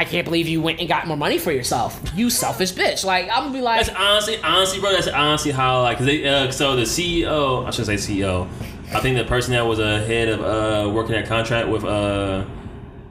I 0.00 0.04
can't 0.04 0.24
believe 0.24 0.48
you 0.48 0.62
went 0.62 0.80
and 0.80 0.88
got 0.88 1.06
more 1.06 1.16
money 1.18 1.36
for 1.36 1.52
yourself. 1.52 2.00
You 2.14 2.30
selfish 2.30 2.72
bitch. 2.72 3.04
Like, 3.04 3.26
I'm 3.30 3.42
gonna 3.44 3.52
be 3.52 3.60
like, 3.60 3.84
That's 3.84 3.94
honestly, 3.98 4.38
honestly, 4.42 4.80
bro. 4.80 4.92
That's 4.92 5.08
honestly 5.08 5.52
how 5.52 5.82
like, 5.82 5.98
cause 5.98 6.06
they, 6.06 6.26
uh, 6.26 6.50
so 6.50 6.74
the 6.74 6.84
CEO, 6.84 7.66
I 7.66 7.70
should 7.70 7.84
say 7.84 7.96
CEO. 7.96 8.48
I 8.94 9.00
think 9.00 9.18
the 9.18 9.24
person 9.24 9.52
that 9.52 9.66
was 9.66 9.78
a 9.78 10.00
head 10.00 10.28
of 10.28 10.40
uh 10.40 10.90
working 10.90 11.12
that 11.12 11.26
contract 11.26 11.68
with 11.68 11.84
uh 11.84 12.46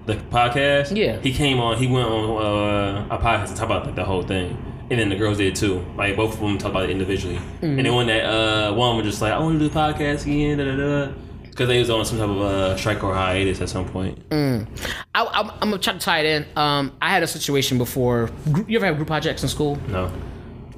the 0.08 0.16
podcast. 0.16 0.98
Yeah. 0.98 1.20
he 1.20 1.32
came 1.32 1.60
on. 1.60 1.78
He 1.78 1.86
went 1.86 2.08
on 2.10 2.44
uh, 2.44 3.16
a 3.16 3.20
podcast 3.20 3.50
to 3.50 3.54
talk 3.54 3.66
about 3.66 3.86
like, 3.86 3.94
the 3.96 4.04
whole 4.04 4.24
thing, 4.24 4.58
and 4.90 5.00
then 5.00 5.10
the 5.10 5.16
girls 5.16 5.38
did 5.38 5.56
too. 5.56 5.86
Like 5.96 6.16
both 6.16 6.34
of 6.34 6.40
them 6.40 6.58
talked 6.58 6.72
about 6.72 6.86
it 6.86 6.90
individually. 6.90 7.40
And 7.62 7.86
then 7.86 7.94
when 7.94 8.08
that 8.08 8.26
uh 8.26 8.74
one 8.74 8.98
was 8.98 9.06
just 9.06 9.22
like, 9.22 9.32
I 9.32 9.38
want 9.38 9.60
to 9.60 9.60
do 9.60 9.70
the 9.70 9.80
podcast 9.80 10.24
again, 10.26 10.58
da 10.58 10.66
da 10.66 10.76
da. 11.06 11.14
Because 11.60 11.68
they 11.68 11.80
was 11.80 11.90
on 11.90 12.06
some 12.06 12.18
type 12.18 12.30
of 12.30 12.42
uh, 12.42 12.78
strike 12.78 13.04
or 13.04 13.14
hiatus 13.14 13.60
at 13.60 13.68
some 13.68 13.86
point. 13.86 14.18
I, 14.32 15.26
I'm, 15.26 15.50
I'm 15.50 15.70
gonna 15.70 15.78
try 15.78 15.92
to 15.92 16.00
tie 16.00 16.20
it 16.20 16.26
in. 16.26 16.46
Um, 16.58 16.96
I 17.02 17.10
had 17.10 17.22
a 17.22 17.28
situation 17.28 17.78
before. 17.78 18.30
You 18.66 18.78
ever 18.78 18.86
have 18.86 18.96
group 18.96 19.10
projects 19.10 19.44
in 19.44 19.50
school? 19.50 19.78
No, 19.90 20.10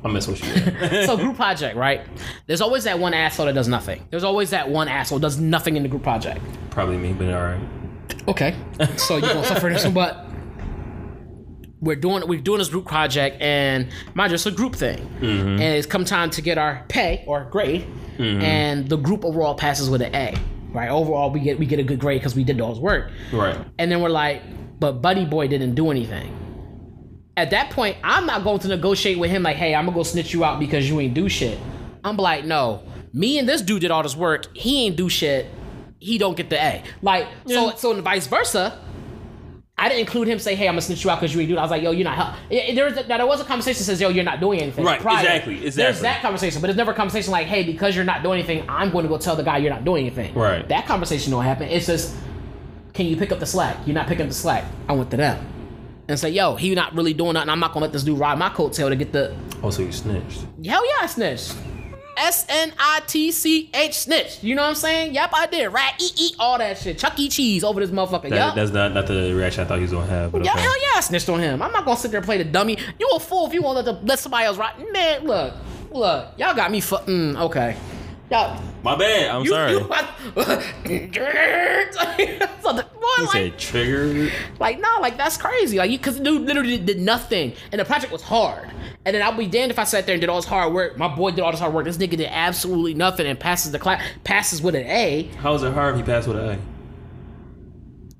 I 0.03 0.07
mess 0.07 0.27
with 0.27 0.43
you. 0.43 1.05
so 1.05 1.17
group 1.17 1.35
project, 1.35 1.75
right? 1.75 2.01
There's 2.47 2.61
always 2.61 2.85
that 2.85 2.97
one 2.97 3.13
asshole 3.13 3.45
that 3.45 3.53
does 3.53 3.67
nothing. 3.67 4.07
There's 4.09 4.23
always 4.23 4.49
that 4.49 4.69
one 4.69 4.87
asshole 4.87 5.19
does 5.19 5.39
nothing 5.39 5.77
in 5.77 5.83
the 5.83 5.87
group 5.89 6.01
project. 6.01 6.41
Probably 6.71 6.97
me, 6.97 7.13
but 7.13 7.31
all 7.31 7.43
right. 7.43 7.61
Okay. 8.27 8.55
So 8.97 9.17
you're 9.17 9.31
gonna 9.35 9.45
suffer 9.45 9.69
this 9.69 9.83
one, 9.83 9.93
but 9.93 10.25
we're 11.79 11.95
doing 11.95 12.27
we're 12.27 12.41
doing 12.41 12.57
this 12.57 12.69
group 12.69 12.87
project, 12.87 13.39
and 13.39 13.87
mind 14.15 14.31
you, 14.31 14.33
it's 14.33 14.47
a 14.47 14.51
group 14.51 14.75
thing, 14.75 14.97
and 15.21 15.61
it's 15.61 15.85
come 15.85 16.05
time 16.05 16.31
to 16.31 16.41
get 16.41 16.57
our 16.57 16.83
pay 16.87 17.23
or 17.27 17.43
grade, 17.51 17.85
and 18.17 18.89
the 18.89 18.97
group 18.97 19.23
overall 19.23 19.53
passes 19.53 19.87
with 19.87 20.01
an 20.01 20.15
A. 20.15 20.35
Right. 20.71 20.89
Overall, 20.89 21.31
we 21.31 21.39
get 21.41 21.59
we 21.59 21.65
get 21.65 21.79
a 21.79 21.83
good 21.83 21.99
grade 21.99 22.21
because 22.21 22.35
we 22.35 22.43
did 22.43 22.59
all 22.61 22.69
this 22.69 22.79
work. 22.79 23.11
Right. 23.31 23.57
And 23.77 23.91
then 23.91 24.01
we're 24.01 24.09
like, 24.09 24.41
but 24.79 25.01
Buddy 25.01 25.25
Boy 25.25 25.47
didn't 25.47 25.75
do 25.75 25.91
anything. 25.91 26.37
At 27.37 27.49
that 27.51 27.71
point, 27.71 27.97
I'm 28.03 28.25
not 28.25 28.43
going 28.43 28.59
to 28.59 28.67
negotiate 28.67 29.17
with 29.19 29.31
him 29.31 29.43
like, 29.43 29.57
hey, 29.57 29.75
I'm 29.75 29.85
gonna 29.85 29.95
go 29.95 30.03
snitch 30.03 30.33
you 30.33 30.43
out 30.43 30.59
because 30.59 30.89
you 30.89 30.99
ain't 30.99 31.13
do 31.13 31.27
shit. 31.29 31.57
I'm 32.03 32.17
like, 32.17 32.45
no, 32.45 32.83
me 33.13 33.37
and 33.37 33.47
this 33.47 33.61
dude 33.61 33.81
did 33.81 33.91
all 33.91 34.03
this 34.03 34.15
work. 34.15 34.55
He 34.55 34.85
ain't 34.85 34.95
do 34.95 35.09
shit. 35.09 35.47
He 35.99 36.17
don't 36.17 36.35
get 36.35 36.49
the 36.49 36.57
A. 36.61 36.83
Like, 37.01 37.27
so 37.45 37.71
so 37.75 37.91
and 37.93 38.01
vice 38.01 38.27
versa. 38.27 38.79
I 39.81 39.89
didn't 39.89 40.01
include 40.01 40.27
him 40.27 40.37
say, 40.37 40.53
hey, 40.53 40.67
I'm 40.67 40.73
gonna 40.73 40.81
snitch 40.81 41.03
you 41.03 41.09
out 41.09 41.19
because 41.19 41.33
you 41.33 41.41
ain't 41.41 41.49
do 41.49 41.55
it. 41.55 41.57
I 41.57 41.63
was 41.63 41.71
like, 41.71 41.81
yo, 41.81 41.89
you're 41.89 42.03
not 42.03 42.15
help. 42.15 42.35
There 42.75 42.85
was 42.85 42.97
a, 42.97 43.07
now 43.07 43.17
there 43.17 43.25
was 43.25 43.41
a 43.41 43.43
conversation 43.43 43.79
that 43.79 43.85
says, 43.85 43.99
yo, 43.99 44.09
you're 44.09 44.23
not 44.23 44.39
doing 44.39 44.61
anything. 44.61 44.85
Right, 44.85 45.01
prior. 45.01 45.21
exactly, 45.21 45.69
There's 45.69 46.01
that 46.01 46.21
conversation, 46.21 46.61
but 46.61 46.67
there's 46.67 46.77
never 46.77 46.91
a 46.91 46.93
conversation 46.93 47.31
like, 47.31 47.47
hey, 47.47 47.63
because 47.63 47.95
you're 47.95 48.05
not 48.05 48.21
doing 48.21 48.37
anything, 48.37 48.63
I'm 48.69 48.91
going 48.91 49.05
to 49.05 49.09
go 49.09 49.17
tell 49.17 49.35
the 49.35 49.41
guy 49.41 49.57
you're 49.57 49.73
not 49.73 49.83
doing 49.83 50.05
anything. 50.05 50.35
Right. 50.35 50.67
That 50.69 50.85
conversation 50.85 51.31
don't 51.31 51.43
happen. 51.43 51.67
It's 51.67 51.87
just, 51.87 52.15
can 52.93 53.07
you 53.07 53.17
pick 53.17 53.31
up 53.31 53.39
the 53.39 53.47
slack? 53.47 53.75
You're 53.87 53.95
not 53.95 54.05
picking 54.05 54.21
up 54.21 54.29
the 54.29 54.35
slack. 54.35 54.65
I 54.87 54.93
went 54.93 55.09
to 55.11 55.17
them 55.17 55.43
and 56.07 56.19
say, 56.19 56.29
yo, 56.29 56.55
he 56.55 56.75
not 56.75 56.93
really 56.93 57.15
doing 57.15 57.33
nothing. 57.33 57.49
I'm 57.49 57.59
not 57.59 57.73
gonna 57.73 57.85
let 57.85 57.93
this 57.93 58.03
dude 58.03 58.19
ride 58.19 58.37
my 58.37 58.49
coattail 58.49 58.89
to 58.89 58.95
get 58.95 59.11
the 59.11 59.35
Oh, 59.63 59.71
so 59.71 59.81
you 59.81 59.91
snitched. 59.91 60.45
hell 60.63 60.85
yeah, 60.85 61.01
I 61.01 61.07
snitched. 61.07 61.55
S 62.21 62.45
N 62.49 62.71
I 62.79 63.01
T 63.07 63.31
C 63.31 63.69
H 63.73 63.97
snitch. 63.97 64.43
You 64.43 64.55
know 64.55 64.61
what 64.61 64.69
I'm 64.69 64.75
saying? 64.75 65.13
Yep, 65.13 65.29
I 65.33 65.47
did. 65.47 65.67
Rat 65.67 65.95
eat 65.99 66.13
eat 66.17 66.35
all 66.39 66.57
that 66.59 66.77
shit. 66.77 66.97
Chuck 66.97 67.19
E. 67.19 67.27
Cheese 67.29 67.63
over 67.63 67.79
this 67.79 67.89
motherfucker. 67.91 68.29
That, 68.29 68.31
Yep. 68.47 68.55
That's 68.55 68.71
not, 68.71 68.93
not 68.93 69.07
the 69.07 69.33
reaction 69.33 69.63
I 69.63 69.67
thought 69.67 69.77
he 69.77 69.83
was 69.83 69.91
gonna 69.91 70.05
have. 70.07 70.31
But 70.31 70.45
Yeah, 70.45 70.51
okay. 70.53 70.61
hell 70.61 70.81
yeah, 70.81 70.97
I 70.97 71.01
snitched 71.01 71.29
on 71.29 71.39
him. 71.39 71.61
I'm 71.61 71.71
not 71.71 71.83
gonna 71.85 71.97
sit 71.97 72.11
there 72.11 72.19
and 72.19 72.25
play 72.25 72.37
the 72.37 72.43
dummy. 72.45 72.77
You 72.99 73.09
a 73.15 73.19
fool 73.19 73.47
if 73.47 73.53
you 73.53 73.61
want 73.61 73.83
to 73.85 73.91
let, 73.91 73.99
the, 74.01 74.05
let 74.07 74.19
somebody 74.19 74.45
else 74.45 74.57
rot. 74.57 74.75
Man, 74.91 75.25
look, 75.25 75.53
look, 75.91 76.27
y'all 76.37 76.55
got 76.55 76.71
me. 76.71 76.79
Fu- 76.81 76.95
mm, 76.97 77.39
okay. 77.41 77.75
Y'all, 78.31 78.57
My 78.81 78.95
bad. 78.95 79.29
I'm 79.29 79.43
you, 79.43 79.49
sorry. 79.49 79.73
You, 79.73 79.79
so 82.61 82.71
the, 82.71 82.87
boy, 82.93 83.07
You 83.17 83.23
like, 83.25 83.31
said 83.33 83.57
triggered. 83.59 84.31
like, 84.57 84.79
no, 84.79 84.87
like 85.01 85.17
that's 85.17 85.35
crazy. 85.35 85.77
Like, 85.77 85.91
you, 85.91 85.99
cause 85.99 86.17
dude 86.17 86.43
literally 86.43 86.77
did, 86.77 86.97
nothing, 86.97 87.51
and 87.73 87.81
the 87.81 87.83
project 87.83 88.09
was 88.09 88.21
hard. 88.21 88.69
And 89.03 89.13
then 89.13 89.21
I'll 89.21 89.35
be 89.35 89.47
damned 89.47 89.71
if 89.71 89.79
I 89.79 89.83
sat 89.83 90.05
there 90.05 90.13
and 90.13 90.21
did 90.21 90.29
all 90.29 90.37
this 90.37 90.45
hard 90.45 90.71
work. 90.71 90.97
My 90.97 91.13
boy 91.13 91.31
did 91.31 91.41
all 91.41 91.51
this 91.51 91.59
hard 91.59 91.73
work. 91.73 91.83
This 91.83 91.97
nigga 91.97 92.11
did 92.11 92.29
absolutely 92.31 92.93
nothing 92.93 93.27
and 93.27 93.37
passes 93.37 93.73
the 93.73 93.79
class, 93.79 94.01
passes 94.23 94.61
with 94.61 94.75
an 94.75 94.85
A. 94.87 95.23
How 95.39 95.53
is 95.55 95.63
it 95.63 95.73
hard 95.73 95.95
if 95.95 96.05
he 96.05 96.09
passed 96.09 96.29
with 96.29 96.37
an 96.37 96.51
A? 96.51 96.59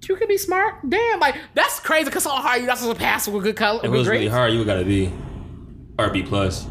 You 0.09 0.17
could 0.17 0.27
be 0.27 0.37
smart. 0.37 0.89
Damn, 0.89 1.21
like 1.21 1.37
that's 1.53 1.79
crazy. 1.79 2.11
Cause 2.11 2.25
how 2.25 2.31
hard 2.31 2.59
you 2.59 2.67
not 2.67 2.79
supposed 2.79 2.97
to 2.97 3.01
pass 3.01 3.29
with 3.29 3.43
good 3.43 3.55
color. 3.55 3.79
If 3.79 3.85
it 3.85 3.89
was 3.89 4.09
really 4.09 4.27
hard, 4.27 4.51
you 4.51 4.57
would 4.57 4.67
got 4.67 4.75
to 4.75 4.83
B 4.83 5.09
or 5.97 6.09
B 6.09 6.21
plus. 6.21 6.67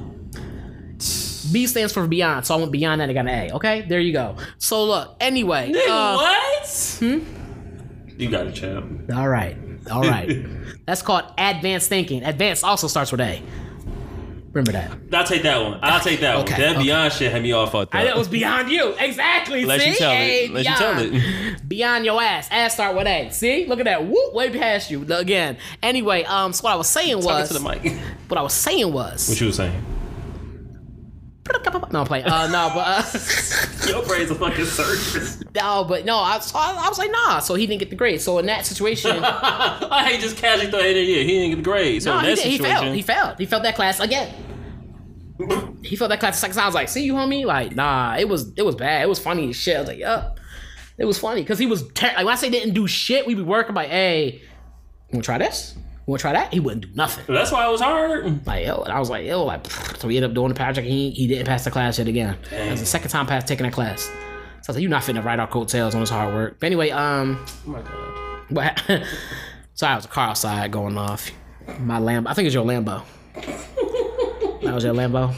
B 1.53 1.66
stands 1.66 1.92
for 1.92 2.07
beyond, 2.07 2.46
so 2.46 2.55
I 2.55 2.59
went 2.59 2.72
beyond 2.72 3.01
that 3.01 3.09
and 3.09 3.14
got 3.14 3.26
an 3.26 3.51
A. 3.51 3.55
Okay, 3.57 3.82
there 3.88 4.01
you 4.01 4.12
go. 4.12 4.36
So 4.59 4.84
look, 4.84 5.16
anyway. 5.20 5.72
uh, 5.88 6.14
what? 6.16 6.96
Hmm? 7.01 7.18
You 8.18 8.30
got 8.30 8.46
a 8.46 8.53
champ. 8.53 9.11
All 9.14 9.28
right, 9.28 9.57
all 9.90 10.03
right. 10.03 10.44
That's 10.86 11.03
called 11.03 11.24
advanced 11.38 11.88
thinking. 11.88 12.22
Advanced 12.24 12.64
also 12.64 12.86
starts 12.86 13.11
with 13.12 13.20
A. 13.20 13.42
Remember 14.53 14.72
that. 14.72 14.90
I'll 15.12 15.24
take 15.24 15.44
that 15.44 15.62
one. 15.62 15.78
I'll 15.80 16.01
take 16.01 16.18
that 16.20 16.34
Okay, 16.38 16.53
one. 16.53 16.61
That 16.61 16.70
okay. 16.72 16.82
Beyond 16.82 17.12
shit 17.12 17.30
had 17.30 17.40
me 17.40 17.53
all 17.53 17.68
fucked 17.68 17.94
up. 17.94 18.03
That 18.03 18.16
was 18.16 18.26
beyond 18.26 18.68
you. 18.68 18.94
Exactly. 18.98 19.64
Let 19.64 19.80
See? 19.80 19.90
you 19.90 19.94
tell 19.96 20.11
Hey, 20.11 20.44
it. 20.46 20.51
Let 20.51 20.64
you 20.66 20.74
tell 20.74 20.94
it. 20.98 21.68
Beyond 21.68 22.05
your 22.05 22.20
ass. 22.20 22.48
Ass 22.51 22.74
start 22.74 22.96
with 22.96 23.07
A. 23.07 23.30
See? 23.30 23.66
Look 23.66 23.78
at 23.78 23.84
that. 23.84 24.05
Whoop, 24.05 24.34
way 24.34 24.51
past 24.51 24.90
you. 24.90 25.05
Again. 25.14 25.57
Anyway, 25.84 26.24
um, 26.24 26.53
so 26.53 26.64
what 26.64 26.72
I 26.72 26.74
was 26.74 26.88
saying 26.88 27.20
Talking 27.20 27.26
was 27.26 27.48
to 27.48 27.55
the 27.55 27.61
mic. 27.61 27.96
what 28.26 28.38
I 28.38 28.42
was 28.42 28.53
saying 28.53 28.92
was 28.92 29.28
What 29.28 29.40
you 29.40 29.46
was 29.46 29.57
saying? 29.57 29.84
No 31.93 32.01
I'm 32.01 32.07
playing. 32.07 32.26
Uh 32.26 32.47
no, 32.49 32.70
but 32.74 32.86
uh 32.86 33.88
Your 33.88 34.05
brain's 34.07 34.30
a 34.30 34.34
fucking 34.34 34.64
circus. 34.66 35.43
no, 35.55 35.84
but 35.84 36.05
no, 36.05 36.18
I, 36.18 36.38
so 36.38 36.59
I, 36.59 36.76
I 36.84 36.88
was 36.88 36.99
like, 36.99 37.11
nah, 37.11 37.41
so 37.41 37.55
he 37.55 37.66
didn't 37.66 37.80
get 37.80 37.91
the 37.91 37.97
grade. 37.97 38.20
So 38.20 38.38
in 38.38 38.47
that 38.47 38.66
situation, 38.66 39.11
I 39.24 40.05
hate 40.09 40.20
just 40.20 40.36
casually 40.36 40.70
throw 40.70 40.80
it 40.80 40.97
in. 40.97 41.09
Yeah, 41.09 41.22
he 41.22 41.26
didn't 41.26 41.51
get 41.51 41.57
the 41.57 41.62
grade. 41.62 42.03
So 42.03 42.12
no, 42.12 42.18
in 42.20 42.24
he, 42.24 42.34
that 42.34 42.45
he 42.45 42.57
situation, 42.57 42.82
failed. 42.82 42.97
He 42.97 43.03
failed. 43.03 43.38
He 43.38 43.47
failed 43.47 43.64
that 43.64 43.74
class 43.74 44.01
again. 44.01 44.32
he 45.82 45.97
failed 45.97 46.11
that 46.11 46.20
class 46.20 46.38
second 46.38 46.55
time. 46.57 46.64
I 46.64 46.68
was 46.68 46.74
like, 46.74 46.88
see 46.88 47.05
you, 47.05 47.14
homie? 47.14 47.45
Like, 47.45 47.74
nah, 47.74 48.16
it 48.16 48.28
was 48.28 48.53
it 48.57 48.62
was 48.62 48.76
bad. 48.76 49.03
It 49.03 49.09
was 49.09 49.18
funny 49.18 49.51
as 49.51 49.57
shit. 49.57 49.76
I 49.76 49.80
was 49.80 49.88
like, 49.88 49.99
yup. 49.99 50.38
It 50.99 51.07
was 51.07 51.18
funny 51.18 51.41
because 51.41 51.59
he 51.59 51.66
was 51.66 51.88
ter- 51.93 52.09
like 52.09 52.18
when 52.18 52.28
I 52.28 52.34
say 52.34 52.51
didn't 52.51 52.74
do 52.74 52.86
shit, 52.86 53.26
we 53.26 53.34
be 53.34 53.43
working 53.43 53.74
like, 53.74 53.88
hey, 53.88 54.32
you 54.34 54.43
wanna 55.14 55.22
try 55.22 55.38
this? 55.38 55.74
You 56.11 56.14
wanna 56.14 56.20
try 56.22 56.32
that? 56.32 56.52
He 56.52 56.58
wouldn't 56.58 56.82
do 56.82 56.88
nothing. 56.96 57.24
that's 57.32 57.52
why 57.52 57.64
it 57.68 57.70
was 57.70 57.80
hard. 57.80 58.44
Like, 58.44 58.66
yo, 58.66 58.82
and 58.82 58.92
I 58.92 58.98
was 58.98 59.08
like, 59.08 59.24
yo, 59.24 59.44
like, 59.44 59.64
so 59.70 60.08
we 60.08 60.16
ended 60.16 60.32
up 60.32 60.34
doing 60.34 60.48
the 60.48 60.56
project. 60.56 60.84
He 60.84 61.12
he 61.12 61.28
didn't 61.28 61.46
pass 61.46 61.62
the 61.62 61.70
class 61.70 61.98
yet 61.98 62.08
again. 62.08 62.36
It 62.50 62.68
was 62.72 62.80
the 62.80 62.86
second 62.86 63.11
time 63.11 63.28
past 63.28 63.46
taking 63.46 63.62
that 63.62 63.72
class. 63.72 64.02
So 64.02 64.11
I 64.11 64.58
was 64.66 64.68
like, 64.70 64.82
you're 64.82 64.90
not 64.90 65.02
finna 65.04 65.24
write 65.24 65.38
our 65.38 65.46
coattails 65.46 65.94
on 65.94 66.00
this 66.00 66.11
hard 66.11 66.34
work. 66.34 66.56
But 66.58 66.66
anyway, 66.66 66.90
um, 66.90 67.46
Oh 67.64 67.70
my 67.70 67.80
god. 67.82 68.42
but 68.50 68.82
so 69.74 69.86
I 69.86 69.94
was 69.94 70.04
a 70.04 70.08
car 70.08 70.30
outside 70.30 70.72
going 70.72 70.98
off. 70.98 71.30
My 71.78 72.00
Lambo, 72.00 72.26
I 72.26 72.34
think 72.34 72.46
it's 72.46 72.54
your 72.56 72.64
Lambo. 72.64 73.04
that 74.62 74.74
was 74.74 74.82
your 74.82 74.94
Lambo. 74.94 75.32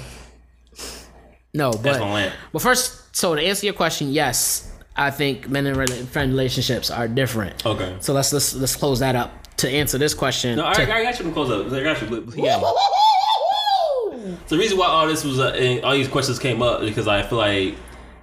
No, 1.53 1.73
but 1.73 2.33
but 2.51 2.63
first, 2.63 3.15
so 3.15 3.35
to 3.35 3.43
answer 3.43 3.67
your 3.67 3.75
question, 3.75 4.11
yes, 4.11 4.73
I 4.97 5.11
think 5.11 5.51
men 5.51 5.67
and 5.67 6.09
friend 6.09 6.31
relationships 6.33 6.91
are 6.91 7.09
different. 7.09 7.67
Okay. 7.67 7.95
So 8.01 8.15
let's 8.15 8.33
let's 8.33 8.55
let's 8.55 8.75
close 8.75 9.01
that 9.01 9.17
up 9.17 9.42
to 9.59 9.69
answer 9.69 9.99
this 9.99 10.15
question. 10.15 10.57
No, 10.57 10.67
I, 10.67 10.73
to- 10.75 10.83
I 10.95 11.03
got 11.03 11.19
you 11.19 11.25
to 11.27 11.33
close 11.33 11.51
up. 11.51 11.73
I 11.73 11.83
got 11.83 12.01
you. 12.03 12.21
But, 12.21 12.37
yeah. 12.37 12.61
So 14.47 14.57
the 14.57 14.59
reason 14.59 14.79
why 14.79 14.87
all 14.87 15.07
this 15.07 15.25
was, 15.25 15.39
uh, 15.39 15.49
and 15.49 15.85
all 15.85 15.93
these 15.93 16.09
questions 16.09 16.39
came 16.39 16.63
up 16.63 16.83
is 16.83 16.89
because 16.91 17.09
I 17.09 17.23
feel 17.23 17.39
like 17.39 17.75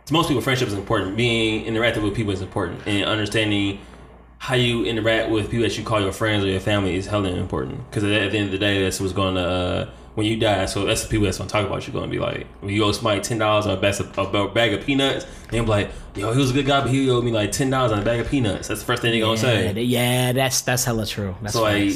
to 0.05 0.13
most 0.13 0.27
people, 0.27 0.41
friendship 0.41 0.67
is 0.67 0.73
important. 0.73 1.17
Being 1.17 1.65
interactive 1.65 2.03
with 2.03 2.15
people 2.15 2.31
is 2.33 2.41
important, 2.41 2.81
and 2.87 3.03
understanding 3.05 3.79
how 4.37 4.55
you 4.55 4.85
interact 4.85 5.29
with 5.29 5.49
people 5.51 5.63
that 5.63 5.77
you 5.77 5.83
call 5.83 5.99
your 6.01 6.13
friends 6.13 6.43
or 6.45 6.47
your 6.47 6.61
family 6.61 6.95
is 6.95 7.05
hella 7.05 7.29
important. 7.29 7.89
Because 7.89 8.03
at, 8.05 8.11
at 8.11 8.31
the 8.31 8.37
end 8.37 8.45
of 8.47 8.51
the 8.53 8.57
day, 8.57 8.81
that's 8.81 8.99
what's 9.01 9.11
going 9.13 9.35
to 9.35 9.41
uh, 9.41 9.89
when 10.19 10.27
you 10.27 10.37
die. 10.37 10.65
So 10.65 10.85
that's 10.85 11.03
the 11.03 11.07
people 11.07 11.23
that's 11.23 11.37
to 11.37 11.47
talk 11.47 11.65
about 11.65 11.87
you. 11.87 11.93
Going 11.93 12.09
to 12.09 12.11
be 12.11 12.19
like, 12.19 12.45
when 12.59 12.73
you 12.73 12.83
owe 12.83 12.91
somebody 12.91 13.21
ten 13.21 13.37
dollars 13.37 13.65
on 13.65 13.77
a 13.77 13.81
bag, 13.81 13.99
of, 13.99 14.35
a 14.35 14.47
bag 14.49 14.73
of 14.73 14.85
peanuts, 14.85 15.23
and 15.43 15.51
they're 15.51 15.63
like, 15.63 15.91
"Yo, 16.15 16.33
he 16.33 16.39
was 16.39 16.51
a 16.51 16.53
good 16.53 16.65
guy, 16.65 16.81
but 16.81 16.89
he 16.89 17.09
owed 17.09 17.23
me 17.23 17.31
like 17.31 17.53
ten 17.53 17.69
dollars 17.69 17.93
on 17.93 17.99
a 17.99 18.05
bag 18.05 18.19
of 18.19 18.27
peanuts." 18.27 18.67
That's 18.67 18.81
the 18.81 18.85
first 18.85 19.01
thing 19.01 19.11
they're 19.11 19.21
gonna 19.21 19.35
yeah, 19.35 19.73
say. 19.73 19.81
yeah, 19.81 20.31
that's 20.33 20.61
that's 20.61 20.83
hella 20.83 21.05
true. 21.05 21.35
That's 21.41 21.53
So 21.53 21.61
like, 21.61 21.93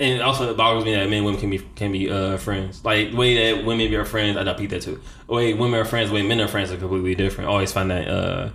and 0.00 0.22
also 0.22 0.50
it 0.50 0.56
boggles 0.56 0.84
me 0.84 0.94
that 0.94 1.04
men 1.04 1.18
and 1.18 1.24
women 1.24 1.40
can 1.40 1.50
be 1.50 1.58
can 1.76 1.92
be 1.92 2.10
uh, 2.10 2.36
friends. 2.36 2.84
Like 2.84 3.12
the 3.12 3.16
way 3.16 3.52
that 3.52 3.64
women 3.64 3.94
are 3.94 4.04
friends, 4.04 4.36
I 4.36 4.42
don't 4.42 4.68
that 4.70 4.82
too. 4.82 5.00
The 5.28 5.32
way 5.32 5.54
women 5.54 5.78
are 5.78 5.84
friends, 5.84 6.10
the 6.10 6.16
way 6.16 6.22
men 6.22 6.40
are 6.40 6.48
friends 6.48 6.72
are 6.72 6.76
completely 6.76 7.14
different. 7.14 7.48
I 7.48 7.52
always 7.52 7.70
find 7.70 7.92
that 7.92 8.08
uh, 8.08 8.50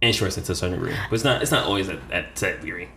interesting 0.00 0.44
to 0.44 0.52
a 0.52 0.54
certain 0.54 0.78
degree, 0.78 0.96
but 1.10 1.14
it's 1.14 1.24
not 1.24 1.42
it's 1.42 1.50
not 1.50 1.66
always 1.66 1.90
at, 1.90 1.98
at 2.10 2.34
that 2.36 2.62
degree. 2.62 2.88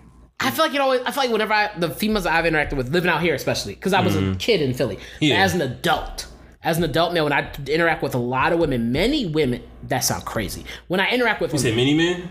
I 0.41 0.51
feel 0.51 0.65
like 0.65 0.73
you 0.73 0.79
know. 0.79 0.91
I 0.91 1.11
feel 1.11 1.23
like 1.23 1.31
whenever 1.31 1.53
I 1.53 1.71
the 1.77 1.89
females 1.89 2.25
I've 2.25 2.45
interacted 2.45 2.73
with, 2.77 2.89
living 2.91 3.09
out 3.09 3.21
here 3.21 3.35
especially, 3.35 3.75
because 3.75 3.93
I 3.93 4.01
was 4.01 4.15
a 4.15 4.35
kid 4.35 4.61
in 4.61 4.73
Philly. 4.73 4.99
Yeah. 5.19 5.43
As 5.43 5.53
an 5.53 5.61
adult, 5.61 6.27
as 6.63 6.77
an 6.77 6.83
adult 6.83 7.13
male, 7.13 7.25
when 7.25 7.33
I 7.33 7.51
interact 7.67 8.01
with 8.03 8.15
a 8.15 8.19
lot 8.19 8.53
of 8.53 8.59
women, 8.59 8.91
many 8.91 9.25
women, 9.27 9.61
that 9.83 9.99
sound 9.99 10.25
crazy. 10.25 10.65
When 10.87 10.99
I 10.99 11.09
interact 11.11 11.41
with 11.41 11.53
You 11.53 11.59
said 11.59 11.75
women, 11.75 11.97
many 11.97 12.13
men? 12.15 12.29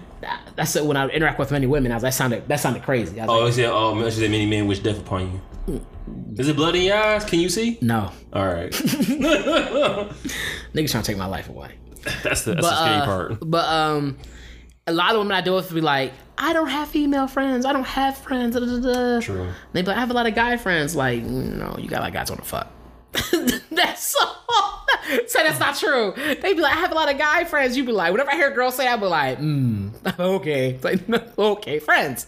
that's. 0.57 0.81
When 0.81 0.97
I 0.97 1.09
interact 1.09 1.39
with 1.39 1.51
many 1.51 1.67
women, 1.67 1.93
I 1.93 1.97
was, 1.97 2.03
that 2.03 2.15
sounded 2.15 2.49
that 2.49 2.61
sounded 2.61 2.83
crazy. 2.83 3.21
I 3.21 3.27
was 3.27 3.31
Oh, 3.31 3.39
like, 3.41 3.47
you 3.49 3.53
said 3.53 3.71
oh, 3.73 4.05
you 4.05 4.11
said 4.11 4.31
many 4.31 4.47
men 4.47 4.67
wish 4.67 4.81
death 4.81 4.99
upon 4.99 5.41
you. 5.67 5.81
Is 6.37 6.49
it 6.49 6.57
blood 6.57 6.75
in 6.75 6.83
your 6.83 6.97
eyes? 6.97 7.25
Can 7.25 7.39
you 7.39 7.49
see? 7.49 7.79
no, 7.81 8.11
All 8.33 8.47
right, 8.47 8.73
niggas 8.73 10.11
trying 10.75 10.87
to 10.87 11.03
take 11.03 11.17
my 11.17 11.27
life 11.27 11.49
away. 11.49 11.73
that's 12.23 12.43
the 12.43 12.55
that's 12.55 12.67
But 12.67 12.71
the 12.71 12.77
scary 12.77 12.97
uh, 13.01 13.05
part. 13.05 13.39
but 13.43 13.65
um, 13.67 14.19
a 14.91 14.93
lot 14.93 15.13
of 15.13 15.19
women 15.19 15.33
I 15.33 15.41
deal 15.41 15.55
with 15.55 15.73
be 15.73 15.81
like, 15.81 16.13
I 16.37 16.53
don't 16.53 16.69
have 16.69 16.89
female 16.89 17.29
friends. 17.29 17.65
I 17.65 17.73
don't 17.73 17.87
have 17.87 18.17
friends. 18.19 18.55
Da, 18.55 18.61
da, 18.61 18.67
da, 18.67 18.81
da. 18.81 19.21
True. 19.21 19.53
They 19.73 19.83
be 19.83 19.89
like, 19.89 19.97
I 19.97 20.01
have 20.01 20.11
a 20.11 20.15
lot 20.15 20.27
of 20.27 20.35
guy 20.35 20.57
friends. 20.57 20.97
Like, 20.97 21.23
no, 21.23 21.77
you 21.79 21.89
got 21.89 22.03
like 22.03 22.13
guys 22.13 22.31
on 22.31 22.39
the 22.39 22.43
fuck. 22.43 22.69
that's 23.71 24.07
so. 24.07 24.19
say 25.27 25.43
that's 25.43 25.61
not 25.61 25.77
true. 25.77 26.13
They 26.17 26.55
be 26.55 26.61
like, 26.61 26.75
I 26.75 26.81
have 26.81 26.93
a 26.93 26.95
lot 26.95 27.11
of 27.11 27.19
guy 27.19 27.45
friends. 27.45 27.77
You 27.77 27.85
be 27.85 27.93
like, 27.93 28.11
whenever 28.11 28.31
I 28.33 28.35
hear 28.35 28.51
girls 28.51 28.75
say, 28.75 28.85
that, 28.85 28.95
I 28.95 28.97
be 28.97 29.07
like, 29.07 29.39
mm, 29.39 29.93
okay, 30.19 30.71
It's 30.71 30.85
like, 30.85 31.39
okay, 31.39 31.79
friends. 31.79 32.27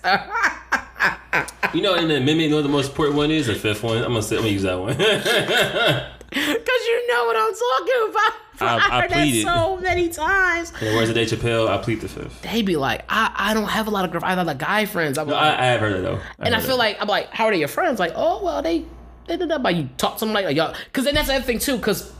You 1.74 1.80
know, 1.80 1.94
in 1.94 2.08
the 2.08 2.16
amendment, 2.16 2.40
you 2.40 2.50
know 2.50 2.62
the 2.62 2.68
most 2.68 2.90
important 2.90 3.16
one 3.16 3.30
is? 3.30 3.46
The 3.46 3.54
fifth 3.54 3.82
one. 3.82 3.98
I'm 3.98 4.08
gonna 4.08 4.22
say, 4.22 4.36
I'm 4.36 4.42
gonna 4.42 4.52
use 4.52 4.62
that 4.62 4.78
one. 4.78 4.94
Cause 4.94 6.82
you 6.86 7.08
know 7.08 7.24
what 7.24 7.36
I'm 7.36 7.52
talking 7.52 8.10
about. 8.10 8.41
I- 8.60 8.76
I 8.76 9.00
heard 9.02 9.10
that 9.10 9.12
pleaded. 9.12 9.42
so 9.44 9.76
many 9.78 10.08
times. 10.08 10.72
In 10.80 10.90
the 10.92 10.96
words 10.96 11.08
of 11.08 11.14
Dave 11.14 11.28
Chappelle, 11.28 11.68
I 11.68 11.78
plead 11.78 12.00
the 12.00 12.08
fifth. 12.08 12.42
They 12.42 12.62
be 12.62 12.76
like, 12.76 13.04
I, 13.08 13.32
I 13.34 13.54
don't 13.54 13.68
have 13.68 13.86
a 13.86 13.90
lot 13.90 14.04
of 14.04 14.12
girl. 14.12 14.20
I 14.24 14.30
have 14.30 14.38
a 14.38 14.44
lot 14.44 14.52
of 14.54 14.58
guy 14.58 14.84
friends. 14.84 15.18
I'm 15.18 15.26
No, 15.26 15.34
like, 15.34 15.42
I, 15.58 15.62
I 15.62 15.66
have 15.66 15.80
heard 15.80 15.94
that 15.94 16.02
though. 16.02 16.20
And 16.38 16.54
I 16.54 16.60
feel 16.60 16.70
that. 16.70 16.76
like 16.76 16.96
I'm 17.00 17.08
like, 17.08 17.30
how 17.30 17.46
are 17.46 17.50
they 17.52 17.58
your 17.58 17.68
friends? 17.68 17.98
Like, 17.98 18.12
oh 18.14 18.42
well, 18.44 18.62
they 18.62 18.84
they 19.26 19.36
did 19.36 19.48
that 19.50 19.62
by 19.62 19.70
you 19.70 19.88
talk 19.98 20.18
to 20.18 20.24
them 20.24 20.34
like, 20.34 20.44
like 20.44 20.56
y'all. 20.56 20.74
Because 20.86 21.04
then 21.04 21.14
that's 21.14 21.28
the 21.28 21.34
other 21.34 21.44
thing 21.44 21.58
too. 21.58 21.76
Because 21.76 22.12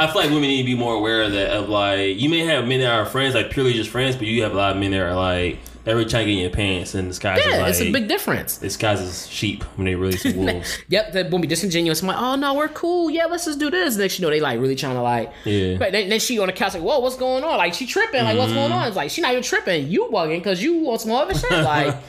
I 0.00 0.06
feel 0.06 0.14
like 0.22 0.30
women 0.30 0.42
need 0.42 0.62
to 0.62 0.66
be 0.66 0.74
more 0.76 0.94
aware 0.94 1.22
of 1.22 1.32
that. 1.32 1.50
Of 1.50 1.68
like, 1.68 2.18
you 2.20 2.28
may 2.28 2.40
have 2.40 2.66
men 2.66 2.80
that 2.80 2.92
are 2.92 3.04
friends, 3.06 3.34
like 3.34 3.50
purely 3.50 3.72
just 3.74 3.90
friends, 3.90 4.16
but 4.16 4.26
you 4.26 4.42
have 4.42 4.52
a 4.52 4.56
lot 4.56 4.72
of 4.72 4.78
men 4.78 4.90
that 4.92 5.00
are 5.00 5.14
like 5.14 5.58
they're 5.84 5.94
really 5.96 6.08
trying 6.08 6.26
to 6.26 6.32
get 6.32 6.36
in 6.38 6.42
your 6.42 6.50
pants, 6.50 6.94
and 6.94 7.10
this 7.10 7.18
guy's 7.18 7.38
yeah, 7.44 7.58
like, 7.58 7.70
it's 7.70 7.80
a 7.80 7.92
big 7.92 8.08
difference. 8.08 8.56
this 8.56 8.76
guy's 8.76 9.00
is 9.00 9.26
sheep 9.28 9.62
when 9.76 9.84
they 9.84 9.94
really 9.94 10.16
some 10.16 10.36
wolves. 10.46 10.78
Yep, 10.88 11.12
that 11.12 11.30
won't 11.30 11.42
be 11.42 11.48
disingenuous. 11.48 12.00
I'm 12.00 12.08
like, 12.08 12.16
oh 12.18 12.36
no, 12.36 12.54
we're 12.54 12.68
cool. 12.68 13.10
Yeah, 13.10 13.26
let's 13.26 13.44
just 13.44 13.58
do 13.58 13.70
this. 13.70 13.96
Next, 13.96 14.18
you 14.18 14.24
know, 14.24 14.30
they 14.30 14.40
like 14.40 14.58
really 14.60 14.76
trying 14.76 14.94
to 14.94 15.02
like. 15.02 15.32
Yeah. 15.44 15.76
But 15.78 15.92
then, 15.92 16.08
then 16.08 16.20
she 16.20 16.38
on 16.38 16.46
the 16.46 16.52
couch 16.52 16.74
like, 16.74 16.82
whoa, 16.82 17.00
what's 17.00 17.16
going 17.16 17.44
on? 17.44 17.58
Like 17.58 17.74
she 17.74 17.86
tripping. 17.86 18.24
Like 18.24 18.38
what's 18.38 18.52
going 18.52 18.70
Mm-hmm. 18.70 18.78
on? 18.78 18.88
It's 18.88 18.96
like 18.96 19.10
she 19.10 19.20
not 19.20 19.32
even 19.32 19.42
tripping. 19.42 19.88
You 19.88 20.08
bugging 20.12 20.38
because 20.38 20.62
you 20.62 20.78
want 20.80 21.00
some 21.02 21.12
other 21.12 21.34
shit. 21.34 21.50
Like. 21.50 21.96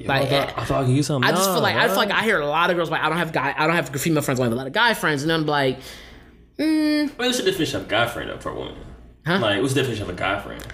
Like, 0.00 0.28
thought, 0.28 0.56
I 0.56 0.64
thought 0.64 0.82
I 0.82 0.86
could 0.86 0.94
use 0.94 1.08
something. 1.08 1.28
I 1.28 1.32
just 1.34 1.50
feel 1.50 1.60
like 1.60 1.74
I 1.74 1.88
feel 1.88 1.96
like 1.96 2.12
I 2.12 2.22
hear 2.22 2.38
a 2.40 2.46
lot 2.46 2.70
of 2.70 2.76
girls 2.76 2.88
like 2.88 3.02
I 3.02 3.08
don't 3.08 3.18
have 3.18 3.32
guy 3.32 3.52
I 3.58 3.66
don't 3.66 3.74
have 3.74 3.88
female 3.88 4.22
friends, 4.22 4.38
I 4.38 4.44
have 4.44 4.52
a 4.52 4.54
lot 4.54 4.68
of 4.68 4.72
guy 4.72 4.94
friends, 4.94 5.24
and 5.24 5.32
I'm 5.32 5.44
like, 5.44 5.80
mm. 6.56 7.08
Wait, 7.08 7.18
what's 7.18 7.38
the 7.38 7.44
definition 7.44 7.80
of 7.80 7.86
a 7.86 7.90
guy 7.90 8.06
friend 8.06 8.30
up 8.30 8.40
for 8.40 8.50
a 8.50 8.54
woman? 8.54 8.76
Huh? 9.26 9.40
Like, 9.40 9.60
what's 9.60 9.74
the 9.74 9.80
definition 9.80 10.04
of 10.04 10.10
a 10.10 10.12
guy 10.12 10.38
friend? 10.40 10.64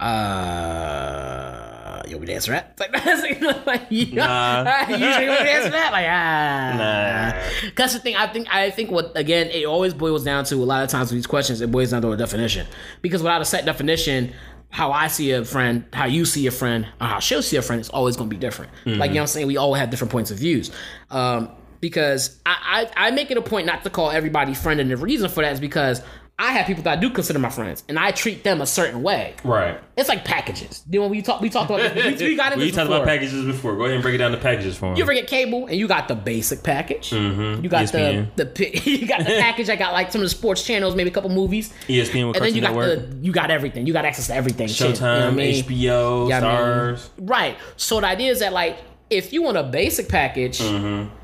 uh, 0.00 1.63
you 2.08 2.16
want 2.16 2.22
me 2.22 2.26
to 2.28 2.34
answer 2.34 2.52
that? 2.52 2.78
It's 2.78 3.40
like, 3.40 3.66
like 3.66 3.82
you 3.90 4.12
know, 4.14 4.24
Nah. 4.24 4.80
you 4.88 4.96
sure 4.98 5.22
you 5.22 5.28
want 5.28 5.40
me 5.42 5.46
to 5.46 5.52
answer 5.52 5.70
that? 5.70 5.92
Like, 5.92 6.06
ah, 6.08 6.74
Nah. 6.78 7.70
That's 7.76 7.92
the 7.92 7.98
thing. 8.00 8.16
I 8.16 8.26
think. 8.26 8.52
I 8.54 8.70
think 8.70 8.90
what 8.90 9.12
again. 9.16 9.48
It 9.48 9.64
always 9.66 9.94
boils 9.94 10.24
down 10.24 10.44
to 10.46 10.56
a 10.56 10.64
lot 10.64 10.82
of 10.84 10.90
times 10.90 11.10
with 11.10 11.18
these 11.18 11.26
questions. 11.26 11.60
It 11.60 11.70
boils 11.70 11.90
down 11.90 12.02
to 12.02 12.10
a 12.12 12.16
definition 12.16 12.66
because 13.02 13.22
without 13.22 13.40
a 13.42 13.44
set 13.44 13.64
definition, 13.64 14.32
how 14.70 14.90
I 14.92 15.08
see 15.08 15.30
a 15.32 15.44
friend, 15.44 15.84
how 15.92 16.06
you 16.06 16.24
see 16.24 16.46
a 16.46 16.50
friend, 16.50 16.86
or 17.00 17.06
how 17.06 17.20
she'll 17.20 17.42
see 17.42 17.56
a 17.56 17.62
friend 17.62 17.80
is 17.80 17.88
always 17.90 18.16
going 18.16 18.28
to 18.28 18.34
be 18.34 18.40
different. 18.40 18.72
Like 18.84 18.86
you 18.86 18.96
know, 18.96 19.00
what 19.06 19.20
I'm 19.22 19.26
saying 19.28 19.46
we 19.46 19.56
all 19.56 19.74
have 19.74 19.90
different 19.90 20.10
points 20.12 20.30
of 20.30 20.38
views. 20.38 20.70
Um, 21.10 21.50
because 21.80 22.40
I, 22.46 22.88
I 22.96 23.08
I 23.08 23.10
make 23.10 23.30
it 23.30 23.36
a 23.36 23.42
point 23.42 23.66
not 23.66 23.84
to 23.84 23.90
call 23.90 24.10
everybody 24.10 24.54
friend, 24.54 24.80
and 24.80 24.90
the 24.90 24.96
reason 24.96 25.28
for 25.28 25.42
that 25.42 25.52
is 25.52 25.60
because 25.60 26.02
I 26.36 26.50
have 26.52 26.66
people 26.66 26.82
that 26.82 26.98
I 26.98 27.00
do 27.00 27.10
consider 27.10 27.38
my 27.38 27.48
friends, 27.48 27.84
and 27.88 27.96
I 27.96 28.10
treat 28.10 28.42
them 28.42 28.60
a 28.60 28.66
certain 28.66 29.02
way. 29.04 29.34
Right. 29.44 29.78
It's 29.96 30.08
like 30.08 30.24
packages. 30.24 30.82
You 30.90 31.00
know, 31.00 31.06
we 31.06 31.22
talk, 31.22 31.40
we 31.40 31.48
talked 31.48 31.70
about, 31.70 31.94
we, 31.94 32.12
we 32.16 32.34
got 32.34 32.52
into 32.54 32.64
we 32.64 32.72
talked 32.72 32.88
about 32.88 33.04
packages 33.06 33.44
before. 33.44 33.76
Go 33.76 33.82
ahead 33.84 33.94
and 33.94 34.02
break 34.02 34.16
it 34.16 34.18
down 34.18 34.32
to 34.32 34.38
packages 34.38 34.76
for 34.76 34.86
him. 34.90 34.96
You 34.96 35.04
ever 35.04 35.14
get 35.14 35.28
cable 35.28 35.66
and 35.66 35.76
you 35.76 35.86
got 35.86 36.08
the 36.08 36.16
basic 36.16 36.64
package? 36.64 37.10
Mhm. 37.10 37.62
You 37.62 37.68
got 37.68 37.84
ESPN. 37.84 38.34
the 38.34 38.46
the 38.46 38.78
you 38.90 39.06
got 39.06 39.20
the 39.20 39.26
package. 39.26 39.68
I 39.70 39.76
got 39.76 39.92
like 39.92 40.10
some 40.10 40.22
of 40.22 40.24
the 40.24 40.30
sports 40.30 40.64
channels, 40.66 40.96
maybe 40.96 41.10
a 41.10 41.12
couple 41.12 41.30
movies, 41.30 41.72
ESPN 41.86 42.26
with 42.26 42.36
and 42.38 42.44
then 42.46 42.54
you 42.56 42.60
got 42.60 42.74
Network, 42.74 43.10
the 43.10 43.16
you 43.24 43.30
got 43.32 43.52
everything. 43.52 43.86
You 43.86 43.92
got 43.92 44.04
access 44.04 44.26
to 44.26 44.34
everything. 44.34 44.66
shit, 44.66 44.80
you 44.88 44.94
know 44.94 45.00
Showtime, 45.00 45.26
I 45.28 45.30
mean? 45.30 45.64
HBO, 45.64 46.28
Yeah, 46.28 46.38
I 46.38 46.40
mean, 46.40 46.50
Starz. 46.96 47.08
Right. 47.20 47.56
So 47.76 48.00
the 48.00 48.08
idea 48.08 48.32
is 48.32 48.40
that 48.40 48.52
like 48.52 48.78
if 49.08 49.32
you 49.32 49.42
want 49.44 49.56
a 49.56 49.62
basic 49.62 50.08
package, 50.08 50.58
Mm-hmm. 50.58 51.14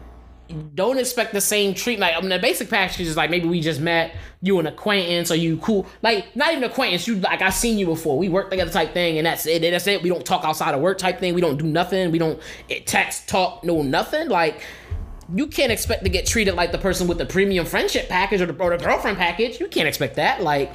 Don't 0.75 0.99
expect 0.99 1.33
the 1.33 1.41
same 1.41 1.75
treatment. 1.75 2.13
Like 2.13 2.17
I 2.17 2.21
mean, 2.21 2.31
the 2.31 2.39
basic 2.39 2.69
package 2.69 3.07
is 3.07 3.17
like 3.17 3.31
maybe 3.31 3.49
we 3.49 3.61
just 3.61 3.81
met, 3.81 4.15
you 4.43 4.59
an 4.59 4.67
acquaintance, 4.67 5.31
or 5.31 5.37
you 5.37 5.57
cool. 5.59 5.87
Like 6.03 6.35
not 6.37 6.53
even 6.53 6.65
acquaintance. 6.65 7.07
You 7.07 7.17
like 7.17 7.43
I've 7.43 7.55
seen 7.55 7.79
you 7.79 7.87
before. 7.87 8.19
We 8.19 8.29
work 8.29 8.51
together 8.51 8.71
type 8.71 8.93
thing, 8.93 9.19
and 9.19 9.27
that's 9.27 9.47
it. 9.47 9.63
That's 9.63 9.87
it. 9.87 10.03
We 10.03 10.09
don't 10.09 10.25
talk 10.25 10.45
outside 10.45 10.75
of 10.75 10.81
work 10.81 10.99
type 10.99 11.21
thing. 11.21 11.35
We 11.35 11.41
don't 11.41 11.57
do 11.57 11.67
nothing. 11.67 12.11
We 12.11 12.19
don't 12.19 12.41
eh, 12.69 12.81
text, 12.85 13.29
talk, 13.29 13.65
no 13.65 13.83
nothing. 13.83 14.29
Like 14.29 14.63
you 15.33 15.47
can't 15.47 15.71
expect 15.71 16.05
to 16.05 16.11
get 16.11 16.27
treated 16.27 16.55
like 16.55 16.73
the 16.73 16.79
person 16.79 17.07
with 17.07 17.19
the 17.19 17.27
premium 17.27 17.65
friendship 17.65 18.09
package 18.09 18.41
or 18.41 18.47
the, 18.47 18.63
or 18.63 18.77
the 18.77 18.85
girlfriend 18.85 19.19
package. 19.19 19.61
You 19.61 19.69
can't 19.69 19.89
expect 19.89 20.17
that. 20.17 20.43
Like. 20.43 20.73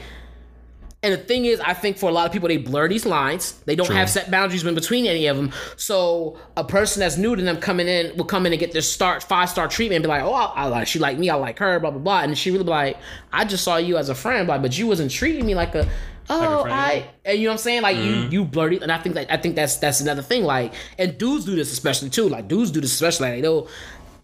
And 1.04 1.14
the 1.14 1.18
thing 1.18 1.46
is, 1.46 1.60
I 1.60 1.74
think 1.74 1.98
for 1.98 2.10
a 2.10 2.12
lot 2.12 2.26
of 2.26 2.32
people, 2.32 2.50
they 2.50 2.58
blur 2.58 2.88
these 2.88 3.06
lines. 3.06 3.62
They 3.66 3.76
don't 3.76 3.86
True. 3.86 3.96
have 3.96 4.10
set 4.10 4.32
boundaries 4.32 4.66
in 4.66 4.74
between 4.74 5.06
any 5.06 5.28
of 5.28 5.38
them. 5.38 5.52
So 5.76 6.40
a 6.58 6.64
person 6.64 7.00
that's 7.00 7.16
new 7.16 7.36
to 7.36 7.42
them 7.44 7.58
coming 7.58 7.88
in 7.88 8.18
will 8.18 8.26
come 8.26 8.48
in 8.48 8.54
and 8.54 8.60
get 8.60 8.72
their 8.72 8.82
start 8.82 9.22
five 9.22 9.50
star 9.50 9.68
treatment 9.68 9.98
and 9.98 10.04
be 10.04 10.08
like, 10.08 10.24
oh, 10.24 10.34
I, 10.34 10.64
I 10.64 10.66
like 10.66 10.88
she 10.88 10.98
like 10.98 11.20
me, 11.20 11.30
I 11.30 11.36
like 11.36 11.60
her, 11.60 11.80
blah 11.80 11.92
blah 11.92 12.00
blah. 12.00 12.22
And 12.22 12.36
she 12.36 12.50
really 12.50 12.64
be 12.64 12.72
like, 12.72 12.98
I 13.32 13.46
just 13.46 13.64
saw 13.64 13.78
you 13.78 13.98
as 13.98 14.10
a 14.10 14.16
friend, 14.16 14.48
but 14.48 14.62
but 14.64 14.78
you 14.78 14.88
wasn't 14.88 15.12
treating 15.12 15.46
me 15.46 15.54
like 15.54 15.76
a. 15.76 15.88
Oh, 16.28 16.64
friend. 16.64 16.74
I, 16.76 17.08
and 17.24 17.38
you 17.38 17.44
know 17.44 17.52
what 17.52 17.54
I'm 17.54 17.58
saying? 17.60 17.82
Like 17.84 17.98
you, 17.98 18.16
mm-hmm. 18.16 18.32
you 18.32 18.46
blurry, 18.46 18.82
and 18.82 18.92
I 18.92 18.98
think 18.98 19.14
that 19.14 19.32
I 19.32 19.38
think 19.38 19.56
that's 19.56 19.78
that's 19.78 20.02
another 20.02 20.24
thing. 20.24 20.44
Like, 20.44 20.74
and 20.98 21.16
dudes 21.20 21.46
do 21.46 21.56
this 21.56 21.72
especially 21.72 22.10
too. 22.10 22.30
Like 22.30 22.48
dudes 22.48 22.72
do 22.72 22.82
this 22.82 22.94
especially. 22.94 23.30
Like, 23.30 23.42
they'll 23.44 23.68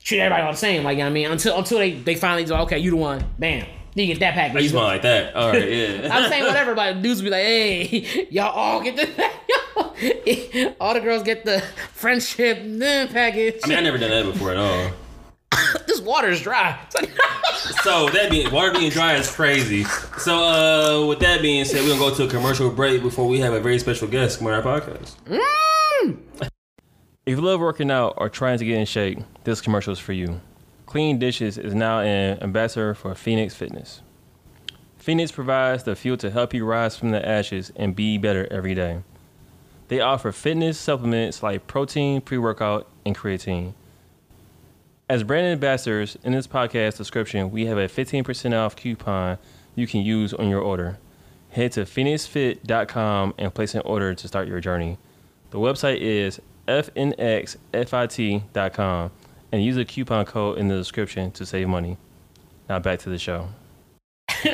treat 0.04 0.20
everybody 0.20 0.42
all 0.42 0.52
the 0.52 0.58
same. 0.58 0.84
Like, 0.84 0.98
you 0.98 1.04
know 1.04 1.06
what 1.06 1.12
I 1.12 1.14
mean, 1.14 1.32
until 1.32 1.60
until 1.60 1.78
they 1.78 1.94
they 1.94 2.16
finally 2.16 2.44
go, 2.44 2.56
okay, 2.62 2.80
you 2.80 2.90
the 2.90 2.98
one, 2.98 3.24
bam, 3.38 3.68
you 3.96 4.08
get 4.08 4.20
that 4.20 4.34
package. 4.34 4.58
Oh, 4.58 4.60
you 4.60 4.70
smell 4.70 4.84
like 4.84 5.02
that. 5.02 5.36
All 5.36 5.50
right, 5.50 5.70
yeah. 5.70 6.10
I'm 6.16 6.30
saying 6.30 6.46
whatever, 6.46 6.76
but 6.76 7.02
dudes 7.02 7.22
be 7.22 7.30
like, 7.30 7.44
hey, 7.44 8.28
y'all 8.32 8.52
all 8.52 8.82
get 8.82 8.96
the 8.96 10.76
all 10.80 10.94
the 10.94 11.02
girls 11.02 11.24
get 11.24 11.44
the 11.46 11.62
friendship 11.94 12.60
mm, 12.60 13.12
package. 13.12 13.60
I 13.64 13.68
mean, 13.68 13.78
I 13.78 13.82
never 13.82 13.98
done 13.98 14.12
that 14.12 14.32
before 14.32 14.52
at 14.52 14.58
all. 14.58 14.92
this 15.88 16.00
water 16.00 16.30
is 16.30 16.42
dry. 16.42 16.80
So 17.84 18.10
that 18.10 18.32
being 18.32 18.52
water 18.52 18.72
being 18.72 18.89
dry 18.89 19.16
is 19.16 19.30
crazy. 19.30 19.84
So 20.18 20.44
uh, 20.44 21.06
with 21.08 21.20
that 21.20 21.42
being 21.42 21.66
said, 21.66 21.84
we're 21.84 21.89
gonna 21.89 22.00
go 22.00 22.16
to 22.16 22.26
a 22.26 22.30
commercial 22.30 22.70
break 22.70 23.02
before 23.02 23.28
we 23.28 23.39
have 23.39 23.54
a 23.54 23.60
very 23.60 23.80
special 23.80 24.08
guest 24.08 24.39
come 24.39 24.48
on 24.48 24.54
our 24.54 24.62
podcast. 24.62 25.16
If 27.26 27.38
you 27.38 27.42
love 27.42 27.60
working 27.60 27.92
out 27.92 28.16
or 28.18 28.30
trying 28.30 28.58
to 28.58 28.66
get 28.66 28.80
in 28.80 28.86
shape, 28.86 29.20
this 29.44 29.62
commercial 29.62 29.94
is 29.94 30.00
for 30.00 30.14
you. 30.14 30.42
Clean 30.92 31.18
Dishes 31.18 31.58
is 31.58 31.74
now 31.74 32.02
an 32.02 32.38
ambassador 32.44 32.94
for 32.94 33.16
Phoenix 33.16 33.56
Fitness. 33.56 34.02
Phoenix 34.98 35.32
provides 35.32 35.84
the 35.84 35.96
fuel 35.96 36.18
to 36.18 36.30
help 36.30 36.54
you 36.54 36.66
rise 36.66 36.98
from 36.98 37.12
the 37.12 37.26
ashes 37.26 37.72
and 37.78 37.96
be 37.96 38.18
better 38.18 38.46
every 38.52 38.76
day. 38.76 39.00
They 39.88 40.02
offer 40.02 40.34
fitness 40.34 40.78
supplements 40.78 41.42
like 41.42 41.66
protein, 41.66 42.20
pre 42.20 42.38
workout, 42.38 42.89
and 43.06 43.18
creatine. 43.18 43.74
As 45.08 45.24
brand 45.24 45.48
ambassadors, 45.48 46.18
in 46.26 46.34
this 46.34 46.46
podcast 46.46 46.98
description, 46.98 47.52
we 47.52 47.68
have 47.68 47.78
a 47.78 47.88
15% 47.88 48.54
off 48.54 48.76
coupon 48.76 49.38
you 49.76 49.88
can 49.88 50.02
use 50.02 50.34
on 50.34 50.50
your 50.50 50.60
order. 50.60 50.98
Head 51.52 51.72
to 51.72 51.86
phoenixfit.com 51.86 53.36
and 53.38 53.54
place 53.54 53.76
an 53.76 53.82
order 53.86 54.14
to 54.14 54.28
start 54.28 54.50
your 54.50 54.60
journey. 54.60 54.98
The 55.52 55.58
website 55.58 56.00
is 56.02 56.42
fnxfit.com 56.68 57.12
and 59.52 59.64
use 59.64 59.76
the 59.76 59.86
coupon 59.86 60.26
code 60.26 60.58
in 60.58 60.68
the 60.68 60.76
description 60.76 61.32
to 61.32 61.45
save 61.45 61.68
money. 61.68 61.97
Now 62.70 62.80
back 62.80 62.99
to 62.99 63.10
the 63.10 63.18
show. 63.18 63.49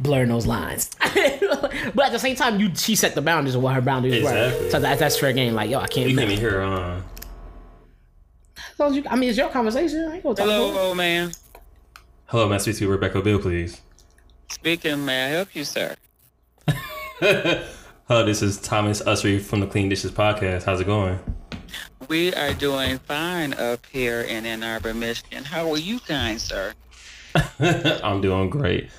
Blurring 0.00 0.28
those 0.28 0.46
lines. 0.46 0.90
but 1.94 2.06
at 2.06 2.12
the 2.12 2.18
same 2.18 2.36
time, 2.36 2.60
you 2.60 2.70
she 2.74 2.94
set 2.94 3.14
the 3.14 3.22
boundaries 3.22 3.54
of 3.54 3.62
what 3.62 3.74
her 3.74 3.80
boundaries 3.80 4.14
Exactly. 4.18 4.64
were. 4.64 4.70
So 4.70 4.80
that, 4.80 4.98
that's 4.98 5.18
fair 5.18 5.32
game. 5.32 5.54
Like, 5.54 5.70
yo, 5.70 5.80
I 5.80 5.88
can't. 5.88 6.08
You 6.08 6.16
can't 6.16 6.30
even 6.30 6.40
hear 6.40 6.60
uh 6.62 7.00
As 8.80 8.96
you- 8.96 9.04
I 9.10 9.16
mean, 9.16 9.30
it's 9.30 9.38
your 9.38 9.48
conversation. 9.48 10.08
I 10.08 10.14
ain't 10.14 10.22
gonna 10.22 10.34
talk 10.36 10.46
Hello, 10.46 10.70
about 10.70 10.80
old 10.80 10.96
man. 10.96 11.32
Hello, 12.26 12.48
Master 12.48 12.72
to 12.72 12.88
Rebecca 12.88 13.20
Bill, 13.22 13.38
please. 13.40 13.80
Speaking, 14.50 15.04
may 15.04 15.26
I 15.26 15.28
help 15.30 15.54
you, 15.54 15.64
sir? 15.64 15.94
Hello, 17.20 18.24
this 18.24 18.42
is 18.42 18.58
Thomas 18.58 19.02
Usry 19.02 19.40
from 19.40 19.60
the 19.60 19.66
Clean 19.66 19.88
Dishes 19.88 20.12
Podcast. 20.12 20.64
How's 20.64 20.80
it 20.80 20.86
going? 20.86 21.18
We 22.08 22.34
are 22.34 22.54
doing 22.54 22.98
fine 23.00 23.52
up 23.54 23.84
here 23.86 24.20
in 24.22 24.46
Ann 24.46 24.62
Arbor, 24.62 24.94
Michigan. 24.94 25.44
How 25.44 25.70
are 25.70 25.78
you 25.78 26.00
guys, 26.06 26.42
sir? 26.42 26.74
I'm 28.02 28.20
doing 28.20 28.50
great. 28.50 28.90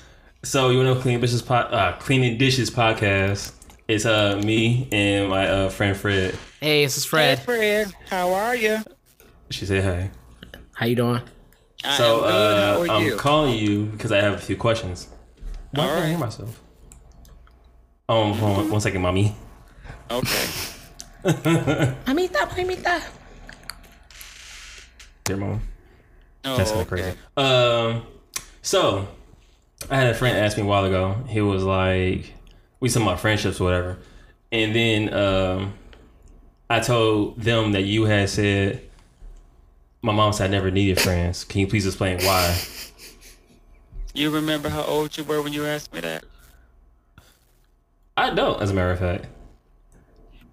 So 0.42 0.70
you 0.70 0.82
know 0.82 0.94
Clean 0.94 1.20
Dishes 1.20 1.42
pod, 1.42 1.72
uh, 1.72 1.96
Cleaning 1.98 2.38
Dishes 2.38 2.70
podcast. 2.70 3.52
It's 3.88 4.06
uh 4.06 4.40
me 4.44 4.88
and 4.92 5.28
my 5.28 5.48
uh 5.48 5.68
friend 5.68 5.96
Fred. 5.96 6.34
Hey, 6.60 6.84
this 6.84 6.96
is 6.96 7.04
Hey, 7.04 7.08
Fred. 7.36 7.40
Fred. 7.40 7.92
How 8.08 8.32
are 8.32 8.54
you? 8.54 8.78
She 9.50 9.66
said 9.66 9.82
hey. 9.82 10.10
How 10.74 10.86
you 10.86 10.94
doing? 10.96 11.20
I 11.84 11.96
So 11.98 12.16
am 12.16 12.20
good. 12.22 12.30
uh, 12.30 12.72
How 12.74 12.80
are 12.82 12.96
I'm 12.98 13.04
you? 13.06 13.16
calling 13.16 13.58
you 13.58 13.86
because 13.86 14.12
I 14.12 14.18
have 14.20 14.34
a 14.34 14.38
few 14.38 14.56
questions. 14.56 15.08
Why 15.72 15.84
All 15.84 15.90
can't 15.90 16.04
I 16.04 16.08
hear 16.08 16.18
myself? 16.18 16.62
Um, 18.08 18.32
hold 18.34 18.58
on 18.58 18.70
one 18.70 18.80
second, 18.80 19.02
mommy. 19.02 19.34
Okay. 20.10 20.46
Mamita, 21.24 22.48
mamita. 22.48 23.02
Dear 25.24 25.36
mom. 25.36 25.60
Oh, 26.44 26.56
That's 26.56 26.70
kind 26.70 26.82
of 26.82 26.92
okay. 26.92 27.02
crazy. 27.02 27.18
Um, 27.36 28.06
so 28.62 29.08
I 29.90 29.96
had 29.96 30.06
a 30.08 30.14
friend 30.14 30.36
ask 30.36 30.56
me 30.56 30.62
a 30.62 30.66
while 30.66 30.84
ago. 30.84 31.16
He 31.28 31.40
was 31.40 31.62
like, 31.62 32.32
"We 32.80 32.88
talking 32.88 33.02
about 33.06 33.20
friendships 33.20 33.60
or 33.60 33.64
whatever," 33.64 33.98
and 34.50 34.74
then 34.74 35.12
um, 35.12 35.74
I 36.68 36.80
told 36.80 37.40
them 37.40 37.72
that 37.72 37.82
you 37.82 38.04
had 38.04 38.30
said, 38.30 38.82
"My 40.02 40.12
mom 40.12 40.32
said 40.32 40.48
I 40.48 40.50
never 40.50 40.70
needed 40.70 41.00
friends." 41.00 41.44
Can 41.44 41.60
you 41.60 41.66
please 41.66 41.86
explain 41.86 42.20
why? 42.22 42.58
You 44.14 44.30
remember 44.30 44.70
how 44.70 44.82
old 44.82 45.16
you 45.16 45.22
were 45.24 45.40
when 45.40 45.52
you 45.52 45.64
asked 45.66 45.92
me 45.94 46.00
that? 46.00 46.24
I 48.16 48.30
don't, 48.30 48.60
as 48.60 48.70
a 48.70 48.74
matter 48.74 48.90
of 48.90 48.98
fact. 48.98 49.26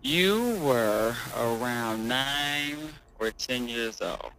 You 0.02 0.58
were 0.64 1.16
around 1.36 2.08
nine 2.08 2.78
or 3.20 3.32
ten 3.32 3.68
years 3.68 4.02
old. 4.02 4.32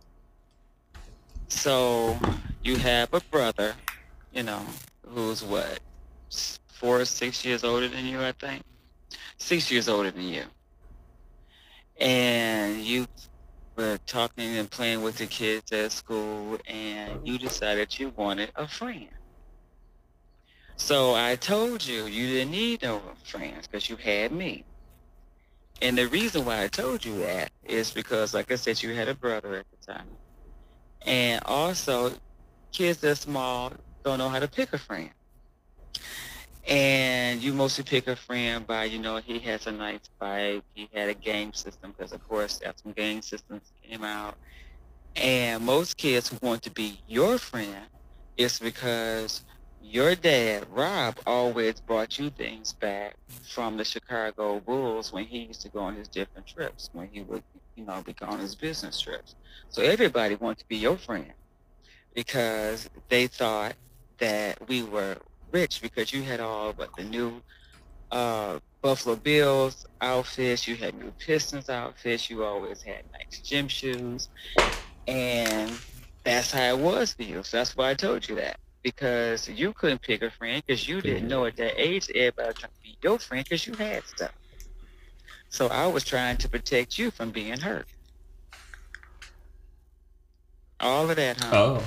So 1.48 2.16
you 2.62 2.76
have 2.76 3.12
a 3.12 3.20
brother, 3.30 3.74
you 4.32 4.42
know, 4.42 4.62
who's 5.06 5.42
what, 5.42 5.80
four 6.68 7.00
or 7.00 7.04
six 7.04 7.44
years 7.44 7.64
older 7.64 7.88
than 7.88 8.06
you, 8.06 8.22
I 8.22 8.32
think. 8.32 8.62
Six 9.38 9.70
years 9.70 9.88
older 9.88 10.10
than 10.10 10.24
you. 10.24 10.44
And 12.00 12.80
you 12.82 13.06
were 13.76 13.98
talking 14.06 14.56
and 14.56 14.70
playing 14.70 15.02
with 15.02 15.18
the 15.18 15.26
kids 15.26 15.72
at 15.72 15.92
school, 15.92 16.58
and 16.66 17.26
you 17.26 17.38
decided 17.38 17.98
you 17.98 18.12
wanted 18.16 18.52
a 18.56 18.68
friend. 18.68 19.08
So 20.76 21.14
I 21.14 21.36
told 21.36 21.84
you 21.84 22.06
you 22.06 22.28
didn't 22.28 22.52
need 22.52 22.82
no 22.82 23.02
friends 23.24 23.66
because 23.66 23.90
you 23.90 23.96
had 23.96 24.30
me. 24.32 24.64
And 25.80 25.96
the 25.96 26.08
reason 26.08 26.44
why 26.44 26.62
I 26.62 26.68
told 26.68 27.04
you 27.04 27.18
that 27.20 27.50
is 27.64 27.90
because, 27.90 28.34
like 28.34 28.50
I 28.50 28.56
said, 28.56 28.82
you 28.82 28.94
had 28.94 29.08
a 29.08 29.14
brother 29.14 29.54
at 29.54 29.66
the 29.70 29.92
time. 29.92 30.06
And 31.06 31.42
also, 31.44 32.12
kids 32.72 32.98
that 32.98 33.10
are 33.12 33.14
small 33.14 33.72
don't 34.04 34.18
know 34.18 34.28
how 34.28 34.40
to 34.40 34.48
pick 34.48 34.72
a 34.72 34.78
friend. 34.78 35.10
And 36.66 37.42
you 37.42 37.54
mostly 37.54 37.84
pick 37.84 38.08
a 38.08 38.16
friend 38.16 38.66
by, 38.66 38.84
you 38.84 38.98
know, 38.98 39.18
he 39.18 39.38
has 39.40 39.66
a 39.66 39.72
nice 39.72 40.00
bike, 40.18 40.64
he 40.74 40.88
had 40.92 41.08
a 41.08 41.14
game 41.14 41.52
system, 41.54 41.94
because 41.96 42.12
of 42.12 42.26
course, 42.28 42.58
that's 42.62 42.84
when 42.84 42.92
game 42.92 43.22
systems 43.22 43.72
came 43.82 44.04
out. 44.04 44.34
And 45.16 45.64
most 45.64 45.96
kids 45.96 46.28
who 46.28 46.38
want 46.42 46.62
to 46.64 46.70
be 46.70 47.00
your 47.06 47.38
friend 47.38 47.86
is 48.36 48.58
because 48.58 49.44
your 49.82 50.14
dad, 50.14 50.66
Rob, 50.70 51.16
always 51.26 51.80
brought 51.80 52.18
you 52.18 52.30
things 52.30 52.72
back 52.72 53.14
from 53.42 53.76
the 53.76 53.84
Chicago 53.84 54.60
Bulls 54.60 55.12
when 55.12 55.24
he 55.24 55.38
used 55.40 55.62
to 55.62 55.68
go 55.68 55.80
on 55.80 55.96
his 55.96 56.08
different 56.08 56.46
trips, 56.46 56.90
when 56.92 57.08
he 57.10 57.22
would, 57.22 57.42
you 57.76 57.84
know, 57.84 58.02
be 58.02 58.14
on 58.22 58.38
his 58.38 58.54
business 58.54 59.00
trips. 59.00 59.34
So 59.70 59.82
everybody 59.82 60.34
wanted 60.34 60.58
to 60.58 60.66
be 60.68 60.76
your 60.76 60.96
friend 60.96 61.32
because 62.14 62.88
they 63.08 63.26
thought 63.26 63.74
that 64.18 64.68
we 64.68 64.82
were 64.82 65.16
rich 65.52 65.80
because 65.80 66.12
you 66.12 66.22
had 66.22 66.40
all 66.40 66.72
but 66.72 66.90
the 66.96 67.04
new 67.04 67.40
uh, 68.10 68.58
Buffalo 68.82 69.16
Bills 69.16 69.86
outfits, 70.00 70.66
you 70.66 70.76
had 70.76 70.94
new 70.98 71.12
Pistons 71.18 71.68
outfits, 71.68 72.30
you 72.30 72.44
always 72.44 72.82
had 72.82 73.02
nice 73.12 73.40
gym 73.40 73.68
shoes, 73.68 74.28
and 75.06 75.72
that's 76.24 76.52
how 76.52 76.62
it 76.62 76.78
was 76.78 77.14
for 77.14 77.22
you. 77.22 77.42
So 77.42 77.58
that's 77.58 77.76
why 77.76 77.90
I 77.90 77.94
told 77.94 78.28
you 78.28 78.36
that. 78.36 78.58
Because 78.82 79.48
you 79.48 79.72
couldn't 79.72 80.02
pick 80.02 80.22
a 80.22 80.30
friend 80.30 80.62
because 80.66 80.88
you 80.88 81.00
didn't 81.00 81.28
know 81.28 81.44
at 81.44 81.56
that 81.56 81.80
age 81.80 82.08
everybody 82.14 82.48
was 82.48 82.56
trying 82.56 82.72
to 82.72 82.82
be 82.82 82.96
your 83.02 83.18
friend 83.18 83.44
because 83.44 83.66
you 83.66 83.74
had 83.74 84.04
stuff. 84.04 84.32
So 85.50 85.68
I 85.68 85.86
was 85.86 86.04
trying 86.04 86.36
to 86.38 86.48
protect 86.48 86.98
you 86.98 87.10
from 87.10 87.30
being 87.30 87.58
hurt. 87.58 87.86
All 90.80 91.10
of 91.10 91.16
that, 91.16 91.42
huh? 91.42 91.50
Oh. 91.52 91.82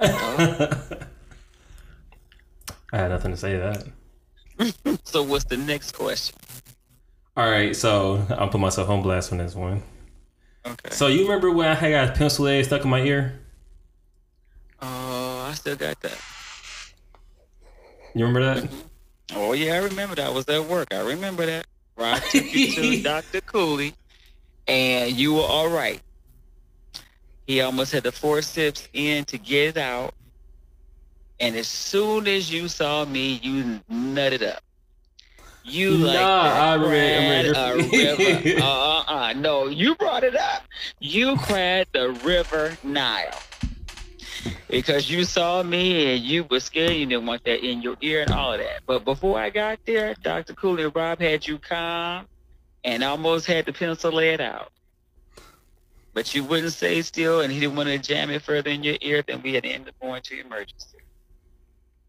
oh. 0.00 0.88
I 2.92 2.96
had 2.96 3.10
nothing 3.10 3.32
to 3.32 3.36
say 3.36 3.52
to 3.52 3.58
that. 3.58 3.86
So 5.04 5.22
what's 5.22 5.44
the 5.44 5.56
next 5.56 5.92
question? 5.92 6.36
All 7.36 7.48
right, 7.48 7.74
so 7.76 8.26
I'll 8.30 8.48
put 8.48 8.60
myself 8.60 8.88
on 8.88 9.02
blast 9.02 9.30
on 9.30 9.38
this 9.38 9.54
one. 9.54 9.82
Okay. 10.66 10.90
So 10.90 11.06
you 11.06 11.22
remember 11.22 11.52
when 11.52 11.68
I 11.68 11.74
had 11.74 11.90
got 11.90 12.08
a 12.08 12.18
pencil 12.18 12.46
lead 12.46 12.64
stuck 12.64 12.82
in 12.82 12.90
my 12.90 13.00
ear? 13.00 13.38
Oh, 14.82 15.17
I 15.48 15.54
still 15.54 15.76
got 15.76 15.98
that. 16.02 16.18
You 18.14 18.26
remember 18.26 18.54
that? 18.60 18.70
Oh 19.34 19.52
yeah, 19.52 19.74
I 19.74 19.78
remember 19.78 20.14
that. 20.16 20.26
I 20.26 20.30
was 20.30 20.46
at 20.48 20.64
work. 20.64 20.92
I 20.92 21.00
remember 21.00 21.46
that. 21.46 21.66
Where 21.94 22.14
I 22.14 22.18
took 22.18 22.54
you 22.54 22.72
to 22.72 23.02
Dr. 23.02 23.40
Cooley, 23.40 23.94
and 24.66 25.12
you 25.12 25.34
were 25.34 25.42
all 25.42 25.68
right. 25.68 26.00
He 27.46 27.60
almost 27.62 27.92
had 27.92 28.02
the 28.02 28.12
forceps 28.12 28.88
in 28.92 29.24
to 29.26 29.38
get 29.38 29.70
it 29.70 29.76
out, 29.78 30.12
and 31.40 31.56
as 31.56 31.66
soon 31.68 32.26
as 32.28 32.52
you 32.52 32.68
saw 32.68 33.04
me, 33.06 33.40
you 33.42 33.80
nutted 33.90 34.42
up. 34.46 34.62
You 35.64 35.92
like 35.92 36.14
Nah, 36.20 36.74
I 36.74 36.76
cried 36.78 37.44
remember- 37.46 37.60
a 37.60 37.76
river. 37.76 38.60
Uh 38.62 38.64
uh 38.66 39.04
uh. 39.06 39.32
No, 39.34 39.66
you 39.66 39.94
brought 39.96 40.24
it 40.24 40.36
up. 40.36 40.62
You 41.00 41.36
cried 41.38 41.86
the 41.92 42.10
river 42.24 42.76
Nile. 42.82 43.30
Because 44.68 45.10
you 45.10 45.24
saw 45.24 45.62
me 45.62 46.14
and 46.14 46.22
you 46.22 46.44
were 46.44 46.60
scared, 46.60 46.92
you 46.92 47.06
didn't 47.06 47.26
want 47.26 47.44
that 47.44 47.66
in 47.66 47.80
your 47.80 47.96
ear 48.02 48.22
and 48.22 48.30
all 48.30 48.52
of 48.52 48.60
that. 48.60 48.80
But 48.86 49.04
before 49.04 49.38
I 49.38 49.48
got 49.50 49.78
there, 49.86 50.14
Dr. 50.22 50.52
Cooley 50.52 50.84
and 50.84 50.94
Rob 50.94 51.20
had 51.20 51.46
you 51.46 51.58
calm 51.58 52.26
and 52.84 53.02
almost 53.02 53.46
had 53.46 53.64
the 53.64 53.72
pencil 53.72 54.12
laid 54.12 54.40
out. 54.40 54.70
But 56.12 56.34
you 56.34 56.44
wouldn't 56.44 56.72
stay 56.72 57.00
still 57.02 57.40
and 57.40 57.52
he 57.52 57.60
didn't 57.60 57.76
want 57.76 57.88
to 57.88 57.98
jam 57.98 58.28
it 58.30 58.42
further 58.42 58.70
in 58.70 58.82
your 58.82 58.96
ear, 59.00 59.22
then 59.26 59.40
we 59.42 59.54
had 59.54 59.62
to 59.62 59.70
end 59.70 59.88
up 59.88 59.94
going 60.00 60.20
to 60.22 60.40
emergency. 60.40 60.98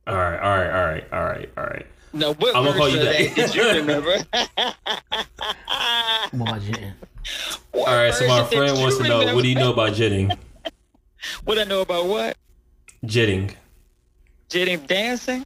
All 0.07 0.15
right, 0.15 0.39
all 0.39 0.57
right, 0.57 0.69
all 0.69 0.85
right, 0.85 1.13
all 1.13 1.23
right, 1.23 1.49
all 1.57 1.63
right. 1.63 1.87
No, 2.11 2.33
what 2.33 2.55
I'm 2.55 2.65
gonna 2.65 2.77
call 2.77 2.89
you 2.89 2.99
of 2.99 3.05
that. 3.05 3.35
that 3.35 3.35
did 3.35 3.55
you 3.55 3.69
remember? 3.69 4.15
Well, 6.33 6.61
yeah. 6.61 6.91
What 7.71 7.87
All 7.87 7.95
right, 7.95 8.13
so 8.13 8.27
my 8.27 8.43
friend 8.43 8.79
wants 8.79 8.97
to 8.97 9.03
know 9.03 9.33
what 9.33 9.41
do 9.41 9.47
you 9.49 9.55
know 9.55 9.73
about 9.73 9.93
jitting? 9.93 10.31
What 11.43 11.59
I 11.59 11.65
know 11.65 11.81
about 11.81 12.05
what? 12.05 12.37
Jitting. 13.05 13.55
Jitting 14.49 14.79
dancing? 14.85 15.45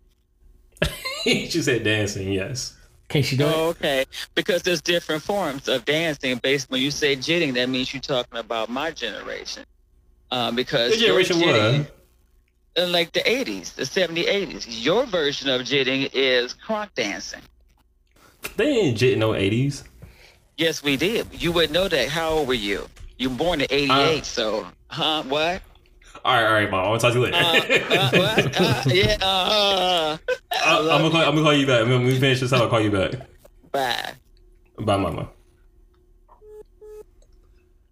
she 1.23 1.49
said 1.49 1.83
dancing, 1.83 2.31
yes. 2.31 2.75
Can 3.09 3.21
she 3.21 3.37
do 3.37 3.45
it? 3.45 3.53
Oh, 3.55 3.67
okay. 3.69 4.05
Because 4.33 4.63
there's 4.63 4.81
different 4.81 5.21
forms 5.21 5.67
of 5.67 5.85
dancing. 5.85 6.37
Based 6.37 6.69
when 6.71 6.81
you 6.81 6.89
say 6.89 7.15
jitting, 7.15 7.53
that 7.55 7.69
means 7.69 7.93
you're 7.93 8.01
talking 8.01 8.39
about 8.39 8.69
my 8.69 8.91
generation. 8.91 9.63
Um, 10.31 10.55
because 10.55 10.91
What 10.91 10.99
generation 10.99 11.39
your 11.39 11.53
jitting- 11.53 11.79
what? 11.81 11.95
in 12.75 12.91
like 12.91 13.11
the 13.11 13.19
80s, 13.19 13.75
the 13.75 13.83
70s, 13.83 14.25
80s. 14.25 14.65
Your 14.67 15.05
version 15.05 15.47
of 15.49 15.63
jitting 15.63 16.09
is 16.11 16.55
crunk 16.55 16.89
dancing. 16.95 17.41
They 18.57 18.65
ain't 18.67 18.97
jit 18.97 19.13
in 19.13 19.19
no 19.19 19.29
80s. 19.33 19.83
Yes, 20.57 20.81
we 20.81 20.97
did. 20.97 21.27
You 21.39 21.51
wouldn't 21.51 21.73
know 21.73 21.87
that. 21.87 22.09
How 22.09 22.29
old 22.29 22.47
were 22.47 22.53
you? 22.55 22.87
You 23.19 23.29
were 23.29 23.35
born 23.35 23.61
in 23.61 23.67
88, 23.69 23.91
Uh, 23.91 24.21
so, 24.23 24.67
huh? 24.87 25.21
What? 25.23 25.61
All 26.25 26.33
right, 26.33 26.45
all 26.45 26.53
right, 26.53 26.71
mom. 26.71 26.85
I'll 26.85 26.97
talk 26.97 27.13
to 27.13 27.19
you 27.19 27.25
later. 27.25 27.37
Uh, 27.37 27.41
uh. 27.41 28.49
Uh, 28.55 28.83
yeah, 28.87 29.17
uh, 29.21 30.17
I, 30.51 30.77
am 30.77 30.85
gonna 30.85 31.09
call, 31.09 31.21
I'm 31.21 31.35
gonna 31.35 31.41
call 31.41 31.53
you 31.53 31.67
back. 31.67 31.85
When 31.85 32.05
we 32.05 32.17
finish 32.17 32.39
this, 32.39 32.53
I'll 32.53 32.69
call 32.69 32.79
you 32.79 32.91
back. 32.91 33.13
bye. 33.71 34.13
Bye, 34.79 34.97
mama. 34.97 35.29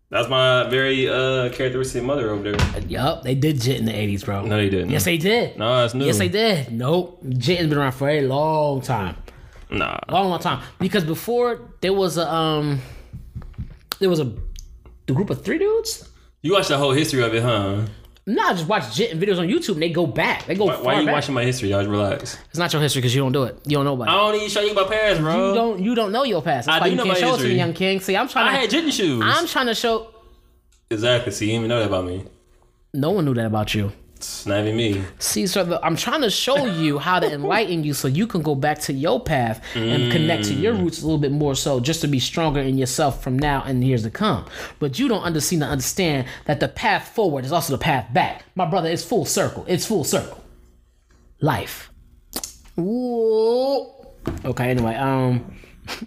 That's 0.09 0.27
my 0.27 0.69
very 0.69 1.07
uh 1.07 1.49
characteristic 1.53 2.03
mother 2.03 2.29
over 2.31 2.51
there. 2.51 2.81
Yup, 2.87 3.23
they 3.23 3.33
did 3.33 3.61
jit 3.61 3.79
in 3.79 3.85
the 3.85 3.93
80s, 3.93 4.25
bro. 4.25 4.45
No, 4.45 4.57
they 4.57 4.69
didn't. 4.69 4.89
Yes, 4.89 5.05
they 5.05 5.17
did. 5.17 5.57
No, 5.57 5.81
that's 5.81 5.93
new. 5.93 6.05
Yes, 6.05 6.17
they 6.17 6.27
did. 6.27 6.71
Nope. 6.71 7.21
Jitting's 7.29 7.69
been 7.69 7.77
around 7.77 7.93
for 7.93 8.09
a 8.09 8.21
long 8.21 8.81
time. 8.81 9.15
Nah. 9.69 9.99
long, 10.09 10.29
long 10.29 10.39
time. 10.39 10.61
Because 10.79 11.05
before 11.05 11.61
there 11.79 11.93
was 11.93 12.17
a 12.17 12.31
um, 12.31 12.81
there 13.99 14.09
was 14.09 14.19
a 14.19 14.33
the 15.05 15.13
group 15.13 15.29
of 15.29 15.43
three 15.45 15.57
dudes. 15.57 16.09
You 16.41 16.53
watched 16.53 16.69
the 16.69 16.77
whole 16.77 16.91
history 16.91 17.23
of 17.23 17.33
it, 17.33 17.43
huh? 17.43 17.85
No, 18.33 18.43
I 18.43 18.53
just 18.53 18.67
watch 18.67 18.95
jitting 18.95 19.19
videos 19.19 19.39
on 19.39 19.47
YouTube 19.47 19.73
and 19.73 19.81
they 19.81 19.89
go 19.89 20.07
back. 20.07 20.45
They 20.45 20.55
go 20.55 20.65
Why, 20.65 20.81
why 20.81 20.99
you 20.99 21.05
back. 21.05 21.15
watching 21.15 21.33
my 21.35 21.43
history? 21.43 21.69
Y'all 21.69 21.85
relax. 21.85 22.37
It's 22.49 22.57
not 22.57 22.71
your 22.71 22.81
history 22.81 23.01
because 23.01 23.13
you 23.13 23.21
don't 23.21 23.33
do 23.33 23.43
it. 23.43 23.57
You 23.65 23.75
don't 23.77 23.83
know 23.85 23.93
about 23.93 24.07
it. 24.07 24.11
I 24.11 24.15
don't 24.31 24.39
to 24.39 24.49
show 24.49 24.61
you 24.61 24.73
my 24.73 24.85
past, 24.85 25.19
bro. 25.19 25.49
You 25.49 25.53
don't. 25.53 25.83
You 25.83 25.95
don't 25.95 26.11
know 26.13 26.23
your 26.23 26.41
past. 26.41 26.67
That's 26.67 26.77
I 26.77 26.79
why 26.79 26.85
do 26.85 26.91
you 26.91 26.97
know 26.97 27.03
can't 27.03 27.15
my 27.15 27.19
show 27.19 27.33
it 27.35 27.37
to 27.37 27.43
history. 27.43 27.57
young 27.57 27.73
king. 27.73 27.99
See, 27.99 28.15
I'm 28.15 28.27
trying. 28.29 28.47
I 28.47 28.51
to, 28.53 28.57
had 28.59 28.69
jitting 28.69 28.91
shoes. 28.91 29.21
I'm 29.25 29.47
trying 29.47 29.65
to 29.67 29.75
show. 29.75 30.07
exactly. 30.89 31.31
See, 31.33 31.45
you 31.47 31.51
didn't 31.51 31.65
even 31.65 31.69
know 31.69 31.79
that 31.79 31.87
about 31.87 32.05
me. 32.05 32.25
No 32.93 33.11
one 33.11 33.25
knew 33.25 33.33
that 33.33 33.45
about 33.45 33.73
you. 33.75 33.91
It's 34.21 34.45
not 34.45 34.59
even 34.59 34.75
me. 34.75 35.03
See, 35.17 35.47
so 35.47 35.63
the, 35.63 35.83
I'm 35.83 35.95
trying 35.95 36.21
to 36.21 36.29
show 36.29 36.67
you 36.67 36.99
how 36.99 37.19
to 37.19 37.31
enlighten 37.31 37.83
you 37.83 37.95
so 37.95 38.07
you 38.07 38.27
can 38.27 38.43
go 38.43 38.53
back 38.53 38.79
to 38.81 38.93
your 38.93 39.19
path 39.19 39.63
and 39.73 40.11
connect 40.11 40.45
to 40.45 40.53
your 40.53 40.73
roots 40.73 41.01
a 41.01 41.05
little 41.05 41.17
bit 41.17 41.31
more 41.31 41.55
so 41.55 41.79
just 41.79 42.01
to 42.01 42.07
be 42.07 42.19
stronger 42.19 42.59
in 42.59 42.77
yourself 42.77 43.23
from 43.23 43.39
now 43.39 43.63
and 43.65 43.83
years 43.83 44.03
to 44.03 44.11
come. 44.11 44.45
But 44.77 44.99
you 44.99 45.07
don't 45.07 45.23
under, 45.23 45.41
seem 45.41 45.61
to 45.61 45.65
understand 45.65 46.27
that 46.45 46.59
the 46.59 46.67
path 46.67 47.09
forward 47.15 47.45
is 47.45 47.51
also 47.51 47.73
the 47.73 47.79
path 47.79 48.13
back. 48.13 48.45
My 48.53 48.65
brother, 48.65 48.89
it's 48.89 49.03
full 49.03 49.25
circle. 49.25 49.65
It's 49.67 49.87
full 49.87 50.03
circle. 50.03 50.43
Life. 51.39 51.91
Ooh. 52.77 53.87
Okay, 54.45 54.69
anyway, 54.69 54.93
um, 54.97 55.55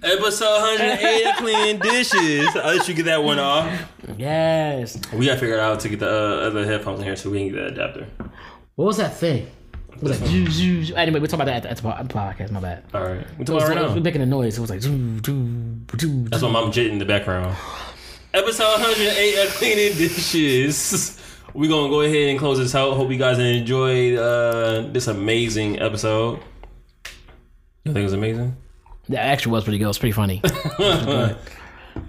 Episode 0.03 0.61
108 0.63 1.25
of 1.27 1.37
Clean 1.37 1.79
Dishes. 1.79 2.49
I'll 2.57 2.77
let 2.77 2.89
you 2.89 2.95
get 2.95 3.05
that 3.07 3.23
one 3.23 3.39
off. 3.39 3.93
yes. 4.19 4.99
We 5.13 5.27
gotta 5.27 5.39
figure 5.41 5.59
out 5.61 5.81
to 5.81 5.89
get 5.89 6.01
the 6.01 6.09
uh, 6.09 6.47
other 6.47 6.65
headphones 6.65 7.01
in 7.01 7.05
here 7.07 7.17
so 7.17 7.31
we 7.31 7.39
can 7.39 7.49
get 7.49 7.57
that 7.57 7.73
adapter. 7.73 8.07
What 8.75 8.87
was 8.87 8.97
that 8.97 9.17
thing? 9.17 9.49
What 9.89 10.03
was 10.03 10.21
that? 10.21 10.27
Zoo, 10.29 10.51
zoo, 10.51 10.85
zoo. 10.85 10.95
Anyway, 10.97 11.21
we'll 11.21 11.29
talk 11.29 11.41
about 11.41 11.47
that 11.47 11.67
at 11.67 11.77
the, 11.79 11.89
at 11.89 12.09
the 12.09 12.15
podcast. 12.15 12.51
My 12.51 12.61
bad. 12.61 12.85
All 12.93 13.03
right. 13.03 13.27
We're 13.39 13.45
talking 13.45 13.77
right 13.77 13.97
it 13.97 14.03
making 14.03 14.23
a 14.23 14.27
noise. 14.27 14.59
It 14.59 14.61
was 14.61 14.71
like. 14.71 14.83
Zoo, 14.83 15.21
zoo, 15.25 15.77
zoo, 15.99 16.25
That's 16.29 16.43
my 16.43 16.51
mom 16.51 16.73
jitting 16.73 16.95
in 16.95 16.99
the 16.99 17.05
background. 17.05 17.57
Episode 18.33 18.81
108 18.81 19.47
of 19.47 19.49
Cleaning 19.55 19.97
Dishes. 19.97 21.21
We're 21.55 21.71
gonna 21.71 21.89
go 21.89 22.01
ahead 22.01 22.31
and 22.31 22.39
close 22.39 22.59
this 22.59 22.75
out. 22.75 22.95
Hope 22.97 23.11
you 23.13 23.17
guys 23.17 23.39
enjoyed 23.39 24.19
uh, 24.19 24.89
this 24.91 25.07
amazing 25.07 25.81
episode. 25.81 26.41
You 27.85 27.93
think 27.93 27.99
it 27.99 28.03
was 28.03 28.13
amazing? 28.13 28.57
That 29.09 29.21
actually 29.21 29.53
was 29.53 29.65
pretty 29.65 29.79
good. 29.79 29.85
It 29.85 29.89
was 29.89 29.99
pretty 29.99 30.13
funny. 30.13 30.43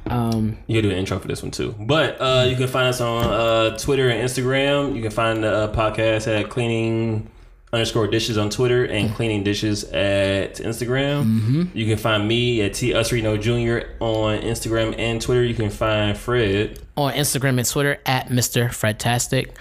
um, 0.07 0.57
You 0.67 0.81
do 0.81 0.89
an 0.89 0.97
intro 0.97 1.19
for 1.19 1.27
this 1.27 1.41
one 1.41 1.51
too. 1.51 1.75
But 1.79 2.17
uh, 2.19 2.45
you 2.49 2.55
can 2.55 2.67
find 2.67 2.87
us 2.87 3.01
on 3.01 3.25
uh, 3.25 3.77
Twitter 3.77 4.09
and 4.09 4.21
Instagram. 4.27 4.95
You 4.95 5.01
can 5.01 5.11
find 5.11 5.43
the 5.43 5.51
uh, 5.51 5.73
podcast 5.75 6.27
at 6.27 6.49
cleaning 6.49 7.29
underscore 7.73 8.07
dishes 8.07 8.37
on 8.37 8.49
Twitter 8.49 8.85
and 8.85 9.13
cleaning 9.13 9.43
dishes 9.43 9.83
at 9.85 10.55
Instagram. 10.55 11.23
Mm-hmm. 11.25 11.63
You 11.77 11.85
can 11.87 11.97
find 11.97 12.25
me 12.27 12.61
at 12.61 12.73
T 12.75 12.91
Usreno 12.91 13.39
Jr. 13.41 13.87
on 13.99 14.39
Instagram 14.39 14.97
and 14.97 15.21
Twitter. 15.21 15.43
You 15.43 15.55
can 15.55 15.69
find 15.69 16.17
Fred. 16.17 16.79
on 16.95 17.13
Instagram 17.13 17.57
and 17.57 17.67
Twitter 17.67 17.99
at 18.05 18.29
Mr. 18.29 18.67
Fredtastic. 18.69 19.55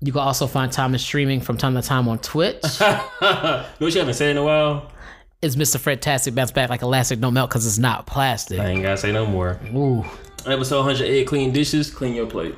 You 0.00 0.12
can 0.12 0.20
also 0.20 0.46
find 0.46 0.70
Thomas 0.72 1.02
streaming 1.02 1.40
from 1.40 1.56
time 1.56 1.74
to 1.76 1.82
time 1.82 2.08
on 2.08 2.18
Twitch. 2.18 2.62
you 2.80 2.86
know 3.22 3.64
what 3.78 3.94
you 3.94 4.00
haven't 4.00 4.14
said 4.14 4.30
in 4.32 4.36
a 4.36 4.42
while? 4.44 4.90
It's 5.44 5.56
Mr. 5.56 5.76
Fredtastic 5.78 6.34
bounce 6.34 6.50
back 6.52 6.70
like 6.70 6.82
elastic, 6.82 7.20
don't 7.20 7.34
melt 7.34 7.50
because 7.50 7.66
it's 7.66 7.78
not 7.78 8.06
plastic. 8.06 8.58
I 8.60 8.66
ain't 8.70 8.82
gotta 8.82 8.96
say 8.96 9.12
no 9.12 9.26
more. 9.26 9.58
Ooh, 9.74 10.04
Episode 10.46 10.78
108 10.80 11.26
Clean 11.26 11.52
Dishes, 11.52 11.90
clean 11.90 12.14
your 12.14 12.26
plate. 12.26 12.54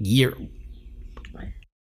year. 0.00 0.34